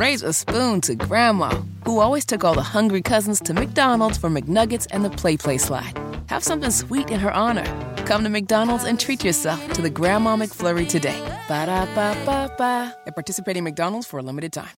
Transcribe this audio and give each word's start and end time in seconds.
raise 0.00 0.22
a 0.22 0.32
spoon 0.32 0.80
to 0.80 0.94
Grandma, 0.94 1.50
who 1.84 2.00
always 2.00 2.24
took 2.24 2.42
all 2.42 2.54
the 2.54 2.62
hungry 2.62 3.02
cousins 3.02 3.38
to 3.40 3.52
McDonald's 3.52 4.16
for 4.16 4.30
McNuggets 4.30 4.86
and 4.90 5.04
the 5.04 5.10
Play 5.10 5.36
Play 5.36 5.58
slide. 5.58 5.92
Have 6.28 6.42
something 6.42 6.70
sweet 6.70 7.10
in 7.10 7.20
her 7.20 7.30
honor. 7.30 7.66
Come 8.06 8.24
to 8.24 8.30
McDonald's 8.30 8.84
and 8.84 8.98
treat 8.98 9.22
yourself 9.22 9.60
to 9.74 9.82
the 9.82 9.90
Grandma 9.90 10.36
McFlurry 10.36 10.88
today. 10.88 11.20
Ba 11.48 11.66
da 11.66 11.84
ba 11.94 12.16
ba 12.24 12.50
ba. 12.56 12.96
At 13.06 13.14
participating 13.14 13.62
McDonald's 13.62 14.06
for 14.06 14.18
a 14.18 14.22
limited 14.22 14.54
time. 14.54 14.70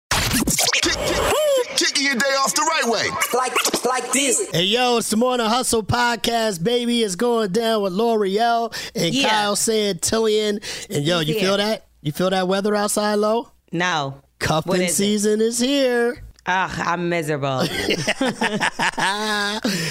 Kicking 1.76 2.04
your 2.06 2.14
day 2.16 2.34
off 2.40 2.54
the 2.54 2.62
right 2.62 2.90
way. 2.90 3.06
Like, 3.38 3.84
like 3.84 4.12
this. 4.12 4.48
Hey 4.52 4.64
yo, 4.64 4.96
it's 4.98 5.10
the 5.10 5.18
Morning 5.18 5.46
Hustle 5.46 5.82
podcast, 5.82 6.64
baby. 6.64 7.02
It's 7.02 7.14
going 7.16 7.52
down 7.52 7.82
with 7.82 7.92
Lore'l 7.92 8.72
and 8.94 9.14
Yeah. 9.14 9.28
Kyle 9.28 9.54
Santillian. 9.56 10.62
And 10.88 11.04
yo, 11.04 11.20
you 11.20 11.34
He's 11.34 11.42
feel 11.42 11.58
that? 11.58 11.84
You 12.00 12.12
feel 12.12 12.30
that 12.30 12.48
weather 12.48 12.74
outside, 12.74 13.16
low? 13.16 13.50
No. 13.70 14.22
Cuffing 14.40 14.88
season 14.88 15.40
is 15.40 15.58
here. 15.58 16.22
Ugh, 16.46 16.80
I'm 16.84 17.08
miserable. 17.10 17.64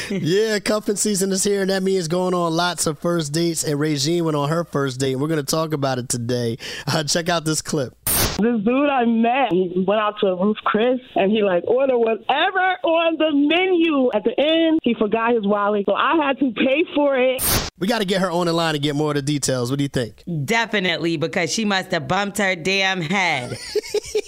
yeah, 0.10 0.60
cuffing 0.60 0.96
season 0.96 1.32
is 1.32 1.44
here, 1.44 1.62
and 1.62 1.70
that 1.70 1.84
means 1.84 2.08
going 2.08 2.34
on 2.34 2.54
lots 2.54 2.88
of 2.88 2.98
first 3.00 3.32
dates. 3.32 3.64
And 3.64 3.80
Regine 3.80 4.26
went 4.26 4.36
on 4.36 4.50
her 4.50 4.64
first 4.66 5.00
date. 5.00 5.14
and 5.14 5.22
We're 5.22 5.28
going 5.28 5.46
to 5.46 5.50
talk 5.50 5.74
about 5.74 6.00
it 6.00 6.10
today. 6.10 6.58
Uh, 6.88 7.04
check 7.04 7.30
out 7.30 7.46
this 7.46 7.62
clip. 7.62 7.96
This 8.40 8.64
dude 8.64 8.90
I 8.90 9.04
met, 9.04 9.52
he 9.52 9.84
went 9.86 10.00
out 10.00 10.16
to 10.22 10.28
a 10.28 10.36
Ruth 10.36 10.58
Chris 10.64 11.00
and 11.16 11.30
he 11.30 11.44
like 11.44 11.64
ordered 11.68 11.98
whatever 11.98 12.78
on 12.84 13.18
the 13.18 13.32
menu. 13.34 14.10
At 14.14 14.24
the 14.24 14.40
end, 14.40 14.80
he 14.82 14.94
forgot 14.94 15.34
his 15.34 15.46
wallet, 15.46 15.84
so 15.86 15.94
I 15.94 16.16
had 16.16 16.40
to 16.40 16.52
pay 16.54 16.86
for 16.96 17.18
it. 17.18 17.44
We 17.80 17.88
got 17.88 18.00
to 18.00 18.06
get 18.06 18.22
her 18.22 18.32
on 18.32 18.48
the 18.48 18.54
line 18.54 18.76
and 18.76 18.84
get 18.84 18.96
more 18.96 19.12
of 19.12 19.16
the 19.16 19.22
details. 19.22 19.70
What 19.72 19.78
do 19.78 19.84
you 19.84 19.90
think? 19.90 20.24
Definitely, 20.46 21.18
because 21.18 21.52
she 21.52 21.66
must 21.66 21.92
have 21.92 22.08
bumped 22.08 22.38
her 22.38 22.56
damn 22.56 23.02
head. 23.02 23.58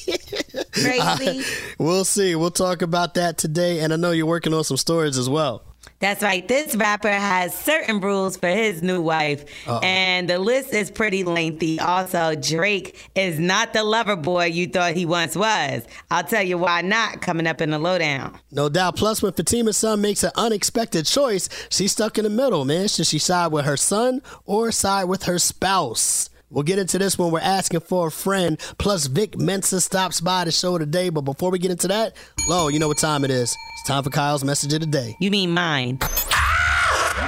Crazy. 0.73 1.43
We'll 1.77 2.05
see. 2.05 2.35
We'll 2.35 2.51
talk 2.51 2.81
about 2.81 3.13
that 3.13 3.37
today. 3.37 3.79
And 3.79 3.93
I 3.93 3.95
know 3.95 4.11
you're 4.11 4.25
working 4.25 4.53
on 4.53 4.63
some 4.65 4.77
stories 4.77 5.17
as 5.17 5.29
well. 5.29 5.63
That's 6.01 6.23
right. 6.23 6.45
This 6.47 6.75
rapper 6.75 7.09
has 7.09 7.53
certain 7.53 8.01
rules 8.01 8.35
for 8.35 8.47
his 8.47 8.81
new 8.81 9.01
wife, 9.01 9.45
and 9.83 10.27
the 10.27 10.39
list 10.39 10.73
is 10.73 10.89
pretty 10.89 11.23
lengthy. 11.23 11.79
Also, 11.79 12.33
Drake 12.35 13.09
is 13.15 13.39
not 13.39 13.73
the 13.73 13.83
lover 13.83 14.15
boy 14.15 14.45
you 14.45 14.67
thought 14.67 14.93
he 14.93 15.05
once 15.05 15.35
was. 15.35 15.83
I'll 16.09 16.23
tell 16.23 16.41
you 16.41 16.57
why 16.57 16.81
not 16.81 17.21
coming 17.21 17.45
up 17.45 17.61
in 17.61 17.69
the 17.69 17.77
lowdown. 17.77 18.37
No 18.51 18.67
doubt. 18.67 18.95
Plus, 18.95 19.21
when 19.21 19.33
Fatima's 19.33 19.77
son 19.77 20.01
makes 20.01 20.23
an 20.23 20.31
unexpected 20.35 21.05
choice, 21.05 21.47
she's 21.69 21.91
stuck 21.91 22.17
in 22.17 22.23
the 22.23 22.31
middle, 22.31 22.65
man. 22.65 22.87
Should 22.87 23.05
she 23.05 23.19
side 23.19 23.51
with 23.51 23.65
her 23.65 23.77
son 23.77 24.23
or 24.45 24.71
side 24.71 25.03
with 25.03 25.23
her 25.23 25.37
spouse? 25.37 26.30
We'll 26.51 26.63
get 26.63 26.79
into 26.79 26.97
this 26.97 27.17
when 27.17 27.31
we're 27.31 27.39
asking 27.39 27.79
for 27.79 28.07
a 28.07 28.11
friend. 28.11 28.59
Plus, 28.77 29.07
Vic 29.07 29.37
Mensa 29.37 29.79
stops 29.79 30.19
by 30.19 30.43
the 30.43 30.51
show 30.51 30.77
today. 30.77 31.09
But 31.09 31.21
before 31.21 31.49
we 31.49 31.59
get 31.59 31.71
into 31.71 31.87
that, 31.87 32.15
Lo, 32.49 32.67
you 32.67 32.77
know 32.77 32.89
what 32.89 32.97
time 32.97 33.23
it 33.23 33.31
is. 33.31 33.55
It's 33.79 33.87
time 33.87 34.03
for 34.03 34.09
Kyle's 34.09 34.43
message 34.43 34.73
of 34.73 34.81
the 34.81 34.85
day. 34.85 35.15
You 35.21 35.31
mean 35.31 35.51
mine? 35.51 35.99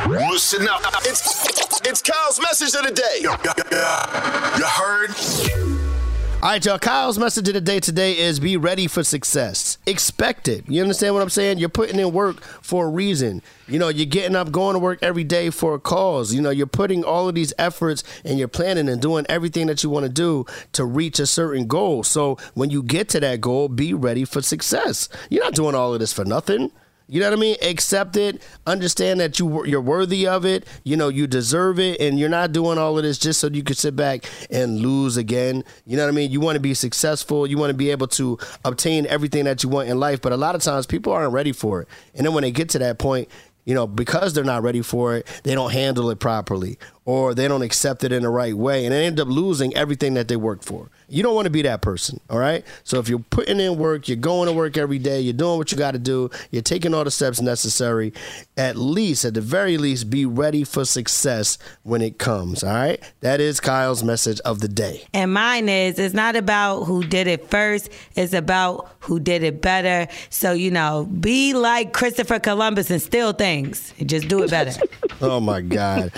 Listen 0.10 0.68
up. 0.68 0.82
It's, 1.06 1.48
it's 1.88 2.02
Kyle's 2.02 2.42
message 2.42 2.76
of 2.76 2.86
the 2.86 2.92
day. 2.92 3.20
You 3.22 4.66
heard? 4.66 6.03
All 6.44 6.50
right, 6.50 6.66
y'all. 6.66 6.78
Kyle's 6.78 7.18
message 7.18 7.48
of 7.48 7.54
the 7.54 7.62
day 7.62 7.80
today 7.80 8.18
is 8.18 8.38
be 8.38 8.58
ready 8.58 8.86
for 8.86 9.02
success. 9.02 9.78
Expect 9.86 10.50
it. 10.50 10.68
You 10.68 10.82
understand 10.82 11.14
what 11.14 11.24
I'm 11.24 11.30
saying? 11.30 11.58
You're 11.58 11.70
putting 11.70 11.98
in 11.98 12.12
work 12.12 12.42
for 12.42 12.88
a 12.88 12.90
reason. 12.90 13.42
You 13.66 13.80
know, 13.80 13.88
you're 13.88 14.06
getting 14.06 14.36
up, 14.36 14.52
going 14.52 14.74
to 14.74 14.80
work 14.80 15.00
every 15.02 15.24
day 15.24 15.52
for 15.52 15.74
a 15.74 15.80
cause. 15.80 16.34
You 16.34 16.42
know, 16.42 16.50
you're 16.50 16.68
putting 16.68 17.06
all 17.06 17.30
of 17.30 17.36
these 17.36 17.54
efforts 17.58 18.04
and 18.26 18.38
you're 18.38 18.50
planning 18.50 18.90
and 18.90 19.02
doing 19.02 19.26
everything 19.30 19.68
that 19.68 19.86
you 19.86 19.90
want 19.90 20.04
to 20.04 20.12
do 20.12 20.46
to 20.74 20.84
reach 20.84 21.18
a 21.18 21.28
certain 21.28 21.66
goal. 21.66 22.04
So 22.04 22.38
when 22.56 22.70
you 22.70 22.84
get 22.84 23.08
to 23.10 23.22
that 23.22 23.40
goal, 23.40 23.70
be 23.70 23.94
ready 23.94 24.26
for 24.26 24.42
success. 24.42 25.08
You're 25.30 25.46
not 25.46 25.56
doing 25.56 25.76
all 25.76 25.94
of 25.94 26.02
this 26.02 26.12
for 26.12 26.26
nothing. 26.26 26.74
You 27.14 27.20
know 27.20 27.30
what 27.30 27.38
I 27.38 27.42
mean? 27.42 27.58
Accept 27.62 28.18
it. 28.18 28.42
Understand 28.66 29.20
that 29.20 29.38
you 29.38 29.68
you're 29.68 29.80
worthy 29.80 30.26
of 30.26 30.48
it. 30.48 30.66
You 30.84 30.98
know 30.98 31.10
you 31.10 31.28
deserve 31.28 31.80
it, 31.80 32.02
and 32.02 32.18
you're 32.18 32.28
not 32.28 32.54
doing 32.54 32.80
all 32.80 32.98
of 32.98 33.04
this 33.04 33.20
just 33.20 33.40
so 33.40 33.50
you 33.50 33.62
can 33.62 33.76
sit 33.76 33.96
back 33.96 34.26
and 34.50 34.80
lose 34.80 35.16
again. 35.16 35.64
You 35.86 35.96
know 35.96 36.06
what 36.06 36.10
I 36.10 36.16
mean? 36.16 36.32
You 36.32 36.40
want 36.40 36.56
to 36.56 36.60
be 36.60 36.74
successful. 36.74 37.46
You 37.46 37.60
want 37.60 37.70
to 37.70 37.76
be 37.76 37.92
able 37.92 38.08
to 38.08 38.40
obtain 38.66 39.06
everything 39.06 39.44
that 39.44 39.62
you 39.62 39.70
want 39.70 39.90
in 39.90 40.00
life. 40.00 40.24
But 40.24 40.32
a 40.32 40.38
lot 40.38 40.56
of 40.56 40.64
times 40.64 40.88
people 40.88 41.14
aren't 41.14 41.34
ready 41.34 41.52
for 41.52 41.84
it, 41.84 41.88
and 42.16 42.26
then 42.26 42.34
when 42.34 42.42
they 42.42 42.50
get 42.50 42.70
to 42.70 42.80
that 42.80 42.98
point, 42.98 43.30
you 43.64 43.76
know, 43.76 43.86
because 43.86 44.34
they're 44.34 44.44
not 44.44 44.64
ready 44.64 44.82
for 44.82 45.16
it, 45.16 45.28
they 45.44 45.54
don't 45.54 45.72
handle 45.72 46.10
it 46.10 46.20
properly 46.20 46.80
or 47.06 47.34
they 47.34 47.48
don't 47.48 47.62
accept 47.62 48.04
it 48.04 48.12
in 48.12 48.24
the 48.24 48.30
right 48.30 48.54
way 48.56 48.86
and 48.86 48.94
they 48.94 49.06
end 49.06 49.20
up 49.20 49.28
losing 49.28 49.76
everything 49.76 50.14
that 50.14 50.28
they 50.28 50.36
worked 50.36 50.64
for. 50.64 50.90
You 51.10 51.22
don't 51.22 51.36
want 51.36 51.46
to 51.46 51.52
be 51.52 51.62
that 51.64 51.82
person, 51.82 52.20
all 52.30 52.40
right? 52.40 52.66
So 52.84 52.98
if 53.00 53.10
you're 53.10 53.20
putting 53.20 53.60
in 53.60 53.78
work, 53.78 54.08
you're 54.08 54.18
going 54.18 54.48
to 54.48 54.54
work 54.54 54.78
every 54.78 55.00
day, 55.00 55.20
you're 55.20 55.34
doing 55.34 55.58
what 55.58 55.72
you 55.72 55.78
got 55.78 55.92
to 55.92 56.00
do, 56.00 56.30
you're 56.50 56.62
taking 56.62 56.94
all 56.94 57.04
the 57.04 57.12
steps 57.12 57.42
necessary, 57.42 58.14
at 58.58 58.78
least, 58.78 59.26
at 59.26 59.34
the 59.34 59.42
very 59.42 59.78
least, 59.78 60.10
be 60.10 60.26
ready 60.26 60.64
for 60.64 60.86
success 60.86 61.58
when 61.84 62.02
it 62.02 62.18
comes, 62.18 62.64
all 62.64 62.74
right? 62.74 63.04
That 63.20 63.42
is 63.42 63.60
Kyle's 63.60 64.04
message 64.04 64.40
of 64.42 64.62
the 64.62 64.68
day. 64.68 65.06
And 65.14 65.34
mine 65.34 65.70
is 65.70 66.00
it's 66.00 66.14
not 66.16 66.36
about 66.36 66.86
who 66.86 67.04
did 67.04 67.28
it 67.28 67.50
first, 67.50 67.90
it's 68.16 68.34
about 68.34 68.90
who 69.02 69.20
did 69.20 69.44
it 69.44 69.62
better. 69.62 70.12
So, 70.30 70.54
you 70.54 70.72
know, 70.72 71.06
be 71.06 71.54
like 71.54 71.94
Christopher 71.94 72.40
Columbus 72.40 72.90
and 72.90 73.02
steal 73.02 73.34
things. 73.34 73.94
And 74.00 74.10
just 74.10 74.28
do 74.28 74.44
it 74.44 74.50
better. 74.50 74.80
Oh 75.22 75.40
my 75.40 75.62
God. 75.62 76.12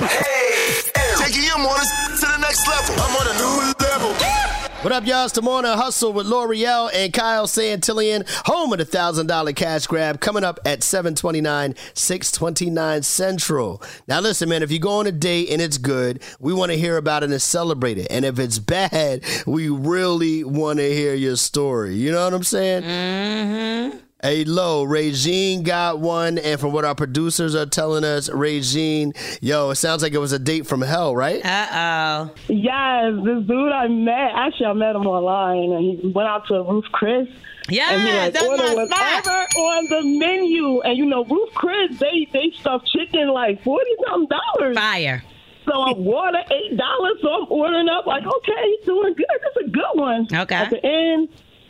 Taking 1.25 1.43
your 1.43 1.57
mornings 1.57 1.89
to 2.19 2.27
the 2.27 2.37
next 2.37 2.67
level. 2.67 2.95
I'm 2.99 3.15
on 3.15 3.25
a 3.25 3.39
new 3.39 3.73
level. 3.83 4.13
What 4.83 4.93
up, 4.93 5.07
y'all? 5.07 5.25
It's 5.25 5.33
the 5.33 5.41
Morning 5.41 5.71
Hustle 5.71 6.13
with 6.13 6.27
Lore'l 6.27 6.91
and 6.93 7.11
Kyle 7.11 7.47
Santillian, 7.47 8.29
home 8.45 8.71
of 8.73 8.77
the 8.77 8.85
$1,000 8.85 9.55
cash 9.55 9.87
grab, 9.87 10.21
coming 10.21 10.43
up 10.43 10.59
at 10.65 10.83
729, 10.83 11.73
629 11.95 13.01
Central. 13.01 13.81
Now, 14.07 14.19
listen, 14.19 14.49
man, 14.49 14.61
if 14.61 14.71
you 14.71 14.77
go 14.77 14.99
on 14.99 15.07
a 15.07 15.11
date 15.11 15.49
and 15.49 15.63
it's 15.63 15.79
good, 15.79 16.21
we 16.39 16.53
want 16.53 16.71
to 16.71 16.77
hear 16.77 16.95
about 16.95 17.23
it 17.23 17.31
and 17.31 17.41
celebrate 17.41 17.97
it. 17.97 18.05
And 18.11 18.23
if 18.23 18.37
it's 18.37 18.59
bad, 18.59 19.23
we 19.47 19.67
really 19.67 20.43
want 20.43 20.77
to 20.77 20.93
hear 20.93 21.15
your 21.15 21.37
story. 21.37 21.95
You 21.95 22.11
know 22.11 22.23
what 22.23 22.35
I'm 22.35 22.43
saying? 22.43 22.83
Mm-hmm. 22.83 24.04
Hey, 24.25 24.43
Lo, 24.43 24.83
Regine 24.83 25.61
got 25.61 25.99
one, 25.99 26.39
and 26.39 26.59
from 26.59 26.73
what 26.73 26.83
our 26.83 26.95
producers 26.95 27.53
are 27.53 27.67
telling 27.67 28.03
us, 28.03 28.27
Regine, 28.27 29.13
yo, 29.39 29.69
it 29.69 29.75
sounds 29.75 30.01
like 30.01 30.13
it 30.13 30.17
was 30.17 30.31
a 30.31 30.39
date 30.39 30.65
from 30.65 30.81
hell, 30.81 31.15
right? 31.15 31.45
Uh 31.45 31.67
oh. 31.71 32.33
Yes, 32.47 33.13
this 33.23 33.45
dude 33.45 33.71
I 33.71 33.87
met, 33.87 34.31
actually 34.33 34.65
I 34.65 34.73
met 34.73 34.95
him 34.95 35.05
online 35.05 35.73
and 35.73 36.01
he 36.01 36.11
went 36.11 36.27
out 36.27 36.47
to 36.47 36.55
a 36.55 36.63
Ruth 36.63 36.85
Chris. 36.91 37.27
Yeah, 37.69 37.91
and 37.91 38.01
he 38.01 38.17
like 38.17 38.33
that's 38.33 38.47
ordered 38.47 38.89
my 38.89 39.21
spot. 39.21 39.27
on 39.57 39.85
the 39.89 40.17
menu. 40.17 40.81
And 40.81 40.97
you 40.97 41.05
know, 41.05 41.23
Ruth 41.25 41.53
Chris, 41.53 41.99
they 41.99 42.27
they 42.33 42.51
stuff 42.59 42.83
chicken 42.85 43.29
like 43.29 43.63
forty 43.63 43.91
something 44.07 44.27
dollars. 44.55 44.75
Fire. 44.75 45.23
So 45.65 45.83
I'm 45.83 46.03
water 46.03 46.41
eight 46.49 46.75
dollars. 46.75 47.17
So 47.21 47.29
I'm 47.31 47.51
ordering 47.51 47.89
up 47.89 48.07
like, 48.07 48.23
okay, 48.25 48.75
he's 48.77 48.85
doing 48.87 49.13
good. 49.13 49.25
That's 49.43 49.67
a 49.67 49.69
good 49.69 49.93
one. 49.93 50.27
Okay. 50.33 50.55
At 50.55 50.71
the 50.71 50.83
end, 50.83 51.29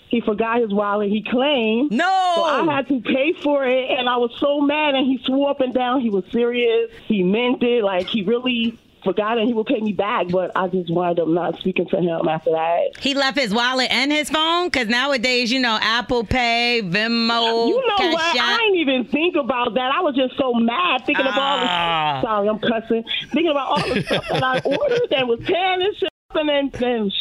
he 0.09 0.21
forgot 0.21 0.61
his 0.61 0.73
wallet. 0.73 1.09
He 1.09 1.23
claimed. 1.23 1.91
No. 1.91 2.33
So 2.35 2.43
I 2.43 2.63
had 2.75 2.87
to 2.89 3.01
pay 3.01 3.33
for 3.43 3.65
it, 3.65 3.89
and 3.89 4.07
I 4.07 4.17
was 4.17 4.31
so 4.39 4.61
mad. 4.61 4.95
And 4.95 5.05
he 5.05 5.19
swore 5.25 5.49
up 5.51 5.61
and 5.61 5.73
down 5.73 6.01
he 6.01 6.09
was 6.09 6.23
serious. 6.31 6.91
He 7.07 7.23
meant 7.23 7.61
it. 7.63 7.83
Like 7.83 8.07
he 8.07 8.23
really 8.23 8.77
forgot, 9.03 9.37
and 9.37 9.47
he 9.47 9.53
would 9.53 9.65
pay 9.67 9.79
me 9.79 9.93
back. 9.93 10.27
But 10.29 10.51
I 10.55 10.67
just 10.67 10.91
wound 10.91 11.19
up 11.19 11.27
not 11.27 11.57
speaking 11.59 11.87
to 11.89 11.97
him 11.97 12.27
after 12.27 12.51
that. 12.51 12.97
He 12.99 13.13
left 13.13 13.37
his 13.37 13.53
wallet 13.53 13.91
and 13.91 14.11
his 14.11 14.29
phone 14.29 14.67
because 14.67 14.87
nowadays, 14.87 15.51
you 15.51 15.59
know, 15.59 15.77
Apple 15.81 16.23
Pay, 16.23 16.81
Venmo, 16.83 17.67
You 17.67 17.83
know 17.87 17.97
Cash 17.97 18.13
what? 18.13 18.37
App. 18.37 18.43
I 18.43 18.57
didn't 18.57 18.77
even 18.77 19.05
think 19.05 19.35
about 19.35 19.73
that. 19.75 19.91
I 19.95 20.01
was 20.01 20.15
just 20.15 20.35
so 20.37 20.53
mad 20.53 21.05
thinking 21.05 21.25
about 21.25 21.39
all 21.39 21.65
Ah. 21.67 22.19
the 22.21 22.27
sorry, 22.27 22.47
I'm 22.49 22.59
cussing. 22.59 23.03
Thinking 23.31 23.51
about 23.51 23.67
all 23.69 23.93
the 23.93 24.01
stuff 24.03 24.27
that 24.29 24.43
I 24.43 24.59
ordered 24.63 25.07
that 25.11 25.27
was 25.27 25.39
tan 25.45 25.81
and 25.81 25.95
shit, 25.97 26.09
and 26.35 26.49
then, 26.49 26.69
then 26.79 27.11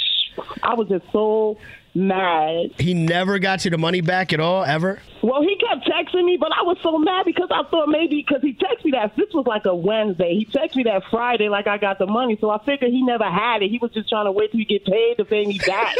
I 0.62 0.74
was 0.74 0.88
just 0.88 1.04
so 1.12 1.58
mad. 1.94 2.72
He 2.78 2.94
never 2.94 3.38
got 3.38 3.64
you 3.64 3.70
the 3.70 3.78
money 3.78 4.00
back 4.00 4.32
at 4.32 4.40
all, 4.40 4.64
ever? 4.64 5.00
Well, 5.22 5.42
he 5.42 5.56
kept 5.56 5.86
texting 5.86 6.24
me, 6.24 6.36
but 6.38 6.50
I 6.52 6.62
was 6.62 6.76
so 6.82 6.98
mad 6.98 7.24
because 7.24 7.48
I 7.50 7.62
thought 7.70 7.88
maybe 7.88 8.24
because 8.26 8.42
he 8.42 8.52
texted 8.52 8.84
me 8.84 8.90
that 8.92 9.16
this 9.16 9.32
was 9.32 9.46
like 9.46 9.64
a 9.64 9.74
Wednesday. 9.74 10.34
He 10.34 10.46
texted 10.46 10.76
me 10.76 10.82
that 10.84 11.02
Friday 11.10 11.48
like 11.48 11.66
I 11.66 11.78
got 11.78 11.98
the 11.98 12.06
money, 12.06 12.36
so 12.40 12.50
I 12.50 12.62
figured 12.64 12.90
he 12.90 13.02
never 13.02 13.24
had 13.24 13.62
it. 13.62 13.70
He 13.70 13.78
was 13.78 13.92
just 13.92 14.08
trying 14.08 14.26
to 14.26 14.32
wait 14.32 14.50
till 14.50 14.58
he 14.58 14.64
get 14.64 14.84
paid 14.84 15.16
to 15.18 15.24
pay 15.24 15.46
me 15.46 15.58
back. 15.66 15.96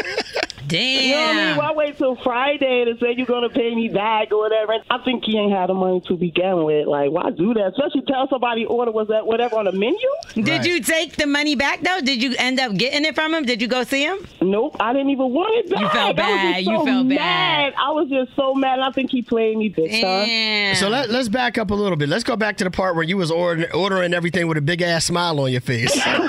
Damn. 0.74 1.04
You 1.04 1.14
know 1.14 1.20
what 1.20 1.36
I 1.36 1.46
mean? 1.48 1.56
Why 1.58 1.72
wait 1.72 1.98
till 1.98 2.16
Friday 2.16 2.84
to 2.86 2.98
say 3.00 3.14
you're 3.16 3.26
gonna 3.26 3.48
pay 3.48 3.74
me 3.74 3.88
back 3.88 4.32
or 4.32 4.38
whatever? 4.38 4.72
And 4.72 4.82
I 4.90 4.98
think 5.04 5.24
he 5.24 5.38
ain't 5.38 5.52
had 5.52 5.68
the 5.68 5.74
money 5.74 6.00
to 6.08 6.16
begin 6.16 6.64
with. 6.64 6.86
Like, 6.88 7.10
why 7.10 7.30
do 7.30 7.54
that? 7.54 7.72
Especially 7.76 8.02
tell 8.08 8.28
somebody 8.28 8.64
order 8.64 8.90
was 8.90 9.08
that 9.08 9.26
whatever 9.26 9.56
on 9.56 9.66
the 9.66 9.72
menu? 9.72 9.98
Did 10.34 10.48
Right. 10.48 10.66
you 10.66 10.80
take 10.80 11.16
the 11.16 11.26
money 11.26 11.54
back 11.54 11.82
though? 11.82 12.00
Did 12.02 12.22
you 12.22 12.34
end 12.38 12.58
up 12.58 12.74
getting 12.76 13.04
it 13.04 13.14
from 13.14 13.34
him? 13.34 13.44
Did 13.44 13.62
you 13.62 13.68
go 13.68 13.84
see 13.84 14.02
him? 14.02 14.18
Nope, 14.40 14.76
I 14.80 14.92
didn't 14.92 15.10
even 15.10 15.30
want 15.32 15.54
it 15.64 15.70
back. 15.70 15.80
You 15.80 15.88
felt 15.90 16.10
I 16.10 16.12
bad. 16.12 16.54
just 16.56 16.66
You 16.70 16.76
so 16.78 16.84
felt 16.84 17.06
mad. 17.06 17.16
bad. 17.18 17.74
I 17.78 17.90
was 17.92 18.08
just 18.08 18.34
so 18.36 18.54
mad. 18.54 18.80
I 18.80 18.90
think 18.90 19.10
he 19.10 19.22
played 19.22 19.56
me 19.56 19.68
big 19.68 19.90
time. 19.90 20.00
Damn. 20.26 20.74
So 20.74 20.88
let, 20.88 21.10
let's 21.10 21.28
back 21.28 21.56
up 21.58 21.70
a 21.70 21.74
little 21.74 21.96
bit. 21.96 22.08
Let's 22.08 22.24
go 22.24 22.36
back 22.36 22.56
to 22.58 22.64
the 22.64 22.70
part 22.70 22.94
where 22.96 23.04
you 23.04 23.16
was 23.16 23.30
ordering, 23.30 23.70
ordering 23.72 24.12
everything 24.12 24.48
with 24.48 24.58
a 24.58 24.62
big 24.62 24.82
ass 24.82 25.04
smile 25.04 25.38
on 25.40 25.52
your 25.52 25.60
face. 25.60 25.94
right, 26.06 26.28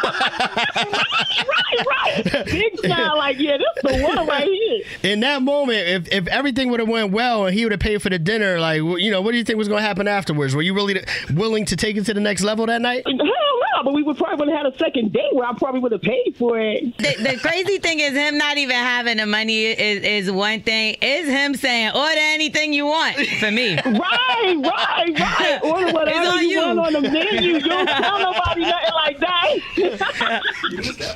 right. 1.87 2.45
Big 2.45 2.79
smile, 2.79 3.17
like, 3.17 3.39
yeah, 3.39 3.57
this 3.57 3.67
the 3.97 4.03
one 4.03 4.17
I'm 4.35 4.47
right 4.47 4.59
here. 5.01 5.11
In 5.11 5.19
that 5.21 5.41
moment, 5.41 5.87
if, 5.87 6.11
if 6.11 6.27
everything 6.27 6.69
would 6.69 6.79
have 6.79 6.89
went 6.89 7.11
well 7.11 7.45
and 7.45 7.55
he 7.55 7.65
would 7.65 7.71
have 7.71 7.79
paid 7.79 8.01
for 8.01 8.09
the 8.09 8.19
dinner, 8.19 8.59
like 8.59 8.77
you 8.77 9.11
know, 9.11 9.21
what 9.21 9.31
do 9.31 9.37
you 9.37 9.43
think 9.43 9.57
was 9.57 9.67
going 9.67 9.81
to 9.81 9.87
happen 9.87 10.07
afterwards? 10.07 10.55
Were 10.55 10.61
you 10.61 10.73
really 10.73 11.03
willing 11.33 11.65
to 11.65 11.75
take 11.75 11.97
it 11.97 12.05
to 12.05 12.13
the 12.13 12.19
next 12.19 12.43
level 12.43 12.65
that 12.67 12.81
night? 12.81 13.03
Hell 13.05 13.15
no, 13.75 13.83
but 13.83 13.93
we 13.93 14.03
would 14.03 14.17
probably 14.17 14.37
would 14.45 14.49
have 14.55 14.65
had 14.65 14.73
a 14.73 14.77
second 14.77 15.11
date 15.13 15.33
where 15.33 15.45
I 15.47 15.53
probably 15.53 15.79
would 15.81 15.91
have 15.91 16.01
paid 16.01 16.35
for 16.37 16.59
it. 16.59 16.97
The, 16.97 17.15
the 17.33 17.39
crazy 17.41 17.77
thing 17.79 17.99
is 17.99 18.13
him 18.13 18.37
not 18.37 18.57
even 18.57 18.75
having 18.75 19.17
the 19.17 19.25
money 19.25 19.65
is, 19.65 20.03
is 20.27 20.31
one 20.31 20.61
thing. 20.61 20.95
Is 21.01 21.27
him 21.27 21.55
saying 21.55 21.91
order 21.95 22.15
anything 22.17 22.73
you 22.73 22.85
want 22.85 23.17
for 23.39 23.51
me. 23.51 23.77
Right, 23.85 24.55
right, 24.57 25.19
right. 25.19 25.59
Order 25.63 25.91
whatever 25.93 26.27
on 26.27 26.41
you, 26.43 26.49
you. 26.49 26.59
want 26.59 26.79
on 26.79 26.93
the 26.93 27.01
menu. 27.09 27.41
You 27.41 27.59
don't 27.59 27.87
tell 27.87 28.19
nobody 28.19 28.61
nothing 28.61 28.93
like 28.93 29.19
that. 29.19 30.41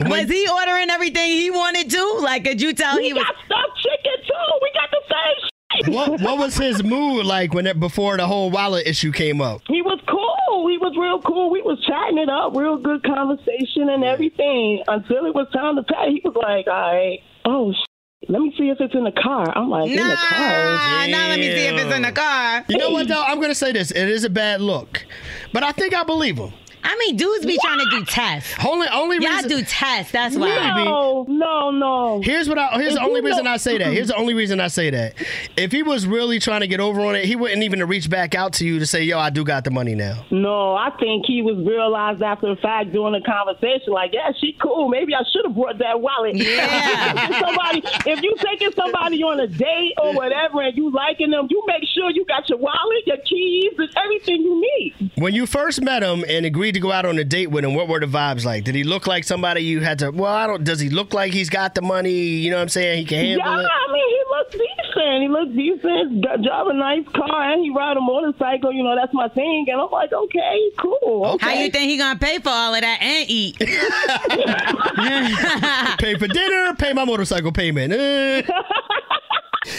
Was 0.10 0.30
he 0.30 0.48
ordering 0.48 0.90
everything 0.90 1.32
he 1.32 1.52
wanted 1.52 1.90
to? 1.90 2.20
Like, 2.22 2.46
could 2.46 2.62
you 2.62 2.74
tell 2.74 2.98
we 2.98 3.06
he 3.08 3.14
was? 3.14 3.24
got 3.24 3.36
stuffed 3.46 3.78
chicken 3.78 4.18
too. 4.26 4.60
We 4.62 4.72
got 4.74 4.90
the 4.92 5.02
same 5.10 5.86
shit. 5.86 5.94
what 5.94 6.22
what 6.22 6.38
was 6.38 6.58
his 6.58 6.84
mood 6.84 7.26
like 7.26 7.54
when 7.54 7.68
it, 7.68 7.80
before 7.80 8.18
the 8.18 8.26
whole 8.28 8.50
wallet 8.50 8.88
issue 8.88 9.12
came 9.12 9.42
up? 9.42 9.62
He 9.68 9.82
was 9.82 10.00
cool. 10.08 10.36
He 10.68 10.78
was 10.78 10.96
real 10.98 11.22
cool. 11.22 11.50
We 11.50 11.62
was 11.62 11.80
chatting 11.86 12.18
it 12.18 12.30
up, 12.30 12.56
real 12.56 12.78
good 12.78 13.04
conversation 13.04 13.90
and 13.90 14.04
everything. 14.04 14.84
Until 14.88 15.26
it 15.26 15.36
was 15.36 15.48
time 15.54 15.76
to 15.78 15.84
pay, 15.84 16.12
he 16.14 16.22
was 16.24 16.36
like, 16.36 16.68
"All 16.68 16.94
right, 16.94 17.20
oh, 17.46 17.72
sh- 17.72 18.30
let 18.30 18.42
me 18.42 18.54
see 18.58 18.70
if 18.70 18.78
it's 18.80 18.94
in 18.94 19.04
the 19.04 19.12
car." 19.12 19.52
I'm 19.58 19.70
like, 19.70 19.90
"In 19.90 19.96
the 19.98 20.16
car." 20.16 20.40
Nah, 20.40 21.06
now 21.08 21.30
let 21.30 21.40
me 21.40 21.46
see 21.46 21.66
if 21.68 21.74
it's 21.86 21.94
in 21.96 22.02
the 22.04 22.12
car. 22.12 22.66
You 22.68 22.78
know 22.78 22.92
what 22.92 23.08
though? 23.08 23.24
I'm 23.24 23.40
gonna 23.40 23.56
say 23.56 23.72
this. 23.72 23.92
It 23.92 24.10
is 24.10 24.24
a 24.24 24.30
bad 24.30 24.62
look, 24.62 25.06
but 25.54 25.64
I 25.64 25.72
think 25.72 25.94
I 25.94 26.04
believe 26.04 26.38
him. 26.38 26.52
I 26.84 26.96
mean, 26.98 27.18
dudes 27.18 27.46
be 27.46 27.58
trying 27.62 27.80
to 27.80 27.90
do 27.90 28.06
tests. 28.06 28.54
Only 28.66 28.88
only 28.88 29.18
Y'all 29.18 29.36
reason. 29.36 29.50
do 29.50 29.64
tests. 29.64 30.12
That's 30.12 30.36
why. 30.36 30.84
No, 30.86 31.26
no, 31.28 31.72
no. 31.72 32.22
Here's 32.22 32.48
what 32.48 32.58
I. 32.58 32.70
Here's 32.80 32.94
the 32.96 33.02
only 33.02 33.22
reason 33.22 33.46
know- 33.46 33.52
I 33.52 33.58
say 33.58 33.78
that. 33.78 33.92
Here's 33.94 34.08
the 34.08 34.16
only 34.16 34.34
reason 34.34 34.60
I 34.60 34.68
say 34.68 34.90
that. 34.90 35.14
If 35.58 35.72
he 35.72 35.84
was 35.84 36.06
really 36.08 36.40
trying 36.40 36.62
to 36.62 36.68
get 36.68 36.80
over 36.80 37.02
on 37.02 37.16
it, 37.16 37.26
he 37.26 37.36
wouldn't 37.36 37.64
even 37.64 37.84
reach 37.88 38.10
back 38.10 38.36
out 38.36 38.54
to 38.54 38.66
you 38.66 38.80
to 38.80 38.86
say, 38.86 39.04
"Yo, 39.04 39.20
I 39.20 39.30
do 39.30 39.44
got 39.44 39.64
the 39.64 39.72
money 39.72 39.96
now." 39.96 40.24
No, 40.32 40.76
I 40.76 40.92
think 41.00 41.26
he 41.26 41.42
was 41.42 41.58
realized 41.68 42.22
after 42.22 42.54
the 42.54 42.62
fact 42.62 42.92
during 42.92 43.14
the 43.14 43.22
conversation, 43.22 43.94
like, 43.94 44.12
yeah, 44.14 44.32
she 44.40 44.54
cool. 44.62 44.90
Maybe 44.90 45.14
I 45.14 45.22
should 45.32 45.46
have 45.46 45.56
brought 45.56 45.78
that 45.80 46.00
wallet. 46.02 46.36
Yeah. 46.36 46.70
If 47.20 47.30
you 47.30 47.40
somebody, 47.40 47.82
if 48.10 48.22
you 48.24 48.36
taking 48.38 48.72
somebody 48.74 49.22
on 49.24 49.40
a 49.40 49.48
date 49.48 49.94
or 50.02 50.14
whatever, 50.14 50.62
and 50.62 50.76
you 50.76 50.92
liking 50.92 51.32
them, 51.32 51.48
you 51.50 51.64
make 51.68 51.84
sure 51.94 52.10
you 52.12 52.26
got 52.26 52.48
your 52.50 52.58
wallet, 52.58 53.06
your 53.06 53.18
keys, 53.18 53.74
and 53.78 53.90
everything 53.98 54.42
you 54.42 54.62
need. 54.62 55.12
When 55.16 55.34
you 55.34 55.46
first 55.46 55.82
met 55.82 56.04
him 56.04 56.24
and 56.28 56.46
agreed 56.46 56.69
to 56.74 56.80
go 56.80 56.92
out 56.92 57.06
on 57.06 57.18
a 57.20 57.24
date 57.24 57.48
with 57.52 57.64
him, 57.66 57.74
what 57.74 57.88
were 57.88 58.00
the 58.00 58.06
vibes 58.06 58.46
like? 58.46 58.64
Did 58.64 58.76
he 58.76 58.84
look 58.84 59.08
like 59.08 59.24
somebody 59.24 59.62
you 59.64 59.82
had 59.82 60.00
to? 60.00 60.12
Well, 60.12 60.34
I 60.34 60.48
don't. 60.48 60.64
Does 60.64 60.80
he 60.80 60.90
look 60.90 61.14
like 61.14 61.34
he's 61.34 61.50
got 61.50 61.76
the 61.76 61.82
money? 61.82 62.12
You 62.12 62.52
know 62.52 62.58
what 62.58 62.64
I'm 62.64 62.70
saying? 62.70 63.00
He 63.00 63.06
can 63.06 63.26
Yeah, 63.26 63.44
handle 63.44 63.60
it. 63.60 63.68
I 63.70 63.94
mean, 63.94 64.10
he 64.10 64.24
looks 64.30 64.52
decent. 64.52 65.22
He 65.22 65.28
looks 65.28 65.52
decent. 65.56 66.24
Got, 66.24 66.42
drive 66.42 66.68
a 66.68 66.74
nice 66.74 67.06
car, 67.16 67.52
and 67.52 67.64
he 67.64 67.70
ride 67.72 67.98
a 67.98 68.02
motorcycle. 68.02 68.72
You 68.72 68.84
know, 68.84 68.96
that's 68.96 69.14
my 69.14 69.28
thing. 69.30 69.66
And 69.70 69.82
I'm 69.82 69.90
like, 69.92 70.12
okay, 70.14 70.70
cool. 70.80 71.26
Okay. 71.36 71.46
How 71.46 71.54
you 71.54 71.70
think 71.72 71.90
he 71.90 71.98
gonna 71.98 72.20
pay 72.20 72.40
for 72.40 72.50
all 72.50 72.74
of 72.74 72.82
that 72.82 73.02
and 73.02 73.30
eat? 73.30 73.58
Pay 76.00 76.16
for 76.18 76.28
dinner, 76.28 76.74
pay 76.76 76.94
my 76.94 77.06
motorcycle 77.06 77.52
payment. 77.52 77.94
Eh. 77.94 78.42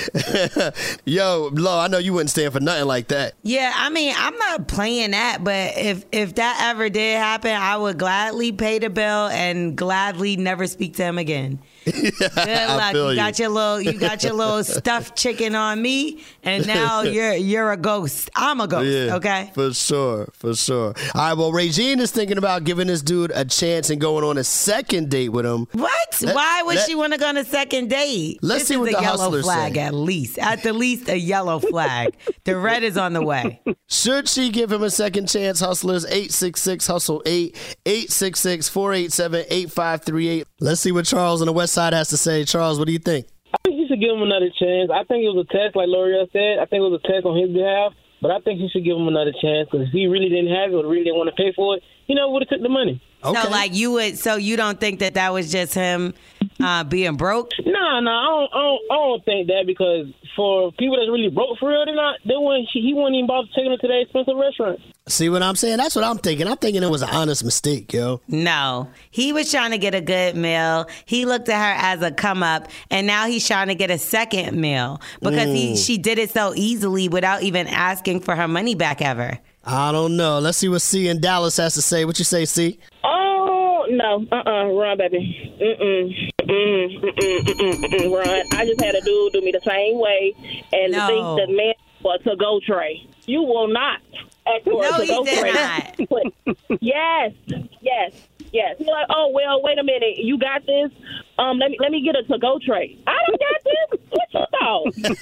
Yo, 1.04 1.50
Lo, 1.52 1.78
I 1.78 1.88
know 1.88 1.98
you 1.98 2.12
wouldn't 2.12 2.30
stand 2.30 2.52
for 2.52 2.60
nothing 2.60 2.86
like 2.86 3.08
that. 3.08 3.34
Yeah, 3.42 3.72
I 3.74 3.90
mean, 3.90 4.14
I'm 4.16 4.36
not 4.36 4.68
playing 4.68 5.12
that, 5.12 5.42
but 5.42 5.76
if 5.76 6.04
if 6.12 6.34
that 6.36 6.58
ever 6.70 6.88
did 6.88 7.18
happen, 7.18 7.52
I 7.52 7.76
would 7.76 7.98
gladly 7.98 8.52
pay 8.52 8.78
the 8.78 8.90
bill 8.90 9.28
and 9.28 9.76
gladly 9.76 10.36
never 10.36 10.66
speak 10.66 10.96
to 10.96 11.04
him 11.04 11.18
again. 11.18 11.60
Good 11.84 12.20
luck. 12.34 12.94
You 12.94 13.10
you. 13.10 13.16
got 13.16 13.38
your 13.38 13.48
little 13.48 13.80
you 13.80 13.98
got 13.98 14.22
your 14.22 14.34
little 14.34 14.62
stuffed 14.80 15.16
chicken 15.16 15.54
on 15.54 15.80
me, 15.80 16.22
and 16.42 16.66
now 16.66 17.02
you're 17.02 17.34
you're 17.34 17.72
a 17.72 17.76
ghost. 17.76 18.28
I'm 18.36 18.60
a 18.60 18.68
ghost. 18.68 19.12
okay. 19.14 19.50
For 19.54 19.72
sure, 19.72 20.28
for 20.32 20.54
sure. 20.54 20.94
All 21.14 21.20
right, 21.20 21.34
well, 21.34 21.52
Regine 21.52 22.00
is 22.00 22.10
thinking 22.10 22.38
about 22.38 22.64
giving 22.64 22.86
this 22.88 23.02
dude 23.02 23.32
a 23.34 23.44
chance 23.44 23.90
and 23.90 24.00
going 24.00 24.24
on 24.24 24.36
a 24.36 24.44
second 24.44 25.10
date 25.10 25.30
with 25.30 25.46
him. 25.46 25.66
What? 25.72 26.16
Why 26.20 26.62
would 26.64 26.80
she 26.80 26.94
want 26.94 27.12
to 27.14 27.18
go 27.18 27.28
on 27.28 27.36
a 27.36 27.44
second 27.44 27.88
date? 27.88 28.38
Let's 28.42 28.62
this 28.62 28.68
see 28.68 28.74
is 28.74 28.80
what 28.80 28.92
the 28.92 29.00
yellow 29.00 29.40
flag 29.42 29.74
say. 29.74 29.80
at 29.80 29.94
least. 29.94 30.38
At 30.38 30.62
the 30.62 30.72
least, 30.72 31.08
a 31.08 31.18
yellow 31.18 31.60
flag. 31.60 32.14
the 32.44 32.56
red 32.56 32.82
is 32.82 32.96
on 32.98 33.12
the 33.14 33.22
way. 33.22 33.60
Should 33.88 34.28
she 34.28 34.50
give 34.50 34.70
him 34.70 34.82
a 34.82 34.90
second 34.90 35.28
chance? 35.28 35.60
Hustlers 35.60 36.04
866 36.04 36.86
Hustle 36.86 37.22
8 37.24 37.76
866 37.86 38.68
487 38.68 39.44
8538. 39.50 40.46
Let's 40.60 40.80
see 40.80 40.92
what 40.92 41.06
Charles 41.06 41.40
on 41.40 41.46
the 41.46 41.52
West 41.52 41.69
Side 41.70 41.92
has 41.92 42.08
to 42.08 42.16
say. 42.16 42.44
Charles, 42.44 42.78
what 42.78 42.86
do 42.86 42.92
you 42.92 42.98
think? 42.98 43.26
I 43.52 43.58
think 43.64 43.80
you 43.80 43.86
should 43.88 44.00
give 44.00 44.10
him 44.10 44.22
another 44.22 44.50
chance. 44.50 44.90
I 44.92 45.04
think 45.04 45.24
it 45.24 45.30
was 45.34 45.46
a 45.48 45.52
test, 45.52 45.74
like 45.74 45.88
Lore'l 45.88 46.30
said. 46.32 46.58
I 46.58 46.66
think 46.66 46.82
it 46.82 46.88
was 46.90 47.00
a 47.02 47.06
test 47.06 47.24
on 47.24 47.36
his 47.36 47.50
behalf. 47.50 47.92
But 48.22 48.30
I 48.30 48.40
think 48.40 48.60
he 48.60 48.68
should 48.68 48.84
give 48.84 48.96
him 48.96 49.08
another 49.08 49.32
chance 49.32 49.68
because 49.70 49.88
if 49.88 49.92
he 49.92 50.06
really 50.06 50.28
didn't 50.28 50.54
have 50.54 50.70
it 50.70 50.74
or 50.74 50.86
really 50.86 51.04
didn't 51.04 51.16
want 51.16 51.30
to 51.34 51.42
pay 51.42 51.52
for 51.56 51.76
it, 51.76 51.82
you 52.06 52.14
know, 52.14 52.30
would 52.30 52.42
have 52.42 52.50
took 52.50 52.60
the 52.60 52.68
money. 52.68 53.00
So, 53.22 53.32
like, 53.32 53.74
you 53.74 53.92
would. 53.92 54.18
So 54.18 54.36
you 54.36 54.56
don't 54.56 54.78
think 54.78 55.00
that 55.00 55.14
that 55.14 55.32
was 55.32 55.50
just 55.50 55.74
him 55.74 56.12
uh, 56.62 56.84
being 56.84 57.16
broke? 57.16 57.50
No, 57.64 58.00
no, 58.00 58.10
I 58.10 58.26
don't, 58.26 58.50
I 58.52 58.58
don't, 58.58 58.82
I 58.90 58.94
don't 58.94 59.24
think 59.24 59.46
that 59.48 59.64
because 59.66 60.06
for 60.36 60.72
people 60.72 60.96
that's 60.96 61.10
really 61.10 61.28
broke 61.28 61.58
for 61.58 61.68
real, 61.68 61.84
they're 61.84 61.94
not. 61.94 62.16
They 62.24 62.34
wouldn't. 62.36 62.68
He 62.72 62.92
wouldn't 62.94 63.16
even 63.16 63.26
bother 63.26 63.48
taking 63.54 63.70
them 63.70 63.78
to 63.80 63.88
that 63.88 64.00
expensive 64.02 64.36
restaurant. 64.36 64.80
See 65.08 65.28
what 65.28 65.42
I'm 65.42 65.56
saying? 65.56 65.78
That's 65.78 65.96
what 65.96 66.04
I'm 66.04 66.18
thinking. 66.18 66.46
I'm 66.46 66.56
thinking 66.56 66.82
it 66.82 66.90
was 66.90 67.02
an 67.02 67.10
honest 67.10 67.44
mistake, 67.44 67.92
yo. 67.92 68.20
No, 68.28 68.88
he 69.10 69.32
was 69.32 69.50
trying 69.50 69.72
to 69.72 69.78
get 69.78 69.94
a 69.94 70.00
good 70.00 70.36
meal. 70.36 70.88
He 71.04 71.26
looked 71.26 71.48
at 71.48 71.58
her 71.58 71.86
as 71.86 72.02
a 72.02 72.12
come 72.12 72.42
up, 72.42 72.68
and 72.90 73.06
now 73.06 73.26
he's 73.26 73.46
trying 73.46 73.68
to 73.68 73.74
get 73.74 73.90
a 73.90 73.98
second 73.98 74.60
meal 74.60 75.00
because 75.20 75.46
he 75.46 75.76
she 75.76 75.98
did 75.98 76.18
it 76.18 76.30
so 76.30 76.52
easily 76.54 77.08
without 77.08 77.42
even 77.42 77.66
asking 77.66 78.20
for 78.20 78.36
her 78.36 78.48
money 78.48 78.74
back 78.74 79.02
ever. 79.02 79.38
I 79.64 79.92
don't 79.92 80.16
know. 80.16 80.38
Let's 80.38 80.58
see 80.58 80.68
what 80.68 80.82
C 80.82 81.08
in 81.08 81.20
Dallas 81.20 81.56
has 81.58 81.74
to 81.74 81.82
say. 81.82 82.04
What 82.04 82.18
you 82.18 82.24
say, 82.24 82.44
C? 82.44 82.78
Oh 83.04 83.29
no, 83.96 84.26
uh, 84.32 84.42
uh 84.46 84.64
run, 84.72 84.98
baby, 84.98 85.56
mm 85.60 85.80
mm, 85.80 86.30
mm 86.42 87.02
mm, 87.02 87.44
mm 87.44 87.84
mm, 87.84 88.12
run. 88.12 88.42
I 88.52 88.64
just 88.66 88.80
had 88.80 88.94
a 88.94 89.00
dude 89.02 89.32
do 89.32 89.40
me 89.42 89.52
the 89.52 89.60
same 89.66 89.98
way, 89.98 90.34
and 90.72 90.92
No. 90.92 91.06
think 91.06 91.48
the 91.48 91.56
man 91.56 91.74
for 92.02 92.18
to 92.18 92.36
go 92.36 92.60
tray. 92.66 93.06
You 93.26 93.42
will 93.42 93.68
not 93.68 94.00
ask 94.46 94.64
for 94.64 94.82
No, 94.82 94.88
a 94.90 95.00
he 95.02 95.06
to-go 95.06 95.24
did 95.24 95.38
tray. 95.38 95.52
not. 95.52 95.96
yes, 96.80 97.32
yes, 97.80 98.12
yes. 98.52 98.76
You're 98.78 98.90
like, 98.90 99.06
oh 99.10 99.30
well, 99.34 99.62
wait 99.62 99.78
a 99.78 99.84
minute, 99.84 100.16
you 100.18 100.38
got 100.38 100.64
this. 100.66 100.90
Um, 101.38 101.58
let 101.58 101.70
me 101.70 101.76
let 101.80 101.90
me 101.90 102.02
get 102.02 102.16
a 102.16 102.22
to 102.24 102.38
go 102.38 102.58
tray. 102.64 102.98
I 103.06 103.16
don't 103.26 103.40
got 103.40 103.64
this. 103.64 104.00
What 104.10 104.28
you 104.34 104.44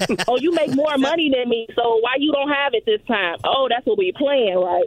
thought? 0.08 0.24
oh, 0.28 0.38
you 0.38 0.52
make 0.52 0.74
more 0.74 0.96
money 0.98 1.30
than 1.34 1.48
me, 1.48 1.66
so 1.74 1.98
why 2.00 2.16
you 2.18 2.32
don't 2.32 2.48
have 2.48 2.74
it 2.74 2.84
this 2.86 3.00
time? 3.06 3.36
Oh, 3.44 3.68
that's 3.68 3.84
what 3.86 3.98
we 3.98 4.12
playing, 4.16 4.56
right? 4.56 4.84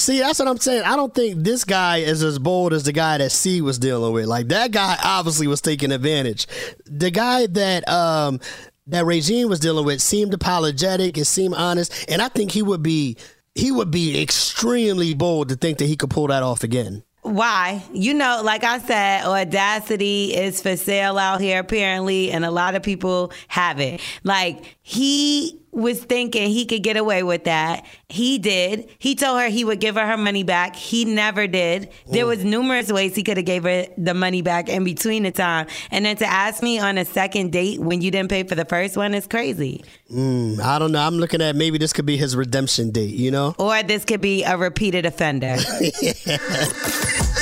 See, 0.00 0.18
that's 0.18 0.38
what 0.38 0.48
I'm 0.48 0.56
saying. 0.56 0.84
I 0.84 0.96
don't 0.96 1.14
think 1.14 1.44
this 1.44 1.62
guy 1.62 1.98
is 1.98 2.22
as 2.22 2.38
bold 2.38 2.72
as 2.72 2.84
the 2.84 2.92
guy 2.92 3.18
that 3.18 3.30
C 3.30 3.60
was 3.60 3.78
dealing 3.78 4.14
with. 4.14 4.24
Like 4.24 4.48
that 4.48 4.70
guy 4.70 4.96
obviously 5.04 5.46
was 5.46 5.60
taking 5.60 5.92
advantage. 5.92 6.46
The 6.86 7.10
guy 7.10 7.46
that 7.48 7.86
um 7.86 8.40
that 8.86 9.04
Regine 9.04 9.50
was 9.50 9.60
dealing 9.60 9.84
with 9.84 10.00
seemed 10.00 10.32
apologetic 10.32 11.18
and 11.18 11.26
seemed 11.26 11.54
honest, 11.54 12.06
and 12.10 12.22
I 12.22 12.28
think 12.28 12.50
he 12.50 12.62
would 12.62 12.82
be 12.82 13.18
he 13.54 13.70
would 13.70 13.90
be 13.90 14.22
extremely 14.22 15.12
bold 15.12 15.50
to 15.50 15.56
think 15.56 15.76
that 15.78 15.86
he 15.86 15.96
could 15.96 16.08
pull 16.08 16.28
that 16.28 16.42
off 16.42 16.64
again. 16.64 17.02
Why? 17.20 17.84
You 17.92 18.14
know, 18.14 18.40
like 18.42 18.64
I 18.64 18.78
said, 18.78 19.24
audacity 19.26 20.34
is 20.34 20.62
for 20.62 20.78
sale 20.78 21.18
out 21.18 21.42
here 21.42 21.60
apparently, 21.60 22.32
and 22.32 22.46
a 22.46 22.50
lot 22.50 22.74
of 22.74 22.82
people 22.82 23.32
have 23.48 23.78
it. 23.80 24.00
Like 24.24 24.78
he 24.80 25.59
was 25.72 26.02
thinking 26.02 26.50
he 26.50 26.66
could 26.66 26.82
get 26.82 26.96
away 26.96 27.22
with 27.22 27.44
that. 27.44 27.86
He 28.08 28.38
did. 28.38 28.90
He 28.98 29.14
told 29.14 29.40
her 29.40 29.48
he 29.48 29.64
would 29.64 29.80
give 29.80 29.94
her 29.94 30.06
her 30.06 30.16
money 30.16 30.42
back. 30.42 30.74
He 30.74 31.04
never 31.04 31.46
did. 31.46 31.90
There 32.10 32.26
was 32.26 32.44
numerous 32.44 32.90
ways 32.90 33.14
he 33.14 33.22
could 33.22 33.36
have 33.36 33.46
gave 33.46 33.62
her 33.62 33.86
the 33.96 34.14
money 34.14 34.42
back 34.42 34.68
in 34.68 34.84
between 34.84 35.22
the 35.22 35.30
time. 35.30 35.66
And 35.90 36.04
then 36.04 36.16
to 36.16 36.26
ask 36.26 36.62
me 36.62 36.78
on 36.78 36.98
a 36.98 37.04
second 37.04 37.52
date 37.52 37.78
when 37.78 38.00
you 38.00 38.10
didn't 38.10 38.30
pay 38.30 38.42
for 38.42 38.54
the 38.54 38.64
first 38.64 38.96
one 38.96 39.14
is 39.14 39.26
crazy. 39.26 39.84
Hmm, 40.08 40.56
I 40.62 40.78
don't 40.78 40.92
know. 40.92 41.00
I'm 41.00 41.16
looking 41.18 41.40
at 41.40 41.54
maybe 41.56 41.78
this 41.78 41.92
could 41.92 42.06
be 42.06 42.16
his 42.16 42.34
redemption 42.36 42.90
date. 42.90 43.14
You 43.14 43.30
know? 43.30 43.54
Or 43.58 43.82
this 43.82 44.04
could 44.04 44.20
be 44.20 44.42
a 44.44 44.56
repeated 44.56 45.06
offender. 45.06 45.56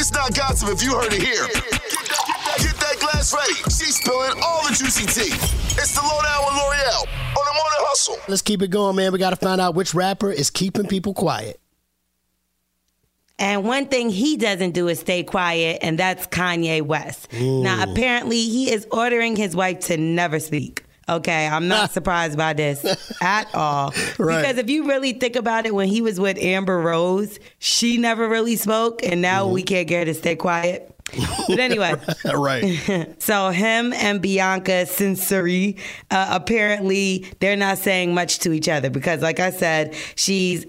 It's 0.00 0.12
not 0.12 0.32
gossip 0.32 0.68
if 0.68 0.82
you 0.82 0.94
heard 0.94 1.12
it 1.12 1.22
here. 1.22 1.48
Glass 3.18 3.34
ready. 3.34 3.54
She's 3.64 3.96
spilling 3.96 4.40
all 4.44 4.62
the 4.62 4.76
juicy 4.76 5.04
tea. 5.04 5.34
It's 5.76 5.92
the 5.92 6.02
lowdown 6.02 6.44
with 6.44 6.54
Lore'l 6.54 7.02
on 7.02 7.44
the 7.46 7.52
morning 7.52 7.80
hustle. 7.80 8.16
Let's 8.28 8.42
keep 8.42 8.62
it 8.62 8.68
going, 8.68 8.94
man. 8.94 9.12
We 9.12 9.18
got 9.18 9.30
to 9.30 9.36
find 9.36 9.60
out 9.60 9.74
which 9.74 9.92
rapper 9.92 10.30
is 10.30 10.50
keeping 10.50 10.86
people 10.86 11.14
quiet. 11.14 11.58
And 13.40 13.64
one 13.64 13.86
thing 13.86 14.10
he 14.10 14.36
doesn't 14.36 14.70
do 14.70 14.86
is 14.86 15.00
stay 15.00 15.24
quiet, 15.24 15.80
and 15.82 15.98
that's 15.98 16.28
Kanye 16.28 16.80
West. 16.82 17.32
Now, 17.32 17.90
apparently, 17.90 18.40
he 18.42 18.70
is 18.70 18.86
ordering 18.92 19.34
his 19.34 19.56
wife 19.56 19.80
to 19.86 19.96
never 19.96 20.38
speak. 20.38 20.84
Okay, 21.08 21.48
I'm 21.48 21.66
not 21.66 21.90
surprised 21.92 22.38
by 22.38 22.52
this 22.52 22.84
at 23.20 23.52
all. 23.52 23.94
Right. 24.18 24.42
Because 24.42 24.58
if 24.58 24.70
you 24.70 24.86
really 24.86 25.12
think 25.12 25.34
about 25.34 25.66
it, 25.66 25.74
when 25.74 25.88
he 25.88 26.02
was 26.02 26.20
with 26.20 26.38
Amber 26.38 26.80
Rose, 26.80 27.40
she 27.58 27.96
never 27.96 28.28
really 28.28 28.54
spoke, 28.54 29.02
and 29.02 29.20
now 29.20 29.48
we 29.48 29.62
mm-hmm. 29.62 29.66
can't 29.66 29.88
get 29.88 29.98
her 30.00 30.04
to 30.04 30.14
stay 30.14 30.36
quiet. 30.36 30.87
But 31.48 31.58
anyway, 31.58 31.94
right. 32.34 33.14
so 33.22 33.50
him 33.50 33.92
and 33.94 34.20
Bianca 34.20 34.84
Censori, 34.84 35.78
uh, 36.10 36.28
apparently 36.30 37.30
they're 37.40 37.56
not 37.56 37.78
saying 37.78 38.14
much 38.14 38.40
to 38.40 38.52
each 38.52 38.68
other 38.68 38.90
because, 38.90 39.22
like 39.22 39.40
I 39.40 39.50
said, 39.50 39.94
she's 40.16 40.66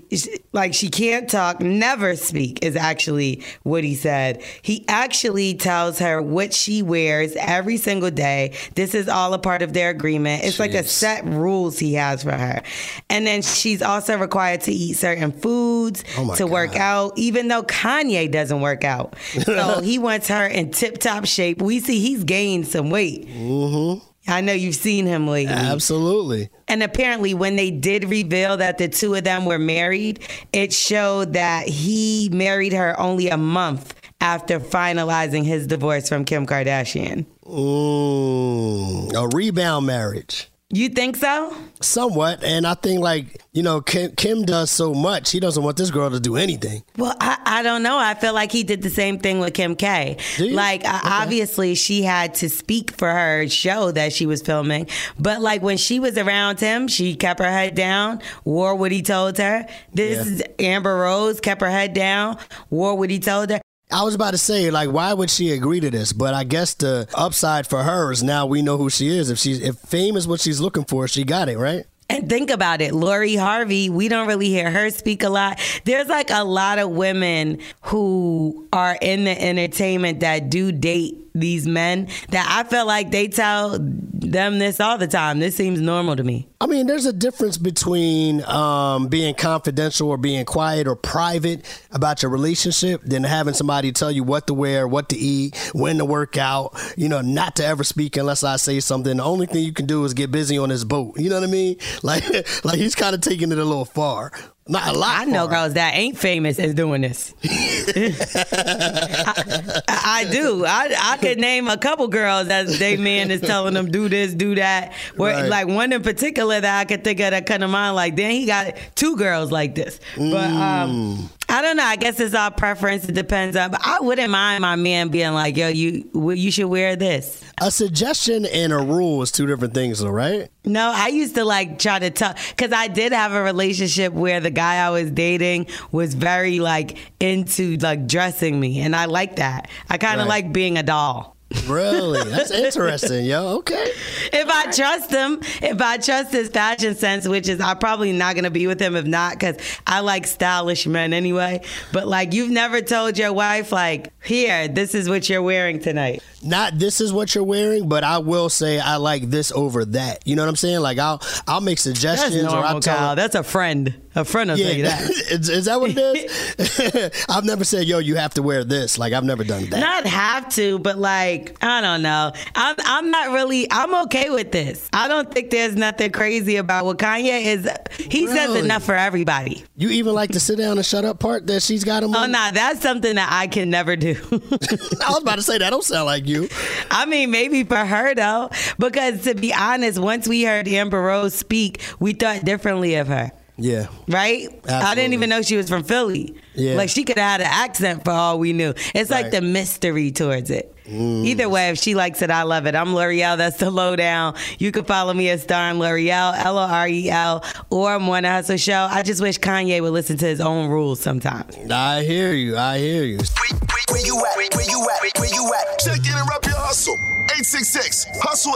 like 0.53 0.73
she 0.73 0.89
can't 0.89 1.29
talk, 1.29 1.59
never 1.61 2.15
speak 2.15 2.63
is 2.63 2.75
actually 2.75 3.43
what 3.63 3.83
he 3.83 3.95
said. 3.95 4.41
He 4.61 4.85
actually 4.87 5.55
tells 5.55 5.99
her 5.99 6.21
what 6.21 6.53
she 6.53 6.81
wears 6.81 7.35
every 7.35 7.77
single 7.77 8.11
day. 8.11 8.53
This 8.75 8.95
is 8.95 9.09
all 9.09 9.33
a 9.33 9.39
part 9.39 9.61
of 9.61 9.73
their 9.73 9.89
agreement. 9.89 10.43
It's 10.43 10.59
like 10.59 10.73
a 10.73 10.83
set 10.83 11.25
rules 11.25 11.79
he 11.79 11.95
has 11.95 12.23
for 12.23 12.31
her, 12.31 12.61
and 13.09 13.27
then 13.27 13.41
she's 13.41 13.81
also 13.81 14.17
required 14.17 14.61
to 14.61 14.71
eat 14.71 14.93
certain 14.93 15.31
foods 15.31 16.03
Oh 16.17 16.35
to 16.35 16.47
work 16.47 16.75
out, 16.75 17.17
even 17.17 17.47
though 17.49 17.63
Kanye 17.63 18.31
doesn't 18.31 18.61
work 18.61 18.83
out. 18.83 19.15
So 19.49 19.81
he 19.81 19.97
wants 19.97 20.28
her 20.29 20.45
in 20.45 20.71
tip 20.71 20.97
top 20.97 21.25
shape. 21.25 21.61
We 21.61 21.79
see 21.79 21.99
he's 21.99 22.23
gained 22.23 22.67
some 22.67 22.89
weight. 22.89 23.27
Mm-hmm. 23.27 24.05
I 24.27 24.41
know 24.41 24.53
you've 24.53 24.75
seen 24.75 25.05
him 25.05 25.27
lately. 25.27 25.53
Absolutely. 25.53 26.49
And 26.67 26.83
apparently, 26.83 27.33
when 27.33 27.55
they 27.55 27.71
did 27.71 28.05
reveal 28.05 28.57
that 28.57 28.77
the 28.77 28.87
two 28.87 29.15
of 29.15 29.23
them 29.23 29.45
were 29.45 29.59
married, 29.59 30.19
it 30.53 30.71
showed 30.71 31.33
that 31.33 31.67
he 31.67 32.29
married 32.31 32.73
her 32.73 32.99
only 32.99 33.29
a 33.29 33.37
month 33.37 33.95
after 34.21 34.59
finalizing 34.59 35.45
his 35.45 35.65
divorce 35.65 36.09
from 36.09 36.25
Kim 36.25 36.45
Kardashian. 36.45 37.25
Mm, 37.45 39.13
a 39.15 39.27
rebound 39.35 39.85
marriage. 39.85 40.49
You 40.71 40.89
think 40.89 41.15
so? 41.15 41.55
Somewhat. 41.81 42.43
And 42.43 42.67
I 42.67 42.75
think, 42.75 42.99
like, 43.01 43.41
you 43.53 43.63
know, 43.63 43.81
Kim, 43.81 44.11
Kim 44.15 44.43
does 44.43 44.69
so 44.69 44.93
much. 44.93 45.31
He 45.31 45.39
doesn't 45.39 45.63
want 45.63 45.77
this 45.77 45.89
girl 45.89 46.11
to 46.11 46.19
do 46.19 46.35
anything. 46.35 46.83
Well, 46.95 47.15
I, 47.19 47.39
I 47.43 47.63
don't 47.63 47.81
know. 47.81 47.97
I 47.97 48.13
feel 48.13 48.33
like 48.35 48.51
he 48.51 48.63
did 48.63 48.83
the 48.83 48.89
same 48.91 49.17
thing 49.17 49.39
with 49.39 49.55
Kim 49.55 49.75
K. 49.75 50.17
Like, 50.39 50.85
uh, 50.85 50.99
obviously, 51.03 51.73
she 51.73 52.03
had 52.03 52.35
to 52.35 52.49
speak 52.49 52.91
for 52.91 53.09
her 53.11 53.47
show 53.47 53.89
that 53.93 54.13
she 54.13 54.27
was 54.27 54.43
filming. 54.43 54.87
But, 55.17 55.41
like, 55.41 55.63
when 55.63 55.77
she 55.77 55.99
was 55.99 56.19
around 56.19 56.59
him, 56.59 56.87
she 56.87 57.15
kept 57.15 57.39
her 57.39 57.49
head 57.49 57.73
down, 57.73 58.21
wore 58.45 58.75
what 58.75 58.91
he 58.91 59.01
told 59.01 59.39
her. 59.39 59.65
This 59.91 60.27
Yeah. 60.27 60.33
is 60.33 60.43
Amber 60.59 60.97
Rose, 60.97 61.39
kept 61.39 61.61
her 61.61 61.69
head 61.71 61.93
down, 61.95 62.37
wore 62.69 62.93
what 62.95 63.09
he 63.09 63.17
told 63.17 63.49
her. 63.49 63.59
I 63.91 64.03
was 64.03 64.13
about 64.13 64.31
to 64.31 64.37
say, 64.37 64.69
like, 64.69 64.91
why 64.91 65.13
would 65.13 65.31
she 65.31 65.51
agree 65.51 65.79
to 65.79 65.89
this? 65.89 66.13
But 66.13 66.35
I 66.35 66.43
guess 66.43 66.75
the 66.75 67.07
upside 67.15 67.65
for 67.65 67.81
her 67.81 68.11
is 68.11 68.21
now 68.21 68.45
we 68.45 68.61
know 68.61 68.77
who 68.77 68.89
she 68.89 69.07
is. 69.07 69.31
If 69.31 69.39
she's 69.39 69.59
if 69.59 69.77
fame 69.77 70.15
is 70.15 70.27
what 70.27 70.39
she's 70.39 70.59
looking 70.61 70.85
for, 70.85 71.07
she 71.07 71.23
got 71.23 71.49
it, 71.49 71.57
right? 71.57 71.85
And 72.11 72.27
think 72.27 72.49
about 72.49 72.81
it, 72.81 72.93
Lori 72.93 73.35
Harvey, 73.35 73.89
we 73.89 74.07
don't 74.07 74.27
really 74.27 74.49
hear 74.49 74.71
her 74.71 74.89
speak 74.89 75.21
a 75.21 75.29
lot. 75.29 75.59
There's 75.85 76.07
like 76.07 76.31
a 76.31 76.43
lot 76.43 76.79
of 76.79 76.89
women 76.89 77.59
who 77.81 78.67
are 78.73 78.97
in 78.99 79.25
the 79.25 79.39
entertainment 79.39 80.21
that 80.21 80.49
do 80.49 80.71
date 80.71 81.28
these 81.39 81.67
men 81.67 82.07
that 82.29 82.47
I 82.49 82.67
feel 82.69 82.85
like 82.85 83.11
they 83.11 83.27
tell 83.27 83.77
them 83.79 84.59
this 84.59 84.79
all 84.79 84.97
the 84.97 85.07
time. 85.07 85.39
This 85.39 85.55
seems 85.55 85.79
normal 85.81 86.15
to 86.15 86.23
me. 86.23 86.47
I 86.61 86.67
mean, 86.67 86.87
there's 86.87 87.05
a 87.05 87.13
difference 87.13 87.57
between 87.57 88.43
um, 88.43 89.07
being 89.07 89.33
confidential 89.33 90.09
or 90.09 90.17
being 90.17 90.45
quiet 90.45 90.87
or 90.87 90.95
private 90.95 91.65
about 91.91 92.21
your 92.21 92.31
relationship 92.31 93.01
than 93.03 93.23
having 93.23 93.53
somebody 93.53 93.91
tell 93.91 94.11
you 94.11 94.23
what 94.23 94.47
to 94.47 94.53
wear, 94.53 94.87
what 94.87 95.09
to 95.09 95.17
eat, 95.17 95.57
when 95.73 95.97
to 95.97 96.05
work 96.05 96.37
out, 96.37 96.77
you 96.97 97.07
know, 97.07 97.21
not 97.21 97.55
to 97.57 97.65
ever 97.65 97.83
speak 97.83 98.17
unless 98.17 98.43
I 98.43 98.57
say 98.57 98.79
something. 98.81 99.17
The 99.17 99.23
only 99.23 99.45
thing 99.45 99.63
you 99.63 99.73
can 99.73 99.85
do 99.85 100.03
is 100.03 100.13
get 100.13 100.31
busy 100.31 100.57
on 100.57 100.69
this 100.69 100.83
boat. 100.83 101.17
You 101.17 101.29
know 101.29 101.39
what 101.39 101.47
I 101.47 101.51
mean? 101.51 101.77
Like, 102.01 102.23
like 102.63 102.77
he's 102.79 102.95
kind 102.95 103.13
of 103.13 103.21
taking 103.21 103.51
it 103.51 103.57
a 103.57 103.63
little 103.63 103.85
far. 103.85 104.31
Not 104.71 104.95
a 104.95 104.97
lot. 104.97 105.21
I 105.21 105.25
know 105.25 105.47
far. 105.47 105.55
girls 105.55 105.73
that 105.73 105.95
ain't 105.95 106.15
famous 106.17 106.59
as 106.59 106.75
doing 106.75 107.01
this. 107.01 107.33
I, 107.43 109.81
I 109.87 110.27
do. 110.31 110.63
I 110.65 110.93
I 110.97 111.17
could 111.17 111.39
name 111.39 111.67
a 111.67 111.77
couple 111.77 112.07
girls 112.07 112.47
that 112.49 112.67
they 112.67 112.95
man 112.95 113.31
is 113.31 113.41
telling 113.41 113.73
them 113.73 113.89
do 113.91 114.07
this, 114.09 114.33
do 114.33 114.55
that. 114.55 114.93
Where 115.15 115.33
Right. 115.33 115.49
like 115.49 115.67
one 115.67 115.91
in 115.91 116.01
particular 116.03 116.61
that 116.61 116.79
I 116.79 116.85
could 116.85 117.03
think 117.03 117.19
of 117.19 117.31
that 117.31 117.45
kind 117.45 117.63
of 117.63 117.69
mind. 117.69 117.95
Like 117.95 118.15
then 118.15 118.31
he 118.31 118.45
got 118.45 118.75
two 118.95 119.15
girls 119.17 119.51
like 119.51 119.75
this. 119.75 119.99
But 120.15 120.49
um, 120.51 121.29
I 121.51 121.61
don't 121.63 121.77
know. 121.77 121.83
I 121.83 121.95
guess 121.95 122.19
it's 122.19 122.35
all 122.35 122.51
preference. 122.51 123.09
It 123.09 123.13
depends 123.13 123.55
on. 123.57 123.71
But 123.71 123.81
I 123.83 123.99
wouldn't 124.01 124.29
mind 124.29 124.61
my 124.61 124.75
man 124.75 125.09
being 125.09 125.33
like, 125.33 125.57
yo, 125.57 125.67
you 125.69 126.09
you 126.35 126.51
should 126.51 126.67
wear 126.67 126.95
this. 126.95 127.43
A 127.59 127.71
suggestion 127.71 128.45
and 128.45 128.71
a 128.71 128.77
rule 128.77 129.21
is 129.23 129.31
two 129.31 129.47
different 129.47 129.73
things, 129.73 129.99
though, 129.99 130.09
right? 130.11 130.49
No, 130.63 130.91
I 130.95 131.07
used 131.07 131.35
to 131.35 131.43
like 131.43 131.79
try 131.79 131.97
to 131.99 132.11
tell 132.11 132.35
because 132.49 132.71
I 132.71 132.87
did 132.87 133.11
have 133.13 133.33
a 133.33 133.41
relationship 133.41 134.13
where 134.13 134.39
the 134.39 134.51
guy 134.51 134.75
I 134.85 134.91
was 134.91 135.09
dating 135.09 135.67
was 135.91 136.13
very 136.13 136.59
like 136.59 136.97
into 137.19 137.77
like 137.77 138.05
dressing 138.07 138.59
me, 138.59 138.79
and 138.81 138.95
I 138.95 139.05
like 139.05 139.37
that. 139.37 139.69
I 139.89 139.97
kind 139.97 140.21
of 140.21 140.27
Right. 140.27 140.43
like 140.45 140.53
being 140.53 140.77
a 140.77 140.83
doll. 140.83 141.35
Really? 141.65 142.23
That's 142.29 142.51
interesting, 142.51 143.25
yo. 143.25 143.57
Okay. 143.57 143.91
If 144.31 144.47
I 144.47 144.71
trust 144.71 145.11
him, 145.11 145.39
if 145.61 145.81
I 145.81 145.97
trust 145.97 146.31
his 146.31 146.49
fashion 146.49 146.95
sense, 146.95 147.27
which 147.27 147.49
is 147.49 147.59
I'm 147.59 147.77
probably 147.79 148.11
not 148.13 148.35
gonna 148.35 148.51
be 148.51 148.67
with 148.67 148.79
him 148.79 148.95
if 148.95 149.05
not, 149.05 149.33
because 149.33 149.57
I 149.87 150.01
like 150.01 150.27
stylish 150.27 150.85
men 150.85 151.11
anyway. 151.11 151.61
But 151.91 152.07
like, 152.07 152.33
you've 152.33 152.51
never 152.51 152.81
told 152.81 153.17
your 153.17 153.33
wife 153.33 153.71
like, 153.71 154.13
here, 154.23 154.67
this 154.67 154.93
is 154.93 155.09
what 155.09 155.27
you're 155.27 155.41
wearing 155.41 155.79
tonight. 155.79 156.21
Not 156.41 156.79
this 156.79 157.01
is 157.01 157.11
what 157.11 157.35
you're 157.35 157.43
wearing, 157.43 157.89
but 157.89 158.03
I 158.03 158.19
will 158.19 158.49
say 158.49 158.79
I 158.79 158.95
like 158.97 159.29
this 159.29 159.51
over 159.51 159.85
that. 159.85 160.25
You 160.25 160.35
know 160.35 160.43
what 160.43 160.49
I'm 160.49 160.55
saying? 160.55 160.79
Like 160.79 160.97
I'll 160.97 161.21
I'll 161.47 161.61
make 161.61 161.77
That's 161.77 161.83
suggestions 161.83 162.43
or 162.45 162.49
I'll 162.57 162.61
normal, 162.63 162.79
tell 162.81 162.97
Kyle. 162.97 163.15
That's 163.15 163.35
a 163.35 163.43
friend. 163.43 164.01
A 164.15 164.25
friend 164.25 164.49
will 164.49 164.57
tell 164.57 164.73
you 164.73 164.83
that. 164.83 165.09
is, 165.09 165.49
is 165.49 165.65
that 165.65 165.79
what 165.79 165.91
it 165.95 165.97
is? 165.97 167.25
I've 167.29 167.43
never 167.45 167.63
said, 167.63 167.85
yo, 167.87 167.99
you 167.99 168.15
have 168.15 168.33
to 168.35 168.41
wear 168.41 168.63
this. 168.63 168.97
Like 168.97 169.13
I've 169.13 169.23
never 169.23 169.43
done 169.43 169.69
that. 169.69 169.79
Not 169.79 170.05
have 170.05 170.49
to, 170.55 170.79
but 170.79 170.97
like 170.97 171.57
I 171.63 171.81
don't 171.81 172.01
know. 172.01 172.31
I'm 172.55 172.75
I'm 172.85 173.11
not 173.11 173.31
really. 173.31 173.67
I'm 173.71 173.93
okay 174.05 174.29
with 174.29 174.51
this. 174.51 174.89
I 174.93 175.07
don't 175.07 175.31
think 175.31 175.51
there's 175.51 175.75
nothing 175.75 176.11
crazy 176.11 176.55
about 176.55 176.85
what 176.85 176.97
Kanye 176.97 177.45
is. 177.45 177.69
He 177.97 178.27
says 178.27 178.55
enough 178.55 178.83
for 178.83 178.95
everybody. 178.95 179.63
You 179.75 179.89
even 179.89 180.13
like 180.13 180.31
the 180.31 180.39
sit 180.39 180.57
down 180.57 180.77
and 180.77 180.85
shut 180.85 181.05
up 181.05 181.19
part 181.19 181.47
that 181.47 181.61
she's 181.61 181.83
got 181.83 182.03
him 182.03 182.15
Oh 182.15 182.19
on? 182.23 182.31
no, 182.31 182.49
that's 182.53 182.81
something 182.81 183.15
that 183.15 183.29
I 183.31 183.47
can 183.47 183.69
never 183.69 183.95
do. 183.95 184.15
I 184.31 185.09
was 185.11 185.21
about 185.21 185.35
to 185.35 185.43
say 185.43 185.57
that 185.57 185.69
don't 185.69 185.83
sound 185.83 186.05
like 186.05 186.25
you. 186.29 186.47
I 186.89 187.05
mean, 187.05 187.31
maybe 187.31 187.63
for 187.63 187.77
her 187.77 188.15
though, 188.15 188.49
because 188.77 189.23
to 189.23 189.35
be 189.35 189.53
honest, 189.53 189.99
once 189.99 190.27
we 190.27 190.43
heard 190.43 190.67
Amber 190.67 191.01
Rose 191.01 191.33
speak, 191.33 191.81
we 191.99 192.13
thought 192.13 192.45
differently 192.45 192.95
of 192.95 193.07
her. 193.07 193.31
Yeah. 193.57 193.87
Right? 194.07 194.47
I 194.69 194.95
didn't 194.95 195.13
even 195.13 195.29
know 195.29 195.41
she 195.41 195.57
was 195.57 195.67
from 195.67 195.83
Philly. 195.83 196.33
Yeah. 196.55 196.75
Like 196.75 196.89
she 196.89 197.03
could 197.03 197.17
have 197.17 197.41
had 197.41 197.41
an 197.41 197.47
accent 197.49 198.05
for 198.05 198.11
all 198.11 198.39
we 198.39 198.53
knew. 198.53 198.73
It's 198.95 199.11
like 199.11 199.31
the 199.31 199.41
mystery 199.41 200.11
towards 200.11 200.49
it. 200.49 200.73
Mm. 200.89 201.25
Either 201.25 201.47
way, 201.47 201.69
if 201.69 201.77
she 201.77 201.93
likes 201.93 202.21
it, 202.21 202.31
I 202.31 202.43
love 202.43 202.65
it. 202.65 202.75
I'm 202.75 202.89
Lore'l. 202.89 203.37
That's 203.37 203.57
the 203.57 203.69
lowdown. 203.69 204.35
You 204.57 204.71
can 204.71 204.85
follow 204.85 205.13
me 205.13 205.29
at 205.29 205.41
Star 205.41 205.69
and 205.69 205.79
Lore'l, 205.79 206.33
L 206.35 206.57
O 206.57 206.61
R 206.61 206.87
E 206.87 207.09
L, 207.09 207.43
or 207.69 207.99
Morning 207.99 208.31
Hustle 208.31 208.57
Show. 208.57 208.87
I 208.89 209.03
just 209.03 209.21
wish 209.21 209.37
Kanye 209.39 209.81
would 209.81 209.93
listen 209.93 210.17
to 210.17 210.25
his 210.25 210.41
own 210.41 210.69
rules 210.69 210.99
sometimes. 210.99 211.55
I 211.71 212.03
hear 212.03 212.33
you. 212.33 212.57
I 212.57 212.79
hear 212.79 213.03
you. 213.03 213.17
Where, 213.17 213.59
where, 213.59 213.79
where 213.91 214.05
you 214.05 214.17
at? 214.17 214.55
Where 214.55 214.69
you 214.69 214.87
at? 214.89 215.19
Where 215.19 215.33
you 215.33 215.53
at? 215.53 215.79
Check 215.79 215.99
in 215.99 216.17
and 216.17 216.29
rep 216.29 216.45
your 216.45 216.55
hustle. 216.55 216.95
866 217.31 218.05
Hustle 218.21 218.53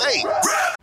8. 0.81 0.82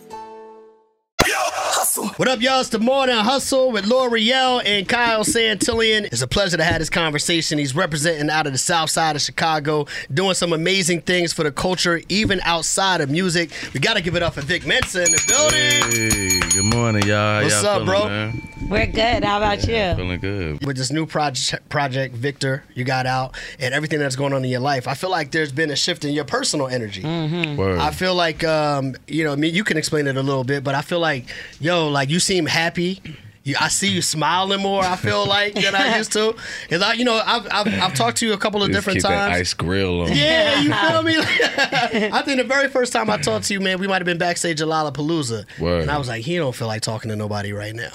What 1.97 2.29
up, 2.29 2.39
y'all? 2.39 2.61
It's 2.61 2.69
the 2.69 2.79
Morning 2.79 3.17
Hustle 3.17 3.69
with 3.69 3.83
Lore'l 3.83 4.61
and 4.63 4.87
Kyle 4.87 5.25
Santillian. 5.25 6.05
It's 6.05 6.21
a 6.21 6.27
pleasure 6.27 6.55
to 6.55 6.63
have 6.63 6.79
this 6.79 6.89
conversation. 6.89 7.57
He's 7.57 7.75
representing 7.75 8.29
out 8.29 8.47
of 8.47 8.53
the 8.53 8.59
south 8.59 8.89
side 8.89 9.17
of 9.17 9.21
Chicago, 9.21 9.87
doing 10.13 10.33
some 10.35 10.53
amazing 10.53 11.01
things 11.01 11.33
for 11.33 11.43
the 11.43 11.51
culture, 11.51 11.99
even 12.07 12.39
outside 12.45 13.01
of 13.01 13.09
music. 13.09 13.51
We 13.73 13.81
got 13.81 13.95
to 13.95 14.01
give 14.01 14.15
it 14.15 14.23
up 14.23 14.35
for 14.35 14.41
Vic 14.41 14.65
Mensa 14.65 15.03
in 15.03 15.11
the 15.11 15.21
building. 15.27 16.11
Hey, 16.11 16.39
good 16.55 16.73
morning, 16.73 17.03
y'all. 17.05 17.43
What's 17.43 17.61
y'all 17.61 17.71
up, 17.71 17.81
feeling, 17.81 17.85
bro? 17.87 18.07
Man? 18.07 18.47
We're 18.69 18.85
good. 18.85 19.25
How 19.25 19.37
about 19.37 19.67
you? 19.67 19.95
Feeling 19.95 20.19
good. 20.21 20.65
With 20.65 20.77
this 20.77 20.93
new 20.93 21.05
project, 21.05 21.67
project 21.67 22.15
Victor, 22.15 22.63
you 22.73 22.85
got 22.85 23.05
out, 23.05 23.35
and 23.59 23.73
everything 23.73 23.99
that's 23.99 24.15
going 24.15 24.31
on 24.31 24.45
in 24.45 24.49
your 24.49 24.61
life, 24.61 24.87
I 24.87 24.93
feel 24.93 25.09
like 25.09 25.31
there's 25.31 25.51
been 25.51 25.69
a 25.71 25.75
shift 25.75 26.05
in 26.05 26.13
your 26.13 26.25
personal 26.25 26.67
energy. 26.67 27.03
Word. 27.03 27.79
I 27.79 27.91
feel 27.91 28.15
like 28.15 28.45
um, 28.45 28.95
you 29.07 29.25
know, 29.25 29.33
I 29.33 29.35
mean, 29.35 29.53
you 29.53 29.65
can 29.65 29.75
explain 29.75 30.07
it 30.07 30.15
a 30.15 30.23
little 30.23 30.45
bit, 30.45 30.63
but 30.63 30.73
I 30.73 30.83
feel 30.83 30.99
like, 30.99 31.25
yo, 31.59 31.80
like 31.89 32.09
you 32.09 32.19
seem 32.19 32.45
happy. 32.45 33.01
you, 33.43 33.55
I 33.59 33.69
see 33.69 33.87
you 33.91 34.01
smiling 34.01 34.61
more. 34.61 34.83
I 34.83 34.95
feel 34.95 35.25
like 35.25 35.55
than 35.55 35.73
I 35.73 35.97
used 35.97 36.11
to. 36.13 36.35
Cause 36.69 36.81
I, 36.81 36.93
you 36.93 37.03
know, 37.05 37.19
I've, 37.25 37.47
I've, 37.51 37.67
I've 37.81 37.93
talked 37.95 38.17
to 38.17 38.27
you 38.27 38.33
a 38.33 38.37
couple 38.37 38.61
of 38.61 38.69
Just 38.69 38.77
different 38.77 38.97
keep 38.97 39.03
that 39.09 39.29
times. 39.29 39.39
ice 39.41 39.53
grill 39.55 40.01
on. 40.01 40.15
Yeah, 40.15 40.61
you 40.61 40.71
feel 40.73 41.01
me? 41.03 41.15
I 42.11 42.21
think 42.23 42.37
the 42.39 42.45
very 42.47 42.67
first 42.69 42.93
time 42.93 43.09
I 43.09 43.17
talked 43.17 43.45
to 43.45 43.53
you, 43.53 43.59
man, 43.59 43.79
we 43.79 43.87
might 43.87 43.97
have 43.97 44.05
been 44.05 44.19
backstage 44.19 44.61
at 44.61 44.67
Lollapalooza. 44.67 45.45
Word. 45.59 45.81
And 45.81 45.91
I 45.91 45.97
was 45.97 46.07
like, 46.07 46.23
he 46.23 46.37
don't 46.37 46.55
feel 46.55 46.67
like 46.67 46.81
talking 46.83 47.09
to 47.09 47.15
nobody 47.15 47.51
right 47.51 47.73
now. 47.73 47.91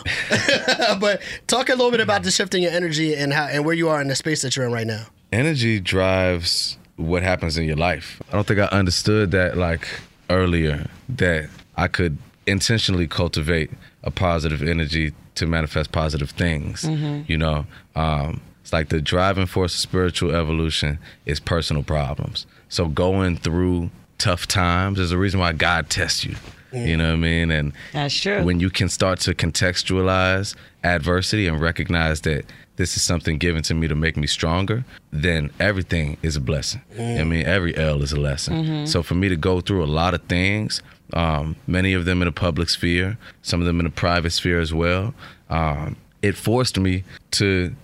but 1.00 1.22
talk 1.46 1.68
a 1.68 1.72
little 1.74 1.90
bit 1.92 2.00
about 2.00 2.22
the 2.24 2.30
shift 2.30 2.54
in 2.54 2.62
your 2.62 2.72
energy 2.72 3.14
and 3.14 3.32
how 3.32 3.44
and 3.46 3.64
where 3.64 3.74
you 3.74 3.88
are 3.88 4.00
in 4.00 4.08
the 4.08 4.16
space 4.16 4.42
that 4.42 4.56
you're 4.56 4.66
in 4.66 4.72
right 4.72 4.86
now. 4.86 5.06
energy 5.32 5.78
drives 5.80 6.76
what 6.96 7.22
happens 7.22 7.56
in 7.58 7.64
your 7.64 7.76
life. 7.76 8.20
I 8.30 8.32
don't 8.32 8.46
think 8.46 8.58
I 8.58 8.64
understood 8.66 9.30
that 9.32 9.56
like 9.56 9.86
earlier 10.30 10.86
that 11.10 11.48
I 11.76 11.88
could 11.88 12.16
intentionally 12.46 13.06
cultivate 13.06 13.70
a 14.02 14.10
positive 14.10 14.62
energy 14.62 15.12
to 15.34 15.46
manifest 15.46 15.92
positive 15.92 16.30
things. 16.30 16.82
Mm-hmm. 16.82 17.30
You 17.30 17.38
know, 17.38 17.66
um, 17.94 18.40
it's 18.62 18.72
like 18.72 18.88
the 18.88 19.00
driving 19.00 19.46
force 19.46 19.74
of 19.74 19.80
spiritual 19.80 20.34
evolution 20.34 20.98
is 21.24 21.40
personal 21.40 21.82
problems. 21.82 22.46
So 22.68 22.88
going 22.88 23.36
through 23.36 23.90
tough 24.18 24.46
times 24.46 24.98
is 24.98 25.10
the 25.10 25.18
reason 25.18 25.40
why 25.40 25.52
God 25.52 25.90
tests 25.90 26.24
you. 26.24 26.36
You 26.72 26.96
know 26.96 27.06
what 27.06 27.12
I 27.14 27.16
mean? 27.16 27.50
And 27.50 27.72
That's 27.92 28.20
true. 28.20 28.42
when 28.42 28.60
you 28.60 28.68
can 28.68 28.88
start 28.88 29.20
to 29.20 29.34
contextualize 29.34 30.54
adversity 30.84 31.46
and 31.46 31.60
recognize 31.60 32.20
that 32.22 32.44
this 32.76 32.96
is 32.96 33.02
something 33.02 33.38
given 33.38 33.62
to 33.62 33.74
me 33.74 33.88
to 33.88 33.94
make 33.94 34.16
me 34.16 34.26
stronger, 34.26 34.84
then 35.10 35.50
everything 35.58 36.18
is 36.22 36.36
a 36.36 36.40
blessing. 36.40 36.82
I 36.92 36.98
mm. 36.98 37.28
mean, 37.28 37.46
every 37.46 37.74
L 37.76 38.02
is 38.02 38.12
a 38.12 38.20
lesson. 38.20 38.64
Mm-hmm. 38.64 38.84
So 38.86 39.02
for 39.02 39.14
me 39.14 39.28
to 39.30 39.36
go 39.36 39.60
through 39.60 39.82
a 39.82 39.86
lot 39.86 40.12
of 40.12 40.22
things, 40.24 40.82
um, 41.12 41.56
many 41.66 41.92
of 41.92 42.04
them 42.04 42.22
in 42.22 42.26
the 42.26 42.32
public 42.32 42.68
sphere, 42.68 43.18
some 43.42 43.60
of 43.60 43.66
them 43.66 43.80
in 43.80 43.84
the 43.84 43.90
private 43.90 44.30
sphere 44.30 44.60
as 44.60 44.72
well, 44.72 45.14
um, 45.50 45.96
it 46.22 46.36
forced 46.36 46.78
me 46.78 47.04
to 47.32 47.74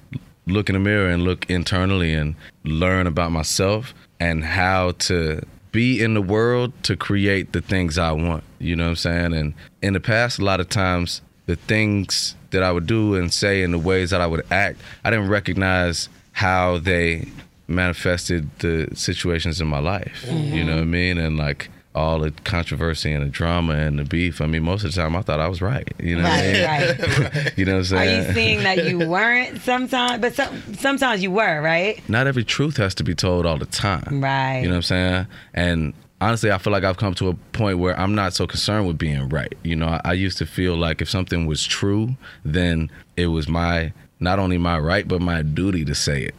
look 0.46 0.68
in 0.68 0.74
the 0.74 0.80
mirror 0.80 1.08
and 1.08 1.22
look 1.22 1.48
internally 1.48 2.12
and 2.12 2.34
learn 2.64 3.06
about 3.06 3.30
myself 3.30 3.94
and 4.18 4.44
how 4.44 4.92
to 4.92 5.42
be 5.70 6.02
in 6.02 6.14
the 6.14 6.22
world 6.22 6.72
to 6.82 6.96
create 6.96 7.52
the 7.52 7.60
things 7.60 7.96
I 7.96 8.12
want. 8.12 8.44
You 8.58 8.76
know 8.76 8.84
what 8.84 8.90
I'm 8.90 8.96
saying? 8.96 9.34
And 9.34 9.54
in 9.80 9.94
the 9.94 10.00
past, 10.00 10.38
a 10.38 10.44
lot 10.44 10.60
of 10.60 10.68
times, 10.68 11.22
the 11.46 11.56
things 11.56 12.36
that 12.50 12.62
I 12.62 12.70
would 12.70 12.86
do 12.86 13.14
and 13.14 13.32
say 13.32 13.62
and 13.62 13.72
the 13.72 13.78
ways 13.78 14.10
that 14.10 14.20
I 14.20 14.26
would 14.26 14.44
act, 14.50 14.80
I 15.04 15.10
didn't 15.10 15.28
recognize 15.28 16.08
how 16.32 16.78
they 16.78 17.28
manifested 17.66 18.50
the 18.58 18.88
situations 18.94 19.60
in 19.60 19.66
my 19.66 19.78
life. 19.78 20.24
You 20.30 20.64
know 20.64 20.74
what 20.74 20.82
I 20.82 20.86
mean? 20.86 21.18
And 21.18 21.36
like 21.36 21.70
all 21.94 22.20
the 22.20 22.30
controversy 22.44 23.12
and 23.12 23.22
the 23.24 23.28
drama 23.28 23.74
and 23.74 23.98
the 23.98 24.04
beef. 24.04 24.40
I 24.40 24.46
mean, 24.46 24.62
most 24.62 24.82
of 24.84 24.94
the 24.94 25.00
time 25.00 25.14
I 25.14 25.22
thought 25.22 25.40
I 25.40 25.48
was 25.48 25.60
right. 25.60 25.86
You 26.00 26.16
know 26.16 26.22
what 26.22 26.32
I 26.32 26.52
mean? 26.52 26.64
right. 26.64 27.52
you 27.58 27.64
know 27.66 27.72
what 27.78 27.92
I'm 27.92 27.98
Are 27.98 28.04
saying? 28.06 28.26
you 28.28 28.32
seeing 28.34 28.62
that 28.62 28.84
you 28.86 28.98
weren't 29.08 29.60
sometimes, 29.60 30.20
but 30.20 30.34
some, 30.34 30.74
sometimes 30.74 31.22
you 31.22 31.30
were, 31.30 31.60
right? 31.60 32.00
not 32.08 32.26
every 32.26 32.44
truth 32.44 32.76
has 32.78 32.94
to 32.96 33.04
be 33.04 33.14
told 33.14 33.44
all 33.44 33.58
the 33.58 33.66
time. 33.66 34.22
Right. 34.22 34.60
You 34.60 34.68
know 34.68 34.72
what 34.74 34.76
I'm 34.76 34.82
saying? 34.82 35.26
And 35.52 35.92
honestly, 36.20 36.50
I 36.50 36.58
feel 36.58 36.72
like 36.72 36.84
I've 36.84 36.96
come 36.96 37.14
to 37.16 37.28
a 37.28 37.34
point 37.52 37.78
where 37.78 37.98
I'm 38.00 38.14
not 38.14 38.32
so 38.32 38.46
concerned 38.46 38.86
with 38.86 38.96
being 38.96 39.28
right. 39.28 39.52
You 39.62 39.76
know, 39.76 39.88
I, 39.88 40.00
I 40.04 40.12
used 40.14 40.38
to 40.38 40.46
feel 40.46 40.76
like 40.76 41.02
if 41.02 41.10
something 41.10 41.44
was 41.46 41.62
true, 41.64 42.16
then 42.44 42.90
it 43.18 43.26
was 43.26 43.48
my 43.48 43.92
not 44.18 44.38
only 44.38 44.56
my 44.56 44.78
right 44.78 45.06
but 45.08 45.20
my 45.20 45.42
duty 45.42 45.84
to 45.84 45.94
say 45.96 46.22
it 46.22 46.34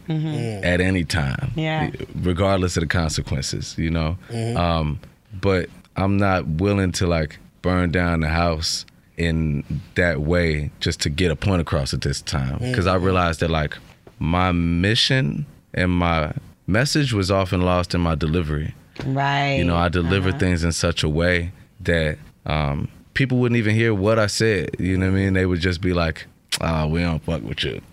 at 0.64 0.80
any 0.80 1.04
time, 1.04 1.52
Yeah. 1.54 1.90
regardless 2.22 2.76
of 2.78 2.80
the 2.80 2.86
consequences. 2.86 3.74
You 3.78 3.90
know, 3.90 4.16
um, 4.56 4.98
but 5.44 5.68
I'm 5.94 6.16
not 6.16 6.46
willing 6.46 6.90
to 6.92 7.06
like 7.06 7.38
burn 7.60 7.90
down 7.90 8.20
the 8.20 8.30
house 8.30 8.86
in 9.18 9.62
that 9.94 10.22
way 10.22 10.70
just 10.80 11.00
to 11.00 11.10
get 11.10 11.30
a 11.30 11.36
point 11.36 11.60
across 11.60 11.92
at 11.92 12.00
this 12.00 12.22
time 12.22 12.56
because 12.60 12.86
I 12.86 12.94
realized 12.94 13.40
that 13.40 13.50
like 13.50 13.76
my 14.18 14.52
mission 14.52 15.44
and 15.74 15.92
my 15.92 16.32
message 16.66 17.12
was 17.12 17.30
often 17.30 17.60
lost 17.60 17.94
in 17.94 18.00
my 18.00 18.14
delivery. 18.14 18.74
Right. 19.04 19.56
You 19.56 19.64
know, 19.64 19.76
I 19.76 19.90
deliver 19.90 20.32
things 20.32 20.64
in 20.64 20.72
such 20.72 21.02
a 21.02 21.10
way 21.10 21.52
that 21.80 22.16
um, 22.46 22.88
people 23.12 23.36
wouldn't 23.36 23.58
even 23.58 23.74
hear 23.74 23.92
what 23.92 24.18
I 24.18 24.28
said. 24.28 24.70
You 24.78 24.96
know 24.96 25.10
what 25.10 25.18
I 25.18 25.24
mean? 25.24 25.34
They 25.34 25.44
would 25.44 25.60
just 25.60 25.82
be 25.82 25.92
like, 25.92 26.26
"Ah, 26.60 26.86
we 26.86 27.00
don't 27.00 27.22
fuck 27.22 27.42
with 27.42 27.62
you." 27.64 27.80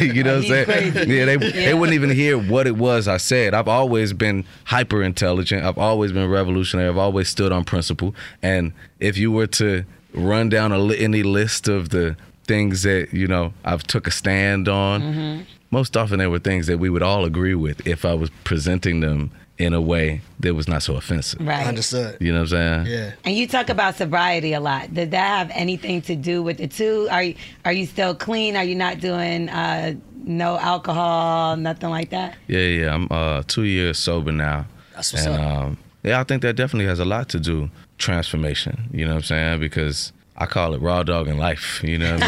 you 0.00 0.22
know 0.22 0.36
what 0.36 0.44
I'm 0.44 0.48
saying? 0.48 0.64
crazy. 0.64 1.12
Yeah, 1.14 1.24
they 1.24 1.36
they 1.36 1.74
wouldn't 1.74 1.94
even 1.94 2.10
hear 2.10 2.36
what 2.38 2.66
it 2.66 2.76
was 2.76 3.08
I 3.08 3.16
said. 3.16 3.54
I've 3.54 3.68
always 3.68 4.12
been 4.12 4.44
hyper 4.64 5.02
intelligent. 5.02 5.64
I've 5.64 5.78
always 5.78 6.12
been 6.12 6.28
revolutionary. 6.28 6.88
I've 6.88 6.98
always 6.98 7.28
stood 7.28 7.52
on 7.52 7.64
principle. 7.64 8.14
And 8.42 8.72
if 9.00 9.16
you 9.16 9.30
were 9.32 9.46
to 9.48 9.84
run 10.14 10.48
down 10.48 10.72
a 10.72 10.92
any 10.94 11.22
list 11.22 11.68
of 11.68 11.88
the 11.90 12.16
things 12.46 12.82
that 12.82 13.12
you 13.12 13.26
know 13.26 13.52
I've 13.64 13.82
took 13.84 14.06
a 14.06 14.10
stand 14.10 14.68
on, 14.68 15.00
Mm-hmm. 15.02 15.42
most 15.70 15.96
often 15.96 16.18
they 16.18 16.26
were 16.26 16.38
things 16.38 16.66
that 16.66 16.78
we 16.78 16.90
would 16.90 17.02
all 17.02 17.24
agree 17.24 17.54
with 17.54 17.86
if 17.86 18.04
I 18.04 18.14
was 18.14 18.30
presenting 18.44 19.00
them 19.00 19.30
in 19.62 19.74
a 19.74 19.80
way 19.80 20.20
that 20.40 20.54
was 20.54 20.68
not 20.68 20.82
so 20.82 20.96
offensive. 20.96 21.40
Right. 21.40 21.66
Understood. 21.66 22.16
You 22.20 22.32
know 22.32 22.40
what 22.40 22.52
I'm 22.52 22.84
saying? 22.84 22.86
Yeah. 22.86 23.12
And 23.24 23.36
you 23.36 23.46
talk 23.46 23.68
about 23.68 23.94
sobriety 23.96 24.52
a 24.52 24.60
lot. 24.60 24.92
Did 24.92 25.12
that 25.12 25.38
have 25.38 25.50
anything 25.54 26.02
to 26.02 26.16
do 26.16 26.42
with 26.42 26.58
the 26.58 26.68
two? 26.68 27.08
Are 27.10 27.22
you 27.22 27.34
are 27.64 27.72
you 27.72 27.86
still 27.86 28.14
clean? 28.14 28.56
Are 28.56 28.64
you 28.64 28.74
not 28.74 29.00
doing 29.00 29.48
uh, 29.48 29.94
no 30.24 30.58
alcohol, 30.58 31.56
nothing 31.56 31.90
like 31.90 32.10
that? 32.10 32.36
Yeah, 32.48 32.60
yeah. 32.60 32.94
I'm 32.94 33.08
uh, 33.10 33.42
two 33.46 33.64
years 33.64 33.98
sober 33.98 34.32
now. 34.32 34.66
That's 34.94 35.12
what's 35.12 35.26
and, 35.26 35.34
up. 35.34 35.40
Um, 35.40 35.78
yeah, 36.02 36.20
I 36.20 36.24
think 36.24 36.42
that 36.42 36.56
definitely 36.56 36.86
has 36.86 36.98
a 36.98 37.04
lot 37.04 37.28
to 37.30 37.40
do 37.40 37.70
transformation. 37.98 38.88
You 38.92 39.04
know 39.04 39.12
what 39.12 39.18
I'm 39.18 39.22
saying? 39.22 39.60
Because 39.60 40.12
I 40.42 40.46
call 40.46 40.74
it 40.74 40.82
raw 40.82 41.04
dog 41.04 41.28
in 41.28 41.38
life. 41.38 41.80
You 41.84 41.98
know 41.98 42.14
what 42.14 42.24
I 42.24 42.26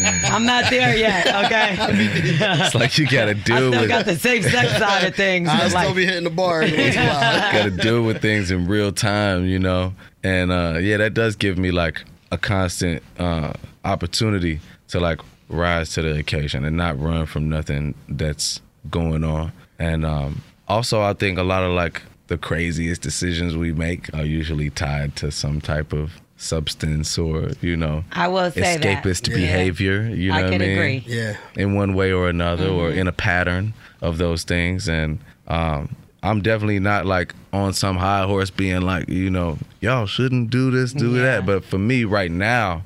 mean? 0.00 0.24
I'm 0.32 0.46
not 0.46 0.70
there 0.70 0.96
yet. 0.96 1.26
Okay. 1.44 1.76
it's 1.78 2.74
like 2.74 2.96
you 2.96 3.06
got 3.06 3.26
to 3.26 3.32
I 3.32 3.34
deal 3.34 3.68
still 3.68 3.70
with 3.72 3.88
got 3.90 4.06
the 4.06 4.16
safe 4.16 4.44
sex 4.44 4.72
side 4.78 5.04
of 5.04 5.14
things. 5.14 5.50
I 5.50 5.58
but 5.58 5.68
still 5.68 5.84
like, 5.84 5.94
be 5.94 6.06
hitting 6.06 6.24
the 6.24 6.30
bar 6.30 6.62
every 6.62 6.82
once 6.82 6.96
in 6.96 7.02
a 7.02 7.06
while. 7.08 7.52
got 7.52 7.64
to 7.64 7.70
deal 7.70 8.02
with 8.04 8.22
things 8.22 8.50
in 8.50 8.66
real 8.66 8.90
time, 8.90 9.44
you 9.44 9.58
know. 9.58 9.92
And 10.24 10.50
uh, 10.50 10.78
yeah, 10.80 10.96
that 10.96 11.12
does 11.12 11.36
give 11.36 11.58
me 11.58 11.70
like 11.72 12.02
a 12.30 12.38
constant 12.38 13.02
uh, 13.18 13.52
opportunity 13.84 14.60
to 14.88 14.98
like 14.98 15.20
rise 15.50 15.92
to 15.92 16.00
the 16.00 16.18
occasion 16.18 16.64
and 16.64 16.74
not 16.74 16.98
run 16.98 17.26
from 17.26 17.50
nothing 17.50 17.94
that's 18.08 18.62
going 18.90 19.24
on. 19.24 19.52
And 19.78 20.06
um, 20.06 20.40
also, 20.68 21.02
I 21.02 21.12
think 21.12 21.38
a 21.38 21.42
lot 21.42 21.62
of 21.62 21.72
like 21.72 22.00
the 22.32 22.38
craziest 22.38 23.02
decisions 23.02 23.54
we 23.54 23.72
make 23.74 24.12
are 24.14 24.24
usually 24.24 24.70
tied 24.70 25.14
to 25.14 25.30
some 25.30 25.60
type 25.60 25.92
of 25.92 26.12
substance 26.38 27.18
or 27.18 27.50
you 27.60 27.76
know 27.76 28.02
I 28.10 28.26
will 28.28 28.50
say 28.50 28.78
that. 28.78 29.04
escapist 29.04 29.28
behavior. 29.28 30.00
You 30.04 30.30
know 30.30 30.38
I 30.38 30.42
what 30.44 30.54
I 30.54 30.58
mean? 30.58 30.70
agree. 30.70 31.04
Yeah. 31.06 31.36
in 31.56 31.74
one 31.74 31.92
way 31.94 32.10
or 32.10 32.30
another 32.30 32.68
or 32.68 32.90
in 32.90 33.06
a 33.06 33.12
pattern 33.12 33.74
of 34.00 34.16
those 34.16 34.44
things 34.44 34.88
and 34.88 35.18
um 35.46 35.94
I'm 36.22 36.40
definitely 36.40 36.80
not 36.80 37.04
like 37.04 37.34
on 37.52 37.74
some 37.74 37.96
high 37.98 38.24
horse 38.24 38.48
being 38.48 38.80
like, 38.82 39.08
you 39.10 39.28
know, 39.28 39.58
y'all 39.80 40.06
shouldn't 40.06 40.48
do 40.50 40.70
this, 40.70 40.92
do 40.94 41.16
Yeah. 41.16 41.22
that. 41.22 41.46
But 41.46 41.64
for 41.64 41.78
me 41.78 42.04
right 42.04 42.30
now, 42.30 42.84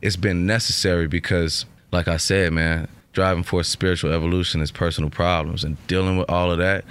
it's 0.00 0.16
been 0.16 0.46
necessary 0.46 1.06
because, 1.06 1.66
like 1.92 2.08
I 2.08 2.16
said, 2.16 2.54
man, 2.54 2.88
driving 3.12 3.42
for 3.42 3.62
spiritual 3.62 4.10
evolution 4.14 4.62
is 4.62 4.70
personal 4.70 5.10
problems 5.10 5.64
and 5.64 5.76
dealing 5.86 6.16
with 6.16 6.30
all 6.30 6.50
of 6.50 6.56
that 6.58 6.78
it 6.78 6.84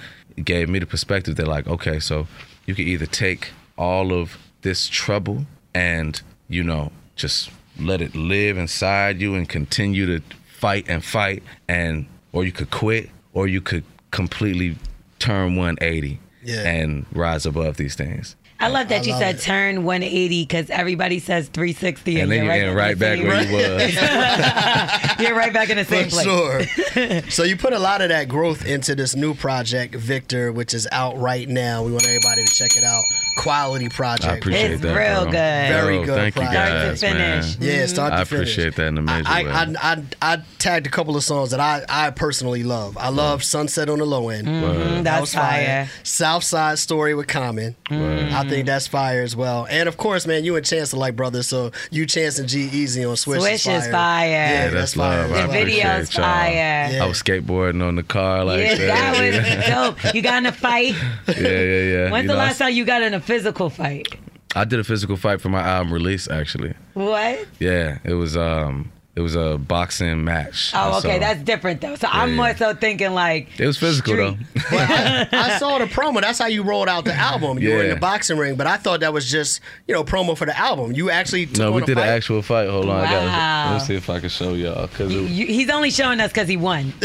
gave 0.44 0.68
me 0.68 0.78
the 0.78 0.86
perspective 0.86 1.36
that 1.36 1.46
like, 1.48 1.66
okay, 1.66 1.98
so 2.00 2.26
you 2.66 2.74
can 2.74 2.86
either 2.86 3.06
take 3.06 3.50
all 3.76 4.12
of 4.12 4.36
this 4.62 4.88
trouble 4.88 5.46
and, 5.74 6.20
you 6.48 6.62
know, 6.64 6.90
just 7.16 7.50
let 7.78 8.00
it 8.00 8.14
live 8.14 8.56
inside 8.58 9.20
you 9.20 9.34
and 9.34 9.48
continue 9.48 10.06
to 10.06 10.22
fight 10.48 10.84
and 10.88 11.04
fight 11.04 11.42
and 11.68 12.06
or 12.32 12.44
you 12.44 12.52
could 12.52 12.70
quit 12.70 13.10
or 13.32 13.46
you 13.46 13.60
could 13.60 13.84
completely 14.10 14.76
turn 15.18 15.54
180 15.56 16.18
Yeah. 16.42 16.62
and 16.62 17.06
rise 17.12 17.46
above 17.46 17.76
these 17.76 17.94
things. 17.94 18.34
I 18.60 18.68
love 18.68 18.88
that 18.88 19.06
you 19.06 19.12
love 19.12 19.20
said 19.22 19.34
it. 19.36 19.40
turn 19.42 19.84
180 19.84 20.42
because 20.42 20.68
everybody 20.70 21.20
says 21.20 21.48
360 21.48 22.20
And 22.20 22.30
then 22.30 22.44
you're 22.44 22.54
you're 22.56 22.74
right, 22.74 22.92
in 22.92 22.98
back 22.98 23.18
where 23.20 23.42
you 23.42 23.52
was. 23.54 23.94
You're 25.20 25.36
right 25.36 25.52
back 25.52 25.68
in 25.70 25.76
the 25.76 25.84
same 25.84 26.08
place. 26.08 26.24
For 26.26 26.58
place. 26.64 27.22
sure. 27.22 27.22
so 27.30 27.42
you 27.44 27.56
put 27.56 27.72
a 27.72 27.78
lot 27.78 28.00
of 28.02 28.08
that 28.10 28.28
growth 28.28 28.64
into 28.66 28.94
this 28.94 29.14
new 29.16 29.34
project, 29.34 29.94
Victor, 29.94 30.52
which 30.52 30.74
is 30.74 30.86
out 30.92 31.16
right 31.18 31.48
now. 31.48 31.82
We 31.84 31.90
want 31.92 32.04
everybody 32.04 32.44
to 32.44 32.54
check 32.54 32.76
it 32.76 32.84
out. 32.84 33.02
Quality 33.36 33.88
project. 33.88 34.24
I 34.32 34.36
appreciate 34.36 34.70
It's 34.72 34.82
that. 34.82 34.94
real 34.96 35.22
bro. 35.22 35.32
good. 35.32 35.32
Very 35.32 35.96
Bro, 35.98 36.06
good 36.06 36.34
Thank 36.34 36.36
you 36.36 36.42
guys, 36.42 36.98
Start 36.98 37.12
to 37.12 37.18
man. 37.18 37.44
Yeah, 37.60 37.86
start 37.86 38.12
to 38.12 38.24
finish. 38.24 38.48
I 38.58 38.62
appreciate 38.62 38.76
that 38.76 38.86
in 38.88 38.98
a 38.98 39.02
major 39.02 39.28
I, 39.28 39.42
way. 39.44 39.50
I, 39.50 39.92
I, 39.92 40.02
I 40.34 40.42
tagged 40.58 40.86
a 40.86 40.90
couple 40.90 41.16
of 41.16 41.22
songs 41.24 41.50
that 41.52 41.60
I, 41.60 41.84
I 41.88 42.10
personally 42.10 42.62
love. 42.64 42.96
I 42.96 43.08
love 43.10 43.42
Sunset 43.44 43.88
on 43.88 43.98
the 43.98 44.04
Low 44.06 44.28
End. 44.28 44.46
Mm, 44.48 44.60
That 44.96 45.04
that's 45.04 45.20
was 45.20 45.34
fire. 45.34 45.88
South 46.02 46.42
Side 46.44 46.78
Story 46.78 47.14
with 47.14 47.26
Common. 47.28 47.76
I 47.90 48.44
think 48.48 48.66
that's 48.66 48.86
fire 48.86 49.22
as 49.22 49.34
well. 49.36 49.66
And 49.70 49.88
of 49.88 49.96
course, 49.96 50.26
man, 50.26 50.44
you 50.44 50.56
and 50.56 50.64
Chance 50.64 50.94
are 50.94 50.96
like 50.98 51.16
brothers, 51.16 51.46
so 51.48 51.70
you, 51.90 52.06
Chance, 52.06 52.38
and 52.38 52.48
G-Eazy 52.48 53.08
on 53.08 53.16
Swish, 53.16 53.40
Swish 53.40 53.66
is 53.66 53.66
is 53.66 53.82
fire. 53.84 53.92
fire. 53.92 54.28
Yeah, 54.28 54.50
Yeah, 54.52 54.62
that's, 54.70 54.74
that's 54.74 54.94
fire. 54.94 55.20
love. 55.22 55.30
The 55.30 55.36
I 55.36 55.46
That's 55.46 55.52
video's 55.52 56.12
fire. 56.12 56.52
Yeah. 56.52 57.00
I 57.04 57.06
was 57.06 57.22
skateboarding 57.22 57.86
on 57.86 57.96
the 57.96 58.02
car 58.02 58.44
like 58.44 58.60
Yeah, 58.60 58.74
that. 58.76 59.14
that 59.14 59.88
was 59.90 60.02
dope. 60.04 60.14
You 60.14 60.22
got 60.22 60.38
in 60.38 60.46
a 60.46 60.52
fight. 60.52 60.94
yeah, 61.28 61.34
yeah, 61.38 61.82
yeah. 61.82 62.10
When's 62.10 62.24
You 62.24 62.28
the 62.28 62.34
know, 62.34 62.40
I 62.40 62.46
last 62.46 62.58
time 62.58 62.72
you 62.72 62.84
got 62.84 63.02
in 63.02 63.14
a 63.14 63.20
physical 63.20 63.70
fight? 63.70 64.08
I 64.56 64.64
did 64.64 64.80
a 64.80 64.84
physical 64.84 65.16
fight 65.16 65.40
for 65.40 65.50
my 65.50 65.60
album 65.60 65.92
release 65.92 66.28
actually. 66.30 66.74
What? 66.94 67.46
Yeah, 67.60 67.98
it 68.04 68.14
was 68.14 68.36
um 68.36 68.90
it 69.18 69.22
was 69.22 69.34
a 69.34 69.58
boxing 69.58 70.22
match. 70.22 70.70
Oh, 70.72 70.98
okay, 70.98 71.14
so 71.14 71.18
that's 71.18 71.42
different 71.42 71.80
though. 71.80 71.96
So 71.96 72.06
I'm 72.08 72.30
yeah. 72.30 72.36
more 72.36 72.56
so 72.56 72.72
thinking 72.72 73.14
like 73.14 73.58
it 73.58 73.66
was 73.66 73.76
physical 73.76 74.14
street. 74.14 74.36
though. 74.54 74.78
I 74.78 75.56
saw 75.58 75.78
the 75.78 75.86
promo. 75.86 76.20
That's 76.20 76.38
how 76.38 76.46
you 76.46 76.62
rolled 76.62 76.88
out 76.88 77.04
the 77.04 77.14
album. 77.14 77.58
You 77.58 77.70
were 77.70 77.82
in 77.82 77.90
the 77.90 77.96
boxing 77.96 78.38
ring, 78.38 78.54
but 78.54 78.68
I 78.68 78.76
thought 78.76 79.00
that 79.00 79.12
was 79.12 79.28
just 79.28 79.60
you 79.88 79.94
know 79.94 80.04
promo 80.04 80.38
for 80.38 80.46
the 80.46 80.56
album. 80.56 80.92
You 80.92 81.10
actually 81.10 81.46
took 81.46 81.58
No, 81.58 81.72
we 81.72 81.78
on 81.78 81.82
a 81.82 81.86
did 81.86 81.98
an 81.98 82.04
actual 82.04 82.42
fight. 82.42 82.68
Hold 82.68 82.88
on, 82.88 83.04
I 83.04 83.10
gotta, 83.10 83.72
let 83.72 83.80
me 83.80 83.86
see 83.86 83.96
if 83.96 84.08
I 84.08 84.20
can 84.20 84.28
show 84.28 84.54
y'all. 84.54 84.86
Cause 84.86 85.10
he's 85.10 85.68
only 85.68 85.90
showing 85.90 86.20
us 86.20 86.30
because 86.30 86.46
he 86.46 86.56
won. 86.56 86.92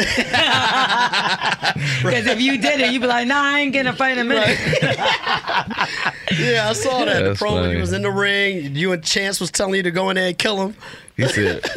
Because 2.03 2.27
if 2.27 2.39
you 2.41 2.59
did 2.59 2.79
it, 2.81 2.91
you'd 2.91 3.01
be 3.01 3.07
like, 3.07 3.27
"Nah, 3.27 3.41
I 3.41 3.61
ain't 3.61 3.73
gonna 3.73 3.93
fight 3.93 4.17
in 4.17 4.19
a 4.19 4.23
minute." 4.23 4.59
Yeah, 6.39 6.69
I 6.69 6.73
saw 6.73 7.05
that. 7.05 7.23
That's 7.23 7.39
the 7.39 7.45
promo. 7.45 7.61
funny. 7.61 7.73
You 7.73 7.79
was 7.79 7.93
in 7.93 8.01
the 8.01 8.09
ring. 8.09 8.75
You 8.75 8.91
and 8.91 9.03
Chance 9.03 9.39
was 9.39 9.51
telling 9.51 9.75
you 9.75 9.83
to 9.83 9.91
go 9.91 10.09
in 10.09 10.15
there 10.15 10.29
and 10.29 10.37
kill 10.37 10.65
him. 10.65 10.75
He 11.15 11.27
said, 11.27 11.61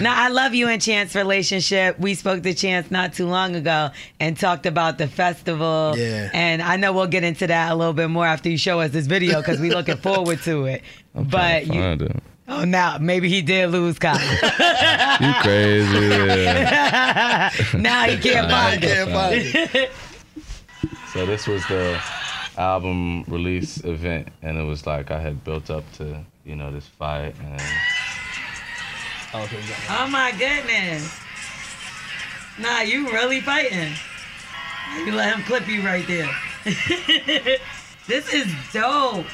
Now, 0.00 0.14
I 0.16 0.28
love 0.28 0.54
you 0.54 0.68
and 0.68 0.80
Chance 0.80 1.14
relationship. 1.14 1.98
We 1.98 2.14
spoke 2.14 2.42
to 2.44 2.54
Chance 2.54 2.90
not 2.90 3.14
too 3.14 3.26
long 3.26 3.54
ago 3.56 3.90
and 4.20 4.38
talked 4.38 4.64
about 4.66 4.96
the 4.98 5.08
festival. 5.08 5.94
Yeah. 5.96 6.30
And 6.32 6.62
I 6.62 6.76
know 6.76 6.92
we'll 6.92 7.06
get 7.06 7.24
into 7.24 7.46
that 7.46 7.72
a 7.72 7.74
little 7.74 7.92
bit 7.92 8.08
more 8.08 8.26
after 8.26 8.48
you 8.48 8.56
show 8.58 8.80
us 8.80 8.90
this 8.92 9.06
video 9.06 9.40
because 9.40 9.60
we're 9.60 9.72
looking 9.74 9.96
forward 9.96 10.40
to 10.42 10.66
it. 10.66 10.82
but 11.14 11.66
you, 11.66 11.72
"Find 11.80 12.02
it. 12.02 12.16
oh, 12.48 12.64
now 12.64 12.98
maybe 12.98 13.28
he 13.28 13.42
did 13.42 13.70
lose 13.70 13.98
Kyle. 13.98 14.18
You 15.20 15.32
crazy? 15.42 16.06
Yeah. 16.06 17.50
now 17.74 18.04
he 18.04 18.16
can't 18.18 18.46
I 18.46 18.70
find 18.70 18.84
it. 18.84 18.86
can't 18.94 19.10
find 19.10 19.74
it. 19.74 19.90
So 21.12 21.24
this 21.26 21.46
was 21.48 21.66
the 21.68 22.00
album 22.58 23.24
release 23.24 23.82
event, 23.82 24.28
and 24.42 24.58
it 24.58 24.62
was 24.62 24.86
like 24.86 25.10
I 25.10 25.18
had 25.20 25.42
built 25.42 25.70
up 25.70 25.90
to 25.94 26.20
you 26.48 26.56
know 26.56 26.72
this 26.72 26.86
fight, 26.86 27.34
and 27.44 27.60
Oh 29.34 30.08
my 30.10 30.32
goodness. 30.32 31.20
Nah, 32.58 32.80
you 32.80 33.10
really 33.12 33.40
fighting. 33.40 33.92
You 35.04 35.12
let 35.12 35.36
him 35.36 35.44
clip 35.44 35.68
you 35.68 35.82
right 35.82 36.06
there. 36.06 36.30
this 38.06 38.32
is 38.32 38.52
dope. 38.72 39.26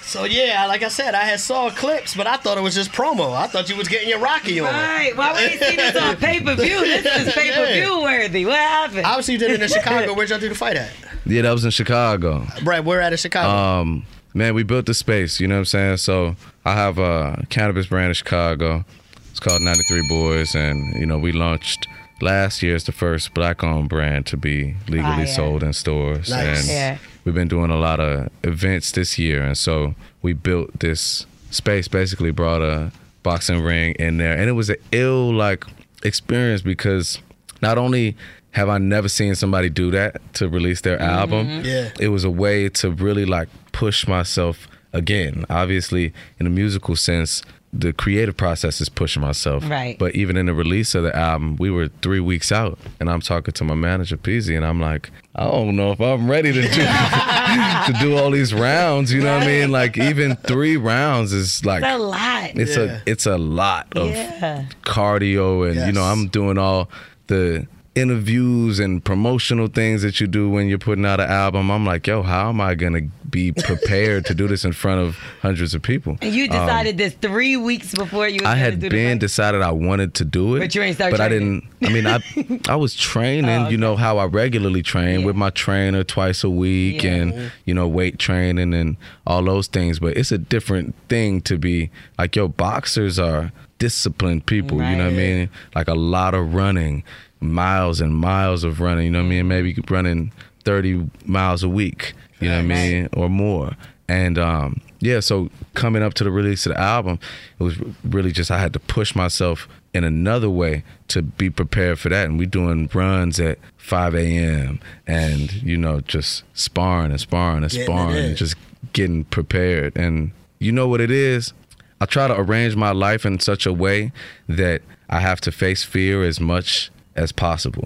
So 0.00 0.24
yeah, 0.24 0.66
like 0.66 0.82
I 0.82 0.88
said, 0.88 1.14
I 1.14 1.24
had 1.24 1.40
saw 1.40 1.68
clips, 1.68 2.14
but 2.16 2.26
I 2.26 2.36
thought 2.36 2.56
it 2.56 2.62
was 2.62 2.74
just 2.74 2.92
promo. 2.92 3.34
I 3.36 3.46
thought 3.48 3.68
you 3.68 3.76
was 3.76 3.88
getting 3.88 4.08
your 4.08 4.20
Rocky 4.20 4.58
on. 4.60 4.72
Right. 4.72 5.14
Why 5.14 5.32
would 5.32 5.52
you 5.52 5.58
see 5.58 5.76
this 5.76 5.96
on 5.96 6.16
pay 6.18 6.40
per 6.40 6.54
view? 6.54 6.80
This 6.80 7.04
is 7.04 7.34
pay 7.34 7.52
per 7.52 7.72
view 7.74 8.00
worthy. 8.00 8.46
What 8.46 8.56
happened? 8.56 9.04
Obviously, 9.04 9.34
you 9.34 9.40
did 9.40 9.50
it 9.50 9.62
in 9.62 9.68
Chicago. 9.80 10.14
Where'd 10.14 10.30
y'all 10.30 10.38
do 10.38 10.48
the 10.48 10.54
fight 10.54 10.76
at? 10.76 10.92
yeah, 11.26 11.42
that 11.42 11.50
was 11.50 11.64
in 11.64 11.72
Chicago. 11.72 12.46
Right, 12.62 12.82
we're 12.82 13.00
at 13.00 13.12
in 13.12 13.18
Chicago. 13.18 13.50
Um, 13.50 14.06
man, 14.36 14.54
we 14.54 14.62
built 14.62 14.86
the 14.86 14.94
space. 14.94 15.40
You 15.40 15.48
know 15.48 15.56
what 15.56 15.60
I'm 15.60 15.64
saying? 15.64 15.96
So 15.96 16.36
I 16.64 16.74
have 16.74 16.98
a 16.98 17.44
cannabis 17.48 17.86
brand 17.86 18.08
in 18.08 18.14
Chicago. 18.14 18.84
It's 19.30 19.40
called 19.40 19.62
93 19.62 20.08
Boys, 20.08 20.54
and 20.54 20.94
you 21.00 21.06
know 21.06 21.18
we 21.18 21.32
launched 21.32 21.88
last 22.20 22.62
year 22.62 22.74
as 22.74 22.84
the 22.84 22.92
first 22.92 23.34
black-owned 23.34 23.88
brand 23.90 24.24
to 24.26 24.36
be 24.36 24.74
legally 24.88 25.26
Fire. 25.26 25.26
sold 25.26 25.62
in 25.62 25.72
stores. 25.72 26.30
Nice. 26.30 26.60
And 26.60 26.68
Yeah. 26.68 26.98
we've 27.24 27.34
been 27.34 27.48
doing 27.48 27.70
a 27.70 27.76
lot 27.76 28.00
of 28.00 28.30
events 28.42 28.92
this 28.92 29.18
year, 29.18 29.42
and 29.42 29.56
so 29.58 29.94
we 30.22 30.32
built 30.32 30.80
this 30.80 31.26
space. 31.50 31.88
Basically, 31.88 32.30
brought 32.30 32.62
a 32.62 32.92
boxing 33.22 33.62
ring 33.62 33.92
in 33.98 34.18
there, 34.18 34.36
and 34.36 34.48
it 34.48 34.52
was 34.52 34.70
an 34.70 34.76
ill 34.92 35.32
like 35.34 35.64
experience 36.02 36.62
because 36.62 37.18
not 37.60 37.76
only 37.78 38.16
have 38.52 38.70
I 38.70 38.78
never 38.78 39.08
seen 39.08 39.34
somebody 39.34 39.68
do 39.68 39.90
that 39.90 40.16
to 40.34 40.48
release 40.48 40.80
their 40.80 40.96
mm-hmm. 40.96 41.18
album, 41.18 41.60
Yeah. 41.62 41.90
it 42.00 42.08
was 42.08 42.24
a 42.24 42.30
way 42.30 42.70
to 42.70 42.90
really 42.90 43.26
like 43.26 43.48
push 43.76 44.08
myself 44.08 44.66
again. 44.92 45.44
Obviously, 45.50 46.12
in 46.40 46.46
a 46.46 46.50
musical 46.50 46.96
sense, 46.96 47.42
the 47.72 47.92
creative 47.92 48.34
process 48.36 48.80
is 48.80 48.88
pushing 48.88 49.20
myself. 49.20 49.68
Right. 49.68 49.98
But 49.98 50.14
even 50.14 50.38
in 50.38 50.46
the 50.46 50.54
release 50.54 50.94
of 50.94 51.02
the 51.02 51.14
album, 51.14 51.56
we 51.56 51.70
were 51.70 51.88
three 52.00 52.20
weeks 52.20 52.50
out, 52.50 52.78
and 53.00 53.10
I'm 53.10 53.20
talking 53.20 53.52
to 53.52 53.64
my 53.64 53.74
manager, 53.74 54.16
Peasy, 54.16 54.56
and 54.56 54.64
I'm 54.64 54.80
like, 54.80 55.10
I 55.34 55.44
don't 55.44 55.76
know 55.76 55.92
if 55.92 56.00
I'm 56.00 56.30
ready 56.30 56.52
to 56.54 56.62
do 56.62 56.68
to 56.70 57.94
do 58.00 58.16
all 58.16 58.30
these 58.30 58.54
rounds. 58.54 59.12
You 59.12 59.20
know 59.22 59.34
what 59.34 59.42
I 59.42 59.46
mean? 59.46 59.70
Like 59.70 59.98
even 59.98 60.36
three 60.36 60.78
rounds 60.78 61.34
is 61.34 61.64
like 61.66 61.82
It's 61.84 61.94
a 61.94 61.98
lot. 61.98 62.50
it's 62.54 62.76
Yeah. 62.76 62.82
a 62.82 63.00
it's 63.04 63.26
a 63.26 63.36
lot 63.36 63.86
of 63.94 64.08
Yeah. 64.10 64.64
cardio 64.84 65.68
and 65.70 65.86
you 65.86 65.92
know 65.92 66.04
I'm 66.04 66.28
doing 66.28 66.56
all 66.56 66.88
the 67.26 67.66
interviews 67.96 68.78
and 68.78 69.02
promotional 69.04 69.66
things 69.66 70.02
that 70.02 70.20
you 70.20 70.26
do 70.26 70.48
when 70.50 70.68
you're 70.68 70.78
putting 70.78 71.04
out 71.06 71.18
an 71.18 71.28
album. 71.28 71.70
I'm 71.70 71.84
like, 71.84 72.06
yo, 72.06 72.22
how 72.22 72.50
am 72.50 72.60
I 72.60 72.74
gonna 72.74 73.02
be 73.28 73.52
prepared 73.52 74.24
to 74.26 74.34
do 74.34 74.46
this 74.46 74.64
in 74.64 74.72
front 74.72 75.00
of 75.00 75.16
hundreds 75.40 75.74
of 75.74 75.82
people? 75.82 76.18
And 76.20 76.32
you 76.32 76.46
decided 76.46 76.98
this 76.98 77.14
three 77.14 77.56
weeks 77.56 77.94
before 77.94 78.28
you 78.28 78.40
Um, 78.40 78.46
I 78.46 78.54
had 78.56 78.78
do 78.80 78.90
been 78.90 79.18
decided 79.18 79.62
I 79.62 79.72
wanted 79.72 80.14
to 80.14 80.24
do 80.24 80.56
it, 80.56 80.60
But 80.60 80.74
you 80.74 80.82
ain't 80.82 80.96
start 80.96 81.10
But 81.10 81.20
I 81.20 81.28
didn't. 81.28 81.64
I 81.82 81.88
mean, 81.92 82.06
I 82.06 82.20
I 82.68 82.76
was 82.76 82.94
training. 82.94 83.70
You 83.70 83.78
know 83.78 83.96
how 83.96 84.18
I 84.18 84.26
regularly 84.26 84.82
train 84.82 85.24
with 85.24 85.34
my 85.34 85.50
trainer 85.50 86.04
twice 86.04 86.44
a 86.44 86.50
week, 86.50 87.02
Yeah. 87.02 87.14
and 87.14 87.52
you 87.64 87.74
know 87.74 87.88
weight 87.88 88.18
training 88.18 88.74
and 88.74 88.96
all 89.26 89.42
those 89.42 89.66
things. 89.66 89.98
But 89.98 90.16
it's 90.16 90.30
a 90.30 90.38
different 90.38 90.94
thing 91.08 91.40
to 91.42 91.58
be 91.58 91.90
like 92.18 92.36
yo. 92.36 92.48
Boxers 92.48 93.18
are 93.18 93.52
disciplined 93.78 94.46
people. 94.46 94.78
You 94.82 94.96
know 94.96 95.04
what 95.04 95.12
I 95.12 95.16
mean? 95.16 95.50
Like 95.74 95.88
a 95.88 95.94
lot 95.94 96.34
of 96.34 96.54
running, 96.54 97.04
miles 97.52 98.00
and 98.00 98.14
miles 98.14 98.64
of 98.64 98.80
running. 98.80 99.06
You 99.06 99.10
know 99.10 99.20
what 99.20 99.26
I 99.26 99.28
mean? 99.28 99.48
Maybe 99.48 99.76
running 99.88 100.32
thirty 100.64 101.08
miles 101.24 101.62
a 101.62 101.68
week. 101.68 102.14
You 102.40 102.48
know 102.48 102.56
what 102.56 102.64
I 102.64 102.66
mean, 102.66 103.08
or 103.14 103.30
more. 103.30 103.76
And 104.08 104.38
um, 104.38 104.80
yeah, 105.00 105.20
so 105.20 105.50
coming 105.74 106.02
up 106.02 106.14
to 106.14 106.24
the 106.24 106.30
release 106.30 106.66
of 106.66 106.74
the 106.74 106.80
album, 106.80 107.18
it 107.58 107.62
was 107.62 107.76
really 108.04 108.32
just 108.32 108.50
I 108.50 108.58
had 108.58 108.72
to 108.74 108.80
push 108.80 109.14
myself 109.14 109.68
in 109.94 110.04
another 110.04 110.50
way 110.50 110.84
to 111.08 111.22
be 111.22 111.50
prepared 111.50 111.98
for 111.98 112.08
that. 112.10 112.26
And 112.26 112.38
we 112.38 112.46
doing 112.46 112.88
runs 112.92 113.40
at 113.40 113.58
5 113.78 114.14
a.m. 114.14 114.80
and 115.06 115.52
you 115.62 115.76
know 115.76 116.00
just 116.00 116.44
sparring 116.54 117.10
and 117.10 117.20
sparring 117.20 117.62
and 117.62 117.72
Getting 117.72 117.86
sparring 117.86 118.16
and 118.16 118.36
just 118.36 118.56
getting 118.92 119.24
prepared. 119.24 119.96
And 119.96 120.32
you 120.58 120.72
know 120.72 120.88
what 120.88 121.00
it 121.00 121.10
is? 121.10 121.52
I 122.00 122.04
try 122.04 122.28
to 122.28 122.38
arrange 122.38 122.76
my 122.76 122.90
life 122.90 123.24
in 123.24 123.40
such 123.40 123.64
a 123.64 123.72
way 123.72 124.12
that 124.48 124.82
I 125.08 125.20
have 125.20 125.40
to 125.42 125.52
face 125.52 125.82
fear 125.82 126.22
as 126.22 126.40
much 126.40 126.90
as 127.16 127.32
possible. 127.32 127.84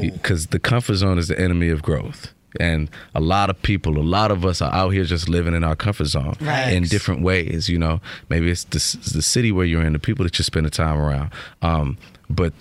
Because 0.00 0.48
the 0.48 0.58
comfort 0.58 0.94
zone 0.96 1.18
is 1.18 1.28
the 1.28 1.38
enemy 1.40 1.68
of 1.68 1.82
growth. 1.82 2.32
And 2.60 2.88
a 3.14 3.20
lot 3.20 3.50
of 3.50 3.60
people, 3.62 3.98
a 3.98 4.02
lot 4.02 4.30
of 4.30 4.44
us 4.46 4.62
are 4.62 4.72
out 4.72 4.90
here 4.90 5.04
just 5.04 5.28
living 5.28 5.54
in 5.54 5.62
our 5.64 5.76
comfort 5.76 6.06
zone 6.06 6.34
Right. 6.40 6.72
in 6.72 6.84
different 6.84 7.20
ways. 7.22 7.68
You 7.68 7.78
know, 7.78 8.00
maybe 8.30 8.50
it's 8.50 8.64
the, 8.64 8.78
the 9.12 9.22
city 9.22 9.52
where 9.52 9.66
you're 9.66 9.82
in, 9.82 9.92
the 9.92 9.98
people 9.98 10.24
that 10.24 10.38
you 10.38 10.42
spend 10.44 10.64
the 10.66 10.70
time 10.70 10.98
around. 10.98 11.30
Um, 11.62 11.98
but 12.30 12.52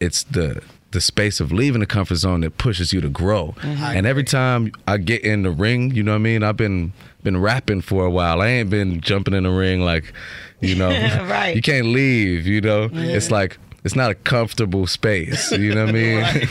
it's 0.00 0.22
the 0.24 0.62
the 0.92 1.00
space 1.00 1.38
of 1.38 1.52
leaving 1.52 1.78
the 1.78 1.86
comfort 1.86 2.16
zone 2.16 2.40
that 2.40 2.58
pushes 2.58 2.92
you 2.92 3.00
to 3.00 3.08
grow. 3.08 3.54
And 3.62 4.06
every 4.06 4.24
time 4.24 4.72
I 4.88 4.96
get 4.96 5.22
in 5.22 5.42
the 5.44 5.50
ring, 5.52 5.94
you 5.94 6.02
know 6.02 6.10
what 6.12 6.16
I 6.16 6.18
mean? 6.18 6.42
I've 6.42 6.56
been 6.56 6.92
been 7.22 7.36
rapping 7.40 7.80
for 7.82 8.04
a 8.06 8.10
while. 8.10 8.40
I 8.40 8.48
ain't 8.48 8.70
been 8.70 9.00
jumping 9.00 9.34
in 9.34 9.44
the 9.44 9.50
ring 9.50 9.82
like, 9.82 10.12
you 10.60 10.74
know, 10.74 10.88
Right. 11.28 11.54
you 11.54 11.62
can't 11.62 11.86
leave, 11.88 12.44
you 12.46 12.60
know? 12.60 12.88
It's 12.92 13.30
like 13.30 13.58
it's 13.84 13.96
not 13.96 14.10
a 14.10 14.14
comfortable 14.14 14.86
space, 14.86 15.50
you 15.52 15.74
know 15.74 15.86
what 15.86 15.94
I 15.94 15.98
mean? 15.98 16.48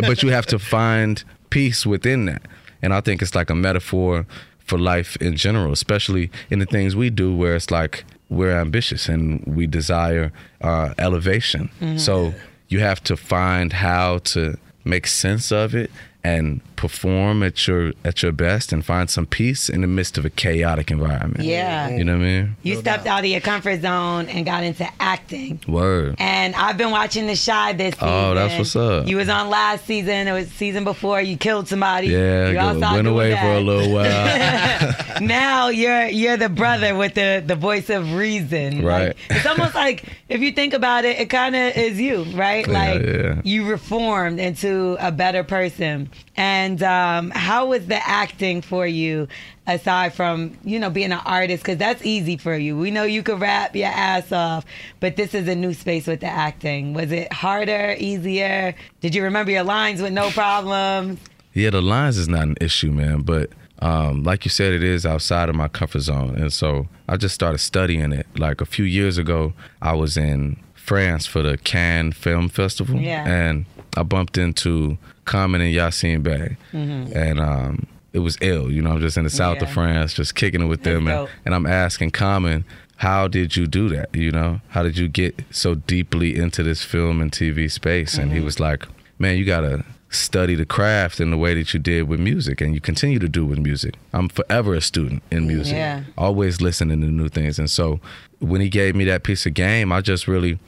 but 0.00 0.22
you 0.22 0.30
have 0.30 0.46
to 0.46 0.58
find 0.58 1.22
peace 1.50 1.84
within 1.84 2.26
that. 2.26 2.42
And 2.82 2.94
I 2.94 3.00
think 3.00 3.22
it's 3.22 3.34
like 3.34 3.50
a 3.50 3.54
metaphor 3.54 4.26
for 4.60 4.78
life 4.78 5.16
in 5.16 5.36
general, 5.36 5.72
especially 5.72 6.30
in 6.48 6.60
the 6.60 6.66
things 6.66 6.94
we 6.94 7.10
do 7.10 7.34
where 7.34 7.56
it's 7.56 7.70
like 7.70 8.04
we're 8.28 8.56
ambitious 8.56 9.08
and 9.08 9.42
we 9.44 9.66
desire 9.66 10.32
uh, 10.60 10.94
elevation. 10.98 11.70
So 11.98 12.32
you 12.68 12.78
have 12.80 13.02
to 13.04 13.16
find 13.16 13.72
how 13.72 14.18
to 14.18 14.56
make 14.84 15.06
sense 15.06 15.50
of 15.52 15.74
it 15.74 15.90
and 16.22 16.60
perform 16.76 17.42
at 17.42 17.66
your 17.66 17.92
at 18.04 18.22
your 18.22 18.32
best 18.32 18.72
and 18.72 18.84
find 18.84 19.10
some 19.10 19.26
peace 19.26 19.68
in 19.68 19.82
the 19.82 19.86
midst 19.86 20.16
of 20.16 20.24
a 20.24 20.30
chaotic 20.30 20.90
environment. 20.90 21.44
Yeah. 21.44 21.88
You 21.88 22.04
know 22.04 22.16
what 22.16 22.24
I 22.24 22.42
mean? 22.42 22.56
You 22.62 22.76
stepped 22.76 23.06
out 23.06 23.20
of 23.20 23.26
your 23.26 23.40
comfort 23.40 23.80
zone 23.82 24.28
and 24.28 24.44
got 24.44 24.64
into 24.64 24.88
acting. 24.98 25.60
Word. 25.66 26.16
And 26.18 26.54
I've 26.54 26.76
been 26.76 26.90
watching 26.90 27.26
The 27.26 27.36
Chi 27.36 27.72
this 27.74 27.94
season. 27.94 28.08
Oh, 28.08 28.34
that's 28.34 28.58
what's 28.58 28.76
up. 28.76 29.06
You 29.06 29.16
was 29.16 29.28
on 29.28 29.50
last 29.50 29.84
season. 29.84 30.28
It 30.28 30.32
was 30.32 30.48
season 30.52 30.84
before. 30.84 31.20
You 31.20 31.36
killed 31.36 31.68
somebody. 31.68 32.08
Yeah, 32.08 32.48
you 32.48 32.54
go- 32.54 32.78
went 32.78 33.06
away 33.06 33.30
that. 33.30 33.42
for 33.42 33.52
a 33.52 33.60
little 33.60 33.92
while. 33.94 35.20
now 35.20 35.68
you're 35.68 36.06
you're 36.06 36.36
the 36.36 36.48
brother 36.48 36.94
with 36.94 37.14
the 37.14 37.42
the 37.44 37.56
voice 37.56 37.90
of 37.90 38.14
reason. 38.14 38.82
Right. 38.84 39.08
Like, 39.08 39.16
it's 39.30 39.46
almost 39.46 39.74
like 39.74 40.04
if 40.28 40.40
you 40.40 40.52
think 40.52 40.74
about 40.74 41.04
it, 41.04 41.18
it 41.18 41.30
kind 41.30 41.54
of 41.56 41.76
is 41.76 42.00
you, 42.00 42.24
right? 42.34 42.66
Yeah, 42.66 42.72
like 42.72 43.02
yeah. 43.02 43.40
you 43.44 43.68
reformed 43.68 44.40
into 44.40 44.96
a 45.00 45.12
better 45.12 45.44
person. 45.44 46.09
And 46.36 46.82
um, 46.82 47.30
how 47.30 47.66
was 47.66 47.86
the 47.86 47.96
acting 48.08 48.62
for 48.62 48.86
you? 48.86 49.28
Aside 49.66 50.14
from 50.14 50.56
you 50.64 50.78
know 50.80 50.90
being 50.90 51.12
an 51.12 51.20
artist, 51.24 51.62
because 51.62 51.78
that's 51.78 52.04
easy 52.04 52.36
for 52.36 52.56
you. 52.56 52.76
We 52.76 52.90
know 52.90 53.04
you 53.04 53.22
could 53.22 53.40
rap 53.40 53.76
your 53.76 53.86
ass 53.88 54.32
off, 54.32 54.64
but 54.98 55.14
this 55.16 55.32
is 55.34 55.46
a 55.46 55.54
new 55.54 55.74
space 55.74 56.06
with 56.08 56.20
the 56.20 56.26
acting. 56.26 56.92
Was 56.92 57.12
it 57.12 57.32
harder, 57.32 57.94
easier? 57.98 58.74
Did 59.00 59.14
you 59.14 59.22
remember 59.22 59.52
your 59.52 59.62
lines 59.62 60.02
with 60.02 60.12
no 60.12 60.30
problems? 60.30 61.20
Yeah, 61.54 61.70
the 61.70 61.82
lines 61.82 62.16
is 62.16 62.28
not 62.28 62.42
an 62.44 62.56
issue, 62.60 62.90
man. 62.90 63.20
But 63.22 63.50
um, 63.80 64.24
like 64.24 64.44
you 64.44 64.50
said, 64.50 64.72
it 64.72 64.82
is 64.82 65.06
outside 65.06 65.48
of 65.48 65.54
my 65.54 65.68
comfort 65.68 66.00
zone, 66.00 66.34
and 66.36 66.52
so 66.52 66.88
I 67.08 67.16
just 67.16 67.34
started 67.36 67.58
studying 67.58 68.12
it. 68.12 68.26
Like 68.38 68.60
a 68.60 68.66
few 68.66 68.84
years 68.84 69.18
ago, 69.18 69.52
I 69.80 69.92
was 69.94 70.16
in 70.16 70.56
France 70.74 71.26
for 71.26 71.42
the 71.42 71.56
Cannes 71.58 72.12
Film 72.12 72.48
Festival, 72.48 72.98
Yeah. 72.98 73.24
and 73.24 73.66
I 73.96 74.02
bumped 74.02 74.36
into 74.36 74.98
Common 75.30 75.60
and 75.60 75.72
Yasiin 75.74 76.22
Bey, 76.22 76.56
Mhm. 76.74 77.14
and 77.14 77.40
um, 77.40 77.86
it 78.12 78.18
was 78.18 78.36
ill. 78.40 78.70
You 78.70 78.82
know, 78.82 78.90
I'm 78.92 79.00
just 79.00 79.16
in 79.16 79.24
the 79.24 79.30
south 79.30 79.62
of 79.62 79.70
France, 79.70 80.12
just 80.12 80.34
kicking 80.34 80.60
it 80.62 80.66
with 80.66 80.82
them, 80.82 81.06
and, 81.06 81.28
and 81.46 81.54
I'm 81.54 81.66
asking 81.66 82.10
Common, 82.10 82.64
how 82.96 83.28
did 83.28 83.56
you 83.56 83.66
do 83.66 83.88
that? 83.90 84.08
You 84.14 84.32
know, 84.32 84.60
how 84.70 84.82
did 84.82 84.98
you 84.98 85.06
get 85.08 85.40
so 85.50 85.74
deeply 85.76 86.36
into 86.36 86.62
this 86.64 86.82
film 86.84 87.20
and 87.22 87.30
TV 87.32 87.68
space? 87.70 88.18
And 88.18 88.32
he 88.32 88.40
Mhm. 88.40 88.44
was 88.44 88.58
like, 88.60 88.84
man, 89.18 89.38
you 89.38 89.44
gotta 89.44 89.84
study 90.10 90.56
the 90.56 90.66
craft 90.66 91.20
in 91.20 91.30
the 91.30 91.36
way 91.36 91.54
that 91.54 91.72
you 91.72 91.78
did 91.78 92.08
with 92.08 92.18
music, 92.18 92.60
and 92.60 92.74
you 92.74 92.80
continue 92.80 93.20
to 93.20 93.28
do 93.28 93.46
with 93.46 93.60
music. 93.60 93.94
I'm 94.12 94.28
forever 94.28 94.74
a 94.74 94.80
student 94.80 95.22
in 95.30 95.46
music, 95.46 95.76
Yeah. 95.76 96.00
always 96.18 96.60
listening 96.60 97.00
to 97.02 97.06
new 97.06 97.28
things. 97.28 97.58
And 97.60 97.70
so 97.70 98.00
when 98.40 98.60
he 98.60 98.68
gave 98.68 98.96
me 98.96 99.04
that 99.04 99.22
piece 99.22 99.46
of 99.46 99.54
game, 99.54 99.92
I 99.92 100.00
just 100.00 100.26
really 100.26 100.58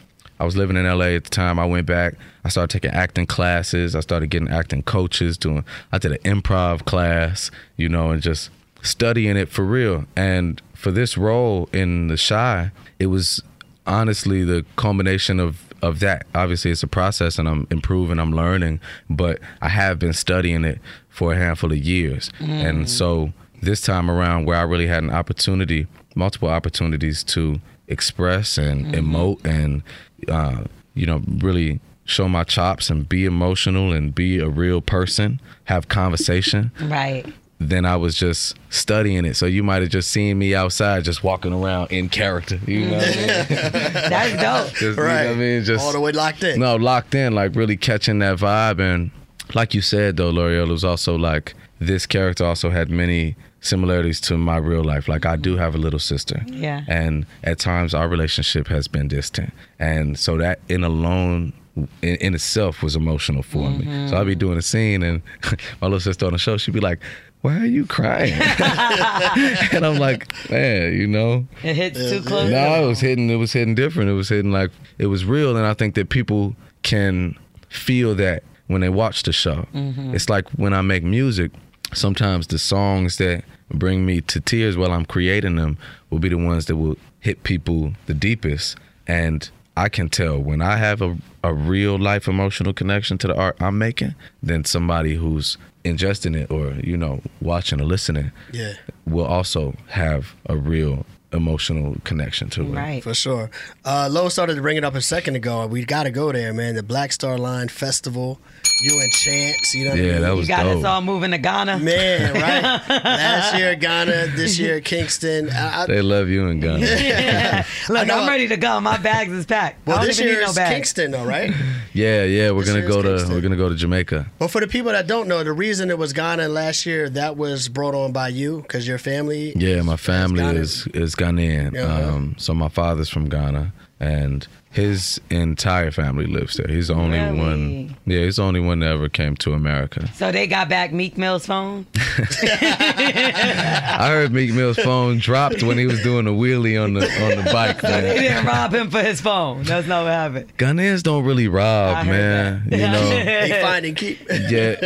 I 0.41 0.45
was 0.45 0.57
living 0.57 0.77
in 0.77 0.85
LA 0.85 1.15
at 1.17 1.25
the 1.25 1.31
time. 1.31 1.59
I 1.59 1.65
went 1.67 1.87
back. 1.87 2.15
I 2.45 2.49
started 2.49 2.73
taking 2.73 2.91
acting 2.97 3.27
classes. 3.27 3.95
I 3.95 4.01
started 4.01 4.29
getting 4.31 4.49
acting 4.49 4.83
coaches. 4.83 5.39
Doing. 5.39 5.65
I 5.93 5.99
did 5.99 6.13
an 6.13 6.19
improv 6.19 6.85
class, 6.85 7.51
you 7.77 7.89
know, 7.89 8.11
and 8.11 8.21
just 8.23 8.51
studying 8.83 9.37
it 9.37 9.49
for 9.49 9.65
real. 9.65 10.05
And 10.17 10.61
for 10.75 10.91
this 10.91 11.17
role 11.17 11.69
in 11.73 12.09
The 12.09 12.17
Chi, 12.17 12.73
it 12.99 13.07
was 13.07 13.41
honestly 13.87 14.45
the 14.45 14.65
culmination 14.77 15.41
of 15.41 15.63
of 15.83 15.99
that. 15.99 16.27
Obviously, 16.35 16.71
it's 16.71 16.85
a 16.85 16.87
process, 16.89 17.39
and 17.41 17.49
I'm 17.49 17.67
improving. 17.71 18.21
I'm 18.21 18.33
learning, 18.33 18.79
but 19.11 19.41
I 19.61 19.69
have 19.69 19.99
been 19.99 20.13
studying 20.13 20.65
it 20.65 20.79
for 21.09 21.33
a 21.33 21.37
handful 21.37 21.73
of 21.73 21.79
years, 21.79 22.31
Mm. 22.41 22.49
and 22.65 22.91
so 22.91 23.33
this 23.61 23.81
time 23.81 24.09
around, 24.11 24.45
where 24.47 24.57
I 24.57 24.63
really 24.63 24.87
had 24.87 25.03
an 25.03 25.11
opportunity, 25.11 25.87
multiple 26.15 26.49
opportunities 26.49 27.23
to 27.25 27.61
express 27.93 28.59
and 28.59 28.87
Mhm. 28.87 28.95
emote 29.01 29.45
and 29.45 29.83
uh, 30.29 30.65
you 30.95 31.07
know 31.07 31.23
really 31.49 31.79
show 32.05 32.29
my 32.29 32.45
chops 32.45 32.91
and 32.91 33.09
be 33.09 33.25
emotional 33.25 33.93
and 33.93 34.15
be 34.15 34.39
a 34.41 34.49
real 34.49 34.81
person 34.81 35.41
have 35.65 35.87
conversation 35.89 36.71
Right. 36.81 37.25
then 37.61 37.85
I 37.87 37.95
was 37.97 38.17
just 38.17 38.57
studying 38.71 39.25
it. 39.25 39.37
So 39.37 39.47
you 39.47 39.63
might 39.63 39.83
have 39.83 39.91
just 39.93 40.11
seen 40.11 40.37
me 40.37 40.53
outside 40.53 41.05
just 41.05 41.23
walking 41.23 41.53
around 41.53 41.93
in 41.93 42.09
character. 42.09 42.59
You 42.67 42.87
know 42.87 42.97
what 42.97 43.07
I 43.07 43.15
mean? 43.17 43.27
That's 44.11 44.33
dope. 44.43 44.75
Just, 44.81 44.83
you 44.83 44.91
know 44.97 45.03
what 45.03 45.27
I 45.29 45.35
mean? 45.35 45.63
Just 45.65 45.85
All 45.85 45.93
the 45.93 46.01
way 46.01 46.11
locked 46.11 46.43
in. 46.43 46.59
No, 46.59 46.75
locked 46.75 47.15
in, 47.15 47.35
like 47.37 47.55
really 47.55 47.77
catching 47.77 48.19
that 48.19 48.39
vibe. 48.39 48.81
And 48.81 49.13
like 49.55 49.75
you 49.75 49.81
said 49.81 50.17
though, 50.17 50.33
Lore'l, 50.33 50.67
it 50.69 50.73
was 50.73 50.83
also 50.85 51.15
like 51.17 51.55
this 51.79 52.05
character 52.05 52.45
also 52.45 52.71
had 52.71 52.91
many 52.91 53.37
similarities 53.63 54.21
to 54.21 54.37
my 54.37 54.59
real 54.59 54.85
life. 54.85 55.09
Like 55.09 55.25
I 55.25 55.37
do 55.37 55.57
have 55.57 55.75
a 55.75 55.79
little 55.79 55.99
sister. 55.99 56.45
Yeah. 56.47 56.83
And 56.89 57.25
at 57.45 57.59
times 57.59 57.95
our 57.95 58.09
relationship 58.09 58.69
has 58.69 58.87
been 58.89 59.09
distant. 59.09 59.53
And 59.79 60.19
so 60.19 60.37
that 60.37 60.61
in 60.69 60.85
alone 60.85 61.55
in, 62.03 62.17
in 62.17 62.35
itself 62.35 62.83
was 62.83 62.95
emotional 62.97 63.43
for 63.43 63.71
me. 63.71 63.87
Mhm. 63.87 64.11
So 64.11 64.17
I'd 64.19 64.27
be 64.27 64.35
doing 64.35 64.59
a 64.59 64.63
scene 64.63 65.03
and 65.03 65.23
my 65.81 65.87
little 65.87 66.01
sister 66.01 66.27
on 66.27 66.33
the 66.33 66.39
show, 66.39 66.59
she'd 66.59 66.75
be 66.75 66.81
like, 66.81 67.01
why 67.41 67.57
are 67.59 67.65
you 67.67 67.87
crying? 67.87 68.35
and 69.73 69.85
I'm 69.87 69.97
like, 69.99 70.33
man, 70.51 70.93
you 70.93 71.07
know, 71.07 71.47
It 71.63 71.75
hits 71.77 71.99
too 72.11 72.23
close. 72.23 72.51
no, 72.51 72.85
it 72.85 72.87
was 72.87 73.01
hitting. 73.01 73.31
It 73.31 73.37
was 73.37 73.53
hitting 73.53 73.75
different. 73.75 74.11
It 74.11 74.15
was 74.15 74.29
hitting 74.29 74.53
like 74.53 74.71
it 74.99 75.07
was 75.07 75.25
real, 75.25 75.57
and 75.57 75.67
I 75.67 75.75
think 75.75 75.95
that 75.97 76.09
people 76.09 76.55
can 76.83 77.37
feel 77.69 78.15
that 78.17 78.45
when 78.69 78.81
they 78.81 78.89
watch 78.89 79.23
the 79.25 79.33
show. 79.33 79.67
Mhm. 79.75 80.15
It's 80.15 80.29
like 80.29 80.49
when 80.51 80.73
I 80.73 80.83
make 80.83 81.03
music. 81.05 81.51
Sometimes 81.95 82.47
the 82.47 82.59
songs 82.59 83.19
that 83.19 83.45
bring 83.71 84.05
me 84.07 84.21
to 84.23 84.41
tears 84.41 84.77
while 84.77 84.93
I'm 84.93 85.05
creating 85.05 85.57
them 85.57 85.79
will 86.11 86.19
be 86.19 86.29
the 86.29 86.37
ones 86.39 86.67
that 86.67 86.77
will 86.77 86.97
hit 87.21 87.43
people 87.43 87.93
the 88.07 88.15
deepest, 88.15 88.77
and 89.07 89.49
I 89.77 89.89
can 89.89 90.09
tell 90.09 90.39
when 90.39 90.61
I 90.61 90.77
have 90.77 91.01
a, 91.01 91.17
a 91.43 91.55
real 91.55 91.99
life 91.99 92.29
emotional 92.29 92.73
connection 92.75 93.17
to 93.19 93.27
the 93.29 93.35
art 93.35 93.57
I'm 93.61 93.79
making 93.79 94.15
then 94.43 94.65
somebody 94.67 95.15
who's 95.15 95.57
ingesting 95.85 96.37
it 96.37 96.51
or 96.51 96.73
you 96.85 96.97
know 96.97 97.23
watching 97.41 97.81
or 97.81 97.85
listening 97.85 98.33
Yeah. 98.53 98.75
will 99.07 99.25
also 99.25 99.75
have 99.89 100.35
a 100.47 100.57
real 100.59 101.07
emotional 101.33 101.97
connection 102.05 102.49
to 102.51 102.63
it. 102.63 102.67
Right. 102.71 103.03
For 103.03 103.15
sure. 103.15 103.51
Uh, 103.85 104.09
Lo 104.11 104.29
started 104.29 104.55
to 104.57 104.63
bring 104.63 104.77
it 104.77 104.85
up 104.85 104.95
a 104.95 105.01
second 105.01 105.37
ago. 105.37 105.67
We 105.67 105.85
got 105.85 106.05
to 106.05 106.11
go 106.11 106.33
there, 106.33 106.53
man. 106.53 106.75
The 106.75 106.83
Black 106.83 107.13
Star 107.13 107.39
Line 107.39 107.69
Festival. 107.69 108.39
You 108.81 108.99
and 109.01 109.13
Chance, 109.13 109.75
you 109.75 109.85
know 109.85 109.91
what 109.91 109.99
I 109.99 110.03
Yeah, 110.03 110.13
mean? 110.15 110.23
that 110.23 110.31
You 110.31 110.37
was 110.39 110.49
got 110.49 110.67
us 110.67 110.83
all 110.85 111.01
moving 111.03 111.31
to 111.31 111.39
Ghana. 111.39 111.79
Man, 111.79 112.33
right? 112.43 112.63
Last 113.05 113.57
year 113.57 113.77
Ghana, 113.77 114.29
this 114.35 114.59
year 114.59 114.81
Kingston. 114.81 115.51
I, 115.51 115.83
I, 115.83 115.87
They 115.87 116.03
love 116.03 116.29
you 116.29 116.47
in 116.49 116.59
Ghana. 116.59 116.79
Look. 117.89 118.11
I'm 118.11 118.29
ready 118.29 118.49
to 118.49 118.57
go. 118.57 118.81
My 118.81 118.97
bags 118.99 119.31
is 119.33 119.47
packed. 119.47 119.87
well, 119.87 119.97
I 119.99 120.01
don't 120.01 120.09
this 120.09 120.19
even 120.19 120.29
year 120.33 120.39
need 120.41 120.45
no 120.45 120.51
is 120.51 120.57
bags. 120.57 120.75
Kingston, 120.75 121.11
though, 121.13 121.25
right? 121.25 121.53
yeah, 121.93 122.25
yeah, 122.25 122.51
we're 122.51 122.61
This 122.61 122.69
gonna 122.71 122.81
year's 122.81 122.93
go 122.93 123.03
to 123.03 123.33
we're 123.33 123.41
gonna 123.41 123.57
go 123.57 123.69
to 123.69 123.75
Jamaica. 123.77 124.27
But 124.39 124.49
for 124.49 124.61
the 124.61 124.67
people 124.67 124.91
that 124.93 125.07
don't 125.07 125.29
know, 125.29 125.45
the 125.45 125.53
reason 125.53 125.89
it 125.91 125.99
was 125.99 126.13
Ghana 126.13 126.49
last 126.49 126.85
year, 126.85 127.09
that 127.11 127.37
was 127.37 127.69
brought 127.69 127.95
on 127.95 128.11
by 128.13 128.29
you 128.29 128.63
because 128.63 128.89
your 128.89 128.99
family. 128.99 129.53
Yeah, 129.55 129.83
my 129.83 129.97
family 129.97 130.41
Ghana. 130.41 130.59
is 130.59 130.87
is 130.89 131.15
Ghanaian. 131.23 131.77
Uh-huh. 131.77 132.15
Um, 132.15 132.35
so 132.39 132.55
my 132.55 132.69
father's 132.69 133.09
from 133.09 133.29
Ghana, 133.29 133.73
and 134.03 134.47
his 134.73 135.21
entire 135.31 135.91
family 135.91 136.27
lives 136.27 136.57
there. 136.57 136.67
He's 136.67 136.89
the 136.89 136.95
only 136.95 137.19
Really? 137.19 137.39
one. 137.39 137.97
Yeah, 138.07 138.21
he's 138.25 138.37
the 138.37 138.43
only 138.43 138.61
one 138.61 138.79
that 138.81 138.91
ever 138.93 139.09
came 139.11 139.37
to 139.37 139.53
America. 139.53 140.09
So 140.15 140.33
they 140.33 140.47
got 140.47 140.71
back 140.71 140.93
Meek 140.95 141.19
Mill's 141.19 141.45
phone. 141.45 141.85
I 141.97 144.07
heard 144.09 144.33
Meek 144.33 144.53
Mill's 144.55 144.79
phone 144.79 145.19
dropped 145.19 145.63
when 145.63 145.77
he 145.79 145.87
was 145.87 146.03
doing 146.03 146.27
a 146.27 146.31
wheelie 146.31 146.83
on 146.83 146.95
the 146.95 147.03
on 147.23 147.45
the 147.45 147.51
bike. 147.53 147.81
So 147.81 147.89
they 148.01 148.19
didn't 148.19 148.47
rob 148.47 148.75
him 148.75 148.91
for 148.91 149.03
his 149.03 149.21
phone. 149.21 149.63
That's 149.65 149.87
not 149.87 150.05
what 150.05 150.13
happened. 150.13 150.57
Ghanaians 150.57 151.03
don't 151.03 151.25
really 151.25 151.49
rob, 151.49 151.97
I 151.99 152.05
man. 152.05 152.63
You 152.71 152.79
know. 152.79 153.03
They 153.43 153.61
find 153.63 153.85
and 153.85 153.97
keep. 153.97 154.21
Yeah. 154.49 154.75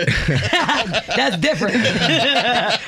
That's 1.17 1.37
different. 1.39 1.75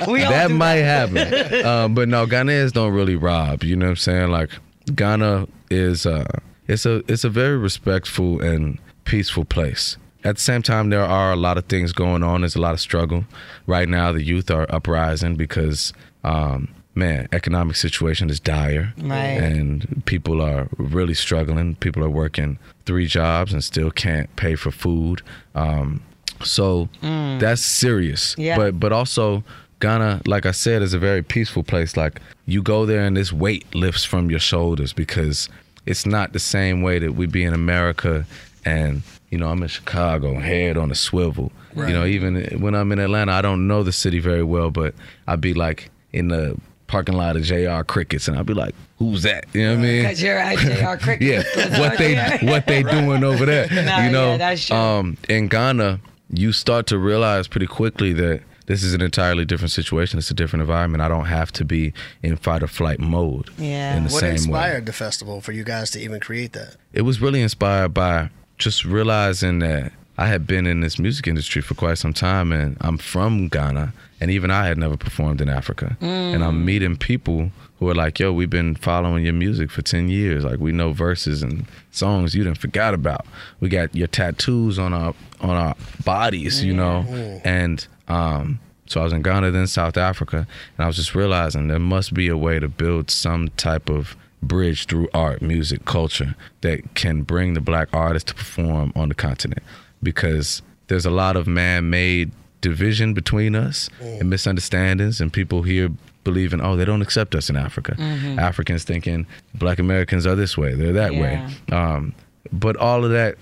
we 0.07 0.23
all 0.23 0.31
that 0.31 0.47
do 0.49 0.53
might 0.55 0.75
happen. 0.77 1.65
um, 1.65 1.93
but 1.95 2.07
no, 2.09 2.25
Ghanaians 2.27 2.71
don't 2.73 2.93
really 2.93 3.15
rob. 3.15 3.63
You 3.63 3.75
know 3.75 3.85
what 3.85 3.89
I'm 3.91 3.95
saying? 3.97 4.29
Like 4.31 4.49
Ghana 4.95 5.47
is 5.69 6.05
uh 6.05 6.25
it's 6.67 6.85
a 6.85 7.03
it's 7.11 7.23
a 7.23 7.29
very 7.29 7.57
respectful 7.57 8.41
and 8.41 8.79
peaceful 9.05 9.45
place. 9.45 9.97
At 10.23 10.35
the 10.35 10.41
same 10.41 10.61
time, 10.61 10.89
there 10.89 11.05
are 11.05 11.31
a 11.31 11.35
lot 11.37 11.57
of 11.57 11.65
things 11.65 11.93
going 11.93 12.23
on. 12.23 12.41
There's 12.41 12.55
a 12.57 12.61
lot 12.61 12.73
of 12.73 12.79
struggle 12.81 13.23
right 13.67 13.87
now. 13.87 14.11
The 14.11 14.21
youth 14.21 14.51
are 14.51 14.65
uprising 14.69 15.35
because, 15.37 15.93
um, 16.25 16.67
man, 16.93 17.29
economic 17.31 17.77
situation 17.77 18.29
is 18.29 18.37
dire, 18.41 18.93
Right. 18.97 19.39
and 19.41 20.03
people 20.05 20.41
are 20.41 20.67
really 20.77 21.13
struggling. 21.13 21.75
People 21.75 22.03
are 22.03 22.09
working 22.09 22.59
three 22.85 23.07
jobs 23.07 23.53
and 23.53 23.63
still 23.63 23.91
can't 23.91 24.33
pay 24.35 24.55
for 24.55 24.71
food. 24.71 25.21
Um, 25.55 26.01
so 26.43 26.89
Mm. 27.01 27.39
that's 27.39 27.61
serious. 27.61 28.35
Yeah. 28.37 28.57
But 28.57 28.77
but 28.79 28.91
also 28.91 29.43
Ghana, 29.79 30.21
like 30.25 30.45
I 30.45 30.51
said, 30.51 30.81
is 30.81 30.93
a 30.93 30.99
very 30.99 31.23
peaceful 31.23 31.63
place. 31.63 31.95
Like 31.95 32.21
you 32.45 32.61
go 32.61 32.85
there 32.85 33.05
and 33.05 33.15
this 33.15 33.31
weight 33.31 33.73
lifts 33.73 34.03
from 34.03 34.29
your 34.29 34.39
shoulders 34.39 34.93
because 34.93 35.49
it's 35.85 36.05
not 36.05 36.33
the 36.33 36.39
same 36.39 36.81
way 36.81 36.99
that 36.99 37.13
we 37.13 37.25
be 37.27 37.43
in 37.43 37.53
America 37.53 38.25
and 38.65 39.01
you 39.29 39.37
know, 39.37 39.49
I'm 39.49 39.61
in 39.61 39.69
Chicago, 39.69 40.39
head 40.39 40.75
on 40.75 40.91
a 40.91 40.95
swivel. 40.95 41.51
You 41.75 41.93
know, 41.93 42.03
even 42.03 42.59
when 42.61 42.73
I'm 42.73 42.91
in 42.91 42.99
Atlanta, 42.99 43.31
I 43.31 43.41
don't 43.41 43.67
know 43.67 43.83
the 43.83 43.91
city 43.91 44.19
very 44.19 44.43
well, 44.43 44.71
but 44.71 44.95
I'd 45.27 45.39
be 45.39 45.53
like 45.53 45.91
in 46.11 46.27
the 46.29 46.57
parking 46.87 47.15
lot 47.15 47.35
of 47.37 47.43
JR 47.43 47.83
Crickets 47.83 48.27
and 48.27 48.37
I'd 48.37 48.47
be 48.47 48.55
like, 48.55 48.73
who's 48.97 49.23
that? 49.23 49.45
You 49.53 49.63
know 49.63 49.69
what 49.75 49.79
I 49.79 49.81
mean? 49.83 50.01
Because 50.01 50.21
you're 50.21 50.37
at 50.37 50.57
JR 50.57 50.97
Cricket. 51.03 51.21
yeah, 51.21 51.79
what 51.79 51.97
they 51.97 52.37
what 52.41 52.65
they 52.65 52.83
doing 52.83 53.23
over 53.23 53.45
there? 53.45 53.67
You 54.03 54.11
know, 54.11 54.35
yeah, 54.35 54.97
um, 54.97 55.15
in 55.29 55.47
Ghana, 55.47 55.99
you 56.31 56.51
start 56.51 56.87
to 56.87 56.97
realize 56.97 57.47
pretty 57.47 57.67
quickly 57.67 58.13
that 58.13 58.41
this 58.69 58.83
is 58.83 58.93
an 58.93 59.01
entirely 59.01 59.45
different 59.45 59.71
situation. 59.71 60.19
It's 60.19 60.29
a 60.29 60.35
different 60.35 60.61
environment. 60.61 61.01
I 61.01 61.07
don't 61.07 61.25
have 61.25 61.51
to 61.53 61.65
be 61.65 61.91
in 62.21 62.35
fight 62.37 62.61
or 62.61 62.67
flight 62.67 62.99
mode. 62.99 63.49
Yeah. 63.57 63.97
in 63.97 64.03
the 64.03 64.11
What 64.11 64.19
same 64.19 64.29
way. 64.29 64.35
inspired 64.35 64.85
the 64.85 64.93
festival 64.93 65.41
for 65.41 65.53
you 65.53 65.63
guys 65.63 65.89
to 65.91 65.99
even 65.99 66.19
create 66.19 66.53
that? 66.53 66.75
It 66.93 67.01
was 67.01 67.19
really 67.19 67.41
inspired 67.41 67.95
by 67.95 68.29
just 68.59 68.85
realizing 68.85 69.57
that 69.59 69.91
I 70.19 70.27
had 70.27 70.45
been 70.45 70.67
in 70.67 70.81
this 70.81 70.99
music 70.99 71.27
industry 71.27 71.63
for 71.63 71.73
quite 71.73 71.97
some 71.97 72.13
time, 72.13 72.51
and 72.51 72.77
I'm 72.81 72.97
from 72.99 73.47
Ghana, 73.47 73.91
and 74.21 74.29
even 74.29 74.51
I 74.51 74.67
had 74.67 74.77
never 74.77 74.97
performed 74.97 75.41
in 75.41 75.49
Africa. 75.49 75.97
Mm. 76.01 76.35
And 76.35 76.43
I'm 76.43 76.63
meeting 76.63 76.95
people 76.95 77.51
who 77.79 77.89
are 77.89 77.95
like, 77.95 78.19
"Yo, 78.19 78.33
we've 78.33 78.49
been 78.49 78.75
following 78.75 79.23
your 79.23 79.33
music 79.33 79.71
for 79.71 79.81
ten 79.81 80.09
years. 80.09 80.43
Like, 80.43 80.59
we 80.59 80.73
know 80.73 80.91
verses 80.91 81.41
and 81.41 81.65
songs 81.91 82.35
you 82.35 82.43
didn't 82.43 82.57
forgot 82.59 82.93
about. 82.93 83.25
We 83.61 83.69
got 83.69 83.95
your 83.95 84.07
tattoos 84.07 84.77
on 84.77 84.93
our 84.93 85.15
on 85.39 85.51
our 85.55 85.75
bodies, 86.03 86.63
you 86.65 86.73
know." 86.73 87.05
Mm. 87.07 87.41
And 87.45 87.87
um, 88.09 88.59
so 88.87 89.01
I 89.01 89.03
was 89.03 89.13
in 89.13 89.21
Ghana, 89.21 89.51
then 89.51 89.67
South 89.67 89.97
Africa, 89.97 90.47
and 90.77 90.83
I 90.83 90.87
was 90.87 90.95
just 90.95 91.13
realizing 91.13 91.67
there 91.67 91.77
must 91.79 92.13
be 92.13 92.27
a 92.27 92.35
way 92.37 92.59
to 92.59 92.67
build 92.67 93.11
some 93.11 93.49
type 93.49 93.87
of 93.89 94.15
bridge 94.41 94.87
through 94.87 95.09
art, 95.13 95.41
music, 95.41 95.85
culture 95.85 96.33
that 96.61 96.95
can 96.95 97.21
bring 97.23 97.53
the 97.53 97.61
black 97.61 97.87
artist 97.93 98.27
to 98.27 98.33
perform 98.33 98.91
on 98.95 99.09
the 99.09 99.15
continent 99.15 99.61
because 100.01 100.61
there's 100.87 101.05
a 101.05 101.11
lot 101.11 101.35
of 101.35 101.45
man-made 101.45 102.31
division 102.61 103.13
between 103.13 103.55
us 103.55 103.89
and 104.19 104.29
misunderstandings, 104.29 105.21
and 105.21 105.31
people 105.31 105.61
here 105.63 105.89
believing, 106.23 106.59
oh, 106.61 106.75
they 106.75 106.83
don't 106.85 107.01
accept 107.01 107.35
us 107.35 107.49
in 107.49 107.55
Africa. 107.55 107.95
Africans 108.39 108.83
thinking 108.83 109.25
Black 109.55 109.77
Americans 109.79 110.25
are 110.25 110.35
this 110.35 110.57
way, 110.57 110.73
they're 110.73 110.93
that 110.93 111.13
way. 111.13 111.35
Um, 111.71 112.13
but 112.51 112.75
all 112.77 113.05
of 113.05 113.11
that 113.11 113.35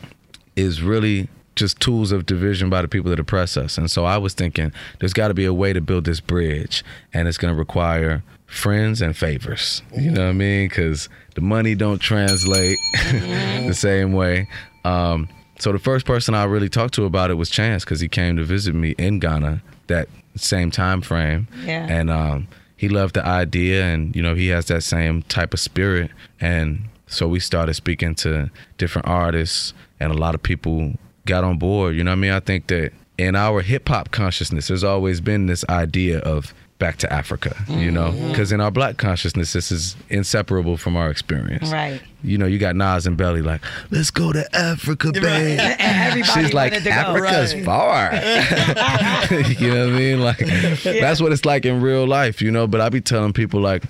is 0.56 0.82
really 0.82 1.30
just 1.58 1.80
tools 1.80 2.12
of 2.12 2.26
division 2.26 2.70
by 2.70 2.82
the 2.82 2.88
people 2.88 3.10
that 3.10 3.20
oppress 3.20 3.58
us. 3.58 3.78
And 3.78 3.91
so 3.91 4.06
I 4.06 4.17
was 4.17 4.34
thinking 4.34 4.72
there's 5.00 5.13
got 5.13 5.28
to 5.28 5.34
be 5.34 5.46
a 5.46 5.54
way 5.54 5.74
to 5.74 5.82
build 5.82 6.06
this 6.06 6.20
bridge, 6.20 6.84
and 7.13 7.28
it's 7.28 7.38
going 7.38 7.54
to 7.54 7.58
require 7.58 8.24
friends 8.46 9.02
and 9.02 9.15
favors. 9.15 9.82
You 9.96 10.12
know 10.12 10.24
what 10.24 10.30
I 10.30 10.34
mean? 10.34 10.70
Because 10.70 11.10
the 11.36 11.41
money 11.41 11.76
don't 11.76 12.00
translate 12.00 12.78
the 12.93 13.74
same 13.74 14.13
way. 14.13 14.48
Um, 14.86 15.28
so 15.60 15.72
the 15.72 15.80
first 15.80 16.06
person 16.06 16.34
I 16.34 16.46
really 16.46 16.70
talked 16.70 16.93
to 16.96 17.06
about 17.06 17.32
it 17.32 17.34
was 17.34 17.50
Chance 17.50 17.84
because 17.84 18.00
he 18.00 18.08
came 18.08 18.38
to 18.38 18.43
visit 18.43 18.74
me 18.74 18.91
in 18.98 19.20
Ghana 19.20 19.62
that 19.88 20.08
same 20.36 20.72
time 20.72 21.02
frame. 21.02 21.48
Yeah. 21.65 21.88
And 21.89 22.10
um, 22.10 22.48
he 22.78 22.89
loved 22.89 23.15
the 23.15 23.26
idea, 23.26 23.86
and 23.86 24.15
you 24.15 24.22
know 24.22 24.36
he 24.36 24.48
has 24.48 24.67
that 24.67 24.84
same 24.84 25.24
type 25.24 25.54
of 25.54 25.60
spirit, 25.60 26.12
and 26.39 26.86
so 27.08 27.28
we 27.28 27.39
started 27.39 27.74
speaking 27.74 28.13
to 28.15 28.52
different 28.78 29.08
artists, 29.08 29.74
and 30.00 30.12
a 30.12 30.15
lot 30.15 30.36
of 30.36 30.43
people 30.43 30.93
got 31.28 31.44
on 31.44 31.58
board. 31.58 31.96
You 31.96 32.04
know 32.04 32.12
what 32.12 32.18
I 32.18 32.22
mean? 32.22 32.32
I 32.32 32.40
think 32.40 32.68
that 32.68 32.92
in 33.18 33.36
our 33.36 33.62
hip 33.62 33.88
hop 33.88 34.12
consciousness, 34.12 34.68
there's 34.68 34.84
always 34.84 35.22
been 35.22 35.46
this 35.46 35.63
idea 35.70 36.20
of 36.20 36.54
back 36.80 36.98
to 36.98 37.12
Africa, 37.12 37.56
you 37.68 37.90
know, 37.90 38.12
mm-hmm. 38.12 38.30
because 38.30 38.52
in 38.52 38.62
our 38.62 38.70
black 38.70 38.98
consciousness, 38.98 39.54
this 39.54 39.72
is 39.72 39.96
inseparable 40.10 40.78
from 40.78 40.96
our 40.96 41.10
experience. 41.10 41.72
Right. 41.72 42.00
You 42.24 42.38
know, 42.38 42.46
you 42.46 42.60
got 42.60 42.76
Nas 42.76 43.08
and 43.08 43.18
Belly 43.18 43.42
like, 43.42 43.62
let's 43.90 44.12
go 44.12 44.32
to 44.32 44.56
Africa, 44.56 45.12
babe. 45.12 45.60
And 45.60 45.60
everybody 45.80 46.44
She's 46.44 46.54
like, 46.54 46.74
wanted 46.74 46.84
to 46.84 46.90
go. 46.90 46.96
Africa's 46.96 47.66
far. 47.66 48.13
you 49.60 49.74
know 49.74 49.88
what 49.88 49.96
I 49.96 49.98
mean? 49.98 50.22
Like, 50.22 50.38
that's 50.84 51.20
what 51.20 51.32
it's 51.32 51.46
like 51.46 51.66
in 51.66 51.82
real 51.82 52.06
life, 52.06 52.42
you 52.42 52.52
know. 52.52 52.68
But 52.68 52.82
I 52.82 52.90
be 52.90 53.02
telling 53.02 53.34
people 53.34 53.60
like, 53.60 53.84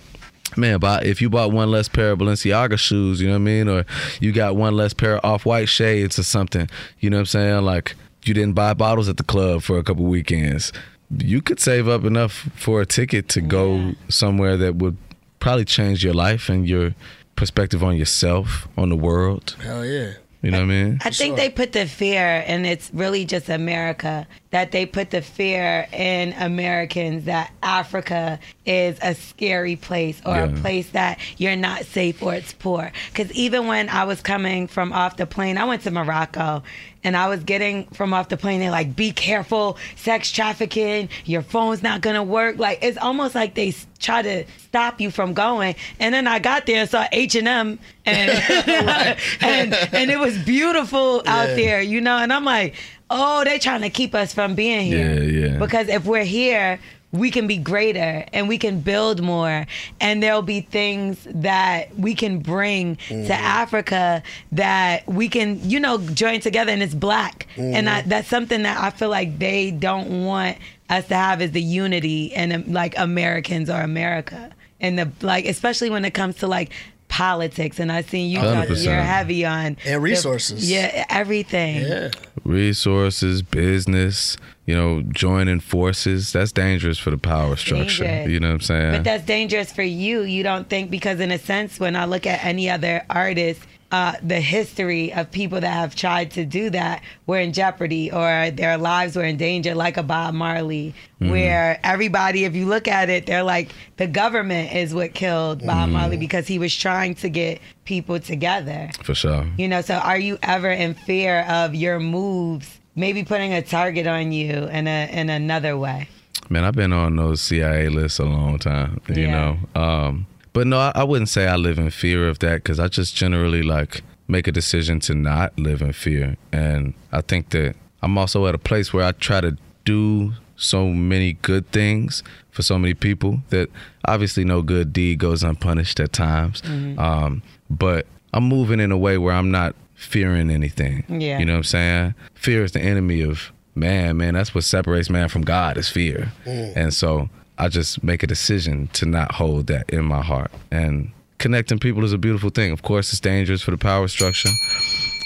man, 0.57 0.79
buy, 0.79 1.01
if 1.01 1.21
you 1.21 1.29
bought 1.29 1.51
one 1.51 1.71
less 1.71 1.87
pair 1.87 2.11
of 2.11 2.19
Balenciaga 2.19 2.77
shoes, 2.77 3.21
you 3.21 3.27
know 3.27 3.33
what 3.33 3.39
I 3.39 3.43
mean, 3.43 3.67
or 3.67 3.85
you 4.19 4.31
got 4.31 4.55
one 4.55 4.75
less 4.75 4.93
pair 4.93 5.17
of 5.17 5.25
off-white 5.25 5.69
shades 5.69 6.17
or 6.17 6.23
something, 6.23 6.69
you 6.99 7.09
know 7.09 7.17
what 7.17 7.21
I'm 7.21 7.25
saying? 7.27 7.65
Like, 7.65 7.95
you 8.23 8.33
didn't 8.33 8.53
buy 8.53 8.73
bottles 8.73 9.07
at 9.07 9.17
the 9.17 9.23
club 9.23 9.61
for 9.63 9.77
a 9.77 9.83
couple 9.83 10.05
weekends. 10.05 10.73
You 11.09 11.41
could 11.41 11.59
save 11.59 11.87
up 11.87 12.03
enough 12.03 12.49
for 12.55 12.81
a 12.81 12.85
ticket 12.85 13.29
to 13.29 13.41
go 13.41 13.93
somewhere 14.09 14.57
that 14.57 14.75
would 14.75 14.97
probably 15.39 15.65
change 15.65 16.03
your 16.03 16.13
life 16.13 16.49
and 16.49 16.67
your 16.67 16.93
perspective 17.35 17.83
on 17.83 17.95
yourself, 17.95 18.67
on 18.77 18.89
the 18.89 18.95
world. 18.95 19.55
Hell 19.61 19.85
yeah. 19.85 20.13
You 20.41 20.51
know 20.51 20.59
what 20.59 20.63
I 20.65 20.67
mean? 20.67 20.99
I 21.03 21.09
think 21.09 21.35
they 21.35 21.49
put 21.49 21.71
the 21.71 21.87
fear, 21.87 22.43
and 22.45 22.65
it's 22.65 22.91
really 22.93 23.25
just 23.25 23.49
America, 23.49 24.27
that 24.51 24.71
they 24.71 24.85
put 24.85 25.09
the 25.09 25.21
fear 25.21 25.87
in 25.91 26.33
Americans 26.33 27.25
that 27.25 27.51
Africa 27.63 28.39
is 28.65 28.99
a 29.01 29.15
scary 29.15 29.75
place 29.75 30.21
or 30.25 30.37
a 30.37 30.49
place 30.49 30.91
that 30.91 31.19
you're 31.37 31.55
not 31.55 31.85
safe 31.85 32.21
or 32.21 32.35
it's 32.35 32.53
poor. 32.53 32.91
Because 33.11 33.31
even 33.31 33.65
when 33.65 33.89
I 33.89 34.03
was 34.03 34.21
coming 34.21 34.67
from 34.67 34.93
off 34.93 35.17
the 35.17 35.25
plane, 35.25 35.57
I 35.57 35.65
went 35.65 35.81
to 35.83 35.91
Morocco 35.91 36.63
and 37.03 37.15
I 37.15 37.27
was 37.27 37.43
getting 37.43 37.85
from 37.87 38.13
off 38.13 38.29
the 38.29 38.37
plane, 38.37 38.59
they're 38.59 38.71
like, 38.71 38.95
be 38.95 39.11
careful, 39.11 39.77
sex 39.95 40.31
trafficking, 40.31 41.09
your 41.25 41.41
phone's 41.41 41.83
not 41.83 42.01
gonna 42.01 42.23
work. 42.23 42.57
Like, 42.57 42.79
it's 42.81 42.97
almost 42.97 43.35
like 43.35 43.55
they 43.55 43.73
try 43.99 44.21
to 44.21 44.45
stop 44.57 45.01
you 45.01 45.11
from 45.11 45.33
going. 45.33 45.75
And 45.99 46.13
then 46.13 46.27
I 46.27 46.39
got 46.39 46.65
there 46.65 46.81
and 46.81 46.89
saw 46.89 47.07
H&M 47.11 47.47
and, 47.47 47.77
and, 49.41 49.73
and 49.73 50.11
it 50.11 50.19
was 50.19 50.37
beautiful 50.39 51.23
out 51.25 51.47
there, 51.55 51.81
you 51.81 52.01
know? 52.01 52.17
And 52.17 52.31
I'm 52.31 52.45
like, 52.45 52.75
oh, 53.09 53.43
they're 53.43 53.59
trying 53.59 53.81
to 53.81 53.89
keep 53.89 54.13
us 54.13 54.33
from 54.33 54.55
being 54.55 54.85
here. 54.85 55.21
Yeah, 55.21 55.47
yeah. 55.49 55.57
Because 55.57 55.87
if 55.87 56.05
we're 56.05 56.23
here, 56.23 56.79
we 57.13 57.31
can 57.31 57.47
be 57.47 57.57
greater 57.57 58.25
and 58.33 58.49
we 58.49 58.57
can 58.57 58.81
build 58.81 59.21
more. 59.23 59.65
And 60.01 60.21
there'll 60.21 60.41
be 60.41 60.61
things 60.61 61.25
that 61.31 61.95
we 61.97 62.13
can 62.13 62.39
bring 62.39 62.97
to 63.07 63.33
Africa 63.33 64.21
that 64.51 65.07
we 65.07 65.29
can 65.29 65.57
you 65.69 65.79
know 65.79 65.97
join 65.99 66.41
together 66.41 66.71
and 66.71 66.83
it's 66.83 66.93
black. 66.93 67.47
And 67.55 67.89
I, 67.89 68.01
that's 68.01 68.27
something 68.27 68.63
that 68.63 68.77
I 68.81 68.89
feel 68.89 69.09
like 69.09 69.39
they 69.39 69.71
don't 69.71 70.25
want 70.25 70.57
us 70.89 71.07
to 71.07 71.15
have 71.15 71.41
is 71.41 71.51
the 71.51 71.61
unity 71.61 72.33
and 72.35 72.51
um, 72.53 72.71
like 72.73 72.97
Americans 72.97 73.69
or 73.69 73.79
America. 73.81 74.51
And 74.81 74.99
the 74.99 75.09
like 75.21 75.45
especially 75.45 75.89
when 75.89 76.03
it 76.05 76.13
comes 76.13 76.35
to 76.37 76.47
like 76.47 76.71
politics. 77.07 77.79
And 77.79 77.89
I 77.89 78.01
seen 78.01 78.29
you 78.29 78.37
got, 78.41 78.67
100%. 78.67 78.83
you're 78.83 78.93
heavy 78.95 79.45
on 79.45 79.65
And 79.65 79.77
the- 79.85 79.99
resources. 80.01 80.69
yeah 80.69 81.05
everything. 81.09 81.81
Yeah. 81.83 82.09
resources, 82.43 83.41
business, 83.41 84.35
you 84.67 84.75
know, 84.75 85.01
joining 85.01 85.61
forces. 85.61 86.33
That's 86.33 86.51
dangerous 86.51 86.99
for 86.99 87.09
the 87.09 87.17
power 87.17 87.55
structure. 87.55 88.03
Dangerous. 88.03 88.29
You 88.29 88.39
know 88.39 88.49
what 88.49 88.53
I'm 88.55 88.61
saying? 88.61 88.91
But 88.91 89.03
that's 89.05 89.25
dangerous 89.25 89.71
for 89.71 89.81
you. 89.81 90.21
You 90.21 90.43
don't 90.43 90.69
think 90.69 90.91
because 90.91 91.19
in 91.19 91.31
a 91.31 91.39
sense, 91.39 91.79
when 91.79 91.95
I 91.95 92.05
look 92.05 92.27
at 92.27 92.43
any 92.43 92.69
other 92.69 93.03
artist, 93.09 93.61
uh, 93.89 94.11
the 94.21 94.41
history 94.41 95.13
of 95.13 95.31
people 95.31 95.61
that 95.61 95.71
have 95.71 95.95
tried 95.95 96.31
to 96.31 96.43
do 96.43 96.69
that 96.69 97.01
were 97.25 97.39
in 97.39 97.53
jeopardy 97.53 98.11
or 98.11 98.51
their 98.51 98.77
lives 98.77 99.15
were 99.15 99.23
in 99.23 99.37
danger, 99.37 99.73
like 99.73 99.95
a 99.95 100.03
Bob 100.03 100.33
Marley, 100.33 100.93
where 101.19 101.79
everybody, 101.83 102.43
if 102.43 102.53
you 102.53 102.65
look 102.65 102.89
at 102.89 103.09
it, 103.09 103.25
they're 103.25 103.43
like 103.43 103.71
the 103.95 104.05
government 104.05 104.75
is 104.75 104.93
what 104.93 105.13
killed 105.13 105.65
Bob 105.65 105.89
Marley 105.89 106.17
because 106.17 106.45
he 106.45 106.59
was 106.59 106.75
trying 106.75 107.15
to 107.15 107.29
get 107.29 107.61
people 107.85 108.19
together. 108.19 108.89
for 109.03 109.15
sure. 109.15 109.47
You 109.57 109.69
know, 109.69 109.79
so 109.79 109.95
are 109.95 110.19
you 110.19 110.37
ever 110.43 110.69
in 110.69 110.93
fear 110.93 111.45
of 111.47 111.73
your 111.73 112.01
moves, 112.01 112.76
maybe 112.97 113.23
putting 113.23 113.53
a 113.53 113.61
target 113.61 114.07
on 114.07 114.33
you 114.33 114.65
in 114.67 114.87
a 114.87 115.09
in 115.11 115.29
another 115.29 115.77
way? 115.77 116.09
Man, 116.49 116.63
I've 116.65 116.75
been 116.75 116.91
on 116.93 117.15
those 117.15 117.39
CIA 117.41 117.87
lists 117.89 118.19
a 118.19 118.25
long 118.25 118.57
time, 118.59 118.99
you 119.07 119.23
Yeah. 119.23 119.31
know. 119.75 119.81
Um, 119.81 120.27
but 120.53 120.65
no, 120.67 120.77
I, 120.79 120.91
I 120.95 121.03
wouldn't 121.03 121.29
say 121.29 121.47
I 121.47 121.55
live 121.55 121.77
in 121.77 121.89
fear 121.91 122.27
of 122.27 122.39
that 122.39 122.63
because 122.63 122.79
I 122.79 122.87
just 122.87 123.15
generally 123.15 123.61
like 123.63 124.01
make 124.27 124.47
a 124.47 124.51
decision 124.51 124.99
to 125.01 125.13
not 125.15 125.57
live 125.57 125.81
in 125.81 125.93
fear. 125.93 126.35
And 126.51 126.93
I 127.11 127.21
think 127.21 127.49
that 127.51 127.75
I'm 128.01 128.17
also 128.17 128.45
at 128.47 128.55
a 128.55 128.57
place 128.57 128.91
where 128.93 129.05
I 129.05 129.11
try 129.13 129.39
to 129.41 129.57
do 129.85 130.33
so 130.55 130.87
many 130.89 131.33
good 131.33 131.69
things 131.71 132.23
for 132.49 132.61
so 132.63 132.79
many 132.79 132.93
people 132.93 133.41
that 133.49 133.69
obviously 134.05 134.43
no 134.43 134.61
good 134.61 134.91
deed 134.91 135.19
goes 135.19 135.43
unpunished 135.43 135.99
at 135.99 136.11
times. 136.13 136.61
Um, 136.97 137.43
but 137.69 138.07
I'm 138.33 138.45
moving 138.45 138.79
in 138.79 138.91
a 138.91 138.97
way 138.97 139.17
where 139.17 139.33
I'm 139.35 139.51
not 139.51 139.75
fearing 139.97 140.49
anything. 140.49 141.03
Yeah. 141.09 141.39
You 141.39 141.45
know 141.45 141.53
what 141.53 141.57
I'm 141.57 141.63
saying? 141.63 142.15
Fear 142.35 142.63
is 142.63 142.71
the 142.71 142.79
enemy 142.79 143.21
of 143.21 143.51
man, 143.75 144.17
man. 144.17 144.35
That's 144.35 144.55
what 144.55 144.63
separates 144.63 145.09
man 145.09 145.27
from 145.27 145.41
God 145.41 145.77
is 145.77 145.89
fear. 145.89 146.31
Mm. 146.45 146.73
And 146.75 146.93
so 146.93 147.29
I 147.57 147.67
just 147.67 148.03
make 148.03 148.23
a 148.23 148.27
decision 148.27 148.87
to 148.93 149.05
not 149.05 149.33
hold 149.33 149.67
that 149.67 149.89
in 149.89 150.05
my 150.05 150.21
heart. 150.21 150.51
And 150.71 151.11
connecting 151.39 151.79
people 151.79 152.03
is 152.05 152.13
a 152.13 152.17
beautiful 152.17 152.51
thing. 152.51 152.71
Of 152.71 152.83
course, 152.83 153.11
it's 153.11 153.19
dangerous 153.19 153.61
for 153.61 153.71
the 153.71 153.77
power 153.77 154.07
structure. 154.07 154.49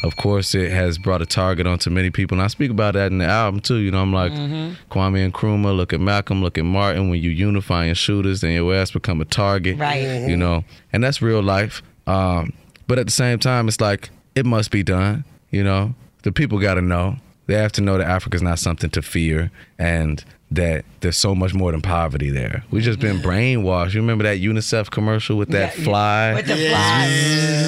Of 0.04 0.16
course, 0.16 0.56
it 0.56 0.72
has 0.72 0.98
brought 0.98 1.22
a 1.22 1.28
target 1.28 1.68
onto 1.68 1.90
many 1.90 2.10
people. 2.10 2.36
And 2.36 2.44
I 2.44 2.48
speak 2.48 2.72
about 2.72 2.96
that 2.96 3.12
in 3.12 3.20
the 3.20 3.26
album 3.26 3.60
too. 3.60 3.76
You 3.76 3.92
know, 3.92 4.02
I'm 4.02 4.14
like 4.14 4.32
mm-hmm. 4.32 4.74
Kwame 4.92 5.24
and 5.24 5.34
Nkrumah, 5.34 5.76
look 5.76 5.94
at 5.94 6.00
Malcolm, 6.00 6.42
look 6.42 6.58
at 6.58 6.66
Martin. 6.66 7.10
When 7.10 7.22
you 7.22 7.30
unifying 7.30 7.94
shooters, 7.94 8.42
then 8.42 8.54
your 8.54 8.74
ass 8.74 8.92
become 8.92 9.22
a 9.22 9.26
target. 9.26 9.78
Right. 9.78 10.02
You 10.02 10.08
mm-hmm. 10.08 10.40
know, 10.40 10.64
and 10.94 11.04
that's 11.04 11.22
real 11.22 11.44
life. 11.44 11.84
Um, 12.08 12.54
but 12.88 12.98
at 12.98 13.06
the 13.06 13.12
same 13.12 13.38
time, 13.38 13.68
it's 13.68 13.80
like 13.80 14.10
it 14.36 14.46
must 14.46 14.72
be 14.72 14.84
done. 14.84 15.24
You 15.50 15.64
know, 15.64 15.96
the 16.24 16.32
people 16.32 16.60
got 16.60 16.76
to 16.76 16.82
know. 16.82 17.18
They 17.48 17.56
have 17.56 17.72
to 17.74 17.82
know 17.82 17.98
that 17.98 18.08
Africa's 18.08 18.42
not 18.42 18.60
something 18.60 18.90
to 18.92 19.02
fear, 19.02 19.52
and 19.78 20.24
that 20.52 20.86
there's 21.02 21.18
so 21.18 21.34
much 21.34 21.54
more 21.54 21.72
than 21.72 21.82
poverty 21.82 22.30
there. 22.30 22.64
We 22.72 22.82
just 22.82 23.00
been 23.00 23.18
mm-hmm. 23.18 23.28
brainwashed. 23.66 23.94
You 23.94 24.02
remember 24.02 24.24
that 24.24 24.40
UNICEF 24.40 24.90
commercial 24.92 25.38
with 25.38 25.50
that 25.50 25.78
Yeah, 25.78 25.84
fly? 25.84 26.34
With 26.34 26.48
the 26.48 26.56
flies. 26.56 27.12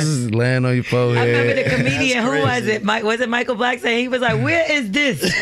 Zzz, 0.05 0.33
land 0.33 0.65
on 0.65 0.75
your 0.75 0.83
forehead. 0.83 1.17
I 1.17 1.31
remember 1.31 1.63
the 1.63 1.69
comedian. 1.75 2.23
Who 2.23 2.41
was 2.41 2.67
it? 2.67 2.83
Mike, 2.83 3.03
was 3.03 3.21
it 3.21 3.29
Michael 3.29 3.55
Black 3.55 3.79
saying 3.79 3.99
He 3.99 4.07
was 4.07 4.21
like, 4.21 4.33
mm-hmm. 4.35 4.43
"Where 4.43 4.71
is 4.71 4.91
this? 4.91 5.21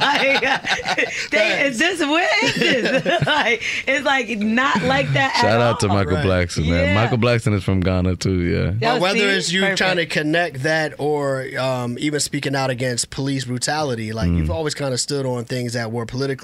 like, 0.00 1.30
they, 1.30 1.66
is 1.66 1.78
this? 1.78 2.00
Where 2.00 2.44
is 2.44 2.54
this? 2.54 3.26
like, 3.26 3.62
it's 3.86 4.04
like 4.04 4.38
not 4.38 4.82
like 4.82 5.08
that. 5.12 5.36
Shout 5.36 5.60
at 5.60 5.60
out 5.60 5.80
to. 5.80 5.92
Michael 5.92 6.16
Right. 6.16 6.24
Blackson, 6.24 6.68
man. 6.68 6.88
Yeah. 6.88 6.94
Michael 6.94 7.18
Blackson 7.18 7.54
is 7.54 7.64
from 7.64 7.80
Ghana 7.80 8.16
too. 8.16 8.40
Yeah. 8.40 8.64
That 8.64 8.80
But 8.80 8.92
was- 8.94 9.02
whether 9.02 9.28
it's 9.30 9.52
you 9.52 9.60
Perfect. 9.60 9.78
trying 9.78 9.96
to 9.96 10.06
connect 10.06 10.62
that 10.62 10.94
or 10.98 11.46
um, 11.58 11.96
even 12.00 12.20
speaking 12.20 12.54
out 12.54 12.70
against 12.70 13.10
police 13.10 13.44
brutality, 13.44 14.12
like 14.12 14.30
you've 14.30 14.48
mm. 14.48 14.54
always 14.54 14.74
kind 14.74 14.92
of 14.92 15.00
stood 15.00 15.26
on 15.26 15.44
things 15.44 15.74
that 15.74 15.92
were 15.92 16.06
politically 16.06 16.41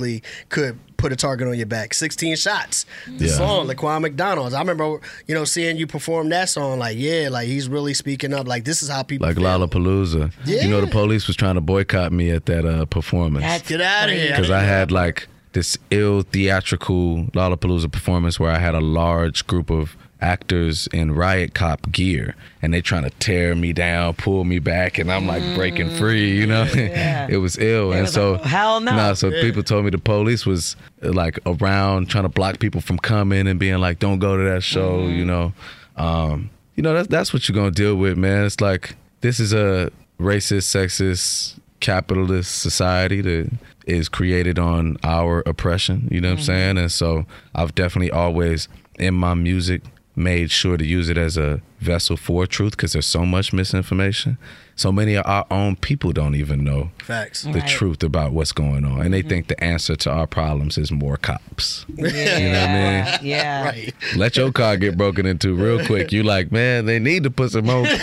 could 0.49 0.79
put 0.97 1.13
a 1.13 1.17
target 1.17 1.47
on 1.47 1.57
your 1.57 1.67
back. 1.67 1.95
16 1.95 2.35
shots. 2.37 2.85
The 3.07 3.27
Yeah. 3.27 3.33
song, 3.33 3.69
Laquan 3.69 4.01
McDonald's. 4.01 4.53
I 4.55 4.59
remember, 4.59 5.01
you 5.29 5.35
know, 5.35 5.45
seeing 5.45 5.77
you 5.77 5.87
perform 5.87 6.29
that 6.31 6.49
song. 6.49 6.79
Like, 6.81 6.97
yeah, 6.99 7.29
like 7.31 7.47
he's 7.47 7.69
really 7.69 7.95
speaking 7.95 8.35
up. 8.35 8.49
Like, 8.49 8.65
this 8.65 8.83
is 8.83 8.89
how 8.89 9.03
people 9.05 9.27
Like 9.29 9.37
feel. 9.37 9.45
Lollapalooza. 9.47 10.33
You 10.45 10.69
know, 10.69 10.81
the 10.81 10.87
police 10.89 11.27
was 11.29 11.37
trying 11.37 11.55
to 11.55 11.61
boycott 11.61 12.13
me 12.13 12.31
at 12.31 12.47
that 12.47 12.65
uh, 12.65 12.85
performance. 12.87 13.45
That's 13.45 13.69
Get 13.69 13.81
out 13.81 14.09
of 14.09 14.15
here. 14.17 14.31
because 14.31 14.51
I 14.51 14.61
had 14.65 14.91
like 14.91 15.29
this 15.53 15.79
ill 15.91 16.23
theatrical 16.23 17.25
Lollapalooza 17.33 17.91
performance 17.93 18.39
where 18.41 18.51
I 18.51 18.59
had 18.59 18.75
a 18.75 18.81
large 18.81 19.47
group 19.47 19.71
of 19.71 19.97
actors 20.21 20.89
in 20.93 21.13
riot 21.13 21.55
cop 21.55 21.91
gear 21.93 22.35
and 22.61 22.75
they 22.75 22.81
trying 22.81 23.05
to 23.05 23.11
tear 23.19 23.55
me 23.55 23.73
down 23.73 24.13
pull 24.15 24.45
me 24.45 24.59
back 24.59 24.99
and 24.99 25.13
i'm 25.13 25.27
like 25.27 25.43
breaking 25.55 25.89
free 25.97 26.37
you 26.37 26.47
know? 26.47 26.65
Mm, 26.65 27.29
it 27.31 27.39
was 27.39 27.57
ill 27.59 27.93
and 27.93 28.03
was 28.03 28.13
so 28.13 28.33
like, 28.33 28.43
hell 28.43 28.81
no. 28.81 28.97
nah, 28.97 29.13
so 29.15 29.31
people 29.31 29.63
told 29.63 29.85
me 29.85 29.91
the 29.91 29.99
police 29.99 30.45
was 30.45 30.77
like 31.03 31.39
around 31.47 32.11
trying 32.11 32.25
to 32.25 32.29
block 32.29 32.59
people 32.59 32.81
from 32.81 32.99
coming 32.99 33.47
and 33.47 33.61
being 33.61 33.79
like 33.79 33.99
don't 34.01 34.19
go 34.19 34.37
to 34.37 34.43
that 34.43 34.63
show 34.63 35.01
mm-hmm. 35.01 35.17
you 35.17 35.25
know? 35.25 35.53
Um, 35.97 36.51
you 36.79 36.83
know 36.83 36.95
that's 36.95 37.09
that's 37.09 37.33
what 37.33 37.49
you're 37.49 37.57
gonna 37.57 37.73
deal 37.73 37.97
with 37.97 38.17
man. 38.17 38.45
It's 38.45 38.61
like 38.61 38.95
this 39.21 39.41
is 39.41 39.53
a 39.53 39.91
racist 40.21 40.69
sexist 40.73 41.59
capitalist 41.81 42.61
society 42.61 43.21
that 43.21 43.51
is 43.85 44.09
created 44.09 44.59
on 44.59 44.97
our 45.03 45.41
oppression 45.41 46.09
you 46.11 46.21
know 46.21 46.29
what 46.29 46.33
i'm 46.33 46.39
mm-hmm. 46.39 46.47
saying? 46.47 46.79
And 46.79 46.93
so 46.93 47.27
i've 47.55 47.75
definitely 47.75 48.13
always 48.13 48.69
in 48.99 49.15
my 49.15 49.35
music 49.35 49.83
made 50.19 50.51
sure 50.51 50.77
to 50.77 50.85
use 50.85 51.09
it 51.09 51.17
as 51.17 51.37
a 51.37 51.61
vessel 51.79 52.17
for 52.17 52.45
truth 52.47 52.73
because 52.73 52.93
there's 52.93 53.07
so 53.07 53.25
much 53.25 53.53
misinformation 53.53 54.37
so 54.75 54.91
many 54.91 55.15
of 55.15 55.25
our 55.27 55.47
own 55.51 55.77
people 55.77 56.11
don't 56.13 56.35
even 56.35 56.65
know 56.65 56.91
Facts. 57.05 57.43
the 57.43 57.61
truth 57.61 58.03
about 58.03 58.33
what's 58.33 58.51
going 58.53 58.85
on 58.85 59.01
and 59.01 59.15
they 59.15 59.21
mm-hmm. 59.21 59.29
think 59.29 59.47
the 59.47 59.63
answer 59.63 59.95
to 59.95 60.11
our 60.11 60.27
problems 60.27 60.77
is 60.77 60.91
more 60.91 61.17
cops 61.17 61.87
Yeah. 61.95 62.39
you 62.39 62.51
know 62.53 62.61
what 62.61 62.71
i 62.71 62.73
mean 62.73 63.05
Yeah. 63.23 63.65
Right. 63.65 63.95
let 64.17 64.37
your 64.37 64.51
car 64.53 64.77
get 64.77 64.97
broken 64.97 65.27
into 65.27 65.55
real 65.55 65.85
quick. 65.87 66.13
You 66.13 66.23
like, 66.23 66.53
man, 66.53 66.87
they 66.87 66.99
need 66.99 67.25
to 67.25 67.31
put 67.31 67.51
some 67.53 67.67
more. 67.67 67.83
That's 67.83 67.99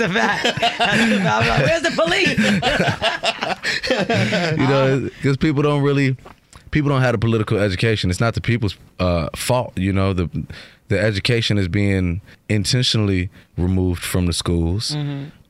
a 0.00 0.08
fact. 0.08 0.58
That's 0.58 0.80
a 1.12 1.20
fact. 1.20 1.48
Like, 1.48 1.66
Where's 1.66 1.82
the 1.82 1.90
police? 1.90 2.38
you 4.58 4.66
know, 4.66 5.00
because 5.16 5.36
people 5.36 5.62
don't 5.62 5.82
really, 5.82 6.16
people 6.74 6.90
don't 6.90 7.02
have 7.02 7.14
a 7.14 7.18
political 7.18 7.56
education. 7.58 8.10
It's 8.10 8.20
not 8.20 8.34
the 8.34 8.40
people's 8.40 8.76
uh, 8.98 9.28
fault. 9.36 9.72
You 9.78 9.92
know, 9.92 10.12
the 10.12 10.28
the 10.88 11.00
education 11.00 11.56
is 11.56 11.68
being 11.68 12.20
intentionally 12.48 13.30
removed 13.56 14.02
from 14.02 14.26
the 14.26 14.32
schools. 14.32 14.94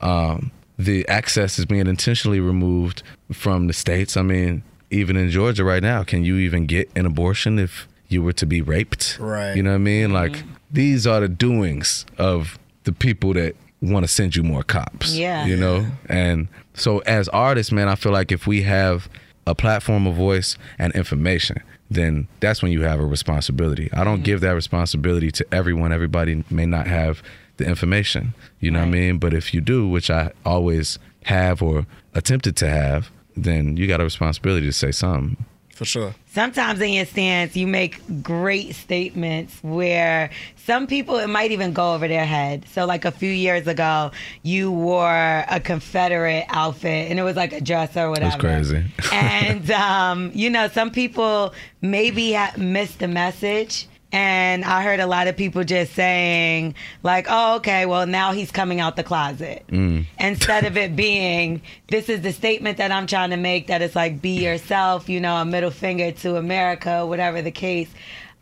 Um, 0.01 0.53
the 0.79 1.09
access 1.09 1.59
is 1.59 1.64
being 1.64 1.87
intentionally 1.87 2.41
removed 2.41 3.03
from 3.33 3.68
the 3.68 3.72
states. 3.72 4.16
I 4.16 4.22
mean, 4.22 4.62
even 4.91 5.16
in 5.16 5.31
Georgia 5.31 5.64
right 5.64 5.83
now, 5.83 6.05
can 6.05 6.25
you 6.25 6.37
even 6.37 6.66
get 6.66 6.91
an 6.95 7.07
abortion 7.07 7.59
if 7.59 7.89
you 8.09 8.22
were 8.22 8.35
to 8.35 8.47
be 8.47 8.61
raped? 8.61 9.16
Right. 9.18 9.57
You 9.57 9.62
know 9.62 9.70
what 9.70 9.77
I 9.77 9.93
mean? 9.93 10.12
Like 10.12 10.45
these 10.70 11.07
are 11.07 11.20
the 11.20 11.29
doings 11.29 12.05
of 12.18 12.59
the 12.85 12.93
people 12.93 13.33
that 13.33 13.57
want 13.81 14.05
to 14.05 14.09
send 14.09 14.37
you 14.37 14.43
more 14.43 14.62
cops. 14.62 15.14
Yeah. 15.14 15.47
You 15.47 15.57
know? 15.57 15.87
And 16.09 16.49
so 16.75 16.99
as 17.01 17.29
artists, 17.31 17.72
man, 17.72 17.89
I 17.89 17.95
feel 17.95 18.12
like 18.12 18.31
if 18.31 18.47
we 18.47 18.62
have 18.62 19.09
a 19.47 19.55
platform 19.55 20.07
of 20.07 20.14
voice 20.14 20.57
and 20.78 20.95
information, 20.95 21.62
then 21.90 22.28
that's 22.40 22.62
when 22.62 22.72
you 22.72 22.82
have 22.82 23.01
a 23.01 23.07
responsibility. 23.07 23.90
I 23.92 24.05
don't 24.05 24.16
mm-hmm. 24.16 24.24
give 24.24 24.40
that 24.40 24.53
responsibility 24.53 25.30
to 25.32 25.47
everyone. 25.53 25.92
Everybody 25.92 26.45
may 26.51 26.66
not 26.66 26.86
have 26.86 27.22
the 27.57 27.66
information. 27.66 28.34
You 28.61 28.70
know 28.70 28.80
what 28.80 28.88
I 28.88 28.90
mean? 28.90 29.18
But 29.18 29.34
if 29.34 29.55
you 29.55 29.61
do, 29.61 29.88
which 29.88 30.11
I 30.11 30.32
always 30.45 30.99
have 31.24 31.62
or 31.62 31.86
attempted 32.14 32.57
to 32.57 32.68
have, 32.68 33.11
then 33.36 33.76
you 33.76 33.86
got 33.86 34.01
a 34.01 34.05
responsibility 34.05 34.66
to 34.66 34.72
say 34.72 34.92
something. 34.92 35.36
For 35.75 35.85
sure. 35.85 36.14
Sometimes 36.27 36.81
in 36.81 36.91
your 36.93 37.05
stance, 37.05 37.57
you 37.57 37.66
make 37.66 38.01
great 38.22 38.77
statements 38.77 39.59
where 39.62 40.31
some 40.57 40.87
people, 40.87 41.18
it 41.18 41.27
might 41.27 41.51
even 41.51 41.72
go 41.72 41.95
over 41.95 42.07
their 42.07 42.25
head. 42.25 42.64
So, 42.68 42.87
like 42.87 43.05
a 43.05 43.11
few 43.11 43.31
years 43.31 43.66
ago, 43.66 44.12
you 44.43 44.70
wore 44.70 45.45
a 45.49 45.61
Confederate 45.62 46.47
outfit 46.49 47.11
and 47.11 47.18
it 47.18 47.25
was 47.25 47.35
like 47.35 47.53
a 47.53 47.61
dress 47.61 47.97
or 47.97 48.09
whatever. 48.11 48.39
crazy. 48.39 48.85
and, 49.12 49.68
um, 49.72 50.31
you 50.33 50.49
know, 50.49 50.68
some 50.68 50.93
people 50.93 51.53
maybe 51.83 52.39
missed 52.57 53.01
the 53.01 53.09
message. 53.09 53.89
And 54.15 54.65
I 54.65 54.85
heard 54.85 55.01
a 55.01 55.07
lot 55.07 55.27
of 55.27 55.37
people 55.37 55.65
just 55.65 55.93
saying, 55.95 56.77
like, 57.03 57.27
oh, 57.29 57.57
okay, 57.57 57.85
well, 57.85 58.07
now 58.07 58.31
he's 58.31 58.53
coming 58.53 58.79
out 58.79 58.95
the 58.95 59.03
closet. 59.03 59.65
Instead 59.69 60.65
of 60.67 60.77
it 60.77 60.95
being, 60.95 61.61
this 61.89 62.09
is 62.09 62.21
the 62.21 62.33
statement 62.33 62.79
that 62.79 62.93
I'm 62.93 63.09
trying 63.09 63.31
to 63.31 63.37
make 63.37 63.67
that 63.67 63.83
it's 63.83 63.97
like, 63.97 64.23
be 64.23 64.45
yourself, 64.45 65.09
you 65.09 65.19
know, 65.19 65.35
a 65.39 65.45
middle 65.45 65.73
finger 65.73 66.12
to 66.12 66.37
America, 66.37 67.05
whatever 67.05 67.43
the 67.43 67.51
case. 67.51 67.89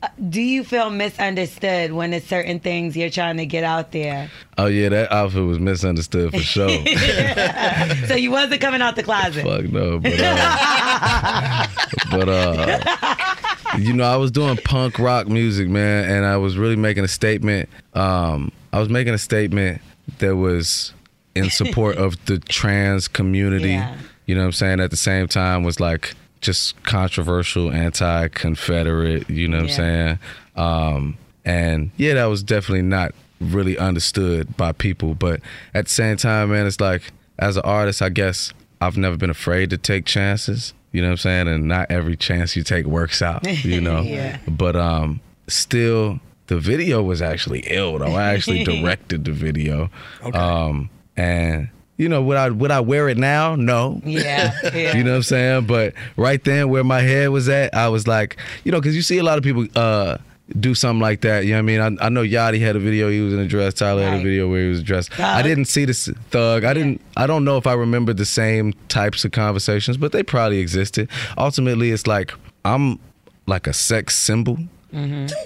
Uh, 0.02 0.08
Do 0.28 0.42
you 0.42 0.62
feel 0.62 0.90
misunderstood 0.90 1.92
when 1.92 2.12
it's 2.12 2.26
certain 2.26 2.60
things 2.60 2.94
you're 2.94 3.08
trying 3.08 3.38
to 3.38 3.46
get 3.46 3.64
out 3.64 3.92
there? 3.92 4.30
Oh 4.58 4.66
yeah, 4.66 4.90
that 4.90 5.10
outfit 5.10 5.42
was 5.44 5.58
misunderstood 5.58 6.32
for 6.32 6.40
sure. 6.40 6.68
So 8.08 8.14
you 8.16 8.30
wasn't 8.30 8.60
coming 8.60 8.82
out 8.82 8.96
the 8.96 9.04
closet. 9.04 9.42
Fuck 9.44 9.72
no, 9.72 9.98
but 10.00 10.12
uh, 10.20 11.66
but 12.10 12.28
uh, 12.28 13.51
you 13.78 13.92
know, 13.92 14.04
I 14.04 14.16
was 14.16 14.30
doing 14.30 14.56
punk 14.58 14.98
rock 14.98 15.28
music, 15.28 15.68
man, 15.68 16.10
and 16.10 16.24
I 16.26 16.36
was 16.36 16.56
really 16.58 16.76
making 16.76 17.04
a 17.04 17.08
statement. 17.08 17.68
Um, 17.94 18.52
I 18.72 18.78
was 18.80 18.88
making 18.88 19.14
a 19.14 19.18
statement 19.18 19.80
that 20.18 20.36
was 20.36 20.92
in 21.34 21.50
support 21.50 21.96
of 21.96 22.22
the 22.26 22.38
trans 22.38 23.08
community. 23.08 23.70
Yeah. 23.70 23.96
You 24.26 24.34
know 24.34 24.42
what 24.42 24.46
I'm 24.46 24.52
saying? 24.52 24.80
At 24.80 24.90
the 24.90 24.96
same 24.96 25.28
time, 25.28 25.62
was 25.64 25.80
like 25.80 26.14
just 26.40 26.80
controversial, 26.84 27.70
anti-Confederate. 27.72 29.28
You 29.30 29.48
know 29.48 29.58
what 29.62 29.68
Yeah. 29.68 29.72
I'm 29.72 29.76
saying? 29.76 30.18
Um, 30.56 31.18
and 31.44 31.90
yeah, 31.96 32.14
that 32.14 32.26
was 32.26 32.42
definitely 32.42 32.82
not 32.82 33.12
really 33.40 33.76
understood 33.78 34.56
by 34.56 34.72
people. 34.72 35.14
But 35.14 35.40
at 35.74 35.86
the 35.86 35.90
same 35.90 36.16
time, 36.16 36.50
man, 36.50 36.66
it's 36.66 36.80
like 36.80 37.02
as 37.38 37.56
an 37.56 37.62
artist, 37.64 38.02
I 38.02 38.08
guess 38.10 38.52
I've 38.80 38.96
never 38.96 39.16
been 39.16 39.30
afraid 39.30 39.70
to 39.70 39.78
take 39.78 40.04
chances. 40.04 40.74
You 40.92 41.00
know 41.02 41.08
what 41.08 41.12
I'm 41.12 41.16
saying? 41.18 41.48
And 41.48 41.68
not 41.68 41.90
every 41.90 42.16
chance 42.16 42.54
you 42.54 42.62
take 42.62 42.86
works 42.86 43.22
out. 43.22 43.46
You 43.64 43.80
know. 43.80 44.02
Yeah. 44.12 44.38
But 44.46 44.76
um, 44.76 45.20
still, 45.48 46.20
the 46.48 46.58
video 46.58 47.02
was 47.02 47.22
actually 47.22 47.64
ill. 47.66 47.98
Though 47.98 48.14
I 48.14 48.34
actually 48.34 48.64
directed 48.82 49.24
the 49.24 49.32
video. 49.32 49.90
Okay. 50.22 50.38
Um, 50.38 50.90
and 51.16 51.68
you 51.96 52.08
know, 52.08 52.20
would 52.22 52.36
I 52.36 52.50
would 52.50 52.70
I 52.70 52.80
wear 52.80 53.08
it 53.08 53.16
now? 53.16 53.54
No. 53.54 54.00
Yeah, 54.04 54.52
yeah. 54.74 54.96
You 54.96 55.04
know 55.04 55.12
what 55.12 55.16
I'm 55.18 55.22
saying? 55.22 55.66
But 55.66 55.94
right 56.16 56.42
then, 56.42 56.68
where 56.68 56.84
my 56.84 57.00
head 57.00 57.30
was 57.30 57.48
at, 57.48 57.74
I 57.74 57.88
was 57.88 58.06
like, 58.06 58.36
you 58.64 58.72
know, 58.72 58.80
because 58.80 58.96
you 58.96 59.02
see 59.02 59.18
a 59.18 59.22
lot 59.22 59.38
of 59.38 59.44
people 59.44 59.66
uh, 59.76 60.18
do 60.58 60.74
something 60.74 61.00
like 61.00 61.22
that. 61.22 61.44
You 61.44 61.50
know 61.50 61.56
what 61.56 61.72
I 61.80 61.88
mean? 61.88 61.98
I, 62.00 62.06
I 62.06 62.08
know 62.08 62.22
Yachty 62.22 62.60
had 62.60 62.76
a 62.76 62.78
video. 62.78 63.10
He 63.10 63.20
was 63.20 63.32
in 63.32 63.40
a 63.40 63.46
dress. 63.46 63.74
Tyler 63.74 64.04
had 64.04 64.20
a 64.20 64.22
video 64.22 64.48
where 64.48 64.62
he 64.62 64.68
was 64.68 64.82
dressed. 64.82 65.18
I 65.18 65.42
didn't 65.42 65.66
see 65.66 65.84
this 65.84 66.08
thug. 66.30 66.64
I 66.64 66.74
didn't. 66.74 67.00
I 67.16 67.26
don't 67.26 67.44
know 67.44 67.56
if 67.56 67.66
I 67.66 67.72
remember 67.72 68.12
the 68.12 68.24
same 68.24 68.72
types 68.88 69.24
of 69.24 69.32
conversations, 69.32 69.96
but 69.96 70.12
they 70.12 70.22
probably 70.22 70.58
existed. 70.58 71.08
Ultimately, 71.38 71.90
it's 71.90 72.06
like 72.06 72.32
I'm 72.64 72.98
like 73.46 73.66
a 73.66 73.72
sex 73.72 74.16
symbol. 74.16 74.58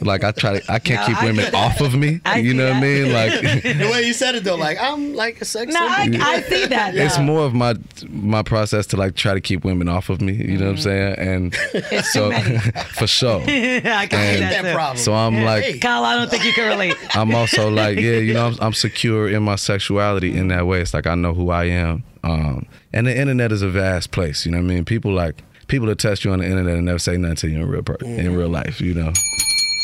Like 0.00 0.24
I 0.24 0.32
try 0.32 0.58
to, 0.58 0.72
I 0.72 0.78
can't 0.80 1.00
No, 1.02 1.06
keep 1.06 1.22
I 1.22 1.26
women 1.26 1.44
get 1.44 1.54
off 1.54 1.80
of 1.80 1.94
me. 1.94 2.20
I 2.24 2.38
you 2.38 2.50
see 2.50 2.56
know 2.56 2.68
what 2.68 2.76
I 2.76 2.80
mean? 2.80 3.12
Like 3.12 3.40
the 3.62 3.88
way 3.92 4.02
you 4.02 4.12
said 4.12 4.34
it 4.34 4.44
though, 4.44 4.56
like 4.56 4.76
I'm 4.80 5.14
like 5.14 5.40
a 5.40 5.44
sex 5.44 5.72
No, 5.72 5.80
I. 5.80 6.08
I 6.20 6.40
see 6.42 6.66
that. 6.66 6.94
it's 6.96 7.18
more 7.18 7.44
of 7.44 7.54
my 7.54 7.74
my 8.08 8.42
process 8.42 8.86
to 8.88 8.96
like 8.96 9.14
try 9.14 9.34
to 9.34 9.40
keep 9.40 9.64
women 9.64 9.88
off 9.88 10.10
of 10.10 10.20
me. 10.20 10.32
You 10.32 10.58
know 10.58 10.64
what 10.66 10.70
I'm 10.72 10.76
saying? 10.78 11.14
And 11.18 11.54
It's 11.74 12.12
so 12.12 12.32
for 12.94 13.06
sure. 13.06 13.40
I 13.42 13.44
can 13.44 14.10
see 14.10 14.16
And- 14.16 14.42
that, 14.42 14.62
that 14.62 14.74
problem. 14.74 14.96
So 14.98 15.14
I'm 15.14 15.42
like, 15.44 15.80
Kyle, 15.80 16.04
I 16.04 16.16
don't 16.16 16.30
think 16.30 16.44
you 16.44 16.52
can 16.52 16.68
relate. 16.68 16.96
I'm 17.16 17.34
also 17.34 17.70
like, 17.70 17.98
yeah, 17.98 18.16
you 18.18 18.34
know, 18.34 18.46
I'm, 18.48 18.56
I'm 18.60 18.72
secure 18.72 19.28
in 19.28 19.42
my 19.44 19.56
sexuality 19.56 20.36
in 20.36 20.48
that 20.48 20.66
way. 20.66 20.80
It's 20.80 20.92
like 20.94 21.06
I 21.06 21.14
know 21.14 21.34
who 21.34 21.50
I 21.50 21.64
am. 21.66 22.02
Um, 22.24 22.66
and 22.92 23.06
the 23.06 23.16
internet 23.16 23.52
is 23.52 23.62
a 23.62 23.68
vast 23.68 24.10
place. 24.10 24.44
You 24.44 24.50
know 24.52 24.58
what 24.58 24.64
I 24.64 24.74
mean? 24.74 24.84
People 24.84 25.12
like 25.12 25.42
people 25.66 25.86
that 25.88 25.98
test 25.98 26.24
you 26.24 26.32
on 26.32 26.38
the 26.40 26.46
internet 26.46 26.76
and 26.76 26.86
never 26.86 26.98
say 26.98 27.16
nothing 27.16 27.36
to 27.36 27.48
you 27.48 27.62
in 27.62 27.68
real 27.68 27.82
per- 27.82 27.96
in 28.00 28.34
real 28.36 28.48
life. 28.48 28.80
You 28.80 28.94
know, 28.94 29.12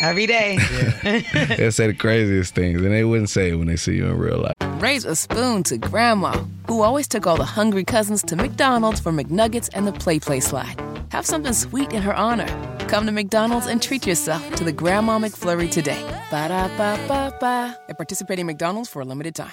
Every 0.02 0.26
day. 0.26 0.56
they 1.02 1.70
say 1.70 1.86
the 1.86 1.94
craziest 1.96 2.56
things, 2.56 2.82
and 2.82 2.92
they 2.92 3.04
wouldn't 3.04 3.30
say 3.30 3.50
it 3.50 3.54
when 3.54 3.68
they 3.68 3.76
see 3.76 3.94
you 3.94 4.06
in 4.06 4.18
real 4.18 4.38
life. 4.38 4.54
Raise 4.82 5.04
a 5.04 5.14
spoon 5.14 5.62
to 5.64 5.78
Grandma, 5.78 6.32
who 6.66 6.82
always 6.82 7.06
took 7.06 7.24
all 7.24 7.36
the 7.36 7.44
hungry 7.44 7.84
cousins 7.84 8.22
to 8.24 8.34
McDonald's 8.34 8.98
for 8.98 9.12
McNuggets 9.12 9.70
and 9.74 9.86
the 9.86 9.92
Play 9.92 10.18
Play 10.18 10.40
slide. 10.40 10.74
Have 11.10 11.24
something 11.24 11.52
sweet 11.52 11.92
in 11.92 12.02
her 12.02 12.14
honor. 12.14 12.48
Come 12.88 13.06
to 13.06 13.12
McDonald's 13.12 13.66
and 13.68 13.80
treat 13.80 14.04
yourself 14.04 14.42
to 14.56 14.64
the 14.64 14.72
Grandma 14.72 15.20
McFlurry 15.20 15.70
today. 15.70 16.02
Ba 16.30 16.48
da 16.48 16.66
ba 16.76 16.98
ba 17.06 17.36
ba. 17.38 17.78
At 17.88 17.96
participating 17.96 18.46
McDonald's 18.46 18.88
for 18.88 19.02
a 19.02 19.04
limited 19.04 19.36
time. 19.36 19.52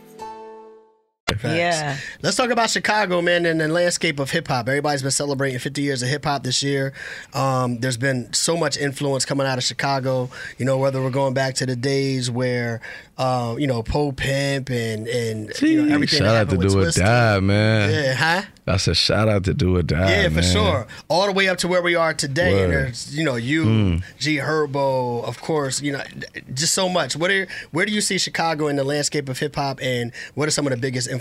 Yeah. 1.43 1.97
Let's 2.21 2.35
talk 2.37 2.49
about 2.49 2.69
Chicago, 2.69 3.21
man, 3.21 3.45
and 3.45 3.59
the 3.61 3.67
landscape 3.67 4.19
of 4.19 4.29
hip 4.31 4.47
hop. 4.47 4.67
Everybody's 4.67 5.01
been 5.01 5.11
celebrating 5.11 5.59
50 5.59 5.81
years 5.81 6.01
of 6.01 6.09
hip 6.09 6.25
hop 6.25 6.43
this 6.43 6.61
year. 6.63 6.93
Um, 7.33 7.79
there's 7.79 7.97
been 7.97 8.31
so 8.33 8.57
much 8.57 8.77
influence 8.77 9.25
coming 9.25 9.47
out 9.47 9.57
of 9.57 9.63
Chicago. 9.63 10.29
You 10.57 10.65
know, 10.65 10.77
whether 10.77 11.01
we're 11.01 11.09
going 11.09 11.33
back 11.33 11.55
to 11.55 11.65
the 11.65 11.75
days 11.75 12.29
where, 12.29 12.81
uh, 13.17 13.55
you 13.57 13.67
know, 13.67 13.83
Po 13.83 14.11
Pimp 14.11 14.69
and 14.69 15.07
and 15.07 15.61
you 15.61 15.83
know, 15.85 15.93
everything. 15.93 16.19
Shout 16.19 16.27
that 16.27 16.35
out 16.35 16.49
to 16.49 16.55
happened 16.55 16.71
Do 16.71 16.81
or 16.81 16.91
Die, 16.91 17.39
man. 17.39 17.89
Yeah, 17.91 18.13
huh? 18.13 18.41
I 18.67 18.77
said 18.77 18.95
shout 18.95 19.27
out 19.27 19.43
to 19.45 19.53
Do 19.53 19.75
or 19.77 19.83
Die. 19.83 19.97
Yeah, 20.09 20.29
for 20.29 20.35
man. 20.35 20.43
sure. 20.43 20.87
All 21.09 21.25
the 21.25 21.31
way 21.33 21.47
up 21.49 21.57
to 21.59 21.67
where 21.67 21.81
we 21.81 21.95
are 21.95 22.13
today. 22.13 22.63
And 22.63 22.71
there's, 22.71 23.15
you 23.17 23.23
know, 23.23 23.35
you, 23.35 23.65
Mm. 23.65 24.03
G 24.19 24.37
Herbo, 24.37 25.23
of 25.23 25.39
course, 25.41 25.81
you 25.81 25.91
know, 25.91 26.01
just 26.53 26.73
so 26.73 26.89
much. 26.89 27.15
What 27.15 27.31
are, 27.31 27.47
where 27.71 27.85
do 27.85 27.91
you 27.91 28.01
see 28.01 28.17
Chicago 28.17 28.67
in 28.67 28.75
the 28.75 28.83
landscape 28.83 29.29
of 29.29 29.39
hip 29.39 29.55
hop 29.55 29.79
and 29.81 30.11
what 30.35 30.47
are 30.47 30.51
some 30.51 30.65
of 30.67 30.71
the 30.71 30.77
biggest 30.77 31.07
influences 31.09 31.20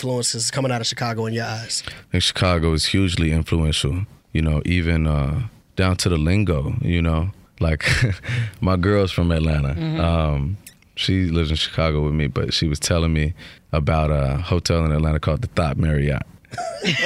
coming 0.50 0.72
out 0.72 0.80
of 0.80 0.86
Chicago 0.86 1.26
in 1.26 1.34
your 1.34 1.44
eyes? 1.46 1.82
I 1.86 1.90
think 2.12 2.22
Chicago 2.22 2.72
is 2.72 2.86
hugely 2.86 3.32
influential. 3.32 4.06
You 4.32 4.42
know, 4.42 4.62
even 4.64 5.06
uh, 5.06 5.42
down 5.76 5.96
to 5.96 6.08
the 6.08 6.16
lingo. 6.16 6.74
You 6.82 7.02
know, 7.02 7.30
like 7.60 7.84
my 8.60 8.76
girl's 8.76 9.12
from 9.12 9.30
Atlanta. 9.32 9.74
Mhm. 9.74 10.00
Um, 10.00 10.56
she 10.96 11.30
lives 11.30 11.50
in 11.50 11.56
Chicago 11.56 12.04
with 12.04 12.14
me, 12.14 12.26
but 12.26 12.52
she 12.52 12.68
was 12.68 12.78
telling 12.78 13.12
me 13.12 13.34
about 13.72 14.10
a 14.10 14.38
hotel 14.42 14.84
in 14.84 14.92
Atlanta 14.92 15.18
called 15.18 15.42
the 15.42 15.48
Thought 15.48 15.78
Marriott. 15.78 16.22
it's 16.82 17.00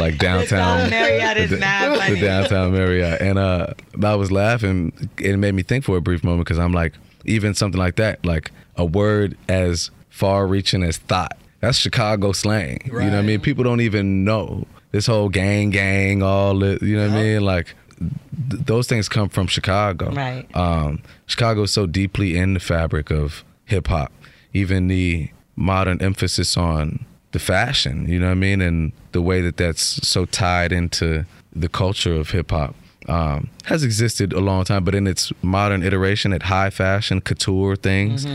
like 0.00 0.18
downtown 0.18 0.80
Thought 0.80 0.90
Marriott 0.90 1.36
is 1.36 1.50
the, 1.50 1.58
mad 1.58 2.12
the 2.12 2.20
downtown 2.20 2.72
Marriott, 2.72 3.20
and 3.20 3.38
uh, 3.38 3.68
I 4.02 4.14
was 4.16 4.32
laughing. 4.32 4.92
It 5.18 5.36
made 5.38 5.54
me 5.54 5.62
think 5.62 5.84
for 5.84 5.96
a 5.96 6.00
brief 6.00 6.24
moment 6.24 6.46
because 6.46 6.58
I'm 6.58 6.72
like, 6.72 6.94
even 7.24 7.54
something 7.54 7.78
like 7.78 7.94
that, 7.96 8.24
like 8.26 8.50
a 8.76 8.84
word 8.84 9.36
as 9.48 9.90
far-reaching 10.14 10.84
as 10.84 10.96
thought. 10.96 11.36
That's 11.60 11.76
Chicago 11.76 12.30
slang. 12.30 12.82
You 12.86 12.92
know 12.92 13.04
what 13.06 13.14
I 13.14 13.22
mean? 13.22 13.40
People 13.40 13.64
don't 13.64 13.80
even 13.80 14.24
know 14.24 14.64
this 14.92 15.06
whole 15.06 15.28
gang, 15.28 15.70
gang, 15.70 16.22
all 16.22 16.62
it. 16.62 16.82
You 16.82 16.96
know 16.96 17.08
what 17.08 17.18
I 17.18 17.22
mean? 17.22 17.40
Like 17.44 17.74
th- 17.98 18.62
those 18.64 18.86
things 18.86 19.08
come 19.08 19.28
from 19.28 19.48
Chicago. 19.48 20.12
Right. 20.12 20.46
Um, 20.54 21.02
Chicago 21.26 21.62
is 21.62 21.72
so 21.72 21.86
deeply 21.86 22.36
in 22.36 22.54
the 22.54 22.60
fabric 22.60 23.10
of 23.10 23.44
hip 23.64 23.88
hop. 23.88 24.12
Even 24.52 24.86
the 24.86 25.30
modern 25.56 26.00
emphasis 26.00 26.56
on 26.56 27.04
the 27.32 27.40
fashion, 27.40 28.08
you 28.08 28.20
know 28.20 28.26
what 28.26 28.32
I 28.32 28.36
mean, 28.36 28.60
and 28.60 28.92
the 29.10 29.22
way 29.22 29.40
that 29.40 29.56
that's 29.56 29.82
so 30.06 30.26
tied 30.26 30.70
into 30.70 31.26
the 31.52 31.68
culture 31.68 32.14
of 32.14 32.30
hip 32.30 32.52
hop 32.52 32.76
um, 33.08 33.48
has 33.64 33.84
existed 33.84 34.32
a 34.32 34.40
long 34.40 34.64
time. 34.64 34.84
But 34.84 34.94
in 34.94 35.06
its 35.06 35.32
modern 35.42 35.82
iteration, 35.82 36.32
at 36.32 36.42
high 36.44 36.70
fashion 36.70 37.20
couture 37.20 37.76
things, 37.76 38.26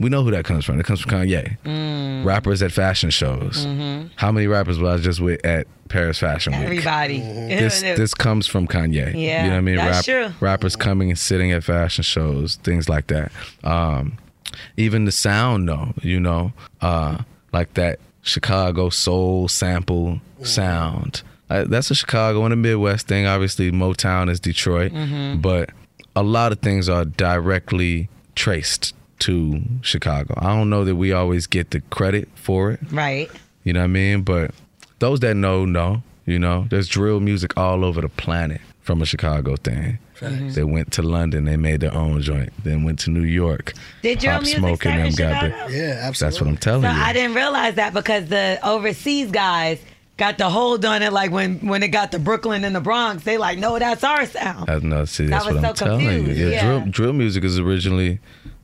we 0.00 0.08
know 0.08 0.22
who 0.22 0.30
that 0.30 0.44
comes 0.44 0.64
from. 0.64 0.78
It 0.80 0.86
comes 0.86 1.00
from 1.00 1.12
Kanye. 1.12 1.56
Mm. 1.64 2.24
Rappers 2.24 2.62
at 2.62 2.72
fashion 2.72 3.10
shows. 3.10 3.66
Mhm. 3.66 4.10
How 4.16 4.32
many 4.32 4.46
rappers 4.46 4.78
was 4.78 5.00
I 5.00 5.02
just 5.04 5.20
with 5.20 5.44
at 5.44 5.66
Paris 5.88 6.18
Fashion 6.18 6.52
Week? 6.54 6.62
Everybody. 6.62 7.20
this 7.20 7.80
this 7.82 8.14
comes 8.14 8.46
from 8.46 8.66
Kanye. 8.66 9.12
Yeah, 9.14 9.44
you 9.44 9.48
know 9.50 9.54
what 9.54 9.58
I 9.58 9.60
mean. 9.60 9.76
that's 9.76 10.04
true. 10.06 10.28
Rappers 10.40 10.76
coming 10.76 11.10
and 11.10 11.18
sitting 11.18 11.52
at 11.52 11.62
fashion 11.64 12.02
shows, 12.04 12.56
things 12.56 12.88
like 12.88 13.06
that. 13.08 13.30
Um, 13.64 14.18
even 14.76 15.04
the 15.04 15.12
sound, 15.12 15.68
though, 15.68 15.92
you 16.02 16.18
know, 16.20 16.52
uh, 16.80 17.18
like 17.52 17.74
that 17.74 17.98
Chicago 18.22 18.88
soul 18.88 19.48
sample 19.48 20.20
sound. 20.42 21.22
Uh, 21.48 21.64
that's 21.68 21.90
a 21.90 21.94
Chicago 21.94 22.44
and 22.44 22.52
a 22.52 22.56
Midwest 22.56 23.06
thing. 23.06 23.26
Obviously, 23.26 23.70
Motown 23.70 24.28
is 24.30 24.40
Detroit, 24.40 24.92
Mhm. 24.92 25.40
but 25.40 25.70
a 26.16 26.22
lot 26.22 26.50
of 26.52 26.58
things 26.60 26.88
are 26.88 27.04
directly 27.04 28.08
traced 28.34 28.94
to 29.20 29.62
Chicago. 29.82 30.34
I 30.38 30.48
don't 30.56 30.68
know 30.70 30.84
that 30.84 30.96
we 30.96 31.12
always 31.12 31.46
get 31.46 31.70
the 31.70 31.80
credit 31.90 32.28
for 32.34 32.72
it. 32.72 32.80
Right. 32.90 33.30
You 33.64 33.72
know 33.72 33.80
what 33.80 33.84
I 33.84 33.88
mean? 33.88 34.22
But 34.22 34.50
those 34.98 35.20
that 35.20 35.34
know, 35.36 35.64
know. 35.64 36.02
You 36.26 36.40
know, 36.40 36.66
there's 36.70 36.88
drill 36.88 37.20
music 37.20 37.56
all 37.56 37.84
over 37.84 38.00
the 38.00 38.08
planet 38.08 38.60
from 38.82 39.00
a 39.00 39.06
Chicago 39.06 39.54
thing. 39.54 39.98
Facts. 40.14 40.56
They 40.56 40.64
went 40.64 40.90
to 40.92 41.02
London, 41.02 41.44
they 41.44 41.56
made 41.56 41.80
their 41.80 41.94
own 41.94 42.20
joint. 42.20 42.52
Then 42.64 42.82
went 42.82 42.98
to 43.00 43.10
New 43.10 43.22
York. 43.22 43.74
Did 44.02 44.18
drill 44.18 44.32
Pop 44.32 44.42
music 44.42 44.58
Smoke 44.58 44.80
start 44.82 44.96
and 44.96 45.06
in 45.08 45.14
them 45.14 45.30
got 45.30 45.40
Chicago? 45.42 45.66
big. 45.68 45.76
Yeah, 45.76 46.10
That's 46.18 46.40
what 46.40 46.48
I'm 46.48 46.56
telling 46.56 46.82
So 46.82 46.88
you. 46.90 47.00
I 47.00 47.12
didn't 47.12 47.34
realize 47.36 47.74
that 47.76 47.94
because 47.94 48.26
the 48.26 48.58
overseas 48.64 49.30
guys 49.30 49.78
got 50.16 50.38
the 50.38 50.48
hold 50.50 50.84
on 50.84 51.02
it. 51.02 51.12
Like 51.12 51.30
when 51.30 51.58
when 51.66 51.82
it 51.82 51.88
got 51.88 52.12
to 52.12 52.18
Brooklyn 52.18 52.64
and 52.64 52.74
the 52.74 52.80
Bronx, 52.80 53.24
they 53.24 53.38
like, 53.38 53.58
no, 53.58 53.78
that's 53.78 54.02
our 54.04 54.26
sound. 54.26 54.70
I 54.70 54.78
know. 54.78 55.04
See, 55.04 55.24
I 55.24 55.28
that's 55.28 55.46
was 55.46 55.54
what 55.56 55.64
I'm 55.64 55.76
so 55.76 55.86
telling 55.86 56.06
confused, 56.06 56.38
you. 56.38 56.46
Yeah, 56.46 56.50
yeah. 56.52 56.62
drill 56.64 56.84
drill 56.90 57.12
music 57.12 57.44
is 57.44 57.58
originally 57.58 58.18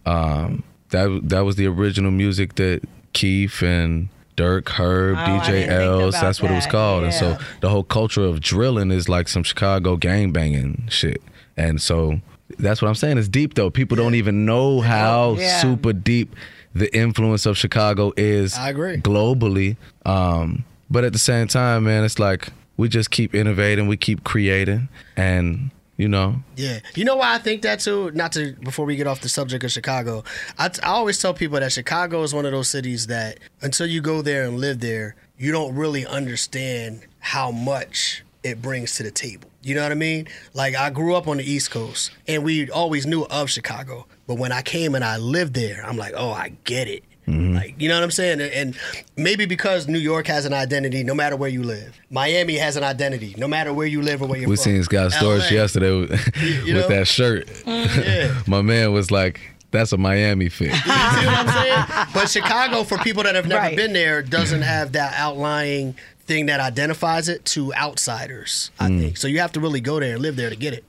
um, 0.06 0.62
that 0.90 1.20
that 1.24 1.40
was 1.40 1.56
the 1.56 1.66
original 1.66 2.10
music 2.10 2.54
that 2.56 2.82
Keef 3.12 3.62
and 3.62 4.08
Durk, 4.36 4.68
Herb, 4.70 5.16
Oh, 5.18 5.20
DJ 5.20 5.46
didn't 5.46 5.70
Els, 5.82 6.14
that's 6.20 6.40
what 6.40 6.50
it 6.50 6.54
was 6.54 6.64
that, 6.64 6.70
called. 6.70 7.04
And 7.04 7.12
so 7.12 7.36
the 7.60 7.68
whole 7.68 7.84
culture 7.84 8.22
of 8.24 8.40
drilling 8.40 8.90
is 8.90 9.08
like 9.08 9.28
some 9.28 9.42
Chicago 9.42 9.96
gang 9.96 10.32
banging 10.32 10.84
shit. 10.88 11.20
And 11.56 11.82
so 11.82 12.18
that's 12.58 12.80
what 12.80 12.88
I'm 12.88 12.94
saying. 12.94 13.18
It's 13.18 13.28
deep 13.28 13.54
though. 13.54 13.68
People 13.68 13.96
don't 13.96 14.14
even 14.14 14.46
know 14.46 14.80
how 14.80 15.34
Yeah. 15.38 15.60
super 15.60 15.92
deep 15.92 16.34
the 16.74 16.94
influence 16.96 17.44
of 17.44 17.58
Chicago 17.58 18.14
is 18.16 18.56
I 18.56 18.70
agree. 18.70 18.96
globally. 18.96 19.76
Um, 20.06 20.64
but 20.92 21.04
at 21.04 21.14
the 21.14 21.18
same 21.18 21.48
time, 21.48 21.84
man, 21.84 22.04
it's 22.04 22.18
like 22.18 22.48
we 22.76 22.88
just 22.88 23.10
keep 23.10 23.34
innovating, 23.34 23.88
we 23.88 23.96
keep 23.96 24.24
creating, 24.24 24.88
and 25.16 25.70
you 25.96 26.06
know, 26.06 26.42
Yeah, 26.56 26.80
you 26.94 27.04
know 27.04 27.16
why 27.16 27.34
I 27.34 27.38
think 27.38 27.62
that 27.62 27.80
too. 27.80 28.10
Not 28.12 28.32
to 28.32 28.52
before 28.62 28.84
we 28.84 28.96
get 28.96 29.06
off 29.06 29.20
the 29.20 29.28
subject 29.28 29.64
of 29.64 29.72
Chicago, 29.72 30.22
I, 30.58 30.66
I 30.82 30.88
always 30.88 31.20
tell 31.20 31.32
people 31.32 31.58
that 31.60 31.72
Chicago 31.72 32.22
is 32.22 32.34
one 32.34 32.44
of 32.44 32.52
those 32.52 32.68
cities 32.68 33.06
that 33.06 33.40
until 33.62 33.86
you 33.86 34.02
go 34.02 34.20
there 34.20 34.44
and 34.44 34.58
live 34.58 34.80
there, 34.80 35.16
you 35.38 35.50
don't 35.50 35.74
really 35.74 36.06
understand 36.06 37.06
how 37.20 37.50
much 37.50 38.22
it 38.42 38.60
brings 38.60 38.96
to 38.96 39.02
the 39.02 39.10
table. 39.10 39.48
You 39.62 39.74
know 39.74 39.82
what 39.82 39.92
I 39.92 39.96
mean? 39.96 40.28
Like 40.52 40.74
I 40.74 40.90
grew 40.90 41.14
up 41.14 41.26
on 41.26 41.38
the 41.38 41.50
East 41.50 41.70
Coast, 41.70 42.10
and 42.28 42.44
we 42.44 42.70
always 42.70 43.06
knew 43.06 43.22
of 43.30 43.48
Chicago, 43.48 44.06
but 44.26 44.36
when 44.36 44.52
I 44.52 44.60
came 44.60 44.94
and 44.94 45.04
I 45.04 45.16
lived 45.16 45.54
there, 45.54 45.84
I'm 45.86 45.96
like, 45.96 46.12
oh, 46.16 46.32
I 46.32 46.52
get 46.64 46.88
it. 46.88 47.04
Like, 47.26 47.74
you 47.80 47.88
know 47.88 47.94
what 47.94 48.02
I'm 48.04 48.10
saying? 48.10 48.40
And- 48.40 48.52
And 48.52 48.76
maybe 49.16 49.46
because 49.46 49.86
New 49.88 49.98
York 49.98 50.26
has 50.26 50.44
an 50.44 50.52
identity 50.52 51.04
no 51.04 51.14
matter 51.14 51.36
where 51.36 51.48
you 51.48 51.62
live. 51.62 51.94
Miami 52.10 52.56
has 52.56 52.76
an 52.76 52.82
identity 52.84 53.34
no 53.38 53.46
matter 53.48 53.72
where 53.72 53.86
you 53.86 54.02
live 54.02 54.20
or 54.22 54.26
where 54.28 54.38
you're 54.40 54.48
we 54.48 54.56
from. 54.56 54.64
seen 54.64 54.76
this 54.78 54.88
guy's 54.88 55.14
stories 55.14 55.50
yesterday 55.50 55.92
with, 56.00 56.36
you 56.66 56.74
with 56.76 56.88
that 56.88 57.06
shirt. 57.06 57.48
Yeah. 57.66 58.34
My 58.46 58.62
man 58.62 58.92
was 58.92 59.10
like, 59.10 59.40
"That's 59.70 59.92
a 59.92 59.96
Miami 59.98 60.48
fit." 60.48 60.68
You 60.70 60.74
see 60.74 60.88
what 60.88 61.28
I'm 61.28 61.48
saying? 61.48 62.06
But 62.12 62.28
Chicago, 62.30 62.84
for 62.84 62.98
people 62.98 63.22
that 63.22 63.34
have 63.34 63.46
never 63.46 63.60
Right. 63.62 63.76
been 63.76 63.92
there, 63.92 64.22
doesn't 64.22 64.62
have 64.62 64.92
that 64.92 65.14
outlying 65.16 65.94
thing 66.26 66.46
that 66.46 66.60
identifies 66.60 67.28
it 67.28 67.44
to 67.46 67.72
outsiders. 67.74 68.70
I 68.78 68.88
Mm. 68.88 69.00
think 69.00 69.16
so. 69.16 69.26
You 69.28 69.40
have 69.40 69.52
to 69.52 69.60
really 69.60 69.80
go 69.80 69.98
there 70.00 70.14
and 70.14 70.22
live 70.22 70.36
there 70.36 70.50
to 70.50 70.56
get 70.56 70.72
it. 70.74 70.84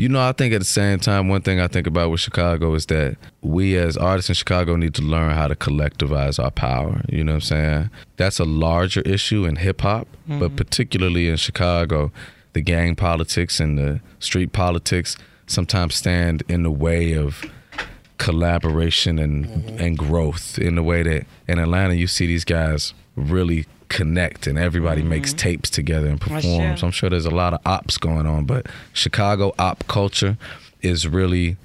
You 0.00 0.08
know, 0.08 0.26
I 0.26 0.32
think 0.32 0.54
at 0.54 0.60
the 0.60 0.64
same 0.64 0.98
time, 0.98 1.28
one 1.28 1.42
thing 1.42 1.60
I 1.60 1.68
think 1.68 1.86
about 1.86 2.10
with 2.10 2.20
Chicago 2.20 2.72
is 2.72 2.86
that 2.86 3.18
we 3.42 3.76
as 3.76 3.98
artists 3.98 4.30
in 4.30 4.34
Chicago 4.34 4.74
need 4.76 4.94
to 4.94 5.02
learn 5.02 5.34
how 5.34 5.46
to 5.46 5.54
collectivize 5.54 6.42
our 6.42 6.50
power. 6.50 7.02
You 7.10 7.22
know 7.22 7.32
what 7.32 7.36
I'm 7.36 7.40
saying? 7.42 7.90
That's 8.16 8.38
a 8.38 8.46
larger 8.46 9.02
issue 9.02 9.44
in 9.44 9.56
hip 9.56 9.82
hop, 9.82 10.08
but 10.26 10.52
Mhm. 10.52 10.56
particularly 10.56 11.28
in 11.28 11.36
Chicago, 11.36 12.12
the 12.54 12.62
gang 12.62 12.96
politics 12.96 13.60
and 13.60 13.76
the 13.76 14.00
street 14.20 14.52
politics 14.52 15.18
sometimes 15.46 15.96
stand 15.96 16.44
in 16.48 16.62
the 16.62 16.70
way 16.70 17.12
of 17.12 17.44
collaboration 18.16 19.18
and 19.18 19.48
and 19.78 19.98
growth 19.98 20.58
in 20.58 20.76
the 20.76 20.82
way 20.82 21.02
that 21.02 21.26
in 21.46 21.58
Atlanta 21.58 21.94
you 21.94 22.06
see 22.06 22.26
these 22.26 22.44
guys 22.46 22.94
really 23.16 23.66
connect 23.90 24.46
and 24.46 24.58
everybody 24.58 25.02
makes 25.02 25.34
tapes 25.34 25.68
together 25.68 26.08
and 26.08 26.18
performs. 26.20 26.82
I'm 26.82 26.90
sure 26.90 27.10
there's 27.10 27.26
a 27.26 27.30
lot 27.30 27.52
of 27.52 27.60
ops 27.66 27.98
going 27.98 28.24
on, 28.26 28.44
but 28.46 28.66
Chicago 28.94 29.52
op 29.58 29.86
culture 29.86 30.38
is 30.80 31.06
really 31.06 31.56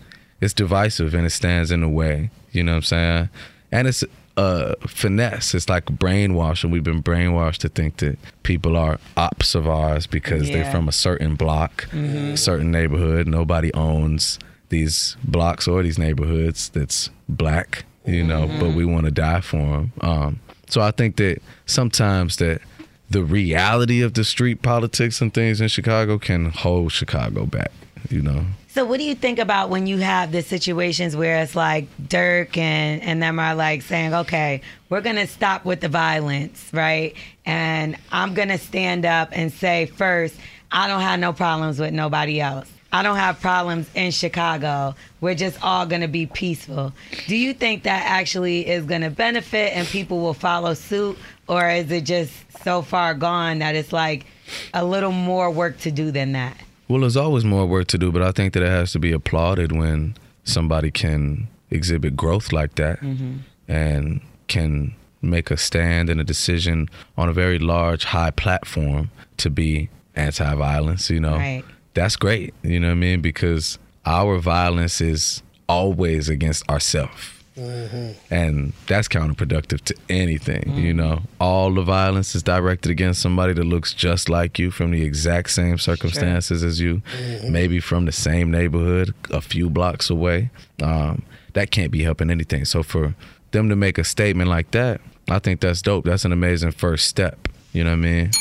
it's 0.42 0.54
divisive 0.54 1.14
and 1.14 1.26
it 1.26 1.30
stands 1.30 1.72
in 1.72 1.80
the 1.82 1.88
way. 1.88 2.30
You 2.52 2.64
know 2.64 2.74
what 2.74 2.78
I'm 2.78 2.84
saying? 2.84 3.30
And 3.72 3.88
it's 3.88 4.04
uh 4.38 4.76
finesse. 4.86 5.56
It's 5.56 5.70
like 5.70 5.86
brainwashing. 5.86 6.70
We've 6.72 6.84
been 6.84 7.02
brainwashed 7.02 7.60
to 7.60 7.70
think 7.70 7.98
that 7.98 8.18
people 8.44 8.76
are 8.76 9.00
ops 9.16 9.56
of 9.56 9.66
ours 9.68 10.06
because 10.08 10.50
they're 10.50 10.70
from 10.72 10.90
a 10.90 10.92
certain 10.92 11.36
block, 11.36 11.88
Mhm. 11.94 12.38
certain 12.38 12.70
neighborhood. 12.72 13.28
Nobody 13.28 13.74
owns 13.74 14.38
these 14.70 15.16
blocks 15.24 15.68
or 15.70 15.84
these 15.84 15.98
neighborhoods 15.98 16.70
that's 16.70 17.10
black, 17.30 17.86
you 18.06 18.24
know, 18.24 18.48
but 18.60 18.74
we 18.74 18.84
want 18.84 19.06
to 19.06 19.12
die 19.12 19.40
for 19.42 19.58
them. 19.58 19.92
Um, 20.02 20.40
so 20.68 20.82
I 20.82 20.92
think 20.92 21.18
that 21.18 21.42
sometimes 21.66 22.38
that 22.38 22.62
the 23.10 23.24
reality 23.24 24.02
of 24.02 24.14
the 24.14 24.24
street 24.24 24.62
politics 24.62 25.22
and 25.22 25.34
things 25.34 25.62
in 25.62 25.68
Chicago 25.68 26.18
can 26.18 26.50
hold 26.50 26.92
Chicago 26.92 27.46
back, 27.46 27.72
you 28.10 28.22
know. 28.22 28.46
So 28.76 28.84
what 28.84 29.00
do 29.00 29.06
you 29.06 29.16
think 29.16 29.40
about 29.40 29.70
when 29.70 29.88
you 29.88 30.00
have 30.00 30.34
the 30.34 30.42
situations 30.42 31.16
where 31.16 31.42
it's 31.42 31.56
like 31.56 31.88
Durk 31.98 32.58
and, 32.58 33.02
and 33.02 33.24
them 33.24 33.40
are 33.40 33.56
like 33.56 33.84
saying, 33.84 34.14
okay, 34.14 34.62
we're 34.90 35.00
going 35.00 35.16
to 35.16 35.28
stop 35.28 35.64
with 35.64 35.80
the 35.80 35.88
violence, 35.88 36.70
right? 36.74 37.16
And 37.46 37.96
I'm 38.12 38.34
going 38.34 38.50
to 38.50 38.58
stand 38.58 39.06
up 39.06 39.30
and 39.32 39.54
say 39.54 39.86
first, 39.86 40.36
I 40.74 40.90
don't 40.90 41.00
have 41.00 41.22
no 41.22 41.32
problems 41.32 41.80
with 41.80 41.94
nobody 41.94 42.42
else. 42.42 42.70
I 42.96 43.04
don't 43.04 43.18
have 43.18 43.42
problems 43.42 43.90
in 43.94 44.12
Chicago. 44.12 44.96
We're 45.20 45.36
just 45.36 45.62
all 45.62 45.86
going 45.86 46.00
to 46.00 46.08
be 46.08 46.28
peaceful. 46.28 46.94
Do 47.28 47.36
you 47.36 47.54
think 47.54 47.84
that 47.84 48.04
actually 48.06 48.66
is 48.66 48.86
going 48.86 49.02
to 49.02 49.10
benefit 49.10 49.76
and 49.76 49.86
people 49.86 50.22
will 50.22 50.34
follow 50.34 50.74
suit? 50.76 51.18
Or 51.50 51.70
is 51.70 51.92
it 51.92 52.06
just 52.06 52.32
so 52.64 52.82
far 52.82 53.14
gone 53.14 53.60
that 53.60 53.76
it's 53.76 53.92
like 53.92 54.26
a 54.74 54.86
little 54.86 55.12
more 55.12 55.52
work 55.52 55.78
to 55.80 55.92
do 55.92 56.10
than 56.10 56.32
that? 56.32 56.56
Well, 56.88 57.02
there's 57.02 57.18
always 57.18 57.44
more 57.44 57.66
work 57.66 57.88
to 57.88 57.98
do, 57.98 58.14
but 58.14 58.22
I 58.22 58.32
think 58.32 58.54
that 58.54 58.64
it 58.64 58.70
has 58.70 58.94
to 58.94 59.00
be 59.00 59.12
applauded 59.12 59.74
when 59.74 60.16
somebody 60.46 60.90
can 60.90 61.50
exhibit 61.70 62.16
growth 62.16 62.54
like 62.54 62.76
that 62.76 63.02
mm-hmm. 63.02 63.40
and 63.68 64.22
can 64.48 64.96
make 65.22 65.52
a 65.52 65.58
stand 65.58 66.10
and 66.10 66.22
a 66.22 66.24
decision 66.24 66.88
on 67.18 67.28
a 67.28 67.34
very 67.34 67.60
large, 67.60 68.06
high 68.06 68.32
platform 68.32 69.12
to 69.36 69.50
be 69.50 69.90
anti-violence. 70.16 71.10
You 71.10 71.20
know, 71.20 71.36
Right. 71.36 71.66
That's 71.96 72.16
great. 72.16 72.54
You 72.62 72.80
know 72.80 72.88
what 72.88 72.94
I 72.94 72.96
mean? 72.96 73.22
Because 73.22 73.80
our 74.06 74.38
violence 74.38 75.02
is 75.02 75.42
always 75.68 76.30
against 76.30 76.70
ourselves. 76.70 77.32
Mm-hmm. 77.58 78.34
And 78.34 78.74
that's 78.86 79.08
counterproductive 79.08 79.82
to 79.86 79.96
anything, 80.10 80.76
you 80.76 80.94
mm-hmm. 80.94 80.98
know. 80.98 81.22
All 81.40 81.74
the 81.74 81.84
violence 81.84 82.36
is 82.36 82.44
directed 82.44 82.92
against 82.92 83.22
somebody 83.22 83.54
that 83.54 83.64
looks 83.64 83.94
just 83.94 84.28
like 84.28 84.60
you 84.60 84.72
from 84.72 84.92
the 84.92 85.04
exact 85.04 85.52
same 85.52 85.78
circumstances 85.78 86.64
as 86.64 86.82
you, 86.82 87.02
mm-hmm. 87.18 87.52
maybe 87.52 87.80
from 87.80 88.06
the 88.06 88.12
same 88.12 88.52
neighborhood, 88.52 89.14
a 89.32 89.42
few 89.42 89.70
blocks 89.70 90.10
away. 90.10 90.50
Um, 90.84 91.24
that 91.54 91.72
can't 91.72 91.92
be 91.92 92.04
helping 92.04 92.30
anything. 92.30 92.66
So 92.66 92.84
for 92.84 93.16
them 93.52 93.70
to 93.70 93.76
make 93.78 93.98
a 93.98 94.04
statement 94.04 94.50
like 94.50 94.72
that, 94.72 95.00
I 95.30 95.40
think 95.40 95.62
that's 95.62 95.82
dope. 95.82 96.04
That's 96.04 96.26
an 96.26 96.34
amazing 96.34 96.72
first 96.72 97.08
step. 97.08 97.48
You 97.72 97.86
know 97.86 97.92
what 97.92 98.00
I 98.00 98.02
mean? 98.02 98.32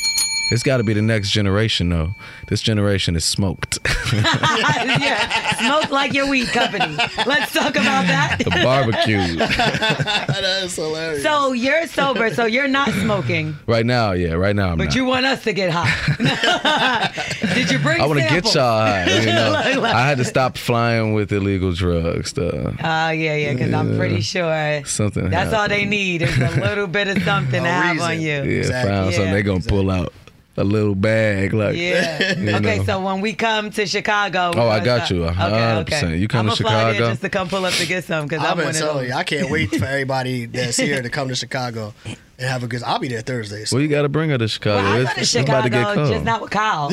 It's 0.50 0.62
got 0.62 0.76
to 0.76 0.84
be 0.84 0.92
the 0.92 1.02
next 1.02 1.30
generation, 1.30 1.88
though. 1.88 2.14
This 2.48 2.60
generation 2.60 3.16
is 3.16 3.24
smoked. 3.24 3.78
yeah, 4.12 5.56
smoke 5.56 5.90
like 5.90 6.12
your 6.12 6.28
weed 6.28 6.48
company. 6.48 6.96
Let's 7.26 7.52
talk 7.52 7.70
about 7.76 8.06
that. 8.06 8.38
the 8.38 8.50
barbecue. 8.62 9.36
that 9.36 10.60
is 10.62 10.76
hilarious. 10.76 11.22
So 11.22 11.52
you're 11.52 11.86
sober, 11.86 12.32
so 12.34 12.44
you're 12.44 12.68
not 12.68 12.90
smoking, 12.90 13.56
Right 13.66 13.86
now, 13.86 14.12
yeah, 14.12 14.34
right 14.34 14.54
now 14.54 14.70
I'm 14.72 14.78
but 14.78 14.84
not. 14.88 14.94
you 14.94 15.04
want 15.06 15.24
us 15.26 15.42
to 15.44 15.52
get 15.52 15.70
high. 15.72 17.10
Did 17.54 17.70
you 17.70 17.78
bring? 17.78 18.00
I 18.00 18.06
want 18.06 18.20
to 18.20 18.28
get 18.28 18.44
y'all 18.54 18.80
high. 18.86 19.04
You 19.20 19.26
know, 19.26 19.50
Like- 19.52 19.76
like- 19.76 19.94
I 19.94 20.06
had 20.06 20.18
to 20.18 20.24
stop 20.24 20.58
flying 20.58 21.14
with 21.14 21.32
illegal 21.32 21.72
drugs. 21.72 22.32
Though. 22.34 22.74
Oh 22.82 23.10
yeah, 23.10 23.34
yeah, 23.34 23.52
because 23.54 23.72
I'm 23.72 23.96
pretty 23.96 24.20
sure 24.20 24.82
Something. 24.84 25.30
that's 25.30 25.52
all 25.54 25.68
they 25.68 25.84
need 25.86 26.22
is 26.22 26.36
a 26.38 26.50
little 26.60 26.86
bit 26.86 27.08
of 27.08 27.22
something 27.22 27.62
to 27.62 27.68
A 27.68 27.72
have 27.72 27.92
reason. 27.96 28.10
on 28.10 28.20
you. 28.20 28.28
Yeah, 28.28 28.58
Exactly. 28.58 28.90
found 28.90 29.14
something. 29.14 29.28
Yeah. 29.28 29.34
They 29.34 29.42
gonna 29.42 29.60
pull 29.60 29.90
out 29.90 30.12
a 30.56 30.62
little 30.64 30.94
bag, 30.94 31.52
like 31.52 31.76
Yeah. 31.76 32.34
you 32.38 32.54
okay, 32.56 32.84
so 32.84 33.00
when 33.02 33.20
we 33.20 33.32
come 33.34 33.70
to 33.72 33.86
Chicago, 33.86 34.52
Oh, 34.54 34.68
I 34.68 34.78
got 34.84 35.10
you, 35.10 35.24
a 35.24 35.32
start- 35.32 35.52
hundred 35.52 35.86
percent. 35.86 36.16
You 36.18 36.28
come 36.28 36.46
I'ma 36.46 36.54
to 36.54 36.62
fly 36.62 36.92
Chicago? 36.92 37.10
just 37.10 37.20
to 37.22 37.28
come 37.28 37.48
pull 37.48 37.64
up 37.64 37.72
to 37.74 37.86
get 37.86 38.04
some 38.04 38.26
because 38.26 38.44
I've 38.44 38.58
I'm 38.58 38.64
been 38.64 38.74
telling 38.74 39.06
you, 39.08 39.12
I 39.14 39.24
can't 39.24 39.50
wait 39.50 39.70
for 39.74 39.84
everybody 39.94 40.46
that's 40.46 40.76
here 40.76 41.02
to 41.02 41.10
come 41.10 41.28
to 41.28 41.34
Chicago 41.34 41.92
and 42.04 42.16
have 42.48 42.62
a 42.62 42.66
good. 42.68 42.82
I'll 42.82 42.98
be 42.98 43.08
there 43.08 43.20
Thursday. 43.22 43.64
So. 43.64 43.76
well, 43.76 43.82
you 43.82 43.88
got 43.88 44.02
to 44.02 44.08
bring 44.08 44.30
her 44.30 44.38
to 44.38 44.46
Chicago. 44.48 44.82
Well, 44.82 44.92
I 44.92 45.00
it's, 45.00 45.08
go 45.10 45.14
to 45.14 45.20
it's 45.20 45.34
about 45.34 45.62
to 45.62 45.70
get 45.70 45.94
cold. 45.94 46.08
just 46.08 46.24
not 46.24 46.40
with 46.42 46.50
Kyle. 46.50 46.90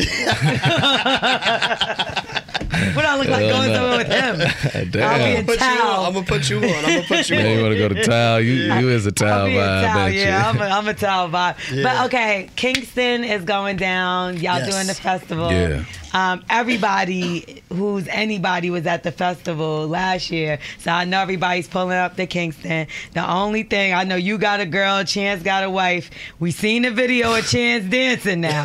what 2.96 3.02
do 3.02 3.08
I 3.08 3.18
look 3.18 3.28
like 3.28 3.46
Hell 3.46 3.58
going 3.58 3.70
no. 3.70 3.76
somewhere 3.76 3.98
with 3.98 4.08
him? 4.08 4.90
Damn. 4.92 5.10
I'll 5.12 5.18
be 5.18 5.24
I'm 5.24 5.30
in 5.32 5.46
gonna 5.46 5.46
put 5.46 5.60
you 5.60 5.66
on. 5.68 5.78
towel. 5.78 6.06
I'm 6.06 6.14
gonna 6.14 6.26
put 6.26 6.50
you 6.50 6.58
on. 6.58 6.64
I'm 6.64 6.82
gonna 6.84 7.04
put 7.04 7.30
you 7.30 7.36
Yeah, 7.38 7.54
you 7.58 7.62
want 7.64 7.74
to 7.74 7.80
go 7.80 7.90
to 7.90 8.04
Towel? 8.04 8.42
You 8.42 8.54
you 8.54 8.90
is 8.90 9.06
a 9.06 9.10
I'll 9.10 9.14
Towel 9.14 9.46
be 9.48 9.56
in 9.56 9.60
vibe, 9.62 9.82
towel, 9.94 10.10
yeah, 10.10 10.52
you? 10.54 10.60
I'm 10.60 10.62
a, 10.62 10.76
I'm 10.76 10.88
a 10.88 10.94
towel 10.94 11.30
vibe. 11.30 11.56
Yeah. 11.76 11.84
But 11.84 12.06
okay, 12.08 12.50
Kingston 12.56 13.24
is 13.24 13.44
going 13.44 13.78
down. 13.78 14.36
Y'all 14.36 14.60
Yes. 14.60 14.72
doing 14.74 14.88
the 14.88 14.94
festival. 14.96 15.52
Yeah. 15.52 15.84
Um, 16.14 16.44
everybody 16.50 17.64
who's 17.70 18.08
anybody 18.08 18.70
was 18.70 18.86
at 18.86 19.04
the 19.04 19.12
festival 19.12 19.88
last 19.88 20.30
year, 20.32 20.60
so 20.80 20.92
I 20.92 21.06
know 21.06 21.22
everybody's 21.22 21.68
pulling 21.68 21.98
up 21.98 22.16
to 22.18 22.26
Kingston. 22.26 22.88
The 23.14 23.30
only 23.30 23.64
thing 23.64 23.94
I 23.94 24.04
know, 24.04 24.16
you 24.16 24.38
got 24.38 24.60
a 24.60 24.66
girl, 24.66 25.04
Chance 25.04 25.44
got 25.44 25.64
a 25.64 25.70
wife. 25.70 26.10
We 26.40 26.52
seen 26.52 26.84
the 26.84 26.92
video 26.92 27.36
of 27.36 27.48
Chance 27.48 27.86
dancing 27.90 28.42
now. 28.42 28.64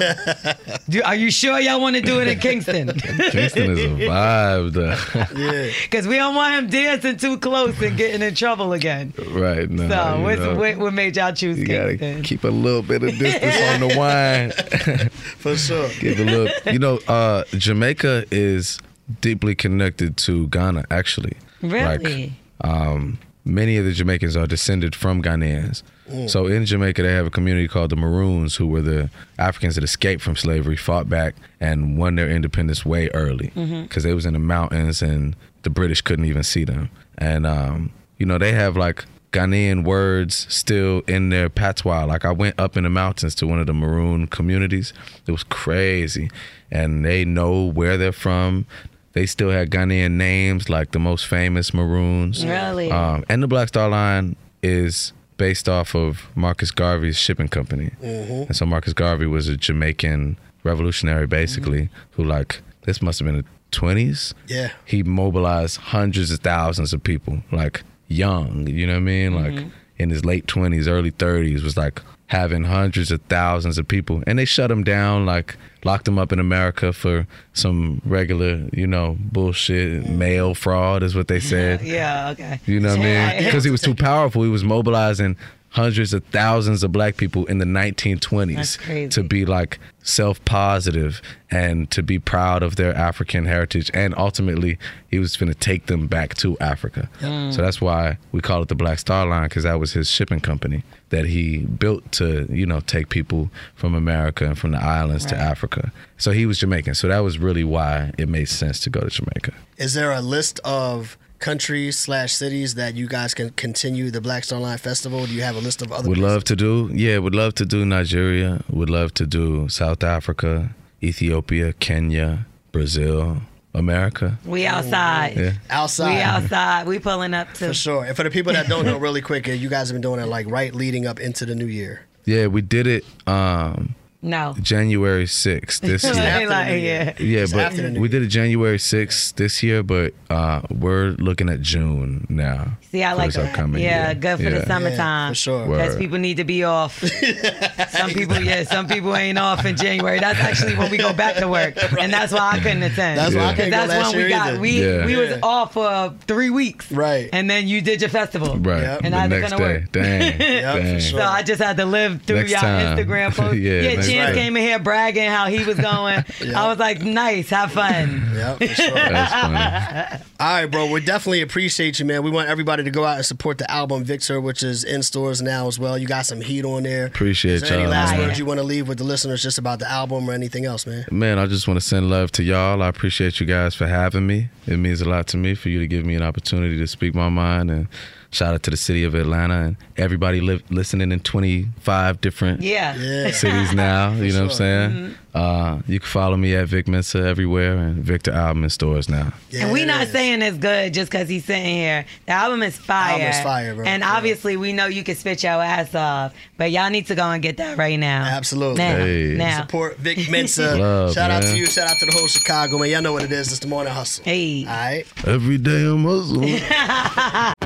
Do, 0.88 1.02
are 1.02 1.14
you 1.14 1.30
sure 1.30 1.58
y'all 1.60 1.80
want 1.80 1.96
to 1.96 2.02
do 2.02 2.20
it 2.20 2.28
in 2.28 2.38
Kingston? 2.38 2.88
Kingston 2.98 3.70
is 3.70 3.78
a 3.78 3.88
vibe, 4.06 4.72
though. 4.72 5.38
Yeah. 5.38 5.70
Because 5.82 6.06
we 6.06 6.16
don't 6.16 6.34
want 6.34 6.54
him 6.54 6.70
dancing 6.70 7.16
too 7.16 7.38
close 7.38 7.80
and 7.80 7.96
getting 7.96 8.22
in 8.22 8.34
trouble 8.34 8.72
again. 8.72 9.12
right 9.30 9.68
now. 9.70 9.88
So, 9.88 10.18
you 10.18 10.22
what's, 10.24 10.40
know, 10.40 10.54
what, 10.56 10.76
what 10.78 10.92
made 10.94 11.16
y'all 11.16 11.32
choose 11.32 11.58
you 11.58 11.66
gotta 11.66 12.20
keep 12.22 12.44
a 12.44 12.48
little 12.48 12.82
bit 12.82 13.02
of 13.02 13.16
distance 13.18 13.56
on 13.72 13.88
the 13.88 13.96
wine. 13.96 15.10
For 15.38 15.56
sure. 15.56 15.88
Give 16.00 16.18
a 16.20 16.24
little. 16.24 16.72
You 16.72 16.78
know, 16.78 16.98
uh, 17.08 17.35
Jamaica 17.52 18.24
is 18.30 18.78
deeply 19.20 19.54
connected 19.54 20.16
to 20.18 20.48
Ghana. 20.48 20.84
Actually, 20.90 21.36
Really? 21.62 22.32
Like, 22.62 22.70
um, 22.70 23.18
many 23.44 23.76
of 23.76 23.84
the 23.84 23.92
Jamaicans 23.92 24.36
are 24.36 24.46
descended 24.46 24.94
from 24.94 25.22
Ghanaians. 25.22 25.82
So 26.28 26.46
in 26.46 26.64
Jamaica, 26.64 27.02
they 27.02 27.12
have 27.12 27.26
a 27.26 27.30
community 27.30 27.66
called 27.66 27.90
the 27.90 27.96
Maroons, 27.96 28.54
who 28.54 28.68
were 28.68 28.80
the 28.82 29.10
Africans 29.40 29.74
that 29.74 29.82
escaped 29.82 30.22
from 30.22 30.36
slavery, 30.36 30.76
fought 30.76 31.08
back, 31.08 31.34
and 31.60 31.98
won 31.98 32.14
their 32.14 32.30
independence 32.30 32.84
way 32.86 33.08
early 33.12 33.50
because 33.82 34.04
they 34.04 34.14
was 34.14 34.24
in 34.24 34.32
the 34.32 34.38
mountains 34.38 35.02
and 35.02 35.34
the 35.62 35.70
British 35.70 36.02
couldn't 36.02 36.24
even 36.26 36.44
see 36.44 36.62
them. 36.64 36.90
And 37.18 37.44
um, 37.44 37.90
you 38.18 38.26
know, 38.26 38.38
they 38.38 38.52
have 38.52 38.76
like 38.76 39.04
Ghanaian 39.36 39.84
words 39.84 40.46
still 40.48 41.02
in 41.06 41.28
their 41.28 41.48
patois. 41.50 42.04
Like 42.04 42.24
I 42.24 42.32
went 42.32 42.58
up 42.58 42.76
in 42.76 42.84
the 42.84 42.90
mountains 42.90 43.34
to 43.36 43.46
one 43.46 43.60
of 43.60 43.66
the 43.66 43.74
Maroon 43.74 44.26
communities. 44.26 44.94
It 45.26 45.32
was 45.32 45.44
crazy, 45.44 46.30
and 46.70 47.04
they 47.04 47.24
know 47.24 47.64
where 47.64 47.96
they're 47.96 48.12
from. 48.12 48.66
They 49.12 49.26
still 49.26 49.50
had 49.50 49.70
Ghanaian 49.70 50.12
names 50.12 50.68
like 50.68 50.92
the 50.92 50.98
most 50.98 51.26
famous 51.26 51.72
Maroons. 51.72 52.44
Really? 52.44 52.90
Um, 52.90 53.24
and 53.28 53.42
the 53.42 53.46
Black 53.46 53.68
Star 53.68 53.88
Line 53.88 54.36
is 54.62 55.12
based 55.36 55.68
off 55.68 55.94
of 55.94 56.28
Marcus 56.34 56.70
Garvey's 56.70 57.18
shipping 57.18 57.48
company. 57.48 57.90
And 58.02 58.56
so 58.56 58.64
Marcus 58.66 58.92
Garvey 58.94 59.26
was 59.26 59.48
a 59.48 59.56
Jamaican 59.56 60.38
revolutionary, 60.64 61.26
basically, 61.26 61.88
who 62.12 62.24
like 62.24 62.62
this 62.82 63.02
must 63.02 63.18
have 63.18 63.26
been 63.26 63.36
the 63.36 63.44
twenties. 63.70 64.34
Yeah. 64.46 64.70
He 64.84 65.02
mobilized 65.02 65.76
hundreds 65.78 66.30
of 66.30 66.40
thousands 66.40 66.92
of 66.92 67.02
people, 67.02 67.42
like 67.52 67.82
young. 68.08 68.66
You 68.66 68.86
know 68.86 68.94
what 68.94 68.98
I 68.98 69.02
mean? 69.02 69.34
Like 69.34 69.52
mm-hmm. 69.52 69.68
in 69.98 70.10
his 70.10 70.24
late 70.24 70.46
twenties, 70.46 70.88
early 70.88 71.10
thirties, 71.10 71.62
was 71.62 71.76
like 71.76 72.02
having 72.28 72.64
hundreds 72.64 73.12
of 73.12 73.20
thousands 73.22 73.78
of 73.78 73.86
people, 73.86 74.22
and 74.26 74.38
they 74.38 74.44
shut 74.44 74.70
him 74.70 74.82
down, 74.82 75.26
like 75.26 75.56
locked 75.84 76.08
him 76.08 76.18
up 76.18 76.32
in 76.32 76.40
America 76.40 76.92
for 76.92 77.26
some 77.52 78.02
regular, 78.04 78.68
you 78.72 78.86
know, 78.86 79.16
bullshit, 79.20 80.08
mail 80.08 80.54
fraud 80.54 81.02
is 81.02 81.14
what 81.14 81.28
they 81.28 81.38
said. 81.38 81.80
yeah, 81.82 82.30
okay. 82.30 82.60
You 82.66 82.80
know 82.80 82.90
what 82.90 83.00
I 83.00 83.34
mean? 83.38 83.44
Because 83.44 83.64
he 83.64 83.70
was 83.70 83.80
too 83.80 83.94
powerful. 83.94 84.42
He 84.42 84.48
was 84.48 84.64
mobilizing 84.64 85.36
hundreds 85.76 86.14
of 86.14 86.24
thousands 86.24 86.82
of 86.82 86.90
black 86.90 87.18
people 87.18 87.44
in 87.46 87.58
the 87.58 87.66
1920s 87.66 89.10
to 89.10 89.22
be 89.22 89.44
like 89.44 89.78
self-positive 90.02 91.20
and 91.50 91.90
to 91.90 92.02
be 92.02 92.18
proud 92.18 92.62
of 92.62 92.76
their 92.76 92.94
African 92.96 93.44
heritage. 93.44 93.90
And 93.92 94.14
ultimately, 94.16 94.78
he 95.10 95.18
was 95.18 95.36
going 95.36 95.52
to 95.52 95.58
take 95.58 95.84
them 95.84 96.06
back 96.06 96.34
to 96.36 96.56
Africa. 96.60 97.10
Hmm. 97.20 97.50
So 97.50 97.60
that's 97.60 97.78
why 97.78 98.16
we 98.32 98.40
call 98.40 98.62
it 98.62 98.68
the 98.68 98.74
Black 98.74 98.98
Star 98.98 99.26
Line 99.26 99.50
because 99.50 99.64
that 99.64 99.78
was 99.78 99.92
his 99.92 100.08
shipping 100.08 100.40
company 100.40 100.82
that 101.10 101.26
he 101.26 101.58
built 101.58 102.10
to, 102.12 102.46
you 102.48 102.64
know, 102.64 102.80
take 102.80 103.10
people 103.10 103.50
from 103.74 103.94
America 103.94 104.46
and 104.46 104.58
from 104.58 104.70
the 104.70 104.82
islands 104.82 105.26
to 105.26 105.36
Africa. 105.36 105.92
So 106.16 106.30
he 106.30 106.46
was 106.46 106.58
Jamaican. 106.58 106.94
So 106.94 107.08
that 107.08 107.18
was 107.18 107.38
really 107.38 107.64
why 107.64 108.12
it 108.16 108.30
made 108.30 108.48
sense 108.48 108.80
to 108.80 108.90
go 108.90 109.00
to 109.00 109.10
Jamaica. 109.10 109.52
Is 109.76 109.92
there 109.92 110.10
a 110.10 110.22
list 110.22 110.58
of 110.64 111.18
countries 111.38 111.98
slash 111.98 112.34
cities 112.34 112.74
that 112.74 112.94
you 112.94 113.06
guys 113.06 113.34
can 113.34 113.50
continue 113.50 114.10
the 114.10 114.20
Black 114.20 114.44
Star 114.44 114.60
Line 114.60 114.78
Festival? 114.78 115.26
Do 115.26 115.32
you 115.34 115.42
have 115.42 115.56
a 115.56 115.60
list 115.60 115.82
of 115.82 115.92
other? 115.92 116.08
Would 116.08 116.18
places? 116.18 116.34
love 116.34 116.44
to 116.44 116.56
do, 116.56 116.90
yeah, 116.92 117.18
would 117.18 117.34
love 117.34 117.54
to 117.56 117.64
do 117.66 117.84
Nigeria, 117.84 118.62
would 118.70 118.90
love 118.90 119.14
to 119.14 119.26
do 119.26 119.68
South 119.68 120.02
Africa, 120.02 120.74
Ethiopia, 121.02 121.72
Kenya, 121.74 122.46
Brazil, 122.72 123.42
America. 123.74 124.38
We 124.44 124.66
outside. 124.66 125.36
Yeah. 125.36 125.52
outside. 125.70 126.14
We 126.14 126.20
outside. 126.22 126.86
We 126.86 126.98
pulling 126.98 127.34
up 127.34 127.52
to. 127.54 127.68
For 127.68 127.74
sure. 127.74 128.04
And 128.04 128.16
for 128.16 128.22
the 128.22 128.30
people 128.30 128.52
that 128.54 128.68
don't 128.68 128.84
know, 128.86 128.96
really 129.06 129.20
quick, 129.20 129.46
you 129.46 129.68
guys 129.68 129.88
have 129.88 129.94
been 129.94 130.02
doing 130.02 130.20
it 130.20 130.26
like 130.26 130.46
right 130.48 130.74
leading 130.74 131.06
up 131.06 131.20
into 131.20 131.44
the 131.44 131.54
new 131.54 131.66
year. 131.66 132.06
Yeah, 132.24 132.46
we 132.48 132.60
did 132.62 132.86
it 132.86 133.04
um 133.26 133.94
No. 134.22 134.54
January 134.60 135.24
6th 135.26 135.80
this 135.80 136.02
year. 136.04 136.12
after 136.14 136.48
like, 136.48 136.66
new 136.68 136.74
yeah. 136.76 136.78
year. 136.78 137.14
Yeah, 137.18 137.42
It's 137.42 137.52
after 137.54 137.82
the 137.82 137.90
but 137.92 138.00
we 138.00 138.08
did 138.08 138.22
it 138.22 138.26
January 138.28 138.78
6th 138.78 139.34
this 139.36 139.62
year, 139.62 139.82
but 139.82 140.14
uh 140.30 140.62
we're 140.70 141.10
looking 141.18 141.48
at 141.48 141.60
June 141.60 142.26
now. 142.28 142.76
See, 142.90 143.02
I 143.04 143.12
like 143.12 143.28
this 143.28 143.36
that. 143.36 143.50
upcoming 143.50 143.82
Yeah, 143.82 144.06
year. 144.06 144.14
good 144.14 144.36
for 144.38 144.42
Yeah. 144.44 144.50
the 144.60 144.66
summertime. 144.66 145.30
for 145.32 145.34
sure. 145.36 145.66
Because 145.68 145.96
people 145.96 146.18
need 146.18 146.38
to 146.38 146.44
be 146.44 146.64
off. 146.64 146.98
some 147.90 148.10
people, 148.10 148.38
yeah, 148.40 148.64
some 148.64 148.88
people 148.88 149.14
ain't 149.14 149.38
off 149.38 149.64
in 149.64 149.76
January. 149.76 150.18
That's 150.18 150.38
actually 150.38 150.76
when 150.76 150.90
we 150.90 150.96
go 150.98 151.12
back 151.12 151.36
to 151.36 151.48
work, 151.48 151.74
and 152.00 152.12
that's 152.12 152.32
why 152.32 152.52
I 152.52 152.58
couldn't 152.58 152.82
attend. 152.82 153.18
That's 153.18 153.34
why 153.34 153.46
I 153.46 153.54
couldn't 153.54 153.70
go 153.70 153.86
that's 153.86 154.12
when 154.14 154.22
we 154.24 154.28
got 154.28 154.48
either. 154.48 154.60
we 154.60 154.84
Yeah. 154.84 155.06
we 155.06 155.16
was 155.16 155.38
off 155.42 155.74
for 155.74 156.14
three 156.26 156.50
weeks, 156.50 156.90
Right. 156.90 157.28
And 157.32 157.48
then 157.50 157.68
you 157.68 157.80
did 157.80 158.00
your 158.00 158.10
festival, 158.10 158.56
Right. 158.56 158.82
Yep. 158.82 159.00
And 159.04 159.14
the 159.14 159.18
I 159.18 159.22
was 159.28 159.30
next 159.40 159.52
gonna 159.52 159.64
day. 159.64 159.74
work. 159.80 159.92
Dang. 159.92 160.40
Yep, 160.40 160.76
for 160.76 160.82
dang. 160.82 161.00
sure. 161.00 161.20
So 161.20 161.24
I 161.26 161.42
just 161.42 161.62
had 161.62 161.76
to 161.78 161.84
live 161.84 162.22
through 162.22 162.36
Next 162.36 162.50
y'all 162.52 162.60
time. 162.60 162.96
Instagram 162.98 163.34
posts. 163.34 163.56
Yeah, 163.58 163.82
yeah 164.08 164.16
next 164.16 164.26
Thanks, 164.26 164.26
Chance 164.26 164.36
right. 164.36 164.42
came 164.42 164.56
in 164.56 164.62
here 164.62 164.78
bragging 164.78 165.30
how 165.30 165.46
he 165.46 165.64
was 165.64 165.76
going. 165.76 166.24
I 166.54 166.68
was 166.68 166.78
like, 166.78 167.02
nice, 167.02 167.50
have 167.50 167.72
fun. 167.72 168.30
Yeah, 168.34 168.56
for 168.56 168.66
sure. 168.66 170.22
All 170.40 170.46
right, 170.46 170.66
bro. 170.66 170.90
We 170.90 171.00
definitely 171.00 171.42
appreciate 171.42 171.98
you, 171.98 172.04
man. 172.04 172.22
We 172.22 172.30
want 172.30 172.48
everybody 172.48 172.84
to 172.84 172.90
go 172.90 173.04
out 173.04 173.16
and 173.16 173.24
support 173.24 173.58
the 173.58 173.70
album 173.70 174.04
Victor, 174.04 174.40
which 174.40 174.62
is 174.62 174.84
in 174.84 175.02
stores 175.02 175.40
now 175.40 175.66
as 175.66 175.78
well. 175.78 175.96
You 175.96 176.06
got 176.06 176.26
some 176.26 176.40
heat 176.40 176.64
on 176.64 176.82
there. 176.82 177.06
Appreciate 177.06 177.54
Is 177.54 177.62
there 177.62 177.74
any 177.74 177.82
y'all, 177.82 177.90
last 177.90 178.18
words 178.18 178.38
you 178.38 178.44
want 178.44 178.58
to 178.58 178.64
leave 178.64 178.88
with 178.88 178.98
the 178.98 179.04
listeners 179.04 179.42
just 179.42 179.58
about 179.58 179.78
the 179.78 179.90
album 179.90 180.28
or 180.28 180.32
anything 180.32 180.64
else, 180.64 180.86
man? 180.86 181.06
Man, 181.10 181.38
I 181.38 181.46
just 181.46 181.66
want 181.66 181.80
to 181.80 181.86
send 181.86 182.10
love 182.10 182.32
to 182.32 182.42
y'all. 182.42 182.82
I 182.82 182.88
appreciate 182.88 183.40
you 183.40 183.46
guys 183.46 183.74
for 183.74 183.86
having 183.86 184.26
me. 184.26 184.50
It 184.66 184.76
means 184.78 185.00
a 185.00 185.08
lot 185.08 185.26
to 185.28 185.36
me 185.36 185.54
for 185.54 185.68
you 185.68 185.78
to 185.78 185.86
give 185.86 186.04
me 186.04 186.14
an 186.14 186.22
opportunity 186.22 186.76
to 186.78 186.86
speak 186.86 187.14
my 187.14 187.28
mind. 187.28 187.70
And 187.70 187.88
shout 188.36 188.54
out 188.54 188.62
to 188.64 188.70
the 188.70 188.76
city 188.76 189.02
of 189.04 189.14
Atlanta 189.14 189.54
and 189.54 189.76
everybody 189.96 190.40
li- 190.40 190.62
listening 190.70 191.10
in 191.12 191.20
25 191.20 192.20
different 192.20 192.60
Yeah. 192.62 192.94
Yeah. 192.96 193.30
cities 193.30 193.72
now. 193.74 194.12
You 194.26 194.32
know 194.32 194.40
what 194.40 194.42
I'm 194.44 194.48
sure. 194.48 194.56
saying? 194.56 194.90
Mhm. 194.90 195.14
Uh, 195.34 195.82
you 195.86 196.00
can 196.00 196.08
follow 196.08 196.36
me 196.36 196.54
at 196.54 196.66
Vic 196.68 196.88
Mensa 196.88 197.18
everywhere 197.18 197.76
and 197.76 198.02
Victor 198.02 198.32
Album 198.32 198.64
in 198.64 198.70
stores 198.70 199.08
now. 199.08 199.32
and 199.54 199.70
we're 199.70 199.84
not 199.86 200.08
saying 200.08 200.40
it's 200.40 200.56
good 200.56 200.94
just 200.94 201.10
because 201.10 201.28
he's 201.28 201.44
sitting 201.44 201.74
here. 201.76 202.06
The 202.24 202.32
album 202.32 202.62
is 202.62 202.76
fire. 202.78 203.12
Album 203.12 203.26
is 203.28 203.40
fire, 203.40 203.74
bro. 203.74 203.84
And 203.84 204.02
obviously, 204.02 204.56
we 204.56 204.72
know 204.72 204.86
you 204.86 205.04
can 205.04 205.14
spit 205.14 205.42
your 205.42 205.62
ass 205.62 205.94
off, 205.94 206.32
but 206.56 206.70
y'all 206.70 206.88
need 206.88 207.06
to 207.08 207.14
go 207.14 207.24
and 207.30 207.42
get 207.42 207.58
that 207.58 207.76
right 207.76 207.98
now. 207.98 208.24
Absolutely. 208.24 208.78
Now. 208.78 208.96
Hey. 208.96 209.34
now. 209.36 209.60
Support 209.60 209.98
Vic 209.98 210.30
Mensa. 210.30 210.74
Love, 210.78 211.12
Shout 211.12 211.30
out 211.30 211.42
to 211.42 211.54
you. 211.56 211.66
Shout 211.66 211.88
out 211.90 211.96
to 211.98 212.06
the 212.06 212.12
whole 212.12 212.28
Chicago, 212.28 212.78
man. 212.78 212.88
Y'all 212.90 213.02
know 213.02 213.12
what 213.12 213.22
it 213.24 213.32
is. 213.32 213.48
It's 213.50 213.58
the 213.60 213.66
morning 213.68 213.92
hustle. 213.92 214.24
Hey. 214.24 214.64
All 214.66 214.72
right. 214.72 215.04
Every 215.26 215.58
day 215.58 215.84
I'm 215.84 216.02
hustling. 216.04 217.56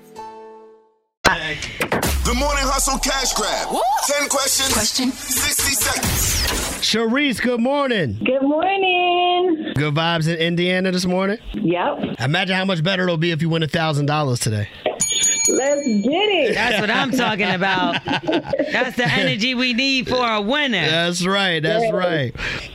The 1.23 2.33
morning 2.35 2.63
hustle 2.63 2.97
cash 2.99 3.33
grab. 3.33 3.69
Ten 4.07 4.27
questions. 4.27 4.73
Question. 4.73 5.11
Sixty 5.11 5.73
seconds. 5.73 6.81
Sharice, 6.81 7.41
good 7.41 7.59
morning. 7.61 8.19
Good 8.25 8.41
morning. 8.41 9.73
Good 9.75 9.93
vibes 9.93 10.27
in 10.27 10.37
Indiana 10.37 10.91
this 10.91 11.05
morning? 11.05 11.37
Yep. 11.53 12.19
Imagine 12.19 12.55
how 12.55 12.65
much 12.65 12.83
better 12.83 13.03
it'll 13.03 13.17
be 13.17 13.31
if 13.31 13.41
you 13.41 13.49
win 13.49 13.63
a 13.63 13.67
$1,000 13.67 14.39
today. 14.41 14.67
Let's 15.51 15.85
get 15.85 16.29
it. 16.29 16.55
That's 16.55 16.79
what 16.79 16.89
I'm 16.89 17.11
talking 17.11 17.49
about. 17.49 18.03
That's 18.05 18.95
the 18.95 19.05
energy 19.05 19.53
we 19.53 19.73
need 19.73 20.07
for 20.07 20.25
a 20.25 20.41
winner. 20.41 20.89
That's 20.89 21.25
right. 21.25 21.61
That's 21.61 21.91
right. 21.91 22.33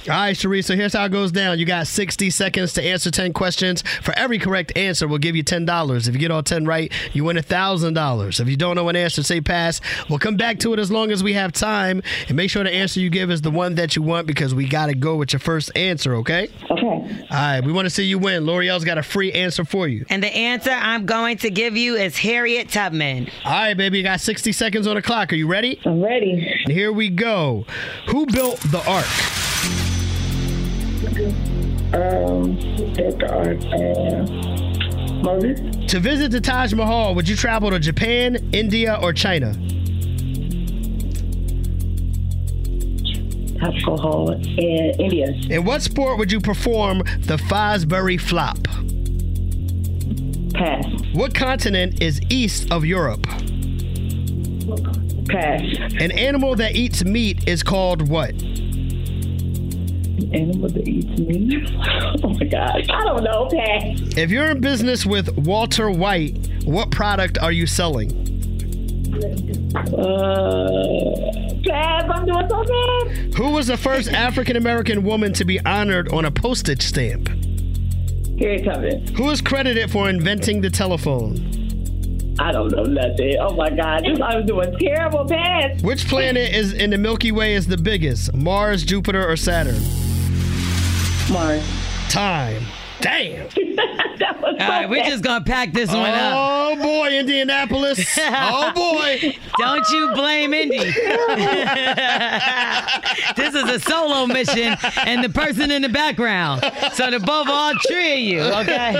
All 0.09 0.15
right, 0.15 0.37
Sharice. 0.37 0.65
So 0.67 0.77
here's 0.77 0.93
how 0.93 1.07
it 1.07 1.13
goes 1.13 1.33
down. 1.33 1.59
You 1.59 1.65
got 1.65 1.87
60 1.87 2.31
seconds 2.31 2.75
to 2.75 2.83
answer 2.83 3.11
10 3.11 3.33
questions. 3.33 3.83
For 4.03 4.13
every 4.19 4.39
correct 4.39 4.77
answer, 4.77 5.09
we'll 5.09 5.19
give 5.19 5.35
you 5.35 5.43
$10. 5.43 6.09
If 6.09 6.15
you 6.15 6.21
get 6.21 6.31
all 6.31 6.43
10 6.43 6.67
right, 6.67 6.93
you 7.13 7.25
win 7.25 7.37
$1,000. 7.37 8.41
If 8.41 8.49
you 8.49 8.57
don't 8.57 8.77
know 8.77 8.89
an 8.89 8.97
answer, 8.97 9.23
say 9.23 9.41
pass. 9.41 9.81
We'll 10.09 10.19
come 10.19 10.37
back 10.37 10.59
to 10.61 10.73
it 10.75 10.79
as 10.79 10.91
long 10.91 11.11
as 11.11 11.25
we 11.25 11.33
have 11.33 11.53
time. 11.53 12.03
And 12.29 12.37
make 12.37 12.51
sure 12.51 12.63
the 12.63 12.73
answer 12.73 13.01
you 13.01 13.11
give 13.11 13.31
is 13.31 13.41
the 13.41 13.51
one 13.51 13.75
that 13.77 13.97
you 13.97 14.03
want 14.03 14.27
because 14.27 14.55
we 14.55 14.69
got 14.69 14.87
to 14.87 14.95
go 14.95 15.17
with 15.17 15.33
your 15.33 15.41
first 15.41 15.77
answer, 15.77 16.15
okay? 16.17 16.51
Okay. 16.71 16.85
All 16.85 17.27
right. 17.31 17.61
We 17.65 17.73
want 17.73 17.87
to 17.87 17.91
see 17.91 18.05
you 18.05 18.19
win. 18.19 18.45
Lore'l's 18.45 18.85
got 18.85 18.99
a 18.99 19.03
free 19.03 19.33
answer 19.33 19.65
for 19.65 19.89
you. 19.89 20.05
And 20.11 20.23
the 20.23 20.35
answer 20.35 20.71
I'm 20.71 21.07
going 21.07 21.39
to 21.39 21.51
give 21.51 21.77
you 21.77 21.97
is 21.97 22.17
Harriet 22.19 22.66
Tubman. 22.67 23.29
All 23.45 23.53
right, 23.53 23.75
baby. 23.77 23.99
You 23.99 24.05
got 24.05 24.21
60 24.21 24.53
seconds 24.53 24.87
on 24.87 24.97
the 24.97 25.03
clock. 25.03 25.33
Are 25.33 25.37
you 25.37 25.47
ready? 25.47 25.81
I'm 25.85 26.03
ready. 26.03 26.63
And 26.65 26.73
here 26.73 26.93
we 26.93 27.09
go. 27.09 27.65
Who 28.09 28.27
built 28.27 28.61
the 28.61 28.79
ark? 28.87 29.07
Um, 31.95 32.59
at 32.99 33.19
the 33.19 33.29
art. 33.33 33.65
Uh, 33.67 35.23
Moses. 35.23 35.91
To 35.93 36.01
visit 36.01 36.31
the 36.31 36.41
Taj 36.41 36.75
Mahal, 36.75 37.15
would 37.15 37.29
you 37.29 37.37
travel 37.37 37.71
to 37.71 37.79
Japan, 37.79 38.37
India, 38.53 38.99
or 39.01 39.13
China? 39.13 39.55
Alcohol 43.63 44.33
in 44.33 45.01
India. 45.01 45.29
In 45.51 45.65
what 45.65 45.83
sport 45.83 46.19
would 46.19 46.31
you 46.31 46.41
perform 46.41 46.99
the 47.21 47.37
Fosbury 47.37 48.21
Flop? 48.21 48.59
Pass. 50.57 50.85
What 51.13 51.35
continent 51.35 52.03
is 52.03 52.21
east 52.31 52.71
of 52.71 52.85
Europe? 52.85 53.23
Pass. 55.29 55.61
An 56.01 56.11
animal 56.13 56.55
that 56.57 56.75
eats 56.75 57.05
meat 57.05 57.47
is 57.49 57.63
called 57.63 58.09
what? 58.09 58.31
An 58.31 60.35
animal 60.35 60.69
that 60.71 60.89
eats 60.89 61.19
meat. 61.21 61.69
Oh 62.25 62.31
my 62.31 62.45
God. 62.45 62.91
I 62.91 63.05
don't 63.05 63.23
know. 63.23 63.47
Pass. 63.53 64.01
If 64.17 64.31
you're 64.31 64.51
in 64.51 64.61
business 64.61 65.05
with 65.05 65.37
Walter 65.39 65.91
White, 65.91 66.49
what 66.65 66.91
product 66.91 67.39
are 67.39 67.53
you 67.53 67.67
selling? 67.67 68.11
Uh, 69.77 71.61
pass. 71.67 72.05
I'm 72.11 72.25
doing 72.25 72.49
so 72.49 72.65
bad. 72.65 73.35
Who 73.35 73.51
was 73.51 73.67
the 73.67 73.77
first 73.77 74.09
African 74.09 74.57
American 74.57 75.05
woman 75.05 75.33
to 75.35 75.45
be 75.45 75.61
honored 75.61 76.11
on 76.13 76.25
a 76.25 76.31
postage 76.31 76.83
stamp? 76.83 77.29
Harriet 78.39 78.65
Tubman. 78.65 79.07
Who 79.15 79.31
is 79.31 79.41
credited 79.41 79.91
for 79.91 80.09
inventing 80.09 80.61
the 80.61 80.71
telephone? 80.71 81.37
I 82.39 82.53
don't 82.53 82.71
know 82.71 82.83
nothing. 82.83 83.37
Oh 83.41 83.55
my 83.55 83.71
God. 83.71 84.05
This 84.05 84.21
I 84.21 84.37
was 84.37 84.45
doing 84.47 84.77
terrible. 84.79 85.25
Pass. 85.27 85.83
Which 85.83 86.07
planet 86.07 86.53
is 86.55 86.73
in 86.75 86.91
the 86.91 86.99
Milky 86.99 87.33
Way 87.33 87.55
is 87.55 87.67
the 87.67 87.79
biggest? 87.79 88.35
Mars, 88.35 88.85
Jupiter, 88.85 89.27
or 89.27 89.37
Saturn? 89.37 89.81
Mars. 91.33 91.65
Time. 92.11 92.63
Damn. 93.01 93.49
that 94.21 94.41
was 94.41 94.57
All 94.61 94.69
right, 94.69 94.89
we're 94.89 95.05
just 95.05 95.23
going 95.23 95.45
to 95.45 95.51
pack 95.51 95.73
this 95.73 95.91
one 95.91 96.11
up. 96.11 96.33
Oh 96.35 96.77
boy, 96.83 97.09
Indianapolis. 97.09 98.19
Oh 98.19 98.73
boy. 98.75 99.37
Don't 99.59 99.89
you 99.91 100.13
blame 100.15 100.55
Indy. 100.55 100.79
this 103.37 103.55
is 103.55 103.65
a 103.65 103.81
solo 103.81 104.27
mission 104.27 104.77
and 105.07 105.25
the 105.25 105.31
person 105.31 105.71
in 105.71 105.83
the 105.83 105.89
background. 105.89 106.63
So 106.93 107.11
the 107.11 107.21
both 107.21 107.49
all 107.49 107.73
three 107.87 108.13
of 108.15 108.21
you, 108.21 108.41
okay? 108.43 108.97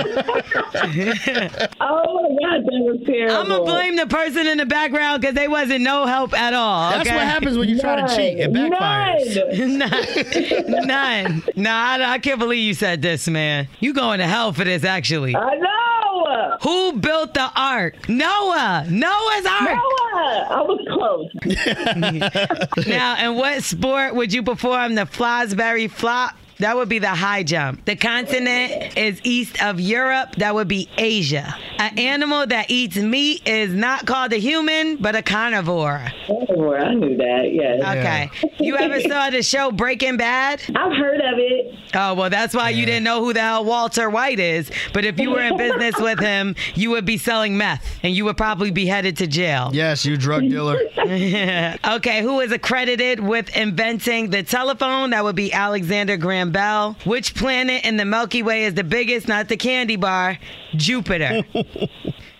Oh 1.79 2.35
my 2.39 2.57
God. 2.57 2.65
That 2.67 2.83
was 2.83 3.01
terrible. 3.05 3.35
I'm 3.35 3.47
going 3.47 3.65
to 3.65 3.71
blame 3.71 3.95
the 3.95 4.07
person 4.07 4.47
in 4.47 4.57
the 4.57 4.65
background 4.65 5.21
because 5.21 5.35
they 5.35 5.47
wasn't 5.47 5.81
no 5.81 6.05
help 6.05 6.33
at 6.33 6.53
all. 6.53 6.91
That's 6.91 7.09
what 7.09 7.19
happens 7.19 7.57
when 7.57 7.69
you 7.69 7.79
try 7.79 7.95
to 8.01 8.15
cheat. 8.15 8.39
It 8.39 8.51
backfires. 8.51 9.37
None. 9.67 10.87
None. 10.87 11.43
Nah, 11.55 11.71
I, 11.71 12.13
I 12.13 12.19
can't 12.19 12.39
believe 12.39 12.63
you 12.63 12.73
said 12.73 13.01
this, 13.01 13.27
man. 13.27 13.67
You 13.79 13.93
going 13.93 14.19
to 14.19 14.27
hell 14.27 14.53
for 14.53 14.63
this, 14.63 14.83
actually. 15.07 15.35
I 15.35 15.55
know. 15.55 16.57
Who 16.61 16.99
built 16.99 17.33
the 17.33 17.49
ark? 17.55 18.09
Noah. 18.09 18.85
Noah's 18.89 19.45
ark. 19.45 19.77
Noah. 19.77 20.47
I 20.49 20.61
was 20.61 20.79
close. 20.91 22.85
now, 22.87 23.25
in 23.25 23.37
what 23.37 23.63
sport 23.63 24.15
would 24.15 24.33
you 24.33 24.43
perform 24.43 24.95
the 24.95 25.03
Fosbury 25.03 25.89
flop? 25.89 26.35
That 26.59 26.75
would 26.75 26.89
be 26.89 26.99
the 26.99 27.09
high 27.09 27.43
jump. 27.43 27.85
The 27.85 27.95
continent 27.95 28.97
is 28.97 29.21
east 29.23 29.61
of 29.63 29.79
Europe. 29.79 30.35
That 30.37 30.55
would 30.55 30.67
be 30.67 30.89
Asia. 30.97 31.55
An 31.77 31.99
animal 31.99 32.47
that 32.47 32.71
eats 32.71 32.97
meat 32.97 33.47
is 33.47 33.71
not 33.71 34.07
called 34.07 34.33
a 34.33 34.37
human, 34.37 34.97
but 34.97 35.15
a 35.15 35.21
carnivore. 35.21 36.01
Carnivore. 36.25 36.79
I 36.79 36.93
knew 36.95 37.15
that. 37.17 37.51
Yes. 37.53 37.81
Okay. 37.81 38.31
You 38.59 38.75
ever 38.77 38.99
saw 39.01 39.29
the 39.29 39.43
show 39.43 39.71
Breaking 39.71 40.17
Bad? 40.17 40.61
I've 40.75 40.97
heard 40.97 41.21
of 41.21 41.37
it. 41.37 41.75
Oh, 41.93 42.15
well, 42.15 42.29
that's 42.29 42.55
why 42.55 42.71
you 42.71 42.85
didn't 42.85 43.03
know 43.03 43.23
who 43.23 43.33
the 43.33 43.41
hell 43.41 43.63
Walter 43.63 44.09
White 44.09 44.39
is. 44.39 44.71
But 44.93 45.05
if 45.05 45.19
you 45.19 45.31
were 45.31 45.41
in 45.41 45.57
business 45.57 45.95
with 45.99 46.19
him, 46.19 46.55
you 46.73 46.89
would 46.91 47.05
be 47.05 47.17
selling 47.17 47.57
meth 47.57 47.99
and 48.01 48.15
you 48.15 48.25
would 48.25 48.37
probably 48.37 48.71
be 48.71 48.87
headed 48.87 49.17
to 49.17 49.27
jail. 49.27 49.69
Yes, 49.73 50.05
you 50.05 50.17
drug 50.17 50.41
dealer. 50.41 50.79
okay, 50.97 52.21
who 52.21 52.39
is 52.39 52.51
accredited 52.51 53.19
with 53.19 53.55
inventing 53.55 54.31
the 54.31 54.41
telephone? 54.41 55.11
That 55.11 55.23
would 55.23 55.35
be 55.35 55.53
Alexander 55.53 56.17
Graham 56.17 56.46
Bell. 56.51 56.95
Which 57.05 57.35
planet 57.35 57.85
in 57.85 57.97
the 57.97 58.05
Milky 58.05 58.43
Way 58.43 58.65
is 58.65 58.73
the 58.73 58.83
biggest? 58.83 59.27
Not 59.27 59.47
the 59.49 59.57
candy 59.57 59.95
bar, 59.95 60.37
Jupiter. 60.75 61.43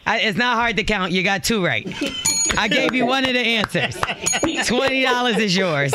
I, 0.05 0.19
it's 0.19 0.37
not 0.37 0.55
hard 0.55 0.77
to 0.77 0.83
count. 0.83 1.11
You 1.11 1.21
got 1.21 1.43
two 1.43 1.63
right. 1.63 1.85
I 2.57 2.69
gave 2.69 2.93
you 2.93 3.05
one 3.05 3.25
of 3.25 3.33
the 3.33 3.39
answers. 3.39 3.97
Twenty 4.67 5.03
dollars 5.03 5.37
is 5.37 5.55
yours. 5.55 5.91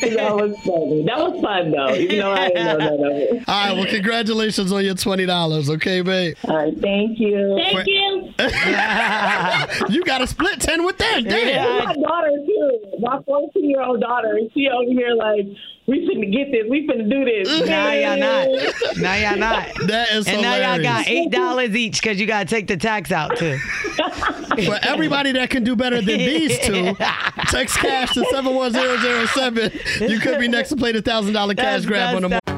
that 0.00 0.34
was 0.34 0.56
funny. 0.64 1.04
That 1.04 1.18
was 1.18 1.40
fun 1.42 1.70
though. 1.72 1.94
Even 1.94 2.18
though 2.18 2.30
I 2.30 2.48
didn't 2.48 2.64
know 2.64 2.76
none 2.78 2.92
of 2.92 3.16
it. 3.16 3.48
All 3.48 3.66
right, 3.66 3.72
well, 3.76 3.86
congratulations 3.86 4.70
on 4.72 4.84
your 4.84 4.94
$20, 4.94 5.68
okay, 5.76 6.00
babe? 6.02 6.36
All 6.44 6.56
right, 6.56 6.80
thank 6.80 7.18
you. 7.18 7.60
Thank 7.72 7.86
you. 7.86 8.32
you 9.94 10.04
got 10.04 10.18
to 10.18 10.26
split 10.26 10.60
ten 10.60 10.84
with 10.84 10.98
them. 10.98 11.24
Damn. 11.24 11.84
My 11.84 11.94
daughter 11.94 12.30
too. 12.46 12.80
My 13.00 13.20
14 13.22 13.68
year 13.68 13.82
old 13.82 14.00
daughter, 14.00 14.38
she 14.54 14.68
over 14.68 14.90
here 14.90 15.14
like, 15.14 15.46
we 15.88 16.06
finna 16.06 16.30
get 16.30 16.52
this. 16.52 16.66
We 16.68 16.86
finna 16.86 17.08
do 17.10 17.24
this. 17.24 17.66
Now 17.66 17.92
y'all 17.92 18.18
not. 18.18 18.96
Now 18.98 19.14
y'all 19.14 19.38
not. 19.38 19.68
That 19.86 20.10
is 20.12 20.28
And 20.28 20.42
now 20.42 20.56
y'all 20.56 20.82
got 20.82 21.08
eight 21.08 21.30
dollars 21.30 21.74
each 21.74 22.02
because 22.02 22.20
you 22.20 22.26
gotta 22.26 22.44
take 22.44 22.66
the 22.66 22.76
tax 22.76 23.10
out 23.10 23.36
too. 23.36 23.58
For 24.66 24.78
everybody 24.82 25.32
that 25.32 25.50
can 25.50 25.64
do 25.64 25.74
better 25.76 25.96
than 26.02 26.18
these 26.18 26.58
two, 26.58 26.94
text 27.46 27.78
cash 27.78 28.12
to 28.14 28.24
71007. 28.30 30.10
You 30.10 30.20
could 30.20 30.38
be 30.38 30.48
next 30.48 30.70
to 30.70 30.76
play 30.76 30.92
the 30.92 31.02
$1,000 31.02 31.56
cash 31.56 31.84
grab 31.84 32.16
on 32.16 32.22
the 32.22 32.28
morning. 32.28 32.57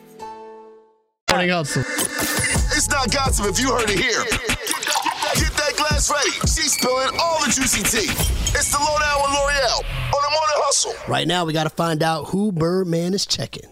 Morning 1.31 1.49
hustle. 1.49 1.83
It's 2.75 2.89
not 2.89 3.09
gossip 3.09 3.45
if 3.45 3.59
you 3.59 3.71
heard 3.71 3.89
it 3.89 3.97
here. 3.97 4.23
Get 5.35 5.53
that 5.55 5.73
glass 5.77 6.11
ready. 6.11 6.31
She's 6.41 6.73
spilling 6.73 7.17
all 7.19 7.39
the 7.39 7.51
juicy 7.51 7.83
tea. 7.83 8.11
It's 8.51 8.69
the 8.69 8.77
lowdown 8.77 9.21
with 9.21 9.31
Lore'l 9.31 9.79
on 9.79 10.21
the 10.21 10.29
morning 10.29 10.59
hustle. 10.67 10.93
Right 11.07 11.25
now, 11.27 11.45
we 11.45 11.53
got 11.53 11.63
to 11.63 11.69
find 11.69 12.03
out 12.03 12.25
who 12.25 12.51
Birdman 12.51 13.13
is 13.13 13.25
checking. 13.25 13.69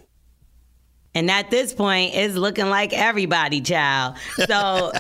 And 1.16 1.32
at 1.32 1.50
this 1.50 1.74
point, 1.74 2.14
it's 2.14 2.36
looking 2.36 2.70
like 2.70 2.94
everybody, 2.94 3.62
child. 3.62 4.16
So, 4.46 4.92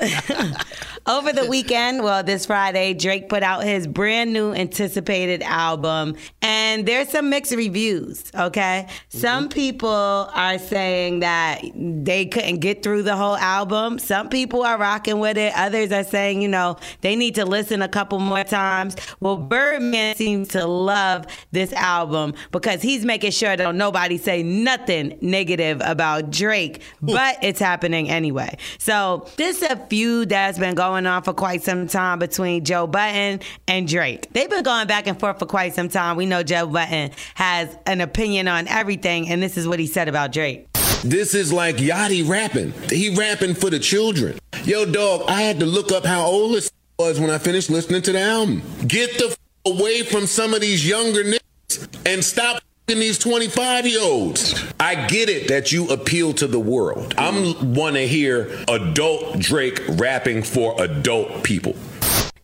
over 1.07 1.31
the 1.31 1.45
weekend, 1.47 2.03
well, 2.03 2.23
this 2.23 2.47
Friday, 2.47 2.95
Drake 2.95 3.29
put 3.29 3.43
out 3.43 3.63
his 3.63 3.85
brand 3.85 4.33
new 4.33 4.51
anticipated 4.51 5.43
album, 5.43 6.15
and 6.41 6.87
there's 6.87 7.09
some 7.09 7.29
mixed 7.29 7.51
reviews, 7.51 8.31
okay? 8.33 8.87
Some 9.09 9.45
mm-hmm. 9.45 9.53
people 9.53 9.89
are 9.89 10.57
saying 10.57 11.19
that 11.19 11.61
they 11.75 12.25
couldn't 12.25 12.57
get 12.57 12.81
through 12.81 13.03
the 13.03 13.15
whole 13.15 13.37
album. 13.37 13.99
Some 13.99 14.29
people 14.29 14.63
are 14.63 14.79
rocking 14.79 15.19
with 15.19 15.37
it. 15.37 15.53
Others 15.55 15.91
are 15.91 16.03
saying, 16.03 16.41
you 16.41 16.47
know, 16.47 16.77
they 17.01 17.15
need 17.15 17.35
to 17.35 17.45
listen 17.45 17.83
a 17.83 17.87
couple 17.87 18.19
more 18.19 18.43
times. 18.43 18.95
Well, 19.19 19.37
Birdman 19.37 20.15
seems 20.15 20.47
to 20.49 20.65
love 20.65 21.27
this 21.51 21.71
album 21.73 22.33
because 22.51 22.81
he's 22.81 23.05
making 23.05 23.31
sure 23.31 23.55
that 23.55 23.75
nobody 23.75 24.17
say 24.17 24.41
nothing 24.41 25.15
negative 25.21 25.81
about 25.85 25.98
Drake, 26.29 26.81
hmm. 26.99 27.07
but 27.07 27.37
it's 27.41 27.59
happening 27.59 28.09
anyway. 28.09 28.57
So 28.77 29.27
this 29.37 29.61
is 29.61 29.71
a 29.71 29.75
feud 29.87 30.29
that's 30.29 30.57
been 30.57 30.75
going 30.75 31.05
on 31.05 31.23
for 31.23 31.33
quite 31.33 31.63
some 31.63 31.87
time 31.87 32.19
between 32.19 32.65
Joe 32.65 32.87
Budden 32.87 33.41
and 33.67 33.87
Drake. 33.87 34.31
They've 34.33 34.49
been 34.49 34.63
going 34.63 34.87
back 34.87 35.07
and 35.07 35.19
forth 35.19 35.39
for 35.39 35.45
quite 35.45 35.73
some 35.73 35.89
time. 35.89 36.17
We 36.17 36.25
know 36.25 36.43
Joe 36.43 36.67
Budden 36.67 37.11
has 37.35 37.75
an 37.85 38.01
opinion 38.01 38.47
on 38.47 38.67
everything, 38.67 39.29
and 39.29 39.41
this 39.41 39.57
is 39.57 39.67
what 39.67 39.79
he 39.79 39.87
said 39.87 40.07
about 40.07 40.31
Drake. 40.31 40.67
This 41.03 41.33
is 41.33 41.53
like 41.53 41.77
Yachty 41.77 42.27
rapping. 42.27 42.73
He 42.89 43.15
rapping 43.15 43.53
for 43.53 43.69
the 43.69 43.79
children. 43.79 44.37
Yo, 44.65 44.85
dog, 44.85 45.23
I 45.29 45.41
had 45.41 45.59
to 45.61 45.65
look 45.65 45.91
up 45.91 46.05
how 46.05 46.25
old 46.25 46.55
this 46.55 46.69
was 46.99 47.19
when 47.19 47.29
I 47.29 47.37
finished 47.37 47.69
listening 47.69 48.01
to 48.03 48.11
the 48.11 48.19
album. 48.19 48.61
Get 48.85 49.17
the 49.17 49.27
f- 49.27 49.37
away 49.65 50.03
from 50.03 50.27
some 50.27 50.53
of 50.53 50.61
these 50.61 50.87
younger 50.87 51.23
niggas 51.23 51.87
and 52.05 52.23
stop 52.23 52.57
f***ing 52.57 52.68
these 52.97 53.19
25 53.19 53.85
year 53.85 54.01
olds. 54.01 54.55
I 54.79 55.05
get 55.07 55.29
it 55.29 55.49
that 55.49 55.71
you 55.71 55.89
appeal 55.89 56.33
to 56.33 56.47
the 56.47 56.59
world. 56.59 57.13
I'm 57.17 57.75
want 57.75 57.95
to 57.95 58.07
hear 58.07 58.49
adult 58.67 59.37
Drake 59.37 59.81
rapping 59.89 60.41
for 60.41 60.81
adult 60.81 61.43
people. 61.43 61.75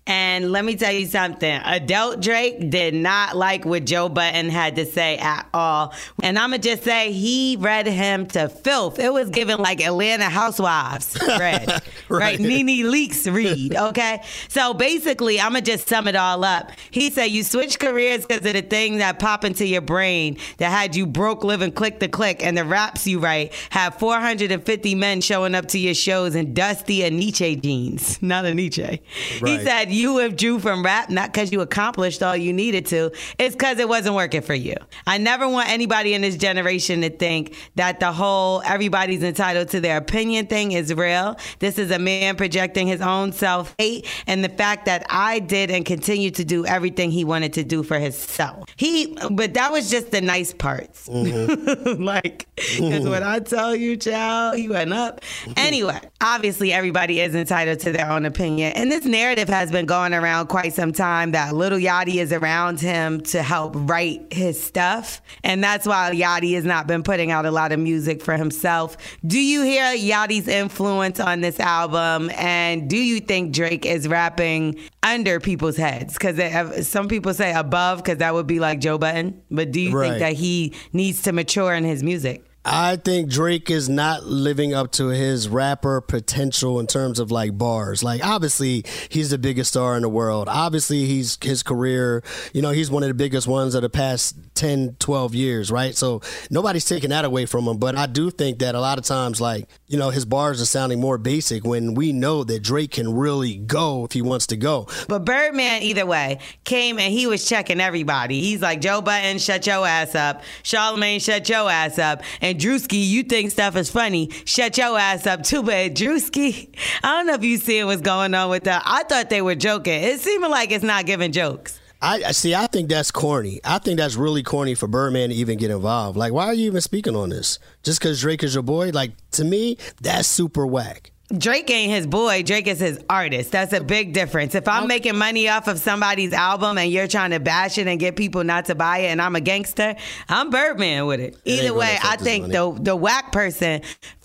And 0.08 0.52
let 0.52 0.64
me 0.64 0.76
tell 0.76 0.92
you 0.92 1.08
something. 1.08 1.50
Adult 1.64 2.22
Drake 2.22 2.70
did 2.70 2.94
not 2.94 3.36
like 3.36 3.66
what 3.66 3.86
Joe 3.86 4.08
Budden 4.08 4.50
had 4.50 4.76
to 4.76 4.86
say 4.86 5.18
at 5.18 5.48
all. 5.52 5.96
And 6.22 6.38
I'm 6.38 6.52
going 6.52 6.62
to 6.62 6.70
just 6.70 6.84
say 6.84 7.12
he 7.12 7.58
read 7.60 7.88
him 7.88 8.28
to 8.28 8.48
filth. 8.50 9.00
It 9.00 9.12
was 9.12 9.32
given 9.32 9.58
like 9.60 9.82
Atlanta 9.84 10.26
Housewives 10.26 11.18
read. 11.28 11.82
right. 12.08 12.36
Right. 12.36 12.40
NeNe 12.40 12.86
Leakes 12.86 13.32
read. 13.34 13.76
Okay. 13.76 14.22
So 14.48 14.74
basically, 14.76 15.40
I'm 15.40 15.54
going 15.54 15.64
to 15.64 15.72
just 15.72 15.88
sum 15.88 16.08
it 16.08 16.16
all 16.16 16.44
up. 16.44 16.72
He 16.92 17.10
said 17.10 17.26
you 17.26 17.44
switch 17.44 17.80
careers 17.80 18.26
because 18.26 18.46
of 18.46 18.54
the 18.54 18.62
thing 18.62 18.98
that 18.98 19.18
pop 19.20 19.44
into 19.44 19.66
your 19.66 19.82
brain 19.82 20.38
that 20.58 20.70
had 20.70 20.96
you 20.96 21.08
broke 21.08 21.44
living 21.44 21.72
click 21.72 22.00
to 22.02 22.08
click. 22.08 22.44
And 22.46 22.56
the 22.56 22.66
raps 22.66 23.08
you 23.08 23.20
write 23.20 23.54
have 23.72 23.96
450 23.96 24.94
men 24.96 25.22
showing 25.22 25.56
up 25.56 25.68
to 25.70 25.80
your 25.80 25.96
shows 25.96 26.36
in 26.36 26.54
dusty 26.54 27.04
and 27.04 27.18
Nietzsche 27.18 27.56
jeans. 27.56 28.22
Not 28.22 28.46
a 28.46 28.54
Nietzsche. 28.54 29.02
He 29.44 29.64
said 29.64 29.95
you 29.96 30.14
withdrew 30.14 30.60
from 30.60 30.84
rap 30.84 31.10
not 31.10 31.32
because 31.32 31.52
you 31.52 31.62
accomplished 31.62 32.22
all 32.22 32.36
you 32.36 32.54
needed 32.54 32.86
to. 32.88 33.12
It's 33.40 33.56
because 33.56 33.80
it 33.80 33.88
wasn't 33.88 34.16
working 34.16 34.42
for 34.42 34.54
you. 34.54 34.76
I 35.08 35.18
never 35.18 35.48
want 35.48 35.70
anybody 35.70 36.14
in 36.14 36.22
this 36.22 36.36
generation 36.36 37.02
to 37.02 37.10
think 37.10 37.56
that 37.76 38.00
the 38.00 38.12
whole 38.12 38.62
everybody's 38.66 39.24
entitled 39.24 39.70
to 39.70 39.80
their 39.80 39.98
opinion 39.98 40.48
thing 40.48 40.74
is 40.74 40.94
real. 40.94 41.38
This 41.60 41.78
is 41.78 41.92
a 41.92 42.00
man 42.00 42.36
projecting 42.36 42.88
his 42.88 43.02
own 43.02 43.32
self 43.32 43.74
hate 43.78 44.06
and 44.28 44.44
the 44.44 44.50
fact 44.50 44.86
that 44.86 45.06
I 45.10 45.40
did 45.40 45.72
and 45.72 45.86
continue 45.86 46.32
to 46.32 46.44
do 46.44 46.66
everything 46.66 47.12
he 47.12 47.24
wanted 47.24 47.54
to 47.54 47.64
do 47.64 47.84
for 47.84 47.98
himself. 47.98 48.70
He, 48.76 49.16
but 49.32 49.54
that 49.54 49.72
was 49.72 49.90
just 49.90 50.12
the 50.12 50.22
nice 50.22 50.54
parts. 50.54 51.08
Mm-hmm. 51.08 52.04
like, 52.04 52.48
because 52.56 52.80
mm-hmm. 52.80 53.10
when 53.10 53.24
I 53.24 53.40
tell 53.40 53.76
you, 53.76 53.98
child, 53.98 54.58
he 54.58 54.68
went 54.68 54.94
up. 54.94 55.22
Mm-hmm. 55.22 55.54
Anyway, 55.58 56.00
obviously, 56.22 56.74
everybody 56.74 57.22
is 57.22 57.36
entitled 57.36 57.80
to 57.82 57.92
their 57.92 58.10
own 58.10 58.26
opinion. 58.26 58.74
And 58.74 58.92
this 58.92 59.06
narrative 59.06 59.50
has 59.50 59.72
been 59.72 59.85
going 59.86 60.14
around 60.14 60.48
quite 60.48 60.74
some 60.74 60.92
time 60.92 61.32
that 61.32 61.54
Lil 61.56 61.72
Yachty 61.72 62.16
is 62.16 62.32
around 62.34 62.80
him 62.80 63.22
to 63.22 63.42
help 63.42 63.74
write 63.76 64.32
his 64.34 64.62
stuff. 64.62 65.22
And 65.44 65.64
that's 65.64 65.86
why 65.88 66.12
Yachty 66.14 66.54
has 66.56 66.66
not 66.66 66.88
been 66.88 67.04
putting 67.04 67.32
out 67.32 67.46
a 67.46 67.52
lot 67.52 67.72
of 67.72 67.80
music 67.80 68.22
for 68.22 68.36
himself. 68.38 68.98
Do 69.26 69.40
you 69.40 69.64
hear 69.64 69.84
Yachty's 69.96 70.48
influence 70.48 71.20
on 71.20 71.42
this 71.42 71.60
album? 71.60 72.30
And 72.36 72.90
do 72.90 72.98
you 72.98 73.20
think 73.20 73.54
Drake 73.54 73.86
is 73.86 74.08
rapping 74.08 74.80
under 75.04 75.40
people's 75.40 75.78
heads? 75.78 76.14
Because 76.14 76.88
some 76.88 77.08
people 77.08 77.34
say 77.34 77.54
above, 77.54 78.00
because 78.04 78.18
that 78.20 78.34
would 78.34 78.48
be 78.48 78.60
like 78.60 78.80
Joe 78.80 78.98
Budden. 78.98 79.42
But 79.52 79.72
do 79.72 79.80
you 79.82 79.92
Right. 79.98 80.10
think 80.10 80.20
that 80.20 80.34
he 80.34 80.74
needs 80.94 81.22
to 81.24 81.32
mature 81.32 81.74
in 81.74 81.84
his 81.84 82.04
music? 82.04 82.46
I 82.66 82.96
think 82.96 83.30
Drake 83.30 83.70
is 83.70 83.88
not 83.88 84.26
living 84.26 84.74
up 84.74 84.92
to 84.94 85.10
his 85.10 85.48
rapper 85.48 86.02
potential 86.02 86.80
in 86.80 86.88
terms 86.88 87.20
of 87.20 87.30
like 87.30 87.56
bars. 87.58 88.04
Like 88.04 88.26
obviously 88.26 88.84
he's 89.10 89.30
the 89.30 89.38
biggest 89.38 89.70
star 89.70 89.96
in 89.96 90.02
the 90.02 90.10
world. 90.10 90.48
Obviously 90.50 91.06
he's 91.06 91.38
his 91.42 91.62
career, 91.62 92.24
you 92.54 92.64
know, 92.64 92.72
he's 92.72 92.90
one 92.90 93.04
of 93.04 93.10
the 93.10 93.14
biggest 93.14 93.48
ones 93.48 93.76
of 93.76 93.84
the 93.84 93.90
past 93.90 94.36
10, 94.56 94.96
12 94.98 95.36
years, 95.36 95.70
right? 95.70 95.96
So 95.96 96.22
nobody's 96.50 96.86
taking 96.86 97.12
that 97.12 97.24
away 97.24 97.46
from 97.46 97.68
him, 97.68 97.78
but 97.78 97.96
I 97.96 98.08
do 98.08 98.32
think 98.32 98.60
that 98.60 98.74
a 98.74 98.80
lot 98.80 98.98
of 98.98 99.04
times 99.04 99.40
like, 99.40 99.70
you 99.88 100.00
know, 100.00 100.10
his 100.10 100.26
bars 100.26 100.60
are 100.60 100.66
sounding 100.66 101.00
more 101.00 101.20
basic 101.20 101.64
when 101.64 101.94
we 101.94 102.14
know 102.14 102.44
that 102.44 102.64
Drake 102.64 102.92
can 102.92 103.14
really 103.14 103.58
go 103.58 104.06
if 104.06 104.14
he 104.14 104.24
wants 104.24 104.48
to 104.48 104.58
go. 104.58 104.88
But 105.08 105.24
Birdman, 105.24 105.84
either 105.84 106.08
way, 106.08 106.40
came 106.64 106.98
and 106.98 107.14
he 107.14 107.28
was 107.28 107.48
checking 107.48 107.80
everybody. 107.80 108.42
He's 108.42 108.64
like, 108.64 108.82
Joe 108.82 109.02
Budden, 109.02 109.38
shut 109.38 109.68
your 109.68 109.86
ass 109.86 110.16
up. 110.16 110.42
Charlemagne, 110.64 111.20
shut 111.20 111.48
your 111.48 111.70
ass 111.70 112.00
up. 112.00 112.24
And 112.42 112.55
Drewski, 112.58 113.08
you 113.08 113.24
think 113.24 113.52
stuff 113.52 113.76
is 113.76 113.90
funny. 113.90 114.30
Shut 114.46 114.78
your 114.78 114.98
ass 114.98 115.26
up 115.28 115.44
too. 115.44 115.64
But 115.64 115.94
Drewski, 115.96 116.70
I 117.04 117.18
don't 117.18 117.28
know 117.28 117.34
if 117.34 117.44
you 117.44 117.58
see 117.58 117.84
what's 117.84 118.02
going 118.02 118.34
on 118.34 118.50
with 118.50 118.64
that. 118.66 118.84
I 118.86 119.04
thought 119.04 119.30
they 119.30 119.42
were 119.42 119.56
joking. 119.56 120.02
It 120.04 120.20
seemed 120.20 120.44
like 120.44 120.72
it's 120.72 120.84
not 120.84 121.06
giving 121.06 121.32
jokes. 121.32 121.80
I 122.02 122.22
I- 122.28 122.32
see. 122.34 122.54
I 122.54 122.68
think 122.68 122.90
that's 122.90 123.10
corny. 123.12 123.62
I 123.64 123.80
think 123.80 123.98
that's 123.98 124.16
really 124.16 124.44
corny 124.44 124.76
for 124.76 124.88
Birdman 124.88 125.30
to 125.30 125.36
even 125.36 125.58
get 125.58 125.72
involved. 125.72 126.18
Like, 126.18 126.34
why 126.34 126.46
are 126.46 126.54
you 126.54 126.66
even 126.68 126.82
speaking 126.82 127.16
on 127.16 127.30
this? 127.30 127.58
Just 127.84 128.00
because 128.00 128.20
Drake 128.22 128.44
is 128.44 128.54
your 128.54 128.64
boy? 128.64 128.90
Like, 128.90 129.12
to 129.32 129.44
me, 129.46 129.78
that's 130.02 130.28
super 130.28 130.68
whack. 130.68 131.12
Drake 131.36 131.72
ain't 131.72 131.92
his 131.92 132.06
boy. 132.06 132.44
Drake 132.44 132.68
is 132.68 132.80
his 132.80 133.00
artist. 133.10 133.52
That's 133.52 133.74
a 133.74 133.84
big 133.84 134.14
difference. 134.14 134.54
If 134.54 134.68
I'm 134.68 134.88
making 134.88 135.18
money 135.18 135.50
off 135.50 135.68
of 135.68 135.80
somebody's 135.80 136.34
album 136.34 136.78
and 136.78 136.92
you're 136.92 137.08
trying 137.08 137.32
to 137.32 137.40
bash 137.40 137.80
it 137.80 137.88
and 137.88 138.00
get 138.00 138.16
people 138.16 138.44
not 138.44 138.66
to 138.66 138.76
buy 138.76 139.00
it, 139.00 139.08
and 139.08 139.22
I'm 139.22 139.36
a 139.36 139.42
gangster, 139.42 139.96
I'm 140.30 140.52
Birdman 140.52 141.08
with 141.08 141.20
it. 141.20 141.38
Either 141.44 141.70
gonna 141.70 141.80
way, 141.80 141.98
I 142.02 142.14
affect 142.14 142.20
his 142.20 142.28
think 142.28 142.52
the 142.52 142.78
the 142.80 142.96
whack 142.96 143.32
person 143.32 143.82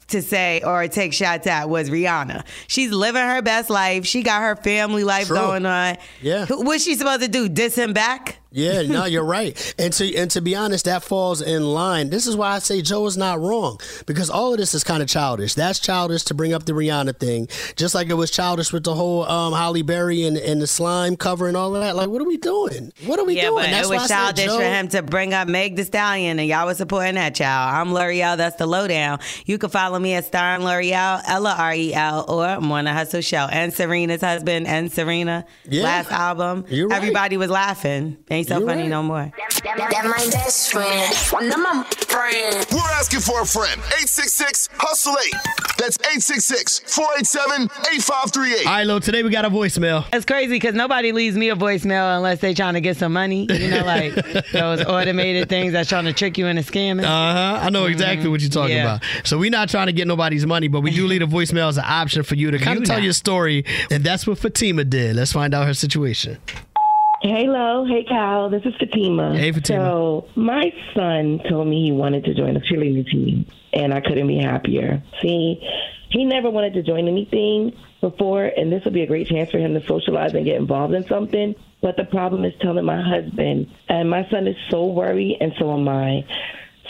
to 0.09 0.21
say 0.21 0.61
or 0.63 0.87
take 0.89 1.13
shots 1.13 1.47
at 1.47 1.69
was 1.69 1.89
Rihanna. 1.89 2.45
She's 2.67 2.91
living 2.91 3.23
her 3.23 3.41
best 3.43 3.71
life. 3.71 4.05
She 4.05 4.23
got 4.23 4.43
her 4.43 4.57
family 4.57 5.05
life 5.05 5.29
True. 5.29 5.37
going 5.37 5.67
on. 5.67 5.97
Yeah. 6.21 6.47
What's 6.51 6.85
she 6.85 6.97
supposed 6.97 7.23
to 7.23 7.29
do? 7.29 7.49
Diss 7.49 7.77
him 7.77 7.93
back? 7.93 8.39
Yeah, 8.53 8.83
no, 8.83 9.05
you're 9.05 9.25
right. 9.25 9.75
And 9.79 9.93
to 9.95 10.17
and 10.17 10.31
to 10.33 10.41
be 10.41 10.57
honest, 10.57 10.87
that 10.87 11.05
falls 11.05 11.41
in 11.41 11.65
line. 11.65 12.11
This 12.11 12.27
is 12.27 12.37
why 12.37 12.53
I 12.53 12.59
say 12.59 12.83
Joe 12.83 13.07
is 13.07 13.17
not 13.17 13.41
wrong 13.41 13.79
because 14.07 14.29
all 14.29 14.53
of 14.53 14.59
this 14.59 14.75
is 14.75 14.83
kind 14.83 15.03
of 15.03 15.09
childish. 15.09 15.55
That's 15.55 15.79
childish 15.79 16.25
to 16.25 16.35
bring 16.35 16.53
up 16.53 16.65
the 16.65 16.73
Rihanna 16.73 17.19
thing, 17.19 17.47
just 17.77 17.95
like 17.95 18.09
it 18.09 18.15
was 18.15 18.31
childish 18.31 18.73
with 18.73 18.83
the 18.83 18.95
whole 18.95 19.23
um, 19.25 19.53
Halle 19.53 19.83
Berry 19.83 20.25
and, 20.25 20.37
and 20.37 20.61
the 20.61 20.67
slime 20.67 21.17
cover 21.17 21.47
and 21.47 21.57
all 21.57 21.77
of 21.77 21.83
that. 21.83 21.95
Like, 21.95 22.09
what 22.09 22.21
are 22.21 22.27
we 22.27 22.39
doing? 22.39 22.93
What 23.07 23.21
are 23.21 23.25
we 23.25 23.37
yeah, 23.37 23.47
doing? 23.47 23.65
but 23.65 23.71
That's 23.71 23.89
it 23.89 23.95
was 23.95 24.09
childish 24.09 24.45
Joe- 24.47 24.59
for 24.59 24.65
him 24.65 24.89
to 24.89 25.03
bring 25.03 25.33
up 25.33 25.47
Meg 25.47 25.77
The 25.77 25.85
Stallion, 25.85 26.41
and 26.41 26.49
y'all 26.49 26.67
was 26.67 26.79
supporting 26.79 27.15
that 27.15 27.37
child. 27.37 27.75
I'm 27.75 27.95
Lore'l. 27.95 28.37
That's 28.37 28.57
the 28.57 28.67
lowdown. 28.67 29.21
You 29.47 29.59
can 29.59 29.71
follow 29.71 29.99
me 29.99 30.15
at 30.15 30.25
Star 30.25 30.57
and 30.57 30.65
Lore'l, 30.65 31.23
Ella 31.27 31.55
R 31.57 31.75
E 31.75 31.95
L, 31.95 32.25
or 32.29 32.61
Morning 32.61 32.93
Hustle 32.93 33.21
Show, 33.21 33.47
and 33.51 33.73
Serena's 33.73 34.23
husband 34.23 34.67
and 34.67 34.91
Serena. 34.91 35.47
Yeah. 35.69 35.85
Last 35.85 36.11
album, 36.11 36.63
right. 36.69 36.93
everybody 36.93 37.37
was 37.37 37.49
laughing. 37.51 38.17
Ain't 38.41 38.49
so 38.49 38.59
You're 38.59 38.69
funny 38.69 38.83
right. 38.83 38.89
no 38.89 39.03
more. 39.03 39.33
That 39.65 40.05
my 40.05 40.31
best 40.33 40.73
friend. 40.73 41.15
Them 41.53 41.63
my 41.63 41.85
friend. 42.09 42.67
We're 42.73 42.79
asking 42.93 43.21
for 43.21 43.43
a 43.43 43.47
friend. 43.47 43.79
866 43.81 44.69
Hustle 44.75 45.13
8. 45.13 45.35
That's 45.79 45.99
866 46.01 46.81
487 46.95 47.65
8538. 47.65 48.67
All 48.67 48.73
right, 48.73 48.87
Lo, 48.87 48.99
today 48.99 49.23
we 49.23 49.31
got 49.31 49.45
a 49.45 49.51
voicemail. 49.51 50.07
It's 50.13 50.25
crazy 50.25 50.55
because 50.55 50.75
nobody 50.75 51.13
leaves 51.13 51.37
me 51.37 51.51
a 51.51 51.57
voicemail 51.57 52.17
unless 52.17 52.41
they 52.41 52.55
trying 52.55 52.75
to 52.75 52.81
get 52.81 52.97
some 52.97 53.13
money. 53.13 53.47
You 53.51 53.71
know, 53.71 53.85
like 53.85 54.15
those 54.53 54.85
automated 54.85 55.49
things 55.49 55.73
that's 55.73 55.89
trying 55.89 56.05
to 56.07 56.13
trick 56.13 56.39
you 56.39 56.47
into 56.47 56.63
scamming. 56.63 57.05
Uh 57.05 57.07
huh. 57.07 57.59
I 57.63 57.71
know 57.71 57.85
exactly 57.87 58.29
what 58.29 58.41
you're 58.41 58.51
talking 58.51 58.77
Yeah. 58.77 58.97
about. 58.97 59.05
So 59.25 59.39
we're 59.39 59.51
not 59.51 59.69
trying 59.69 59.87
to 59.87 59.93
get 59.93 60.07
nobody's 60.07 60.47
money, 60.47 60.69
but 60.69 60.81
we 60.81 60.91
do 60.91 61.07
leave 61.07 61.23
a 61.23 61.27
voicemail 61.27 61.69
as 61.69 61.77
an 61.79 61.85
option 61.87 62.23
for 62.23 62.35
you 62.37 62.51
to 62.51 62.59
kind 62.59 62.77
You 62.79 62.83
of 62.83 62.87
tell 62.87 62.97
not. 62.97 63.05
your 63.05 63.13
story, 63.13 63.65
and 63.91 64.03
that's 64.03 64.27
what 64.27 64.39
Fatima 64.39 64.85
did. 64.85 65.17
Let's 65.17 65.33
find 65.33 65.55
out 65.55 65.67
her 65.67 65.75
situation. 65.75 66.39
Hey, 67.23 67.49
Lo. 67.49 67.85
Hey, 67.85 68.05
Kyle. 68.09 68.49
This 68.49 68.63
is 68.65 68.75
Fatima. 68.79 69.37
Hey, 69.37 69.53
Fatima. 69.53 69.85
So, 69.85 70.29
my 70.37 70.73
son 70.95 71.41
told 71.51 71.69
me 71.69 71.85
he 71.85 71.93
wanted 71.93 72.25
to 72.25 72.35
join 72.35 72.55
the 72.55 72.61
cheerleading 72.61 73.07
team, 73.11 73.47
and 73.75 73.93
I 73.93 74.01
couldn't 74.01 74.27
be 74.27 74.39
happier. 74.39 75.03
See, 75.21 75.61
he 76.09 76.25
never 76.25 76.49
wanted 76.49 76.73
to 76.75 76.83
join 76.83 77.09
anything 77.09 77.77
before, 78.01 78.45
and 78.45 78.73
this 78.73 78.83
would 78.87 78.95
be 78.95 79.03
a 79.03 79.07
great 79.07 79.27
chance 79.27 79.51
for 79.51 79.59
him 79.59 79.75
to 79.75 79.87
socialize 79.87 80.33
and 80.33 80.47
get 80.47 80.57
involved 80.57 80.95
in 80.95 81.07
something. 81.09 81.55
But 81.83 81.99
the 81.99 82.05
problem 82.05 82.47
is 82.47 82.55
telling 82.63 82.87
my 82.87 83.03
husband, 83.03 83.71
and 83.91 84.09
my 84.09 84.27
son 84.31 84.47
is 84.47 84.57
so 84.71 84.87
worried, 84.87 85.37
and 85.43 85.53
so 85.59 85.75
am 85.75 85.89
I. 85.89 86.25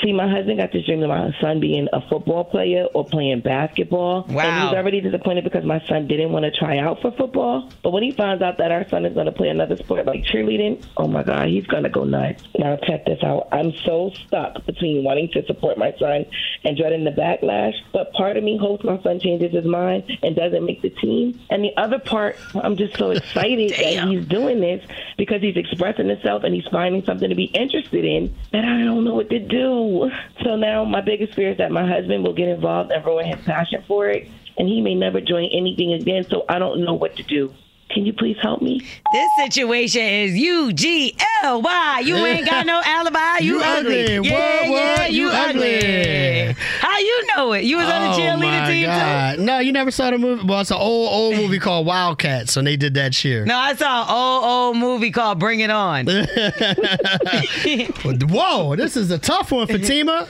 See, 0.02 0.12
my 0.12 0.28
husband 0.30 0.58
got 0.58 0.72
this 0.72 0.86
dream 0.86 1.02
of 1.02 1.08
my 1.10 1.30
son 1.40 1.60
being 1.60 1.86
a 1.92 2.00
football 2.08 2.44
player 2.44 2.84
or 2.94 3.04
playing 3.04 3.40
basketball. 3.40 4.24
And 4.26 4.34
Wow. 4.34 4.68
he's 4.68 4.76
already 4.76 5.00
disappointed 5.02 5.44
because 5.44 5.64
my 5.64 5.80
son 5.88 6.06
didn't 6.06 6.32
want 6.32 6.44
to 6.46 6.50
try 6.52 6.78
out 6.78 7.02
for 7.02 7.10
football. 7.10 7.68
But 7.82 7.90
when 7.90 8.02
he 8.02 8.10
finds 8.10 8.42
out 8.42 8.56
that 8.58 8.72
our 8.72 8.88
son 8.88 9.04
is 9.04 9.12
going 9.12 9.26
to 9.26 9.32
play 9.32 9.48
another 9.48 9.76
sport 9.76 10.06
like 10.06 10.24
cheerleading, 10.24 10.82
oh 10.96 11.06
my 11.06 11.22
God, 11.22 11.48
he's 11.48 11.66
going 11.66 11.82
to 11.82 11.90
go 11.90 12.04
nuts. 12.04 12.44
Now, 12.58 12.76
check 12.76 13.04
this 13.04 13.22
out. 13.22 13.48
I'm 13.52 13.72
so 13.84 14.10
stuck 14.26 14.64
between 14.64 15.04
wanting 15.04 15.28
to 15.32 15.44
support 15.46 15.76
my 15.76 15.92
son 15.98 16.24
and 16.64 16.76
dreading 16.76 17.04
the 17.04 17.10
backlash. 17.10 17.74
But 17.92 18.12
part 18.12 18.36
of 18.38 18.44
me 18.44 18.56
hopes 18.56 18.84
my 18.84 19.02
son 19.02 19.20
changes 19.20 19.52
his 19.52 19.64
mind 19.66 20.04
and 20.22 20.34
doesn't 20.34 20.64
make 20.64 20.80
the 20.80 20.90
team. 20.90 21.38
And 21.50 21.62
the 21.62 21.76
other 21.76 21.98
part, 21.98 22.36
I'm 22.54 22.76
just 22.76 22.96
so 22.96 23.10
excited 23.10 23.70
that 23.76 24.08
he's 24.08 24.24
doing 24.26 24.60
this 24.60 24.82
because 25.18 25.42
he's 25.42 25.56
expressing 25.56 26.08
himself 26.08 26.44
and 26.44 26.54
he's 26.54 26.66
finding 26.70 27.04
something 27.04 27.28
to 27.28 27.34
be 27.34 27.44
interested 27.44 28.04
in 28.06 28.34
that 28.52 28.64
I 28.64 28.82
don't 28.84 29.04
know 29.04 29.14
what 29.14 29.28
to 29.30 29.38
do. 29.38 29.89
So 30.44 30.56
now 30.56 30.84
my 30.84 31.00
biggest 31.00 31.34
fear 31.34 31.52
is 31.52 31.58
that 31.58 31.70
my 31.70 31.86
husband 31.86 32.24
will 32.24 32.34
get 32.34 32.48
involved 32.48 32.90
and 32.92 33.04
ruin 33.04 33.26
his 33.26 33.44
passion 33.44 33.84
for 33.86 34.08
it, 34.08 34.28
and 34.58 34.68
he 34.68 34.80
may 34.80 34.94
never 34.94 35.20
join 35.20 35.48
anything 35.52 35.92
again. 35.92 36.24
So 36.30 36.44
I 36.48 36.58
don't 36.58 36.84
know 36.84 36.94
what 36.94 37.16
to 37.16 37.22
do. 37.22 37.52
Can 37.92 38.06
you 38.06 38.12
please 38.12 38.36
help 38.40 38.62
me? 38.62 38.80
This 39.12 39.30
situation 39.36 40.02
is 40.02 40.36
U 40.36 40.72
G 40.72 41.16
L 41.42 41.60
Y. 41.60 42.02
You 42.04 42.16
ain't 42.24 42.46
got 42.46 42.64
no 42.64 42.80
alibi. 42.84 43.38
You, 43.40 43.56
You 43.58 43.62
ugly. 43.64 44.16
ugly. 44.16 44.30
Yeah, 44.30 44.60
What, 44.60 44.70
what? 44.70 44.98
yeah, 45.00 45.06
you, 45.06 45.22
You 45.22 45.28
ugly. 45.30 45.76
ugly. 45.78 46.52
How 46.80 46.98
you 46.98 47.26
know 47.36 47.52
it? 47.54 47.64
You 47.64 47.76
was 47.78 47.86
on 47.86 48.02
the 48.02 48.08
oh 48.08 48.18
cheerleader 48.18 48.66
team 48.68 49.36
too. 49.38 49.42
No, 49.44 49.58
you 49.58 49.72
never 49.72 49.90
saw 49.90 50.10
the 50.10 50.18
movie. 50.18 50.46
Well, 50.46 50.60
it's 50.60 50.70
an 50.70 50.76
old 50.78 51.10
old 51.12 51.36
movie 51.36 51.58
called 51.58 51.86
Wildcats, 51.86 52.56
and 52.56 52.66
they 52.66 52.76
did 52.76 52.94
that 52.94 53.12
cheer. 53.12 53.44
No, 53.44 53.56
I 53.56 53.74
saw 53.74 54.04
an 54.04 54.10
old 54.10 54.44
old 54.44 54.76
movie 54.76 55.10
called 55.10 55.38
Bring 55.40 55.60
It 55.60 55.70
On. 55.70 56.06
Whoa, 58.28 58.76
this 58.76 58.96
is 58.96 59.10
a 59.10 59.18
tough 59.18 59.50
one, 59.52 59.66
Fatima. 59.66 60.28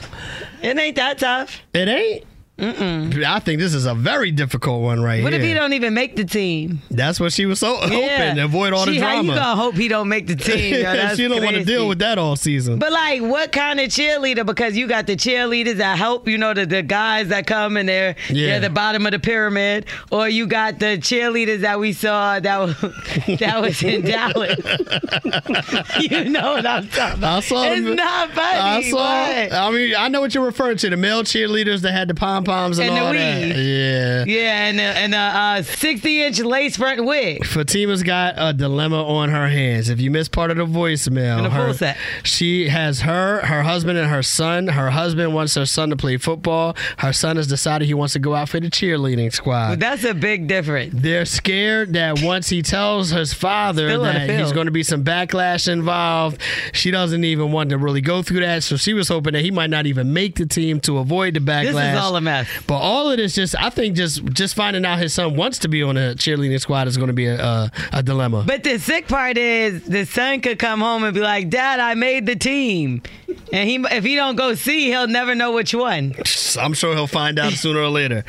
it 0.61 0.77
ain't 0.77 0.95
that 0.95 1.19
tough. 1.19 1.61
It 1.73 1.87
ain't. 1.87 2.25
Mm-mm. 2.61 3.23
I 3.25 3.39
think 3.39 3.59
this 3.59 3.73
is 3.73 3.85
a 3.87 3.95
very 3.95 4.29
difficult 4.31 4.83
one 4.83 5.01
right 5.01 5.23
What 5.23 5.33
here. 5.33 5.39
What 5.39 5.45
if 5.45 5.47
he 5.47 5.53
don't 5.55 5.73
even 5.73 5.95
make 5.95 6.15
the 6.15 6.23
team? 6.25 6.81
That's 6.91 7.19
what 7.19 7.33
she 7.33 7.47
was 7.47 7.59
so 7.59 7.75
hoping 7.77 8.35
to 8.35 8.43
avoid 8.43 8.71
all 8.73 8.85
the 8.85 8.93
She- 8.93 8.99
How 8.99 9.15
you 9.21 9.23
drama. 9.23 9.35
gonna 9.39 9.55
hope 9.61 9.75
he 9.75 9.87
don't 9.87 10.07
make 10.07 10.27
the 10.27 10.35
team? 10.49 10.75
yo? 10.75 11.15
She 11.15 11.27
don't 11.27 11.43
want 11.43 11.55
to 11.55 11.63
deal 11.65 11.87
with 11.87 11.99
that 11.99 12.19
all 12.19 12.35
season. 12.35 12.77
But 12.77 12.91
like, 12.91 13.21
what 13.23 13.51
kind 13.51 13.79
of 13.79 13.89
cheerleader? 13.89 14.45
Because 14.45 14.77
you 14.77 14.87
got 14.87 15.07
the 15.07 15.15
cheerleaders 15.15 15.77
that 15.77 15.97
help, 15.97 16.27
you 16.27 16.37
know, 16.37 16.53
the, 16.53 16.65
the 16.67 16.83
guys 16.83 17.29
that 17.29 17.47
come 17.47 17.77
and 17.77 17.89
they're 17.89 18.15
Yeah. 18.29 18.47
they're 18.51 18.59
the 18.59 18.69
bottom 18.69 19.05
of 19.07 19.11
the 19.11 19.19
pyramid, 19.19 19.87
or 20.11 20.29
you 20.29 20.45
got 20.45 20.77
the 20.77 20.97
cheerleaders 20.99 21.61
that 21.61 21.79
we 21.79 21.93
saw 21.93 22.39
that 22.39 22.57
was 22.59 22.79
that 23.39 23.59
was 23.59 23.81
in 23.81 24.01
Dallas. 24.03 24.59
you 25.99 26.25
know 26.25 26.53
what 26.53 26.65
I'm 26.65 26.87
talking 26.89 27.17
about? 27.17 27.37
I 27.37 27.39
saw 27.39 27.63
It's 27.63 27.81
not 27.97 28.31
funny. 28.31 28.59
I 28.59 28.89
saw. 28.89 28.95
what? 28.97 29.53
I 29.53 29.71
mean, 29.71 29.95
I 29.97 30.07
know 30.09 30.21
what 30.21 30.35
you're 30.35 30.45
referring 30.45 30.77
to. 30.77 30.89
The 30.91 30.97
male 30.97 31.23
cheerleaders 31.23 31.81
that 31.81 31.91
had 31.93 32.07
the 32.07 32.13
pom 32.13 32.43
pom 32.43 32.50
poms 32.51 32.79
and, 32.79 32.89
And 32.89 32.97
the 32.97 33.01
all 33.01 33.11
weave. 33.11 33.55
that. 33.55 33.57
Yeah. 33.57 34.23
Yeah, 34.27 34.67
and 34.67 34.79
a, 34.79 34.83
and 34.83 35.13
a 35.15 35.17
uh, 35.17 35.61
60 35.63 36.23
inch 36.23 36.39
lace 36.39 36.77
front 36.77 37.03
wig. 37.05 37.45
Fatima's 37.45 38.03
got 38.03 38.35
a 38.37 38.53
dilemma 38.53 39.03
on 39.03 39.29
her 39.29 39.47
hands. 39.47 39.89
If 39.89 39.99
you 40.01 40.11
missed 40.11 40.31
part 40.31 40.51
of 40.51 40.57
the 40.57 40.65
voicemail, 40.65 41.49
her- 41.49 41.73
set. 41.73 41.97
she 42.23 42.69
has 42.69 43.01
her, 43.01 43.41
her 43.45 43.63
husband, 43.63 43.97
and 43.97 44.09
her 44.09 44.23
son. 44.23 44.67
Her 44.67 44.89
husband 44.91 45.33
wants 45.33 45.55
her 45.55 45.65
son 45.65 45.89
to 45.89 45.95
play 45.95 46.17
football. 46.17 46.75
Her 46.97 47.13
son 47.13 47.37
has 47.37 47.47
decided 47.47 47.85
he 47.87 47.93
wants 47.93 48.13
to 48.13 48.19
go 48.19 48.35
out 48.35 48.49
for 48.49 48.59
the 48.59 48.69
cheerleading 48.69 49.31
squad. 49.33 49.69
But 49.69 49.79
that's 49.79 50.03
a 50.03 50.13
big 50.13 50.47
difference. 50.47 50.93
They're 50.95 51.25
scared 51.25 51.93
that 51.93 52.21
once 52.21 52.49
he 52.49 52.61
tells 52.61 53.09
his 53.11 53.33
father 53.33 53.89
Still 53.89 54.03
that 54.03 54.29
he's 54.29 54.51
going 54.51 54.65
to 54.65 54.71
be 54.71 54.83
some 54.83 55.03
backlash 55.03 55.71
involved, 55.71 56.41
she 56.73 56.91
doesn't 56.91 57.23
even 57.23 57.51
want 57.51 57.69
to 57.69 57.77
really 57.77 58.01
go 58.01 58.21
through 58.21 58.41
that. 58.41 58.63
So 58.63 58.75
she 58.77 58.93
was 58.93 59.07
hoping 59.07 59.33
that 59.33 59.41
he 59.41 59.51
might 59.51 59.69
not 59.69 59.85
even 59.85 60.13
make 60.13 60.35
the 60.35 60.45
team 60.45 60.79
to 60.81 60.97
avoid 60.97 61.33
the 61.33 61.39
backlash. 61.39 61.73
This 61.73 61.93
is 61.93 61.99
all 61.99 62.15
a 62.15 62.21
mess. 62.21 62.40
But 62.67 62.77
all 62.77 63.09
of 63.11 63.17
this, 63.17 63.35
just 63.35 63.55
I 63.57 63.69
think, 63.69 63.95
just 63.95 64.23
just 64.25 64.55
finding 64.55 64.85
out 64.85 64.99
his 64.99 65.13
son 65.13 65.35
wants 65.35 65.59
to 65.59 65.67
be 65.67 65.83
on 65.83 65.97
a 65.97 66.15
cheerleading 66.15 66.59
squad 66.59 66.87
is 66.87 66.97
going 66.97 67.07
to 67.07 67.13
be 67.13 67.27
a, 67.27 67.41
a, 67.41 67.71
a 67.93 68.03
dilemma. 68.03 68.43
But 68.45 68.63
the 68.63 68.79
sick 68.79 69.07
part 69.07 69.37
is 69.37 69.83
the 69.83 70.05
son 70.05 70.41
could 70.41 70.59
come 70.59 70.81
home 70.81 71.03
and 71.03 71.13
be 71.13 71.21
like, 71.21 71.49
"Dad, 71.49 71.79
I 71.79 71.93
made 71.95 72.25
the 72.25 72.35
team," 72.35 73.01
and 73.51 73.69
he 73.69 73.75
if 73.95 74.03
he 74.03 74.15
don't 74.15 74.35
go 74.35 74.55
see, 74.55 74.87
he'll 74.87 75.07
never 75.07 75.35
know 75.35 75.51
which 75.53 75.73
one. 75.73 76.15
I'm 76.59 76.73
sure 76.73 76.93
he'll 76.95 77.07
find 77.07 77.39
out 77.39 77.53
sooner 77.53 77.79
or 77.79 77.89
later. 77.89 78.23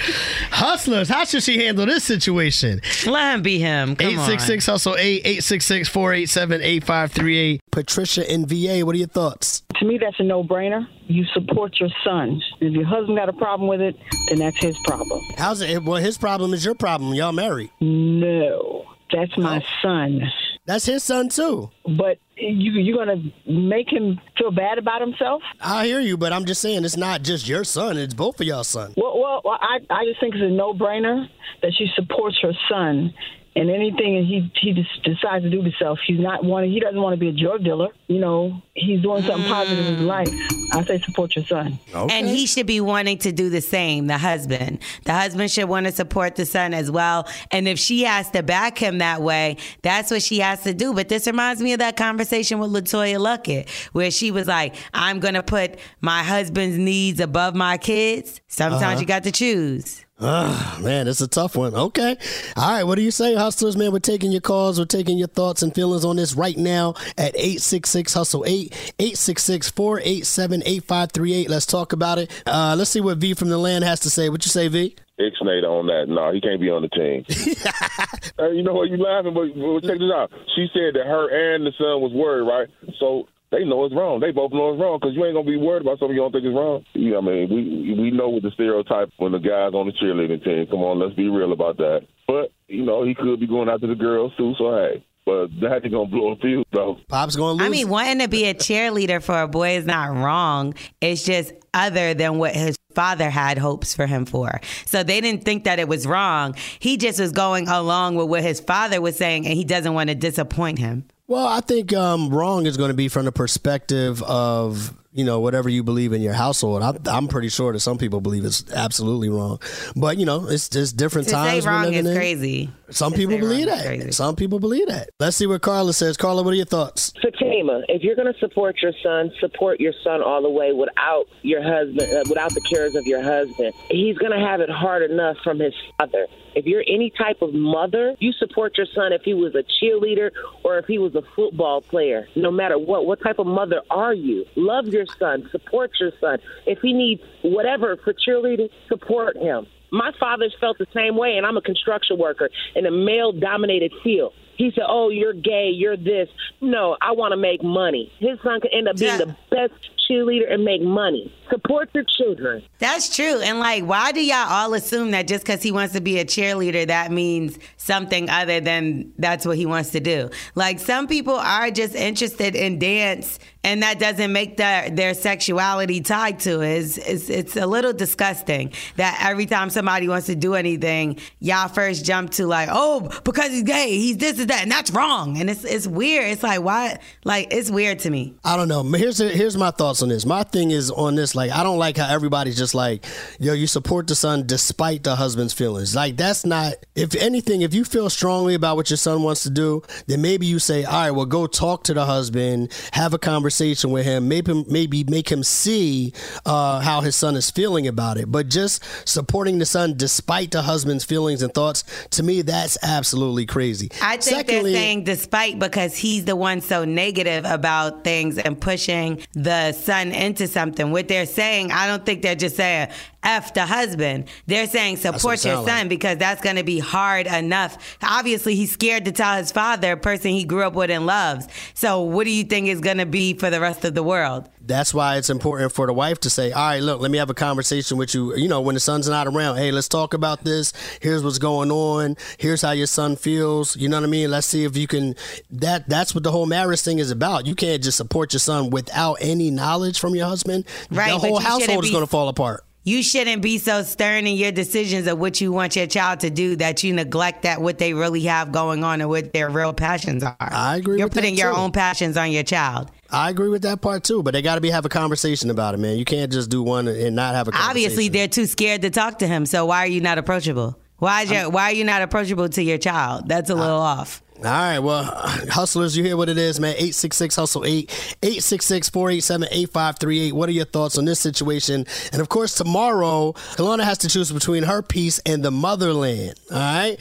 Hustlers, 0.51 1.09
how 1.09 1.25
should 1.25 1.43
she 1.43 1.65
handle 1.65 1.87
this 1.87 2.05
situation? 2.05 2.81
Let 3.07 3.35
him 3.35 3.43
be 3.43 3.59
him. 3.59 3.97
Come 3.97 4.07
on. 4.07 4.13
866 4.13 4.67
Hustle 4.67 4.97
8 4.97 5.21
866 5.25 5.89
487 5.89 6.61
8538. 6.63 7.61
Patricia 7.71 8.33
in 8.33 8.47
VA, 8.47 8.85
what 8.85 8.95
are 8.95 8.99
your 8.99 9.09
thoughts? 9.09 9.63
To 9.81 9.87
me, 9.87 9.99
that's 9.99 10.21
a 10.21 10.23
no-brainer. 10.23 10.87
You 11.07 11.25
support 11.35 11.79
your 11.81 11.91
son. 12.05 12.41
If 12.61 12.73
your 12.73 12.87
husband 12.87 13.19
got 13.19 13.29
a 13.29 13.33
problem 13.33 13.69
with 13.69 13.81
it, 13.81 13.97
then 14.29 14.39
that's 14.39 14.59
his 14.59 14.77
problem. 14.85 15.21
How's 15.37 15.61
it? 15.61 15.83
Well, 15.83 16.01
his 16.01 16.17
problem 16.17 16.55
is 16.55 16.65
your 16.65 16.75
problem. 16.75 17.15
Y'all 17.15 17.33
married. 17.33 17.71
No, 17.81 18.85
that's 19.13 19.37
my 19.37 19.59
oh. 19.59 19.69
son. 19.83 20.21
That's 20.65 20.87
his 20.87 21.03
son 21.03 21.29
too. 21.29 21.71
But 21.85 22.19
you 22.37 22.73
you're 22.73 22.97
gonna 22.97 23.23
make 23.47 23.93
him 23.93 24.21
feel 24.39 24.53
bad 24.53 24.79
about 24.79 25.01
himself? 25.01 25.43
I 25.61 25.87
hear 25.87 26.01
you, 26.01 26.17
but 26.17 26.33
I'm 26.33 26.45
just 26.45 26.61
saying 26.61 26.85
it's 26.85 26.97
not 26.97 27.23
just 27.23 27.49
your 27.49 27.65
son; 27.65 27.99
it's 27.99 28.15
both 28.15 28.41
of 28.41 28.47
y'all 28.47 28.65
son. 28.65 28.95
Well, 28.97 29.19
well, 29.21 29.43
well 29.45 29.59
I 29.61 29.79
I 29.91 30.05
just 30.05 30.21
think 30.21 30.35
it's 30.35 30.43
a 30.43 30.49
no-brainer 30.49 31.27
that 31.63 31.73
she 31.77 31.89
supports 31.97 32.39
her 32.43 32.53
son. 32.71 33.13
And 33.55 33.69
anything 33.71 34.25
he 34.25 34.51
he 34.61 34.73
just 34.73 35.03
decides 35.03 35.45
to 35.45 35.51
do 35.51 35.61
himself, 35.63 35.99
he's 36.07 36.19
not 36.19 36.43
wanting. 36.43 36.73
He 36.73 36.81
doesn't 36.81 37.01
want 37.01 37.13
to 37.13 37.19
be 37.19 37.29
a 37.29 37.33
drug 37.33 37.63
dealer. 37.63 37.89
You 38.09 38.19
know, 38.19 38.63
he's 38.75 39.03
doing 39.03 39.23
something 39.23 39.47
positive 39.47 39.87
in 39.87 39.97
his 39.97 40.05
life. 40.07 40.29
I 40.73 40.83
say 40.85 40.99
support 41.01 41.37
your 41.37 41.45
son. 41.45 41.79
And 41.95 42.27
he 42.27 42.47
should 42.47 42.67
be 42.67 42.81
wanting 42.81 43.19
to 43.19 43.31
do 43.33 43.51
the 43.51 43.61
same, 43.61 44.07
the 44.07 44.17
husband. 44.17 44.79
The 45.05 45.13
husband 45.13 45.51
should 45.51 45.69
want 45.69 45.85
to 45.85 45.93
support 45.93 46.37
the 46.37 46.47
son 46.47 46.73
as 46.73 46.91
well. 46.91 47.29
And 47.51 47.69
if 47.69 47.79
she 47.79 48.05
has 48.05 48.31
to 48.31 48.43
back 48.43 48.79
him 48.79 48.99
that 48.99 49.21
way, 49.21 49.59
that's 49.83 50.11
what 50.11 50.23
she 50.23 50.39
has 50.39 50.63
to 50.63 50.73
do. 50.73 50.95
But 50.95 51.11
this 51.11 51.27
reminds 51.27 51.61
me 51.61 51.75
of 51.75 51.81
that 51.81 51.99
conversation 51.99 52.59
with 52.59 52.71
LeToya 52.73 53.19
Luckett, 53.19 53.69
where 53.93 54.11
she 54.11 54.31
was 54.31 54.49
like, 54.49 54.75
I'm 54.95 55.21
going 55.21 55.35
to 55.35 55.43
put 55.43 55.79
my 56.01 56.23
husband's 56.23 56.79
needs 56.79 57.21
above 57.21 57.55
my 57.55 57.77
kids. 57.77 58.41
Sometimes 58.49 58.83
Uh-huh. 58.83 59.01
you 59.01 59.07
got 59.07 59.25
to 59.25 59.33
choose. 59.33 60.07
Ah, 60.25 60.79
man, 60.81 61.09
it's 61.09 61.21
a 61.21 61.27
tough 61.27 61.57
one. 61.57 61.75
Okay. 61.75 62.17
All 62.57 62.71
right. 62.71 62.85
What 62.85 62.95
do 62.95 63.03
you 63.03 63.11
say, 63.11 63.35
hustlers, 63.35 63.77
man? 63.77 63.93
We're 63.93 63.99
taking 63.99 64.31
your 64.31 64.41
calls. 64.41 64.79
We're 64.79 64.85
taking 64.85 65.19
your 65.19 65.29
thoughts 65.29 65.63
and 65.63 65.75
feelings 65.75 66.05
on 66.05 66.17
this 66.17 66.35
right 66.35 66.57
now 66.57 66.95
at 67.19 67.35
866 67.35 68.15
Hustle 68.15 68.45
8, 68.47 68.95
866 69.01 69.71
487 69.71 70.63
8538. 70.63 71.51
Let's 71.51 71.67
talk 71.67 71.93
about 71.93 72.19
it. 72.19 72.31
Uh, 72.47 72.77
let's 72.79 72.91
see 72.91 73.01
what 73.01 73.19
V 73.19 73.35
from 73.35 73.49
the 73.49 73.59
land 73.59 73.83
has 73.83 73.99
to 74.01 74.11
say. 74.11 74.29
What 74.29 74.45
you 74.45 74.51
say, 74.51 74.69
V? 74.69 74.95
Ixnay 75.19 75.65
on 75.65 75.87
that. 75.87 76.07
No, 76.09 76.33
he 76.33 76.41
can't 76.41 76.61
be 76.61 76.71
on 76.71 76.83
the 76.83 76.89
team. 76.89 77.25
uh, 78.39 78.51
you 78.51 78.63
know 78.63 78.75
what? 78.75 78.91
You 78.91 78.97
laughing, 78.97 79.35
but, 79.35 79.55
but 79.55 79.83
check 79.83 79.99
this 79.99 80.11
out. 80.15 80.31
She 80.55 80.69
said 80.73 80.95
that 80.95 81.07
her 81.07 81.55
and 81.55 81.67
the 81.67 81.73
son 81.79 82.01
was 82.01 82.13
worried, 82.13 82.47
right? 82.47 82.69
So 82.99 83.29
they 83.53 83.65
know 83.65 83.85
it's 83.85 83.95
wrong. 83.95 84.19
They 84.19 84.33
both 84.33 84.51
know 84.53 84.73
it's 84.73 84.81
wrong 84.81 84.99
because 84.99 85.15
you 85.15 85.25
ain't 85.25 85.35
gonna 85.35 85.47
be 85.47 85.59
worried 85.59 85.83
about 85.83 85.99
something 86.01 86.17
you 86.17 86.23
don't 86.23 86.33
think 86.33 86.47
is 86.47 86.55
wrong. 86.55 86.85
You 86.95 87.13
know, 87.13 87.21
what 87.21 87.33
I 87.33 87.35
mean, 87.35 87.49
we 87.53 88.03
we 88.03 88.11
know 88.11 88.31
what 88.31 88.43
the 88.43 88.51
stereotype 88.51 89.13
when 89.19 89.33
the 89.33 89.39
guys 89.39 89.75
on 89.75 89.87
the 89.87 89.93
cheerleading 89.93 90.43
team. 90.43 90.67
Come 90.67 90.81
on, 90.81 90.99
let's 90.99 91.15
be 91.15 91.29
real 91.29 91.53
about 91.53 91.77
that. 91.77 92.09
But 92.27 92.51
you 92.67 92.85
know, 92.85 93.05
he 93.05 93.15
could 93.15 93.39
be 93.39 93.47
going 93.47 93.69
after 93.69 93.87
the 93.87 93.95
girls 93.95 94.33
too. 94.37 94.55
So 94.59 94.73
hey. 94.73 95.05
But 95.25 95.49
that 95.61 95.85
ain't 95.85 95.93
gonna 95.93 96.11
blow 96.11 96.33
a 96.33 96.37
fuse 96.37 96.65
though. 96.73 96.97
Pop's 97.09 97.37
going 97.37 97.59
to 97.59 97.65
lose. 97.65 97.69
I 97.69 97.71
mean, 97.71 97.89
wanting 97.89 98.19
to 98.21 98.29
be 98.29 98.47
a 98.47 98.55
cheerleader 98.55 99.23
for 99.23 99.41
a 99.41 99.47
boy 99.47 99.77
is 99.77 99.87
not 99.87 100.11
wrong. 100.17 100.75
It's 101.01 101.25
just 101.25 101.53
other 101.73 102.13
than 102.13 102.39
what 102.39 102.57
his 102.57 102.77
father 102.93 103.31
had 103.31 103.57
hopes 103.57 103.95
for 103.95 104.07
him 104.07 104.27
for. 104.27 104.61
So 104.85 105.05
they 105.05 105.21
didn't 105.21 105.45
think 105.45 105.63
that 105.65 105.79
it 105.79 105.87
was 105.87 106.09
wrong. 106.09 106.57
He 106.81 106.97
just 106.97 107.21
was 107.21 107.31
going 107.31 107.69
along 107.69 108.17
with 108.17 108.29
what 108.29 108.43
his 108.43 108.59
father 108.59 109.01
was 109.01 109.17
saying, 109.17 109.47
and 109.47 109.55
he 109.55 109.63
doesn't 109.63 109.95
want 109.95 110.09
to 110.09 110.17
disappoint 110.17 110.81
him. 110.81 111.05
Well, 111.33 111.47
I 111.47 111.61
think 111.61 111.95
um, 111.95 112.29
wrong 112.29 112.67
is 112.67 112.77
going 112.77 112.91
to 112.91 112.95
be 112.95 113.09
from 113.09 113.25
the 113.25 113.33
perspective 113.33 114.23
of 114.23 114.95
you 115.15 115.25
know 115.25 115.41
whatever 115.41 115.71
you 115.71 115.83
believe 115.83 116.13
in 116.13 116.21
your 116.21 116.35
household. 116.35 116.83
I, 116.83 116.95
I'm 117.07 117.27
pretty 117.27 117.49
sure 117.49 117.73
that 117.73 117.81
some 117.81 117.97
people 117.97 118.21
believe 118.21 118.45
it's 118.45 118.71
absolutely 118.71 119.31
wrong, 119.31 119.59
but 119.97 120.19
you 120.19 120.27
know 120.27 120.47
it's 120.47 120.69
just 120.69 120.99
different 120.99 121.29
To 121.29 121.33
times. 121.35 121.65
we're 121.65 121.73
wrong 121.73 121.91
is 121.95 122.05
in. 122.07 122.15
crazy. 122.15 122.71
Some 122.91 123.13
To 123.13 123.19
people 123.19 123.39
believe 123.39 123.65
that. 123.67 124.13
Some 124.13 124.37
people 124.37 124.61
believe 124.61 124.89
that. 124.89 125.09
Let's 125.19 125.39
see 125.39 125.47
what 125.47 125.63
Carla 125.63 125.95
says. 125.95 126.19
Carla, 126.19 126.43
what 126.43 126.53
are 126.53 126.57
your 126.57 126.67
thoughts? 126.67 127.15
Fatima, 127.53 127.83
if 127.89 128.03
you're 128.03 128.17
going 128.17 128.33
to 128.33 128.39
support 128.39 128.77
your 128.83 128.93
son, 129.03 129.31
support 129.41 129.81
your 129.81 129.93
son 130.03 130.23
all 130.23 130.43
the 130.43 130.51
way 130.51 130.73
without 130.73 131.27
your 131.43 131.63
husband, 131.63 132.01
uh, 132.01 132.25
without 132.29 132.55
the 132.55 132.61
cares 132.61 132.95
of 132.95 133.07
your 133.07 133.23
husband. 133.23 133.73
He's 133.91 134.17
going 134.17 134.33
to 134.33 134.45
have 134.45 134.61
it 134.61 134.71
hard 134.71 135.09
enough 135.11 135.37
from 135.45 135.59
his 135.59 135.75
father. 135.99 136.27
If 136.55 136.67
you're 136.67 136.85
any 136.87 137.11
type 137.17 137.43
of 137.43 137.55
mother, 137.55 138.15
you 138.19 138.33
support 138.33 138.77
your 138.77 138.87
son 138.95 139.13
if 139.13 139.23
he 139.25 139.35
was 139.35 139.55
a 139.55 139.65
cheerleader 139.83 140.31
or 140.65 140.79
if 140.79 140.87
he 140.87 140.99
was 140.99 141.15
a 141.15 141.23
football 141.35 141.81
player. 141.81 142.27
No 142.37 142.51
matter 142.51 142.79
what, 142.79 143.07
what 143.07 143.23
type 143.23 143.39
of 143.39 143.47
mother 143.47 143.83
are 143.91 144.15
you? 144.15 144.45
Love 144.57 144.87
your 144.89 145.07
son, 145.19 145.49
support 145.51 145.91
your 146.01 146.13
son. 146.21 146.39
If 146.67 146.79
he 146.81 146.93
needs 146.93 147.23
whatever 147.43 147.97
for 147.97 148.15
cheerleading, 148.15 148.69
support 148.89 149.37
him. 149.37 149.67
My 149.91 150.11
father's 150.19 150.55
felt 150.59 150.79
the 150.79 150.87
same 150.95 151.19
way, 151.19 151.37
and 151.37 151.45
I'm 151.45 151.59
a 151.59 151.63
construction 151.63 152.19
worker 152.19 152.49
in 152.75 152.87
a 152.87 152.91
male 152.91 153.33
dominated 153.33 153.93
field. 154.03 154.33
He 154.57 154.71
said, 154.75 154.85
Oh, 154.89 155.09
you're 155.09 155.33
gay, 155.33 155.71
you're 155.71 155.97
this. 155.97 156.29
No, 156.61 156.97
I 157.01 157.13
want 157.13 157.33
to 157.33 157.37
make 157.37 157.63
money. 157.63 158.13
His 158.19 158.39
son 158.43 158.61
could 158.61 158.73
end 158.73 158.89
up 158.89 158.97
being 158.97 159.19
the 159.19 159.37
best 159.51 159.73
cheerleader 160.09 160.53
and 160.53 160.65
make 160.65 160.83
money. 160.83 161.33
Support 161.51 161.91
your 161.95 162.05
children. 162.05 162.63
That's 162.79 163.15
true. 163.15 163.41
And 163.41 163.59
like, 163.59 163.85
why 163.85 164.13
do 164.13 164.25
y'all 164.25 164.49
all 164.49 164.75
assume 164.75 165.11
that 165.13 165.29
just 165.29 165.45
because 165.45 165.63
he 165.63 165.73
wants 165.73 165.95
to 165.95 166.01
be 166.01 166.19
a 166.19 166.25
cheerleader, 166.25 166.87
that 166.87 167.11
means 167.11 167.59
something 167.77 168.29
other 168.31 168.61
than 168.61 169.13
that's 169.19 169.47
what 169.47 169.57
he 169.57 169.67
wants 169.67 169.91
to 169.91 170.01
do? 170.01 170.31
Like, 170.55 170.79
some 170.79 171.07
people 171.07 171.35
are 171.35 171.71
just 171.71 171.95
interested 171.95 172.55
in 172.55 172.79
dance, 172.79 173.39
and 173.65 173.83
that 173.83 173.99
doesn't 173.99 174.33
make 174.33 174.57
their 174.57 174.91
their 174.91 175.15
sexuality 175.15 176.01
tied 176.01 176.41
to 176.41 176.61
it. 176.61 176.79
It's, 176.79 176.99
it's, 176.99 177.31
it's 177.31 177.57
a 177.57 177.67
little 177.67 177.93
disgusting 177.93 178.73
that 178.97 179.19
every 179.23 179.47
time 179.47 179.71
somebody 179.71 180.09
wants 180.09 180.27
to 180.27 180.35
do 180.35 180.55
anything, 180.55 181.19
y'all 181.39 181.69
first 181.69 182.05
jump 182.05 182.31
to 182.33 182.47
like, 182.47 182.69
oh, 182.73 183.09
because 183.25 183.51
he's 183.51 183.63
gay, 183.63 183.91
he's 183.91 184.17
this 184.17 184.39
and 184.41 184.51
that, 184.51 184.63
and 184.63 184.71
that's 184.71 184.91
wrong. 184.91 185.39
And 185.39 185.49
it's 185.49 185.65
it's 185.65 185.87
weird. 185.87 186.25
It's 186.27 186.43
like, 186.43 186.63
why? 186.63 186.99
Like, 187.25 187.49
it's 187.53 187.71
weird 187.71 188.01
to 188.01 188.11
me. 188.11 188.35
I 188.45 188.57
don't 188.57 188.69
know. 188.69 188.83
Here's 188.83 189.19
here's 189.19 189.57
my 189.57 189.71
thoughts 189.71 190.03
on 190.03 190.09
this. 190.09 190.27
My 190.27 190.43
thing 190.43 190.71
is 190.73 190.91
on 190.91 191.15
this. 191.15 191.35
Like, 191.35 191.53
I 191.53 191.63
don't 191.63 191.79
like 191.79 191.97
how 191.97 192.13
everybody's 192.13 192.59
just 192.59 192.75
like, 192.75 193.05
yo, 193.39 193.53
you 193.53 193.67
support 193.67 194.09
the 194.09 194.15
son 194.15 194.47
despite 194.47 195.05
the 195.05 195.17
husband's 195.17 195.53
feelings. 195.53 195.95
Like, 195.95 196.17
that's 196.17 196.45
not. 196.45 196.75
If 196.95 197.15
anything, 197.15 197.63
if 197.63 197.75
you 197.75 197.85
feel 197.85 198.11
strongly 198.11 198.55
about 198.55 198.77
what 198.77 198.91
your 198.91 198.97
son 198.97 199.23
wants 199.23 199.45
to 199.45 199.51
do, 199.51 199.83
then 200.07 200.21
maybe 200.21 200.47
you 200.47 200.59
say, 200.59 200.85
all 200.85 200.93
right, 200.93 201.11
well, 201.11 201.27
go 201.27 201.47
talk 201.47 201.85
to 201.85 201.95
the 201.95 202.05
husband, 202.07 202.73
have 202.93 203.15
a 203.15 203.19
conversation 203.19 203.52
with 203.91 204.05
him, 204.05 204.29
maybe 204.29 204.65
maybe 204.69 205.05
make 205.05 205.31
him 205.31 205.43
see 205.43 206.13
uh, 206.45 206.81
how 206.81 207.01
his 207.01 207.17
son 207.17 207.37
is 207.37 207.51
feeling 207.51 207.87
about 207.87 208.17
it. 208.19 208.31
But 208.31 208.49
just 208.49 208.83
supporting 209.09 209.59
the 209.59 209.67
son 209.67 209.95
despite 209.97 210.51
the 210.51 210.63
husband's 210.63 211.05
feelings 211.05 211.43
and 211.43 211.53
thoughts, 211.53 211.85
to 212.11 212.23
me, 212.23 212.43
that's 212.43 212.79
absolutely 212.83 213.47
crazy. 213.47 213.91
I 214.03 214.17
think 214.17 214.47
they're 214.47 214.63
saying 214.63 215.05
despite 215.05 215.59
because 215.59 215.97
he's 215.97 216.25
the 216.25 216.37
one 216.37 216.61
so 216.61 216.85
negative 216.85 217.45
about 217.45 218.05
things 218.05 218.39
and 218.39 218.61
pushing 218.61 219.23
the 219.33 219.73
son 219.73 220.13
into 220.13 220.47
something. 220.47 220.91
What 220.91 221.09
they're 221.09 221.27
saying, 221.27 221.73
I 221.73 221.87
don't 221.87 222.05
think 222.05 222.23
they're 222.23 222.35
just 222.35 222.57
saying 222.57 222.89
F 223.23 223.55
the 223.55 223.67
husband. 223.67 224.29
They're 224.47 224.67
saying 224.67 224.97
support 224.97 225.45
your 225.45 225.57
son 225.57 225.67
like. 225.67 225.89
because 225.89 226.19
that's 226.19 226.41
going 226.43 226.57
to 226.57 226.65
be 226.65 226.79
hard 226.79 227.27
enough. 227.27 227.97
Obviously, 228.03 228.55
he's 228.55 228.73
scared 228.73 229.05
to 229.05 229.13
tell 229.13 229.37
his 229.37 229.53
father, 229.53 229.93
a 229.93 229.97
person 229.97 230.33
he 230.33 230.45
grew 230.45 230.63
up 230.63 230.75
with 230.75 230.91
and 230.91 231.07
loves. 231.07 231.47
So, 231.75 232.03
what 232.03 232.25
do 232.25 232.31
you 232.31 232.45
think 232.45 232.69
is 232.69 232.81
going 232.81 232.99
to 232.99 233.07
be 233.07 233.35
for 233.35 233.51
the 233.51 233.61
rest 233.61 233.85
of 233.85 233.95
the 233.95 234.03
world? 234.03 234.49
That's 234.65 234.95
why 234.95 235.17
it's 235.17 235.29
important 235.31 235.73
for 235.73 235.87
the 235.87 235.93
wife 235.93 236.21
to 236.21 236.31
say, 236.31 236.53
"All 236.53 236.63
right, 236.69 236.83
look, 236.83 237.01
let 237.01 237.11
me 237.11 237.19
have 237.19 237.31
a 237.31 237.35
conversation 237.35 237.97
with 237.97 238.15
you. 238.15 238.37
You 238.37 238.49
know, 238.49 238.61
when 238.61 238.75
the 238.75 238.81
son's 238.81 239.09
not 239.09 239.27
around, 239.27 239.57
hey, 239.57 239.73
let's 239.73 239.89
talk 239.89 240.15
about 240.15 240.45
this. 240.45 240.73
Here's 241.01 241.23
what's 241.25 241.39
going 241.39 241.71
on. 241.73 242.17
Here's 242.39 242.63
how 242.63 242.71
your 242.71 242.87
son 242.87 243.17
feels. 243.17 243.77
You 243.77 243.89
know 243.89 243.99
what 243.99 244.07
I 244.07 244.11
mean? 244.11 244.31
Let's 244.31 244.47
see 244.47 244.65
if 244.65 244.77
you 244.77 244.87
can. 244.87 245.17
That 245.51 245.89
that's 245.89 246.15
what 246.15 246.23
the 246.23 246.31
whole 246.31 246.47
marriage 246.47 246.81
thing 246.81 246.99
is 247.01 247.11
about. 247.11 247.47
You 247.47 247.55
can't 247.55 247.83
just 247.83 247.97
support 247.97 248.33
your 248.33 248.41
son 248.41 248.71
without 248.71 249.19
any 249.21 249.51
knowledge 249.51 249.99
from 249.99 250.15
your 250.15 250.27
husband. 250.27 250.65
Right, 250.91 251.11
the 251.11 251.19
whole 251.19 251.41
household 251.41 251.85
is 251.85 251.91
going 251.91 252.05
to 252.05 252.11
fall 252.11 252.29
apart. 252.29 252.65
You 252.85 253.05
shouldn't 253.05 253.43
be 253.43 253.59
so 253.59 253.85
stern 253.85 254.27
in 254.27 254.35
your 254.35 254.51
decisions 254.51 255.07
of 255.07 255.17
what 255.17 255.41
you 255.41 255.53
want 255.53 255.77
your 255.77 255.87
child 255.87 256.19
to 256.21 256.31
do 256.31 256.57
that 256.57 256.83
you 256.83 256.93
neglect 256.93 257.43
that 257.43 257.63
what 257.63 257.79
they 257.79 257.95
really 257.95 258.23
have 258.23 258.51
going 258.51 258.83
on 258.83 259.01
and 259.01 259.09
what 259.09 259.33
their 259.33 259.51
real 259.51 259.73
passions 259.73 260.25
are. 260.25 260.37
I 260.41 260.79
agree. 260.79 260.99
You're 260.99 261.09
putting 261.09 261.37
your 261.37 261.55
own 261.55 261.71
passions 261.71 262.17
on 262.17 262.33
your 262.33 262.43
child. 262.43 262.91
I 263.09 263.31
agree 263.31 263.51
with 263.51 263.63
that 263.63 263.83
part 263.83 264.03
too, 264.03 264.25
but 264.25 264.33
they 264.33 264.43
got 264.43 264.57
to 264.57 264.61
be 264.61 264.71
have 264.71 264.85
a 264.85 264.89
conversation 264.89 265.49
about 265.49 265.75
it, 265.75 265.79
man. 265.79 265.97
You 265.97 266.05
can't 266.05 266.33
just 266.33 266.51
do 266.51 266.61
one 266.63 266.89
and 266.89 267.15
not 267.15 267.37
have 267.37 267.47
a 267.47 267.53
conversation. 267.53 267.71
Obviously, 267.71 268.09
they're 268.09 268.27
too 268.27 268.47
scared 268.47 268.83
to 268.83 268.91
talk 268.91 269.21
to 269.21 269.29
him. 269.29 269.47
So 269.47 269.67
why 269.67 269.85
are 269.85 269.87
you 269.87 270.01
not 270.01 270.19
approachable? 270.19 270.77
Why 270.99 271.23
is 271.23 271.31
your, 271.31 271.51
why 271.51 271.65
are 271.71 271.75
you 271.75 271.85
not 271.85 272.03
approachable 272.03 272.49
to 272.49 272.63
your 272.63 272.79
child? 272.79 273.29
That's 273.29 273.51
a 273.51 273.55
little 273.55 273.79
off. 273.79 274.22
All 274.45 274.51
right, 274.51 274.79
well, 274.81 275.05
hustlers, 275.51 275.97
you 275.97 276.03
hear 276.03 276.17
what 276.17 276.29
it 276.29 276.37
is, 276.37 276.59
man. 276.59 276.71
866 276.73 277.37
Hustle 277.37 277.65
8, 277.65 278.17
866 278.23 278.89
487 278.89 279.47
8538. 279.53 280.33
What 280.35 280.49
are 280.49 280.53
your 280.53 280.65
thoughts 280.65 280.99
on 280.99 281.05
this 281.05 281.21
situation? 281.21 281.87
And 282.13 282.21
of 282.21 282.29
course, 282.29 282.55
tomorrow, 282.57 283.33
Ilana 283.57 283.85
has 283.85 283.99
to 283.99 284.09
choose 284.09 284.33
between 284.33 284.65
her 284.65 284.83
peace 284.83 285.21
and 285.27 285.45
the 285.45 285.51
motherland. 285.53 286.35
All 286.51 286.59
right? 286.59 286.97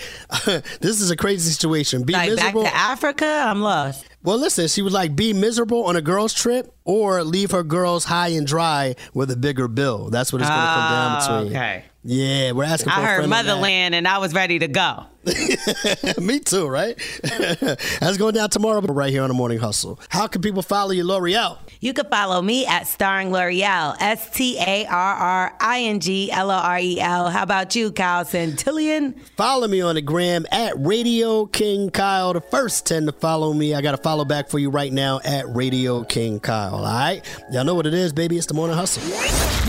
this 0.81 1.01
is 1.01 1.09
a 1.09 1.15
crazy 1.17 1.49
situation. 1.51 2.03
Be 2.03 2.13
Like 2.13 2.29
miserable. 2.29 2.63
back 2.63 2.73
to 2.73 2.77
Africa, 2.77 3.25
I'm 3.25 3.61
lost. 3.61 4.05
well, 4.23 4.37
listen, 4.37 4.67
she 4.67 4.83
would 4.83 4.93
like, 4.93 5.15
be 5.15 5.33
miserable 5.33 5.85
on 5.85 5.95
a 5.95 6.01
girl's 6.01 6.33
trip 6.33 6.71
or 6.83 7.23
leave 7.23 7.51
her 7.51 7.63
girls 7.63 8.05
high 8.05 8.29
and 8.29 8.45
dry 8.45 8.95
with 9.15 9.31
a 9.31 9.35
bigger 9.35 9.67
bill. 9.67 10.09
That's 10.11 10.31
what 10.31 10.41
it's 10.41 10.49
going 10.49 10.61
to 10.61 10.65
come 10.67 10.91
down 10.91 11.11
ah, 11.11 11.27
Oh, 11.29 11.37
between. 11.43 11.57
okay. 11.57 11.85
Yeah, 12.03 12.53
we're 12.53 12.63
asking 12.63 12.91
for 12.91 12.99
I 12.99 13.03
a 13.03 13.05
heard 13.05 13.15
friend 13.17 13.33
on 13.33 13.45
that. 13.45 13.45
motherland 13.45 13.95
and 13.95 14.07
I 14.07 14.17
was 14.17 14.33
ready 14.33 14.57
to 14.59 14.67
go. 14.67 15.05
Me 16.19 16.39
too, 16.39 16.67
right? 16.67 16.97
That's 17.21 18.17
going 18.17 18.33
down 18.33 18.49
tomorrow, 18.49 18.81
but 18.81 18.91
right 18.93 19.11
here 19.11 19.21
on 19.21 19.27
the 19.27 19.35
Morning 19.35 19.59
Hustle. 19.59 19.99
How 20.09 20.25
can 20.25 20.41
people 20.41 20.63
follow 20.63 20.91
you, 20.91 21.03
Lore'l? 21.03 21.59
You 21.79 21.93
can 21.93 22.07
follow 22.09 22.41
me 22.41 22.65
at 22.65 22.87
Starring 22.87 23.29
Lore'l, 23.29 23.95
S 23.99 24.31
T 24.31 24.57
A 24.59 24.87
R 24.87 25.13
R 25.15 25.55
I 25.61 25.81
N 25.81 25.99
G 25.99 26.31
L 26.31 26.49
O 26.49 26.55
R 26.55 26.79
E 26.79 26.99
L. 26.99 27.29
How 27.29 27.43
about 27.43 27.75
you, 27.75 27.91
Kyle 27.91 28.25
Santillian? 28.25 29.19
Follow 29.37 29.67
me 29.67 29.81
on 29.81 29.93
the 29.93 30.01
gram 30.01 30.47
at 30.51 30.73
Radio 30.79 31.45
King 31.45 31.91
Kyle. 31.91 32.33
The 32.33 32.41
first 32.41 32.87
10 32.87 33.05
to 33.05 33.11
follow 33.11 33.53
me. 33.53 33.75
I 33.75 33.81
got 33.81 33.93
a 33.93 33.97
follow 33.97 34.25
back 34.25 34.49
for 34.49 34.57
you 34.57 34.71
right 34.71 34.91
now 34.91 35.19
at 35.23 35.47
Radio 35.53 36.03
King 36.03 36.39
Kyle. 36.39 36.73
All 36.75 36.83
right? 36.83 37.21
Y'all 37.51 37.63
know 37.63 37.75
what 37.75 37.85
it 37.85 37.93
is, 37.93 38.11
baby. 38.11 38.37
It's 38.37 38.47
the 38.47 38.55
Morning 38.55 38.75
Hustle. 38.75 39.03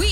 We 0.00 0.11